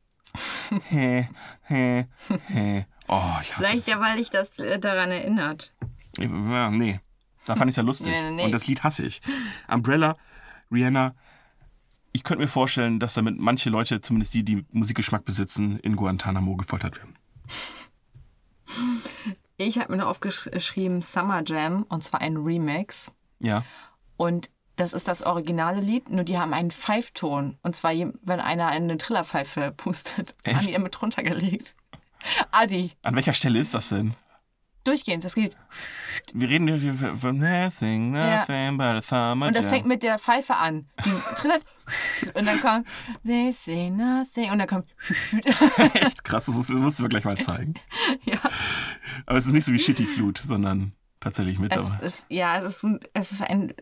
He, 0.89 1.26
he, 1.68 2.05
he. 2.49 2.85
Oh, 3.09 3.20
ich 3.43 3.53
hasse 3.53 3.64
Vielleicht 3.64 3.89
ja, 3.89 4.01
weil 4.01 4.16
dich 4.16 4.30
das 4.30 4.59
äh, 4.59 4.78
daran 4.78 5.11
erinnert. 5.11 5.74
es. 6.18 6.24
Ja, 6.24 6.70
nee, 6.70 7.01
da 7.47 7.57
fand 7.57 7.68
ich 7.68 7.72
es 7.72 7.76
ja 7.76 7.83
lustig. 7.83 8.12
Nee, 8.12 8.30
nee. 8.30 8.45
Und 8.45 8.53
das 8.53 8.66
Lied 8.66 8.83
hasse 8.83 9.05
ich. 9.05 9.20
Umbrella, 9.68 10.16
Rihanna. 10.70 11.14
Ich 12.12 12.24
könnte 12.24 12.43
mir 12.43 12.49
vorstellen, 12.49 13.01
dass 13.01 13.14
damit 13.14 13.39
manche 13.39 13.70
Leute, 13.70 14.01
zumindest 14.03 14.35
die, 14.35 14.45
die 14.45 14.66
Musikgeschmack 14.70 15.24
besitzen, 15.24 15.78
in 15.78 15.97
Guantanamo 15.97 16.57
gefoltert 16.57 16.99
werden. 16.99 17.16
Ich 19.57 19.78
habe 19.78 19.93
mir 19.93 19.99
noch 19.99 20.09
aufgeschrieben 20.09 21.03
Summer 21.03 21.43
Jam 21.45 21.85
und 21.89 22.03
zwar 22.03 22.20
ein 22.20 22.37
Remix. 22.37 23.12
Ja. 23.39 23.64
Und 24.16 24.51
das 24.83 24.93
ist 24.93 25.07
das 25.09 25.22
originale 25.22 25.80
Lied, 25.80 26.11
nur 26.11 26.24
die 26.24 26.39
haben 26.39 26.53
einen 26.53 26.70
Pfeifton. 26.70 27.57
Und 27.62 27.76
zwar, 27.76 27.93
wenn 27.95 28.41
einer 28.41 28.66
eine 28.66 28.97
Trillerpfeife 28.97 29.72
pustet. 29.76 30.35
Echt? 30.43 30.57
Haben 30.57 30.66
die 30.66 30.72
ihr 30.72 30.80
mit 30.80 31.01
drunter 31.01 31.22
gelegt. 31.22 31.74
Adi, 32.51 32.93
An 33.03 33.14
welcher 33.14 33.33
Stelle 33.33 33.59
ist 33.59 33.74
das 33.74 33.89
denn? 33.91 34.14
durchgehend, 34.85 35.24
das 35.24 35.35
geht. 35.35 35.57
Wir 36.33 36.49
reden 36.49 36.66
hier 36.76 36.95
von 37.18 37.39
Nothing, 37.39 38.11
nothing 38.11 38.76
but 38.76 38.87
a 38.87 39.03
summer 39.03 39.47
Und 39.47 39.57
das 39.57 39.68
fängt 39.68 39.87
mit 39.87 40.03
der 40.03 40.18
Pfeife 40.18 40.57
an. 40.57 40.89
Die 41.05 41.11
trillert 41.37 41.64
und 42.35 42.47
dann 42.47 42.61
kommt 42.61 42.89
They 43.24 43.53
say 43.53 43.91
nothing 43.91 44.51
und 44.51 44.59
dann 44.59 44.66
kommt 44.66 44.89
Echt 45.95 46.24
krass, 46.24 46.47
das 46.47 46.55
musst, 46.55 46.70
musst 46.70 46.99
du 46.99 47.05
mir 47.05 47.09
gleich 47.09 47.24
mal 47.24 47.39
zeigen. 47.39 47.74
ja. 48.24 48.39
Aber 49.26 49.39
es 49.39 49.47
ist 49.47 49.53
nicht 49.53 49.64
so 49.64 49.72
wie 49.72 49.78
Shitty 49.78 50.07
Flut, 50.07 50.43
sondern 50.45 50.93
tatsächlich 51.20 51.59
mit 51.59 51.72
Es 51.74 51.89
dabei. 51.89 52.05
ist, 52.05 52.26
ja, 52.28 52.59
es 52.59 52.64
ist, 52.64 52.85
es 53.14 53.33
ist 53.33 53.43
ein, 53.43 53.72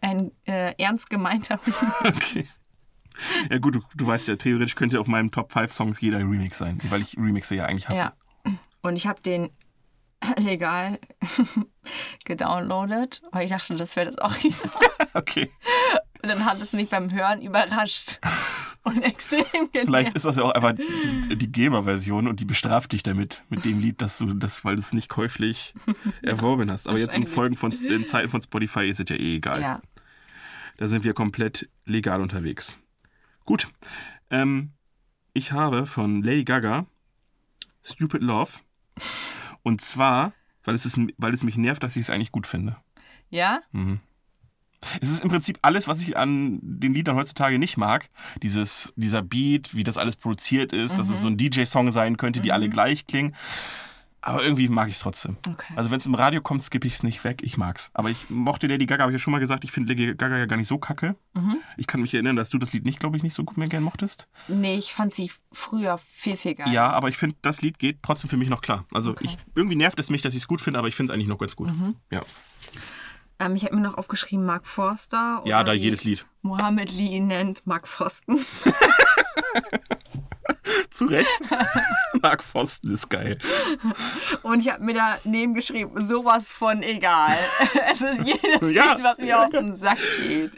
ein 0.00 0.32
äh, 0.46 0.74
ernst 0.82 1.10
gemeinter 1.10 1.60
Okay. 2.04 2.46
Ja 3.50 3.58
gut, 3.58 3.74
du, 3.74 3.82
du 3.94 4.06
weißt 4.06 4.28
ja, 4.28 4.36
theoretisch 4.36 4.74
könnte 4.74 4.98
auf 4.98 5.06
meinem 5.06 5.30
Top 5.30 5.52
5 5.52 5.72
Songs 5.72 6.00
jeder 6.00 6.18
Remix 6.18 6.58
sein, 6.58 6.80
weil 6.84 7.02
ich 7.02 7.16
Remixe 7.16 7.54
ja 7.54 7.66
eigentlich 7.66 7.88
hasse. 7.88 7.98
Ja. 7.98 8.14
Und 8.80 8.96
ich 8.96 9.06
habe 9.06 9.20
den 9.20 9.50
legal 10.38 10.98
gedownloadet, 12.24 13.22
weil 13.30 13.44
ich 13.44 13.50
dachte, 13.50 13.74
das 13.74 13.96
wäre 13.96 14.06
das 14.06 14.18
Original. 14.18 14.70
Okay. 15.14 15.50
Und 16.22 16.28
dann 16.28 16.44
hat 16.44 16.60
es 16.60 16.72
mich 16.72 16.88
beim 16.88 17.12
Hören 17.12 17.42
überrascht 17.42 18.20
und 18.84 19.02
extrem 19.02 19.44
Vielleicht 19.70 19.72
genervt. 19.72 20.16
ist 20.16 20.24
das 20.24 20.36
ja 20.36 20.42
auch 20.42 20.52
einfach 20.52 20.74
die 20.74 21.52
GEMA-Version 21.52 22.26
und 22.26 22.40
die 22.40 22.44
bestraft 22.44 22.92
dich 22.92 23.02
damit, 23.02 23.42
mit 23.48 23.64
dem 23.64 23.80
Lied, 23.80 24.02
dass 24.02 24.18
du 24.18 24.34
das, 24.34 24.64
weil 24.64 24.76
du 24.76 24.80
es 24.80 24.92
nicht 24.92 25.08
käuflich 25.08 25.74
erworben 26.22 26.70
hast. 26.70 26.88
Aber 26.88 26.98
jetzt 26.98 27.16
in 27.16 27.26
Folgen 27.26 27.56
von 27.56 27.72
in 27.72 28.06
Zeiten 28.06 28.28
von 28.28 28.42
Spotify 28.42 28.88
ist 28.88 29.00
es 29.00 29.08
ja 29.08 29.16
eh 29.16 29.36
egal. 29.36 29.60
Ja. 29.60 29.82
Da 30.78 30.88
sind 30.88 31.04
wir 31.04 31.14
komplett 31.14 31.68
legal 31.84 32.20
unterwegs. 32.20 32.78
Gut. 33.44 33.68
Ähm, 34.30 34.72
ich 35.34 35.52
habe 35.52 35.86
von 35.86 36.22
Lady 36.22 36.44
Gaga 36.44 36.86
Stupid 37.84 38.22
Love. 38.22 38.52
Und 39.62 39.80
zwar, 39.80 40.32
weil 40.64 40.74
es, 40.74 40.86
ist, 40.86 40.98
weil 41.18 41.34
es 41.34 41.44
mich 41.44 41.56
nervt, 41.56 41.82
dass 41.82 41.96
ich 41.96 42.02
es 42.02 42.10
eigentlich 42.10 42.32
gut 42.32 42.46
finde. 42.46 42.76
Ja? 43.30 43.60
Es 45.00 45.10
ist 45.10 45.22
im 45.22 45.28
Prinzip 45.28 45.58
alles, 45.62 45.88
was 45.88 46.00
ich 46.00 46.16
an 46.16 46.58
den 46.62 46.94
Liedern 46.94 47.16
heutzutage 47.16 47.58
nicht 47.58 47.76
mag. 47.76 48.08
Dieses, 48.42 48.92
dieser 48.96 49.22
Beat, 49.22 49.74
wie 49.74 49.84
das 49.84 49.96
alles 49.96 50.16
produziert 50.16 50.72
ist, 50.72 50.98
dass 50.98 51.08
es 51.08 51.20
so 51.20 51.28
ein 51.28 51.36
DJ-Song 51.36 51.90
sein 51.90 52.16
könnte, 52.16 52.40
die 52.40 52.52
alle 52.52 52.68
gleich 52.68 53.06
klingen. 53.06 53.34
Aber 54.24 54.44
irgendwie 54.44 54.68
mag 54.68 54.86
ich 54.86 54.94
es 54.94 55.00
trotzdem. 55.00 55.36
Okay. 55.48 55.72
Also 55.74 55.90
wenn 55.90 55.98
es 55.98 56.06
im 56.06 56.14
Radio 56.14 56.40
kommt, 56.40 56.62
skippe 56.62 56.86
ich 56.86 56.94
es 56.94 57.02
nicht 57.02 57.24
weg. 57.24 57.40
Ich 57.42 57.56
mag's. 57.56 57.90
Aber 57.92 58.08
ich 58.08 58.30
mochte 58.30 58.68
Lady 58.68 58.86
Gaga, 58.86 59.02
habe 59.02 59.10
ich 59.10 59.16
ja 59.16 59.18
schon 59.18 59.32
mal 59.32 59.40
gesagt, 59.40 59.64
ich 59.64 59.72
finde 59.72 59.92
Lady 59.92 60.14
Gaga 60.14 60.38
ja 60.38 60.46
gar 60.46 60.56
nicht 60.56 60.68
so 60.68 60.78
kacke. 60.78 61.16
Ich 61.76 61.88
kann 61.88 62.00
mich 62.00 62.14
erinnern, 62.14 62.36
dass 62.36 62.48
du 62.48 62.58
das 62.58 62.72
Lied 62.72 62.84
nicht, 62.84 63.00
glaube 63.00 63.16
ich, 63.16 63.24
nicht 63.24 63.34
so 63.34 63.42
gut 63.42 63.56
mehr 63.56 63.66
gern 63.66 63.82
mochtest. 63.82 64.28
Nee, 64.46 64.76
ich 64.76 64.92
fand 64.92 65.12
sie 65.12 65.32
früher 65.50 65.98
viel, 65.98 66.36
viel 66.36 66.54
geiler. 66.54 66.70
Ja, 66.70 66.90
aber 66.92 67.08
ich 67.08 67.16
finde, 67.16 67.34
das 67.42 67.62
Lied 67.62 67.80
geht 67.80 67.98
trotzdem 68.02 68.30
für 68.30 68.36
mich 68.36 68.48
noch 68.48 68.60
klar. 68.60 68.84
Also 68.92 69.16
ich, 69.20 69.36
irgendwie 69.56 69.74
nervt 69.74 69.98
es 69.98 70.08
mich, 70.08 70.22
dass 70.22 70.34
ich 70.34 70.42
es 70.42 70.46
gut 70.46 70.60
finde, 70.60 70.78
aber 70.78 70.86
ich 70.86 70.94
finde 70.94 71.12
es 71.12 71.14
eigentlich 71.16 71.28
noch 71.28 71.38
ganz 71.38 71.56
gut. 71.56 71.72
Ja. 72.12 72.22
Ähm, 73.42 73.56
ich 73.56 73.64
habe 73.64 73.74
mir 73.74 73.82
noch 73.82 73.98
aufgeschrieben, 73.98 74.44
Mark 74.46 74.66
Forster. 74.66 75.42
Ja, 75.44 75.64
da 75.64 75.72
jedes 75.72 76.04
Lied. 76.04 76.24
Mohammed 76.42 76.92
Lee 76.92 77.16
ihn 77.16 77.26
nennt, 77.26 77.66
Mark 77.66 77.88
Forsten. 77.88 78.38
Zu 81.08 81.14
Recht. 81.14 81.28
Mark 82.22 82.44
Forsten 82.44 82.92
ist 82.92 83.08
geil. 83.08 83.38
Und 84.42 84.60
ich 84.60 84.68
habe 84.70 84.82
mir 84.84 84.94
daneben 85.24 85.54
geschrieben, 85.54 86.06
sowas 86.06 86.50
von 86.50 86.82
egal. 86.82 87.36
es 87.92 88.00
ist 88.00 88.18
jedes 88.26 88.72
Ja. 88.74 88.94
Lied, 88.94 89.04
was 89.04 89.18
mir 89.18 89.40
auf 89.40 89.50
den 89.50 89.74
Sack 89.74 89.98
geht. 90.26 90.52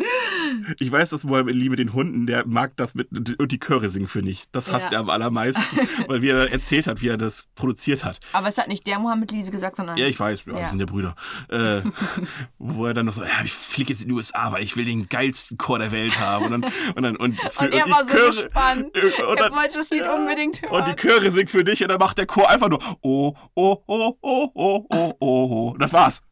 Ich 0.79 0.91
weiß, 0.91 1.11
dass 1.11 1.25
Mohammed 1.25 1.55
Lee 1.55 1.69
mit 1.69 1.79
den 1.79 1.93
Hunden, 1.93 2.27
der 2.27 2.47
mag 2.47 2.73
das 2.77 2.95
mit 2.95 3.09
und 3.39 3.53
die 3.53 3.59
Chöre 3.61 3.89
singen 3.89 4.09
für 4.09 4.23
nicht. 4.23 4.49
Das 4.53 4.71
hasst 4.73 4.87
Ja. 4.93 4.99
er 4.99 5.01
am 5.01 5.11
allermeisten, 5.11 5.63
weil 6.09 6.23
wie 6.23 6.29
er 6.31 6.51
erzählt 6.53 6.87
hat, 6.87 7.01
wie 7.01 7.09
er 7.09 7.17
das 7.19 7.45
produziert 7.55 8.05
hat. 8.05 8.21
Aber 8.33 8.49
es 8.49 8.59
hat 8.59 8.69
nicht 8.69 8.87
der 8.87 8.99
Mohammed 8.99 9.31
Lise 9.31 9.51
gesagt, 9.51 9.77
sondern 9.77 9.97
Ja, 9.97 10.07
ich 10.07 10.19
weiß, 10.19 10.47
wir 10.47 10.67
sind 10.67 10.81
ja 10.81 10.87
Brüder. 10.87 11.15
Äh, 11.49 11.81
wo 12.59 12.87
er 12.87 12.95
dann 12.95 13.07
noch 13.07 13.15
so, 13.15 13.23
ja, 13.23 13.29
ich 13.45 13.53
fliege 13.53 13.93
jetzt 13.93 14.03
in 14.03 14.09
die 14.09 14.15
USA, 14.15 14.53
weil 14.53 14.63
ich 14.63 14.77
will 14.77 14.85
den 14.85 15.09
geilsten 15.09 15.57
Chor 15.59 15.79
der 15.79 15.93
Welt 15.93 16.19
haben. 16.19 16.47
Und 16.47 16.51
dann, 16.53 16.65
und 16.97 17.03
dann, 17.03 17.17
und, 17.17 17.41
für, 17.41 17.65
Und 17.67 17.73
er 17.75 17.85
die 17.85 17.91
war 17.91 18.05
so 18.05 18.11
Chöre- 18.15 18.27
gespannt. 18.43 18.85
Und 18.85 18.95
er 19.29 19.37
dann, 19.37 19.53
wollte 19.57 19.75
das 19.79 19.91
Lied 19.91 20.03
unbedingt 20.03 20.34
hören. 20.37 20.71
und 20.71 20.87
die 20.89 20.97
Chöre 20.97 21.31
singt 21.31 21.51
für 21.51 21.65
dich 21.65 21.83
und 21.83 21.89
dann 21.89 21.99
macht 21.99 22.19
der 22.19 22.27
Chor 22.27 22.49
einfach 22.51 22.69
nur 22.69 22.81
oh, 23.03 23.35
oh, 23.55 23.77
oh, 23.87 24.17
oh, 24.21 24.51
oh, 24.55 24.87
oh, 24.89 25.15
oh, 25.19 25.19
oh. 25.21 25.77
Das 25.79 25.93
war's. 25.93 26.21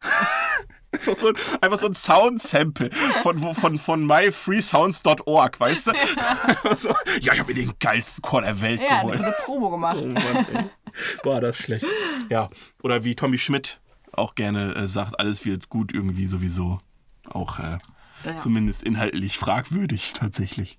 Einfach 0.95 1.17
so, 1.17 1.29
ein- 1.29 1.37
einfach 1.63 1.79
so 1.79 1.87
ein 1.87 1.95
Sound-Sample 1.95 2.91
von, 3.23 3.55
von, 3.55 3.79
von 3.79 4.07
myfreesounds.org, 4.07 5.59
weißt 5.59 5.87
du? 5.87 5.91
Einfach 6.47 6.77
so, 6.77 6.91
ja, 7.23 7.33
ich 7.33 7.39
habe 7.41 7.55
mir 7.55 7.55
den 7.55 7.73
geilsten 7.81 8.21
Chor 8.21 8.43
der 8.43 8.61
Welt 8.61 8.79
ja, 8.83 8.99
eine 9.01 9.13
geholt. 9.13 9.19
gute 9.25 9.37
Promo 9.47 9.71
gemacht. 9.71 10.01
Oh 10.03 10.07
Mann. 10.07 10.71
War 11.25 11.41
das 11.41 11.57
schlecht. 11.57 11.87
Ja, 12.29 12.51
oder 12.83 13.05
wie 13.05 13.15
Tommy 13.17 13.39
Schmidt 13.39 13.81
auch 14.13 14.35
gerne 14.35 14.75
äh, 14.75 14.87
sagt, 14.87 15.19
alles 15.19 15.47
wird 15.47 15.71
gut 15.71 15.95
irgendwie 15.95 16.27
sowieso. 16.27 16.77
Auch 17.31 17.59
äh, 17.59 17.79
Ja. 18.25 18.37
zumindest 18.37 18.83
inhaltlich 18.83 19.39
fragwürdig 19.39 20.13
tatsächlich. 20.13 20.79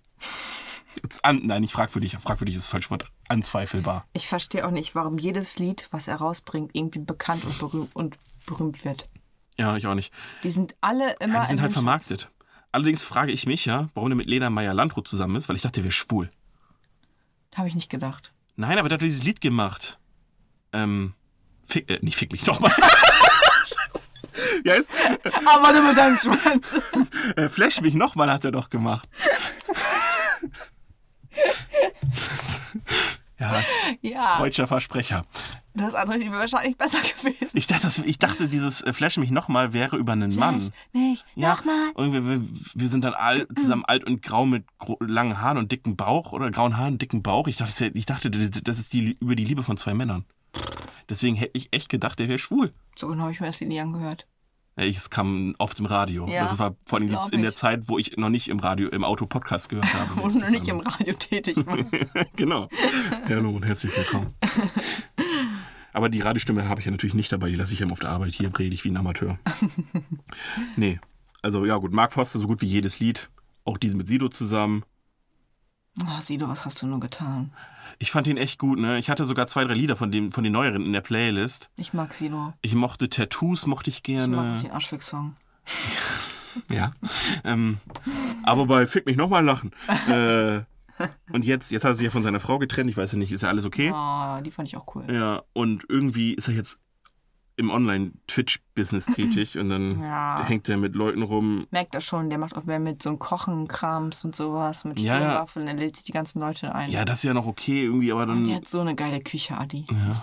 An, 1.22 1.42
nein, 1.44 1.62
nicht 1.62 1.74
fragwürdig, 1.74 2.18
fragwürdig 2.18 2.56
ist 2.56 2.66
das 2.66 2.72
falsche 2.72 2.90
Wort, 2.90 3.06
anzweifelbar. 3.30 4.06
Ich 4.14 4.28
verstehe 4.28 4.66
auch 4.68 4.72
nicht, 4.72 4.96
warum 4.96 5.18
jedes 5.18 5.60
Lied, 5.60 5.88
was 5.92 6.08
er 6.08 6.18
rausbringt, 6.18 6.72
irgendwie 6.74 7.00
bekannt 7.00 7.44
und 7.46 7.60
berühmt, 7.60 7.96
und 7.96 8.18
berühmt 8.46 8.84
wird. 8.86 9.10
Ja, 9.58 9.78
ich 9.78 9.88
auch 9.88 9.96
nicht. 9.96 10.12
Die 10.44 10.50
sind 10.50 10.76
alle 10.82 11.16
immer. 11.20 11.36
Ja, 11.36 11.42
die 11.42 11.48
sind 11.48 11.58
in 11.58 11.64
halt 11.64 11.74
vermarktet. 11.74 12.32
Allerdings 12.72 13.04
frage 13.04 13.32
ich 13.32 13.46
mich 13.46 13.66
ja, 13.66 13.90
warum 13.94 14.10
der 14.10 14.18
mit 14.18 14.26
Lena 14.26 14.50
Meyer-Landrut 14.50 15.08
zusammen 15.08 15.36
ist, 15.36 15.48
weil 15.48 15.56
ich 15.56 15.62
dachte, 15.62 15.76
der 15.76 15.84
wäre 15.84 15.92
schwul. 15.92 16.32
Habe 17.56 17.68
ich 17.68 17.76
nicht 17.76 17.90
gedacht. 17.90 18.34
Nein, 18.56 18.80
aber 18.80 18.90
der 18.90 18.98
hat 18.98 19.02
dieses 19.02 19.24
Lied 19.24 19.42
gemacht. 19.42 20.00
Ähm, 20.74 21.14
fick, 21.68 21.90
äh, 21.90 22.00
nicht 22.02 22.18
fick 22.18 22.32
mich 22.32 22.46
nochmal. 22.46 22.72
Wie 24.64 24.72
heißt? 24.72 24.90
Aber 25.46 25.74
nur 25.74 25.88
mit 25.90 25.98
deinem 25.98 26.18
Schwanz. 26.18 26.82
Äh, 27.36 27.50
Flash 27.50 27.82
mich 27.82 27.94
nochmal 27.94 28.32
hat 28.32 28.46
er 28.46 28.52
doch 28.52 28.70
gemacht. 28.70 29.08
ja, 33.40 33.64
ja. 34.02 34.38
deutscher 34.40 34.68
Versprecher. 34.68 35.26
Das 35.76 35.96
andere 35.96 36.20
wäre 36.20 36.32
wahrscheinlich 36.32 36.78
besser 36.78 37.00
gewesen. 37.18 37.50
Ich 37.54 37.68
dachte, 37.68 37.88
das, 37.88 37.98
ich 37.98 38.20
dachte 38.20 38.48
dieses 38.48 38.82
äh, 38.82 38.94
Flash 38.94 39.18
mich 39.18 39.32
nochmal 39.32 39.74
wäre 39.74 39.98
über 39.98 40.14
einen 40.14 40.36
Mann. 40.36 40.72
Nicht. 40.92 41.26
Ja, 41.36 41.56
Nochmal. 41.56 41.92
Und 41.96 42.14
wir, 42.14 42.28
wir, 42.28 42.42
wir 42.76 42.88
sind 42.88 43.04
dann 43.04 43.14
all, 43.14 43.48
zusammen 43.56 43.84
alt 43.86 44.06
und 44.06 44.22
grau 44.22 44.46
mit 44.46 44.66
langen 45.00 45.42
Haaren 45.42 45.58
und 45.58 45.72
dicken 45.72 45.96
Bauch 45.96 46.32
oder 46.32 46.52
grauen 46.52 46.78
Haaren 46.78 46.94
und 46.94 47.02
dicken 47.02 47.24
Bauch. 47.24 47.48
Ich 47.48 47.58
dachte, 47.58 47.92
ich 47.94 48.06
dachte, 48.06 48.30
das 48.30 48.80
ist 48.80 48.94
die, 48.94 49.18
über 49.20 49.36
die 49.36 49.46
Liebe 49.46 49.64
von 49.64 49.78
zwei 49.78 49.94
Männern. 49.94 50.26
Deswegen 51.10 51.36
hätte 51.36 51.58
ich 51.58 51.74
echt 51.74 51.90
gedacht, 51.90 52.20
der 52.20 52.30
wäre 52.30 52.40
schwul. 52.40 52.72
So 52.96 53.08
genau 53.08 53.24
habe 53.24 53.32
ich 53.32 53.42
mir 53.42 53.48
das 53.48 53.60
nie 53.60 53.80
angehört. 53.80 54.28
Es 54.76 55.10
kam 55.12 55.54
oft 55.60 55.80
im 55.80 55.86
Radio. 55.86 56.28
Ja, 56.28 56.48
das 56.48 56.58
war 56.58 56.76
vor 56.86 57.00
allem 57.00 57.12
das 57.12 57.30
in 57.30 57.44
der. 57.44 57.54
Zeit, 57.54 57.88
wo 57.88 58.00
ich 58.00 58.18
noch 58.18 58.30
nicht 58.30 58.48
im 58.48 58.60
Radio, 58.60 58.90
im 58.90 59.04
Auto 59.04 59.28
Podcast 59.28 59.70
gehört 59.70 59.94
habe. 59.94 60.16
Wo 60.24 60.28
du 60.28 60.40
noch 60.40 60.50
nicht 60.50 60.68
im 60.68 60.80
Radio 60.80 61.14
tätig 61.14 61.56
warst. 61.68 61.86
genau. 62.36 62.68
Hallo 63.30 63.52
und 63.52 63.64
herzlich 63.64 63.96
willkommen. 63.96 64.34
Aber 65.94 66.10
die 66.10 66.22
Radiostimme 66.22 66.68
habe 66.68 66.80
ich 66.80 66.86
ja 66.86 66.92
natürlich 66.92 67.14
nicht 67.14 67.32
dabei, 67.32 67.50
die 67.50 67.56
lasse 67.56 67.74
ich 67.74 67.80
ja 67.80 67.86
immer 67.86 67.94
auf 67.94 68.00
der 68.00 68.10
Arbeit. 68.10 68.34
Hier 68.34 68.52
rede 68.58 68.74
ich 68.74 68.84
wie 68.84 68.90
ein 68.90 68.98
Amateur. 68.98 69.38
nee. 70.76 71.00
Also 71.44 71.66
ja 71.66 71.78
gut, 71.78 71.94
Mark 71.94 72.12
Foster 72.12 72.40
so 72.40 72.48
gut 72.48 72.62
wie 72.62 72.66
jedes 72.66 73.00
Lied. 73.00 73.30
Auch 73.66 73.78
diese 73.78 73.96
mit 73.96 74.08
Sido 74.08 74.28
zusammen. 74.30 74.84
Oh, 76.02 76.20
Sido, 76.20 76.48
was 76.48 76.66
hast 76.66 76.82
du 76.82 76.88
nur 76.88 77.00
getan? 77.00 77.54
Ich 78.00 78.12
fand 78.12 78.28
ihn 78.28 78.38
echt 78.38 78.60
gut, 78.60 78.80
ne? 78.80 79.00
Ich 79.00 79.10
hatte 79.10 79.26
sogar 79.26 79.48
zwei, 79.48 79.64
drei 79.66 79.74
Lieder 79.74 79.96
von, 79.96 80.12
dem, 80.12 80.32
von 80.32 80.44
den 80.44 80.54
neueren 80.54 80.84
in 80.86 80.94
der 80.94 81.02
Playlist. 81.02 81.70
Ich 81.78 81.94
mag 81.94 82.14
Sido. 82.14 82.54
Ich 82.62 82.76
mochte 82.76 83.10
Tattoos, 83.10 83.66
mochte 83.68 83.90
ich 83.90 83.98
Ich 83.98 84.04
gerne. 84.04 84.36
mag 84.36 84.54
nicht 84.54 84.66
den 84.66 84.72
Aschwig-Song. 84.72 85.36
Ja. 86.70 86.92
Ähm, 87.44 87.80
aber 88.44 88.68
bei 88.68 88.86
Fick 88.86 89.08
mich 89.08 89.18
nochmal 89.18 89.44
lachen. 89.44 89.72
Äh, 90.08 90.62
und 91.32 91.44
jetzt, 91.44 91.72
jetzt 91.72 91.84
hat 91.84 91.92
er 91.94 91.96
sich 91.96 92.06
ja 92.06 92.12
von 92.12 92.22
seiner 92.22 92.40
Frau 92.40 92.60
getrennt. 92.60 92.88
Ich 92.92 92.96
weiß 92.96 93.14
ja 93.14 93.18
nicht, 93.18 93.32
ist 93.32 93.42
ja 93.42 93.50
alles 93.50 93.66
okay? 93.66 93.92
Oh, 93.92 94.42
die 94.44 94.52
fand 94.52 94.68
ich 94.68 94.78
auch 94.78 94.86
cool. 94.94 95.04
Ja, 95.12 95.42
und 95.54 95.84
irgendwie 95.90 96.36
ist 96.36 96.48
er 96.48 96.54
jetzt 96.54 96.78
im 97.56 97.70
Online-Twitch-Business 97.70 99.06
tätig 99.16 99.58
und 99.58 99.70
dann 99.70 100.02
Ja. 100.02 100.44
hängt 100.46 100.68
er 100.70 100.78
mit 100.78 100.96
Leuten 100.96 101.22
rum. 101.22 101.68
Merkt 101.72 101.94
er 101.96 102.02
schon, 102.02 102.30
der 102.30 102.40
macht 102.40 102.56
auch 102.56 102.64
mehr 102.64 102.80
mit 102.80 103.02
so 103.04 103.10
einem 103.10 103.20
Kochen-Krams 103.20 104.26
und 104.26 104.36
sowas, 104.36 104.86
mit 104.86 105.00
Ja. 105.00 105.18
Stirnwaffeln, 105.18 105.68
er 105.68 105.74
lädt 105.76 105.96
sich 105.96 106.06
die 106.06 106.12
ganzen 106.12 106.40
Leute 106.40 106.74
ein. 106.74 106.90
Ja, 106.90 107.06
das 107.06 107.18
ist 107.18 107.24
ja 107.24 107.34
noch 107.34 107.46
okay 107.46 107.84
irgendwie, 107.84 108.12
aber 108.12 108.24
Und 108.24 108.46
der 108.46 108.54
dann. 108.56 108.56
hat 108.56 108.68
so 108.68 108.80
eine 108.82 108.96
geile 108.96 109.20
Küche, 109.22 109.58
Adi. 109.58 109.86
Ja. 109.92 110.14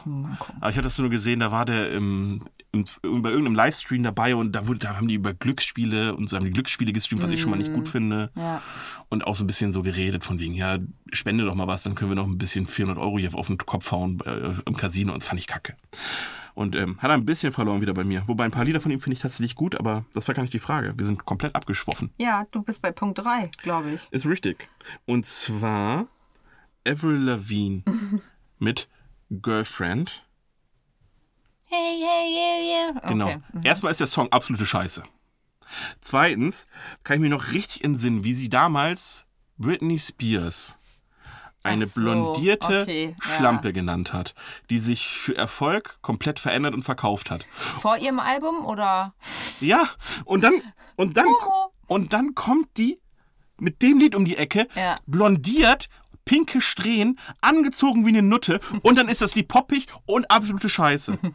Aber 0.61 0.70
ich 0.70 0.76
hatte 0.76 0.83
das 0.83 0.99
nur 0.99 1.11
gesehen, 1.11 1.41
da 1.41 1.53
war 1.53 1.64
der 1.64 1.93
im, 1.93 2.43
im, 2.72 2.85
bei 3.22 3.31
irgendeinem 3.31 3.55
Livestream 3.55 4.03
dabei 4.03 4.35
und 4.35 4.53
da, 4.53 4.66
wurde, 4.66 4.81
da 4.81 4.97
haben 4.97 5.09
die 5.09 5.14
über 5.14 5.33
Glücksspiele 5.35 6.14
und 6.16 6.28
so 6.28 6.37
haben 6.37 6.45
die 6.45 6.51
Glücksspiele 6.51 6.93
gestreamt, 6.93 7.22
was 7.22 7.31
ich 7.31 7.41
schon 7.41 7.51
mal 7.51 7.57
nicht 7.59 7.72
gut 7.72 7.89
finde. 7.89 8.31
Ja. 8.37 8.61
Und 9.09 9.26
auch 9.26 9.35
so 9.37 9.45
ein 9.45 9.47
bisschen 9.47 9.72
so 9.72 9.83
geredet 9.83 10.24
von 10.24 10.39
wegen, 10.41 10.55
ja, 10.55 10.78
spende 11.12 11.45
doch 11.45 11.55
mal 11.55 11.66
was, 11.66 11.83
dann 11.83 11.95
können 11.95 12.11
wir 12.11 12.16
noch 12.16 12.26
ein 12.26 12.39
bisschen 12.39 12.66
400 12.66 12.99
Euro 13.03 13.18
hier 13.18 13.35
auf 13.35 13.47
den 13.49 13.59
Kopf 13.59 13.91
hauen 13.93 14.20
äh, 14.24 14.53
im 14.66 14.76
Casino. 14.76 15.12
Und 15.12 15.22
das 15.22 15.28
fand 15.28 15.41
ich 15.41 15.47
kacke. 15.47 15.76
Und 16.55 16.74
ähm, 16.76 16.98
hat 16.98 17.11
ein 17.11 17.24
bisschen 17.24 17.53
verloren 17.53 17.80
wieder 17.80 17.94
bei 17.94 18.05
mir. 18.05 18.22
Wobei 18.26 18.44
ein 18.44 18.51
paar 18.51 18.64
Lieder 18.64 18.80
von 18.80 18.90
ihm 18.90 19.01
finde 19.01 19.14
ich 19.14 19.22
tatsächlich 19.22 19.55
gut, 19.55 19.78
aber 19.78 20.05
das 20.14 20.26
war 20.28 20.34
gar 20.34 20.42
nicht 20.42 20.53
die 20.53 20.59
Frage. 20.59 20.94
Wir 20.96 21.07
sind 21.07 21.24
komplett 21.24 21.55
abgeschwoffen. 21.55 22.12
ja, 22.18 22.46
du 22.51 22.62
bist 22.62 22.82
bei 22.82 22.90
Punkt 22.92 23.18
3, 23.18 23.51
glaube 23.62 23.92
ich. 23.92 24.09
Ist 24.11 24.26
richtig. 24.26 24.68
Und 25.07 25.26
zwar 25.26 26.09
Avril 26.86 27.16
Lavigne 27.16 27.82
mit 28.59 28.88
Girlfriend. 29.30 30.24
Hey, 31.68 32.01
hey, 32.03 32.34
yeah, 32.34 32.92
yeah. 32.94 33.09
Genau. 33.09 33.26
Okay. 33.26 33.38
mhm. 33.53 33.61
Erstmal 33.62 33.92
ist 33.92 34.01
der 34.01 34.09
Song 34.09 34.32
absolute 34.32 34.66
Scheiße. 34.66 35.05
Zweitens 36.01 36.66
kann 37.05 37.16
ich 37.16 37.20
mir 37.20 37.30
noch 37.30 37.53
richtig 37.53 37.84
entsinnen, 37.84 38.24
wie 38.24 38.34
sie 38.34 38.48
damals 38.48 39.28
Britney 39.57 39.98
Spears 40.01 40.80
eine 41.62 41.86
so, 41.86 42.00
blondierte 42.00 42.82
okay, 42.82 43.14
ja. 43.18 43.34
Schlampe 43.36 43.72
genannt 43.72 44.12
hat, 44.12 44.34
die 44.70 44.78
sich 44.78 45.06
für 45.08 45.36
Erfolg 45.36 45.98
komplett 46.02 46.38
verändert 46.38 46.74
und 46.74 46.82
verkauft 46.82 47.30
hat. 47.30 47.46
Vor 47.54 47.96
ihrem 47.98 48.18
Album 48.20 48.64
oder? 48.64 49.14
Ja, 49.61 49.88
und 50.24 50.42
dann 50.42 50.54
und 50.96 51.16
dann 51.16 51.26
und 51.86 52.12
dann 52.12 52.34
kommt 52.34 52.68
die 52.76 52.98
mit 53.58 53.82
dem 53.82 53.98
Lied 53.98 54.14
um 54.14 54.24
die 54.24 54.36
Ecke, 54.38 54.66
Ja. 54.74 54.94
blondiert, 55.06 55.88
pinke 56.24 56.61
Strähnen, 56.62 57.18
angezogen 57.42 58.06
wie 58.06 58.11
eine 58.11 58.22
Nutte 58.22 58.61
und 58.82 58.96
dann 58.96 59.08
ist 59.08 59.20
das 59.20 59.34
Lied 59.34 59.48
poppig 59.48 59.86
und 60.06 60.30
absolute 60.30 60.68
Scheiße. 60.68 61.18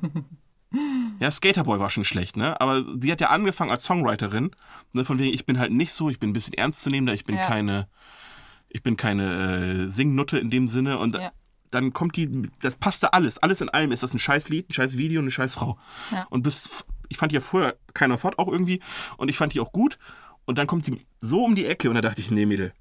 Ja, 1.19 1.31
Skaterboy 1.31 1.79
war 1.79 1.89
schon 1.89 2.03
schlecht, 2.03 2.35
ne? 2.35 2.59
Aber 2.59 2.83
sie 2.99 3.09
hat 3.09 3.21
ja 3.21 3.29
angefangen 3.29 3.71
als 3.71 3.83
Songwriterin, 3.83 4.51
ne? 4.91 5.05
von 5.05 5.17
wegen, 5.19 5.33
ich 5.33 5.45
bin 5.45 5.57
halt 5.57 5.71
nicht 5.71 5.93
so, 5.93 6.09
ich 6.09 6.19
bin 6.19 6.31
ein 6.31 6.33
bisschen 6.33 6.53
ernstzunehmender, 6.53 7.13
ich 7.13 7.23
bin 7.23 7.37
Ja. 7.37 7.47
keine, 7.47 7.87
ich 8.69 8.83
bin 8.83 8.97
keine 8.97 9.83
äh, 9.85 9.87
Singnutte 9.87 10.37
in 10.37 10.49
dem 10.49 10.67
Sinne 10.67 10.97
und 10.99 11.15
Ja. 11.15 11.31
dann 11.71 11.93
kommt 11.93 12.15
die, 12.17 12.49
das 12.61 12.75
passte 12.77 13.13
alles, 13.13 13.37
alles 13.37 13.61
in 13.61 13.69
allem 13.69 13.91
ist 13.91 14.03
das 14.03 14.13
ein 14.13 14.19
scheiß 14.19 14.49
Lied, 14.49 14.69
ein 14.69 14.73
scheiß 14.73 14.97
Video, 14.97 15.21
eine 15.21 15.31
scheiß 15.31 15.55
Frau. 15.55 15.77
Ja. 16.11 16.25
Und 16.29 16.43
bis, 16.43 16.83
ich 17.09 17.17
fand 17.17 17.31
die 17.31 17.35
ja 17.35 17.41
vorher 17.41 17.75
keiner 17.93 18.17
fort 18.17 18.39
auch 18.39 18.47
irgendwie 18.47 18.81
und 19.17 19.29
ich 19.29 19.37
fand 19.37 19.53
die 19.53 19.59
auch 19.59 19.71
gut 19.71 19.97
und 20.45 20.57
dann 20.57 20.67
kommt 20.67 20.87
die 20.87 21.05
so 21.19 21.43
um 21.43 21.55
die 21.55 21.65
Ecke 21.65 21.89
und 21.89 21.95
da 21.95 22.01
dachte 22.01 22.21
ich, 22.21 22.31
nee 22.31 22.45
Mädel, 22.45 22.73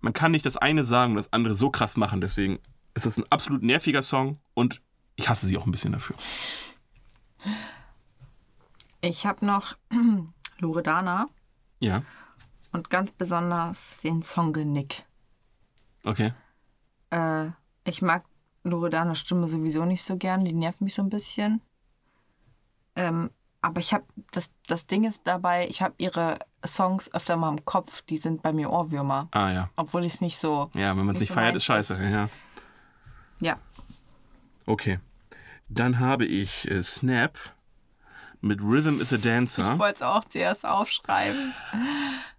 man 0.00 0.12
kann 0.12 0.32
nicht 0.32 0.46
das 0.46 0.56
eine 0.56 0.84
sagen 0.84 1.12
und 1.12 1.16
das 1.18 1.32
andere 1.32 1.54
so 1.54 1.70
krass 1.70 1.96
machen, 1.96 2.20
deswegen 2.20 2.58
ist 2.94 3.06
das 3.06 3.16
ein 3.18 3.24
absolut 3.30 3.62
nerviger 3.62 4.02
Song 4.02 4.38
und 4.54 4.80
ich 5.16 5.28
hasse 5.28 5.46
sie 5.46 5.56
auch 5.58 5.66
ein 5.66 5.72
bisschen 5.72 5.92
dafür. 5.92 6.16
Ich 9.00 9.26
habe 9.26 9.44
noch 9.46 9.76
Loredana 10.58 11.26
Ja, 11.80 12.02
und 12.72 12.90
ganz 12.90 13.12
besonders 13.12 14.00
den 14.02 14.22
Song 14.22 14.52
Genick. 14.52 15.04
okay. 16.04 16.32
Äh, 17.10 17.50
ich 17.84 18.02
mag 18.02 18.24
Loredanas 18.62 19.18
Stimme 19.18 19.48
sowieso 19.48 19.84
nicht 19.84 20.02
so 20.02 20.16
gern, 20.16 20.42
die 20.42 20.52
nervt 20.52 20.80
mich 20.80 20.94
so 20.94 21.02
ein 21.02 21.08
bisschen. 21.08 21.60
Ähm, 22.94 23.30
aber 23.62 23.80
ich 23.80 23.92
habe, 23.92 24.04
das, 24.32 24.52
das 24.66 24.86
Ding 24.86 25.04
ist 25.04 25.22
dabei, 25.24 25.66
ich 25.68 25.82
habe 25.82 25.94
ihre 25.98 26.38
Songs 26.64 27.12
öfter 27.12 27.36
mal 27.36 27.50
im 27.50 27.64
Kopf, 27.64 28.02
die 28.02 28.16
sind 28.16 28.42
bei 28.42 28.52
mir 28.52 28.70
Ohrwürmer. 28.70 29.28
Ah 29.32 29.50
ja. 29.50 29.70
Obwohl 29.76 30.04
ich 30.04 30.14
es 30.14 30.20
nicht 30.20 30.38
so. 30.38 30.70
Ja, 30.74 30.96
wenn 30.96 31.06
man 31.06 31.14
es 31.14 31.20
Nicht 31.20 31.20
nicht 31.20 31.28
so 31.28 31.34
feiert, 31.34 31.56
ist 31.56 31.64
scheiße. 31.64 32.10
Ja. 32.10 32.28
Ja. 33.40 33.58
Okay. 34.66 35.00
Dann 35.68 35.98
habe 35.98 36.26
ich 36.26 36.70
äh, 36.70 36.82
Snap 36.82 37.38
mit 38.40 38.60
Rhythm 38.62 39.00
is 39.00 39.12
a 39.12 39.16
Ich 39.16 39.22
Dancer. 39.22 39.78
wollte 39.78 39.96
es 39.96 40.02
auch 40.02 40.24
zuerst 40.24 40.64
aufschreiben. 40.66 41.52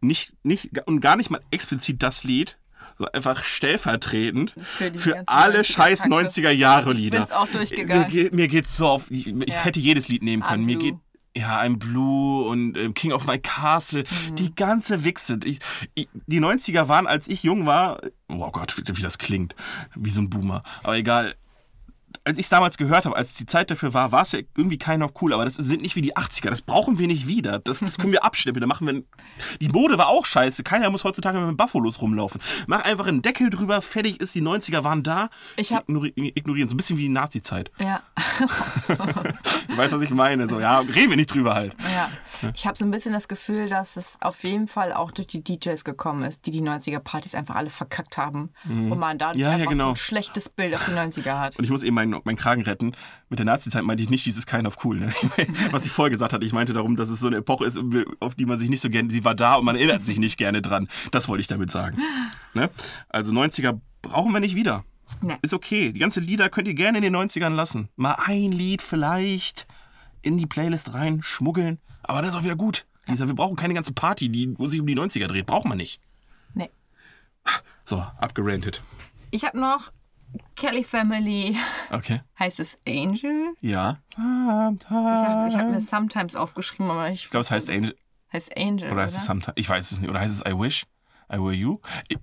Nicht, 0.01 0.33
nicht, 0.43 0.69
und 0.87 0.99
gar 1.01 1.15
nicht 1.15 1.29
mal 1.29 1.41
explizit 1.51 2.01
das 2.01 2.23
Lied, 2.23 2.57
so 2.97 3.05
einfach 3.11 3.43
stellvertretend 3.43 4.53
Für 4.63 4.93
für 4.93 5.23
alle 5.27 5.59
90er 5.59 5.63
scheiß 5.63 5.99
Kacke. 6.01 6.13
90er 6.13 6.49
Jahre 6.51 6.93
Lieder. 6.93 7.19
bin's 7.19 7.31
auch 7.31 7.47
durchgegangen. 7.47 8.03
Mir, 8.03 8.09
geht- 8.09 8.33
mir 8.33 8.47
geht's 8.47 8.75
so 8.75 8.87
auf, 8.87 9.09
ich, 9.11 9.27
ich 9.27 9.49
Ja. 9.49 9.55
hätte 9.63 9.79
jedes 9.79 10.07
Lied 10.07 10.23
nehmen 10.23 10.43
I'm 10.43 10.47
können. 10.47 10.65
Mir 10.65 10.77
Blue. 10.77 10.91
geht, 10.91 10.99
ja, 11.37 11.61
I'm 11.61 11.77
Blue 11.77 12.45
und 12.49 12.77
ähm, 12.77 12.93
King 12.93 13.13
of 13.13 13.25
My 13.25 13.39
Castle, 13.39 14.03
Mhm. 14.29 14.35
die 14.35 14.53
ganze 14.53 15.03
Wichse. 15.05 15.39
Ich, 15.45 15.59
ich, 15.95 16.09
die 16.27 16.39
90er 16.41 16.87
waren, 16.89 17.07
als 17.07 17.27
ich 17.27 17.43
jung 17.43 17.65
war, 17.65 18.01
oh 18.27 18.49
Gott, 18.51 18.75
wie, 18.77 18.97
wie 18.97 19.01
das 19.01 19.17
klingt, 19.17 19.55
wie 19.95 20.09
so 20.11 20.21
ein 20.21 20.29
Boomer. 20.29 20.63
Aber 20.83 20.97
egal, 20.97 21.33
als 22.23 22.37
ich 22.37 22.45
es 22.45 22.49
damals 22.49 22.77
gehört 22.77 23.05
habe, 23.05 23.15
als 23.15 23.33
die 23.33 23.45
Zeit 23.45 23.71
dafür 23.71 23.93
war, 23.93 24.11
war 24.11 24.21
es 24.21 24.31
ja 24.33 24.39
irgendwie 24.55 24.77
kein 24.77 25.01
of 25.01 25.11
cool, 25.21 25.33
aber 25.33 25.45
das 25.45 25.55
sind 25.55 25.81
nicht 25.81 25.95
wie 25.95 26.01
die 26.01 26.15
80er, 26.15 26.49
das 26.49 26.61
brauchen 26.61 26.99
wir 26.99 27.07
nicht 27.07 27.27
wieder. 27.27 27.59
Das, 27.59 27.79
das 27.79 27.97
können 27.97 28.13
wir 28.13 28.23
abschnippeln, 28.23 28.61
da 28.61 28.67
machen 28.67 28.85
wir... 28.87 29.03
Die 29.59 29.69
Mode 29.69 29.97
war 29.97 30.07
auch 30.07 30.25
scheiße, 30.25 30.61
keiner 30.63 30.89
muss 30.91 31.03
heutzutage 31.03 31.39
mit 31.39 31.57
Buffalos 31.57 31.99
rumlaufen. 32.01 32.39
Mach 32.67 32.83
einfach 32.85 33.07
einen 33.07 33.21
Deckel 33.21 33.49
drüber, 33.49 33.81
fertig 33.81 34.21
ist, 34.21 34.35
die 34.35 34.41
90er 34.41 34.83
waren 34.83 35.01
da, 35.03 35.29
Ich 35.57 35.73
hab- 35.73 35.89
Ignori 35.89 36.13
ignorieren, 36.15 36.69
so 36.69 36.75
ein 36.75 36.77
bisschen 36.77 36.97
wie 36.97 37.03
die 37.03 37.09
Nazi-Zeit. 37.09 37.71
Ja. 37.79 38.01
Du 39.67 39.77
weißt, 39.77 39.93
was 39.93 40.01
ich 40.01 40.09
meine, 40.09 40.47
so, 40.49 40.59
ja, 40.59 40.79
reden 40.79 41.09
wir 41.11 41.15
nicht 41.15 41.33
drüber 41.33 41.53
halt. 41.55 41.73
Ja, 41.95 42.11
ich 42.53 42.65
habe 42.67 42.77
so 42.77 42.83
ein 42.83 42.91
bisschen 42.91 43.13
das 43.13 43.27
Gefühl, 43.27 43.69
dass 43.69 43.95
es 43.95 44.17
auf 44.21 44.43
jeden 44.43 44.67
Fall 44.67 44.91
auch 44.93 45.11
durch 45.11 45.27
die 45.27 45.43
DJs 45.43 45.83
gekommen 45.83 46.23
ist, 46.23 46.45
die 46.45 46.51
die 46.51 46.61
90er-Partys 46.61 47.35
einfach 47.35 47.55
alle 47.55 47.69
verkackt 47.69 48.17
haben. 48.17 48.51
Und 48.65 48.97
man 48.99 49.17
dadurch 49.17 49.37
Mhm. 49.37 49.41
Ja, 49.43 49.47
ja, 49.49 49.53
einfach 49.55 49.65
so 49.71 49.77
genau. 49.77 49.89
ein 49.91 49.95
schlechtes 49.95 50.49
Bild 50.49 50.75
auf 50.75 50.83
die 50.85 50.91
90er 50.91 51.39
hat. 51.39 51.57
Und 51.57 51.63
ich 51.63 51.71
muss 51.71 51.83
eben 51.83 51.95
meinen, 51.95 52.10
meinen 52.23 52.37
Kragen 52.37 52.63
retten. 52.63 52.93
Mit 53.29 53.39
der 53.39 53.45
Nazi-Zeit 53.45 53.83
meinte 53.83 54.03
ich 54.03 54.09
nicht 54.09 54.25
dieses 54.25 54.45
Kind 54.45 54.67
of 54.67 54.83
cool. 54.83 54.99
Ne? 54.99 55.13
Was 55.71 55.85
ich 55.85 55.91
vorher 55.91 56.11
gesagt 56.11 56.33
hatte, 56.33 56.45
ich 56.45 56.53
meinte 56.53 56.73
darum, 56.73 56.95
dass 56.95 57.09
es 57.09 57.19
so 57.19 57.27
eine 57.27 57.37
Epoche 57.37 57.65
ist, 57.65 57.79
auf 58.19 58.35
die 58.35 58.45
man 58.45 58.57
sich 58.59 58.69
nicht 58.69 58.81
so 58.81 58.89
gerne, 58.89 59.11
sie 59.11 59.23
war 59.23 59.35
da 59.35 59.55
und 59.55 59.65
man 59.65 59.75
erinnert 59.75 60.05
sich 60.05 60.19
nicht 60.19 60.37
gerne 60.37 60.61
dran. 60.61 60.87
Das 61.11 61.27
wollte 61.27 61.41
ich 61.41 61.47
damit 61.47 61.71
sagen. 61.71 61.97
Ne? 62.53 62.69
Also 63.09 63.31
90er 63.31 63.79
brauchen 64.01 64.33
wir 64.33 64.39
nicht 64.39 64.55
wieder. 64.55 64.83
Nee. 65.21 65.37
Ist 65.41 65.53
okay. 65.53 65.91
Die 65.91 65.99
ganzen 65.99 66.23
Lieder 66.23 66.49
könnt 66.49 66.67
ihr 66.67 66.73
gerne 66.73 66.99
in 66.99 67.03
den 67.03 67.15
90ern 67.15 67.53
lassen. 67.53 67.89
Mal 67.95 68.15
ein 68.25 68.51
Lied 68.51 68.81
vielleicht 68.81 69.67
in 70.21 70.37
die 70.37 70.45
Playlist 70.45 70.93
rein, 70.93 71.21
schmuggeln. 71.23 71.79
Aber 72.03 72.21
das 72.21 72.31
ist 72.31 72.37
auch 72.37 72.43
wieder 72.43 72.55
gut. 72.55 72.85
Lisa, 73.07 73.27
wir 73.27 73.35
brauchen 73.35 73.55
keine 73.55 73.73
ganze 73.73 73.93
Party, 73.93 74.29
die 74.29 74.55
sich 74.59 74.79
um 74.79 74.87
die 74.87 74.97
90er 74.97 75.27
dreht. 75.27 75.45
Brauchen 75.45 75.69
wir 75.69 75.75
nicht. 75.75 75.99
Nee. 76.53 76.69
So, 77.83 77.97
abgerantet. 78.17 78.83
Ich 79.31 79.43
habe 79.43 79.59
noch 79.59 79.91
Kelly 80.55 80.83
Family, 80.83 81.57
Okay. 81.91 82.21
heißt 82.39 82.59
es 82.59 82.77
Angel? 82.87 83.53
Ja. 83.61 83.99
Ich 84.11 84.17
habe 84.19 84.77
hab 85.57 85.69
mir 85.71 85.81
Sometimes 85.81 86.35
aufgeschrieben, 86.35 86.89
aber 86.91 87.09
ich, 87.09 87.25
Ich 87.25 87.29
glaube, 87.31 87.41
es 87.41 87.51
heißt 87.51 87.69
Angel. 87.69 87.95
heißt 88.31 88.55
Angel. 88.57 88.91
Oder 88.91 89.03
heißt 89.03 89.17
es 89.17 89.25
Sometimes? 89.25 89.53
Ich 89.57 89.67
weiß 89.69 89.91
es 89.91 89.99
nicht. 89.99 90.09
Oder 90.09 90.19
heißt 90.19 90.33
es 90.33 90.51
I 90.51 90.57
Wish? 90.57 90.85
I 91.33 91.37
Will 91.37 91.53
You. 91.53 91.79
Ich, 92.09 92.17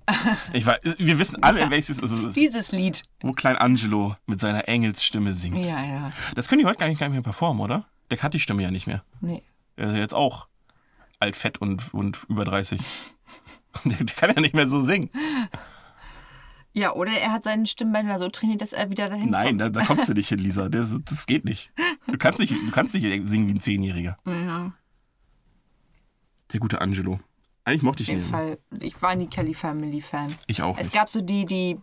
ich 0.52 0.66
weiß, 0.66 0.80
wir 0.98 1.18
wissen 1.18 1.42
alle, 1.42 1.70
welches 1.70 1.98
es 2.02 2.12
ist, 2.12 2.36
Dieses 2.36 2.72
Lied. 2.72 3.02
wo 3.22 3.32
Klein 3.32 3.56
Angelo 3.56 4.14
mit 4.26 4.38
seiner 4.38 4.68
Engelsstimme 4.68 5.32
singt. 5.32 5.56
Ja, 5.64 5.82
ja. 5.82 6.12
Das 6.34 6.46
können 6.48 6.60
die 6.60 6.66
heute 6.66 6.78
gar 6.78 6.88
nicht, 6.88 6.98
gar 7.00 7.06
nicht 7.08 7.14
mehr 7.14 7.22
performen, 7.22 7.62
oder? 7.62 7.86
Der 8.10 8.20
hat 8.22 8.34
die 8.34 8.40
Stimme 8.40 8.62
ja 8.62 8.70
nicht 8.70 8.86
mehr. 8.86 9.02
Nee. 9.22 9.42
Er 9.76 9.88
ist 9.88 9.94
ja 9.94 10.00
jetzt 10.00 10.14
auch 10.14 10.48
alt, 11.20 11.36
fett 11.36 11.58
und, 11.58 11.92
und 11.94 12.18
über 12.28 12.44
30. 12.44 12.80
Der, 13.84 13.96
der 14.04 14.16
kann 14.16 14.32
ja 14.34 14.40
nicht 14.40 14.54
mehr 14.54 14.66
so 14.66 14.82
singen. 14.82 15.10
Ja, 16.78 16.92
oder 16.94 17.10
er 17.12 17.32
hat 17.32 17.44
seinen 17.44 17.66
Stimmbänder 17.66 18.18
so 18.18 18.28
trainiert, 18.28 18.60
dass 18.60 18.72
er 18.72 18.88
wieder 18.90 19.08
dahin 19.08 19.30
Nein, 19.30 19.58
da, 19.58 19.64
kommt. 19.66 19.76
da 19.76 19.84
kommst 19.84 20.08
du 20.08 20.12
nicht 20.14 20.28
hin, 20.28 20.38
Lisa. 20.38 20.68
Das, 20.68 20.96
das 21.04 21.26
geht 21.26 21.44
nicht. 21.44 21.72
Du 22.06 22.16
kannst 22.18 22.38
nicht, 22.38 22.52
du 22.52 22.70
kannst 22.70 22.94
nicht 22.94 23.04
singen 23.28 23.48
wie 23.48 23.54
ein 23.54 23.60
Zehnjähriger. 23.60 24.16
Ja, 24.26 24.72
Der 26.52 26.60
gute 26.60 26.80
Angelo. 26.80 27.20
Eigentlich 27.64 27.82
mochte 27.82 28.02
ich 28.02 28.08
auf 28.08 28.14
ihn. 28.14 28.18
jeden 28.20 28.30
Fall. 28.30 28.58
Ich 28.80 29.02
war 29.02 29.14
nie 29.14 29.26
Kelly 29.26 29.52
Family 29.54 30.00
Fan. 30.00 30.34
Ich 30.46 30.62
auch 30.62 30.76
Es 30.78 30.84
nicht. 30.84 30.94
gab 30.94 31.08
so 31.10 31.20
die, 31.20 31.44
die 31.44 31.78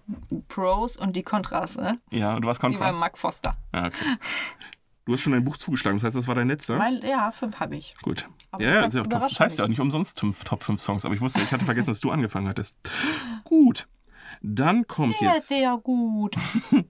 Pros 0.47 0.97
und 0.97 1.15
die 1.15 1.21
Kontras, 1.23 1.77
ne? 1.77 1.99
Ja, 2.11 2.35
und 2.35 2.41
du 2.41 2.47
warst 2.47 2.59
Die 2.59 2.63
war 2.63 2.71
Kontra. 2.71 2.91
Mark 2.93 3.17
Foster. 3.17 3.55
Ja, 3.73 3.87
okay. 3.87 4.17
Du 5.05 5.13
hast 5.13 5.21
schon 5.21 5.33
dein 5.33 5.43
Buch 5.43 5.57
zugeschlagen, 5.57 5.97
das 5.97 6.03
heißt, 6.05 6.15
das 6.15 6.27
war 6.27 6.33
dein 6.33 6.47
letzter? 6.47 6.77
Mein, 6.79 6.99
ja, 7.03 7.29
fünf 7.29 7.59
habe 7.59 7.75
ich. 7.75 7.95
Gut. 8.01 8.27
Aber 8.49 8.63
ja, 8.63 8.69
du 8.69 8.75
ja, 8.75 8.81
kannst 8.81 8.95
ist 8.95 8.97
ja 8.97 9.01
auch 9.01 9.05
top. 9.05 9.13
überraschen 9.17 9.35
Das 9.37 9.39
heißt 9.45 9.57
ja 9.59 9.65
auch 9.65 9.69
nicht 9.69 9.79
umsonst 9.79 10.19
fünf, 10.19 10.43
Top 10.43 10.63
5 10.63 10.81
Songs, 10.81 11.05
aber 11.05 11.13
ich 11.13 11.21
wusste, 11.21 11.41
ich 11.41 11.51
hatte 11.51 11.65
vergessen, 11.65 11.91
dass 11.91 11.99
du 11.99 12.09
angefangen 12.09 12.47
hattest. 12.47 12.75
Gut. 13.43 13.87
Dann 14.41 14.87
kommt 14.87 15.19
Ja, 15.21 15.35
jetzt, 15.35 15.47
sehr 15.49 15.77
gut. 15.77 16.35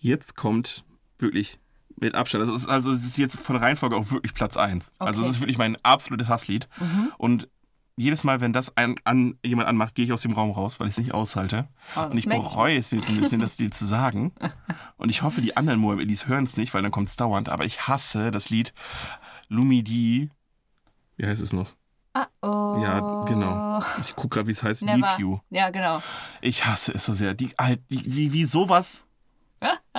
jetzt 0.00 0.36
kommt 0.36 0.84
wirklich 1.18 1.58
mit 1.96 2.14
Abstand. 2.14 2.42
Also 2.42 2.54
es 2.54 2.62
ist, 2.62 2.68
also 2.68 2.92
es 2.92 3.04
ist 3.04 3.18
jetzt 3.18 3.38
von 3.38 3.54
der 3.54 3.62
Reihenfolge 3.62 3.96
auch 3.96 4.10
wirklich 4.10 4.34
Platz 4.34 4.56
1. 4.56 4.92
Also 4.98 5.20
es 5.20 5.26
Okay. 5.26 5.34
ist 5.36 5.40
wirklich 5.40 5.58
mein 5.58 5.76
absolutes 5.82 6.28
Hasslied. 6.28 6.68
Und 7.18 7.48
jedes 7.96 8.24
Mal, 8.24 8.40
wenn 8.40 8.54
das 8.54 8.74
ein, 8.78 8.94
an, 9.04 9.38
jemand 9.44 9.68
anmacht, 9.68 9.94
gehe 9.94 10.06
ich 10.06 10.12
aus 10.12 10.22
dem 10.22 10.32
Raum 10.32 10.50
raus, 10.52 10.80
weil 10.80 10.86
ich 10.86 10.92
es 10.94 10.98
nicht 10.98 11.12
aushalte. 11.12 11.68
Oh, 11.96 12.04
Und 12.04 12.16
ich 12.16 12.24
bereue 12.26 12.78
es 12.78 12.90
jetzt 12.90 13.10
ein 13.10 13.20
bisschen, 13.20 13.40
das 13.40 13.56
dir 13.58 13.70
zu 13.70 13.84
sagen. 13.84 14.32
Und 14.96 15.10
ich 15.10 15.20
hoffe, 15.22 15.42
die 15.42 15.56
anderen 15.58 15.80
Moab-Ellis 15.80 16.26
hören 16.26 16.44
es 16.44 16.56
nicht, 16.56 16.72
weil 16.72 16.80
dann 16.82 16.92
kommt 16.92 17.08
es 17.08 17.16
dauernd. 17.16 17.50
Aber 17.50 17.66
ich 17.66 17.86
hasse 17.88 18.30
das 18.30 18.48
Lied 18.48 18.72
Lumidi. 19.48 20.30
Wie 21.18 21.26
heißt 21.26 21.42
es 21.42 21.52
noch? 21.52 21.74
Ah, 22.12 22.26
oh. 22.42 22.80
Ja, 22.82 23.24
genau. 23.26 23.80
Ich 24.00 24.16
gucke 24.16 24.30
gerade, 24.36 24.48
wie 24.48 24.52
es 24.52 24.62
heißt. 24.62 24.82
Never. 24.84 24.96
Leave 24.96 25.20
You. 25.20 25.38
Ja, 25.50 25.70
genau. 25.70 26.02
Ich 26.40 26.64
hasse 26.66 26.92
es 26.92 27.04
so 27.04 27.14
sehr. 27.14 27.34
Die, 27.34 27.50
halt, 27.58 27.80
wie, 27.88 28.02
wie, 28.04 28.32
wie 28.32 28.44
sowas, 28.44 29.06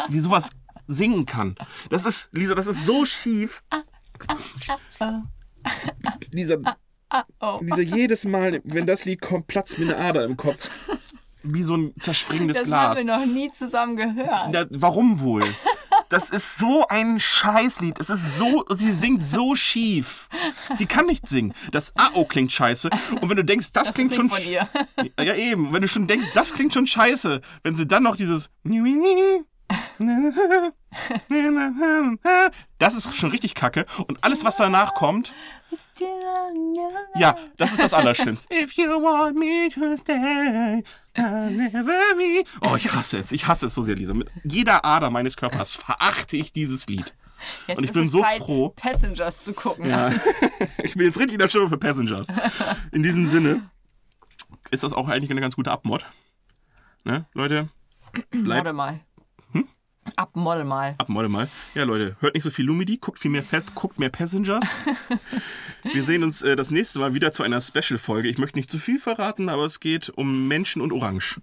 wie 0.09 0.19
sowas 0.19 0.51
singen 0.87 1.25
kann. 1.25 1.55
Das 1.89 2.03
ist, 2.05 2.27
Lisa, 2.33 2.53
das 2.55 2.67
ist 2.67 2.85
so 2.85 3.05
schief. 3.05 3.63
Lisa, 6.31 6.57
Oh. 7.41 7.59
Lisa, 7.61 7.81
jedes 7.81 8.23
Mal, 8.23 8.61
wenn 8.63 8.85
das 8.85 9.03
Lied 9.03 9.21
kommt, 9.21 9.47
platzt 9.47 9.77
mir 9.77 9.85
eine 9.93 9.97
Ader 9.97 10.23
im 10.23 10.37
Kopf. 10.37 10.69
Wie 11.43 11.61
so 11.63 11.75
ein 11.75 11.93
zerspringendes 11.99 12.57
Das 12.59 12.67
Glas. 12.67 12.97
haben 12.99 13.07
wir 13.07 13.17
noch 13.17 13.25
nie 13.25 13.51
zusammen 13.51 13.97
gehört. 13.97 14.49
Na, 14.51 14.65
warum 14.69 15.19
wohl? 15.19 15.43
Das 16.11 16.29
ist 16.29 16.57
so 16.57 16.85
ein 16.89 17.19
Scheißlied. 17.21 17.97
Es 17.99 18.09
ist 18.09 18.37
so, 18.37 18.65
sie 18.69 18.91
singt 18.91 19.25
so 19.25 19.55
schief. 19.55 20.27
Sie 20.77 20.85
kann 20.85 21.05
nicht 21.05 21.27
singen. 21.27 21.53
Das 21.71 21.93
AO 21.95 22.25
klingt 22.25 22.51
scheiße. 22.51 22.89
Und 23.21 23.29
wenn 23.29 23.37
du 23.37 23.45
denkst, 23.45 23.71
das, 23.71 23.85
Das 23.87 23.93
klingt 23.93 24.13
schon. 24.13 24.29
von 24.29 24.43
ihr. 24.43 24.67
Ja, 25.17 25.35
eben. 25.35 25.71
Wenn 25.71 25.81
du 25.81 25.87
schon 25.87 26.07
denkst, 26.07 26.27
das 26.33 26.53
klingt 26.53 26.73
schon 26.73 26.85
scheiße. 26.85 27.39
Wenn 27.63 27.75
sie 27.77 27.87
dann 27.87 28.03
noch 28.03 28.17
dieses. 28.17 28.49
Das 32.77 32.95
ist 32.95 33.15
schon 33.15 33.31
richtig 33.31 33.55
kacke. 33.55 33.85
Und 34.07 34.21
alles, 34.25 34.43
was 34.43 34.57
danach 34.57 34.93
kommt, 34.95 35.31
ja, 37.15 37.37
das 37.57 37.71
ist 37.71 37.79
das 37.79 37.93
Allerschlimmste. 37.93 38.53
If 38.63 38.73
you 38.73 38.87
want 38.87 39.37
me 39.37 39.69
to 39.73 39.97
stay, 39.97 40.83
never 41.15 42.15
be. 42.17 42.43
Oh, 42.61 42.75
ich 42.75 42.91
hasse 42.91 43.17
es. 43.17 43.31
Ich 43.31 43.47
hasse 43.47 43.67
es 43.67 43.73
so 43.73 43.81
sehr, 43.81 43.95
Lisa. 43.95 44.13
Mit 44.13 44.29
jeder 44.43 44.85
Ader 44.85 45.09
meines 45.09 45.37
Körpers 45.37 45.75
verachte 45.75 46.37
ich 46.37 46.51
dieses 46.51 46.87
Lied. 46.87 47.13
Jetzt 47.67 47.77
Und 47.77 47.83
ich 47.83 47.91
bin 47.91 48.09
so 48.09 48.21
Zeit, 48.21 48.37
froh. 48.39 48.69
Passengers 48.69 49.43
zu 49.43 49.53
gucken. 49.53 49.89
Ja. 49.89 50.11
Ich 50.83 50.93
bin 50.93 51.05
jetzt 51.05 51.17
richtig 51.17 51.33
in 51.33 51.39
der 51.39 51.47
Stimme 51.47 51.69
für 51.69 51.77
Passengers. 51.77 52.27
In 52.91 53.01
diesem 53.01 53.25
Sinne 53.25 53.69
ist 54.69 54.83
das 54.83 54.93
auch 54.93 55.07
eigentlich 55.07 55.31
eine 55.31 55.41
ganz 55.41 55.55
gute 55.55 55.71
Abmod. 55.71 56.05
Ne, 57.03 57.25
Leute? 57.33 57.69
Bleibt 58.29 58.63
Model 58.63 58.73
mal. 58.73 58.99
Hm? 60.05 60.13
Ab 60.15 60.35
Model 60.35 60.63
mal. 60.63 60.95
Abmodde 60.97 61.29
mal. 61.29 61.47
Ja, 61.75 61.83
Leute, 61.83 62.15
hört 62.19 62.33
nicht 62.33 62.43
so 62.43 62.49
viel 62.49 62.65
Lumidi, 62.65 62.97
guckt 62.97 63.19
viel 63.19 63.31
mehr, 63.31 63.43
guckt 63.75 63.99
mehr 63.99 64.09
Passengers. 64.09 64.63
Wir 65.93 66.03
sehen 66.03 66.23
uns 66.23 66.41
äh, 66.41 66.55
das 66.55 66.71
nächste 66.71 66.99
Mal 66.99 67.13
wieder 67.13 67.31
zu 67.31 67.43
einer 67.43 67.61
Special-Folge. 67.61 68.27
Ich 68.29 68.37
möchte 68.37 68.57
nicht 68.57 68.69
zu 68.69 68.79
viel 68.79 68.99
verraten, 68.99 69.49
aber 69.49 69.65
es 69.65 69.79
geht 69.79 70.09
um 70.09 70.47
Menschen 70.47 70.81
und 70.81 70.91
Orange. 70.91 71.39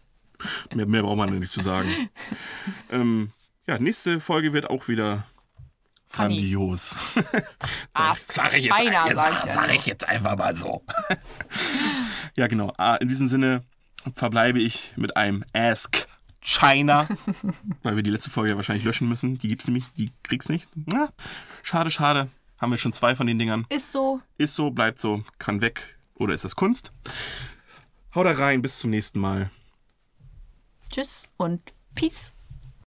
mehr, 0.74 0.86
mehr 0.86 1.02
braucht 1.02 1.16
man 1.16 1.38
nicht 1.38 1.52
zu 1.52 1.60
sagen. 1.62 1.88
Ähm, 2.90 3.32
ja, 3.66 3.78
nächste 3.78 4.20
Folge 4.20 4.52
wird 4.52 4.68
auch 4.68 4.88
wieder 4.88 5.26
Funny. 6.08 6.36
grandios. 6.36 7.14
Ask 7.94 8.32
Sag 8.32 8.56
ich 8.56 8.64
jetzt, 8.64 8.76
sag 9.14 9.48
sag 9.48 9.74
ich 9.74 9.86
jetzt 9.86 10.08
einfach 10.08 10.36
mal 10.36 10.54
so. 10.56 10.84
ja, 12.36 12.46
genau. 12.46 12.72
Ah, 12.76 12.96
In 12.96 13.08
diesem 13.08 13.26
Sinne 13.26 13.64
verbleibe 14.16 14.60
ich 14.60 14.92
mit 14.96 15.16
einem 15.16 15.44
Ask 15.52 16.08
China, 16.40 17.06
weil 17.82 17.96
wir 17.96 18.02
die 18.02 18.10
letzte 18.10 18.30
Folge 18.30 18.50
ja 18.50 18.56
wahrscheinlich 18.56 18.84
löschen 18.84 19.08
müssen. 19.08 19.38
Die 19.38 19.48
gibt's 19.48 19.66
nämlich, 19.66 19.84
die 19.96 20.10
kriegst 20.22 20.48
nicht. 20.50 20.68
Na, 20.74 21.10
schade, 21.62 21.90
schade. 21.90 22.28
Haben 22.58 22.72
wir 22.72 22.78
schon 22.78 22.92
zwei 22.92 23.16
von 23.16 23.26
den 23.26 23.38
Dingern. 23.38 23.66
Ist 23.70 23.92
so. 23.92 24.20
Ist 24.36 24.54
so, 24.54 24.70
bleibt 24.70 24.98
so, 24.98 25.24
kann 25.38 25.60
weg. 25.60 25.98
Oder 26.14 26.34
ist 26.34 26.44
das 26.44 26.56
Kunst? 26.56 26.92
Hau 28.14 28.24
da 28.24 28.32
rein, 28.32 28.60
bis 28.60 28.78
zum 28.78 28.90
nächsten 28.90 29.20
Mal. 29.20 29.50
Tschüss 30.90 31.28
und 31.36 31.72
Peace. 31.94 32.32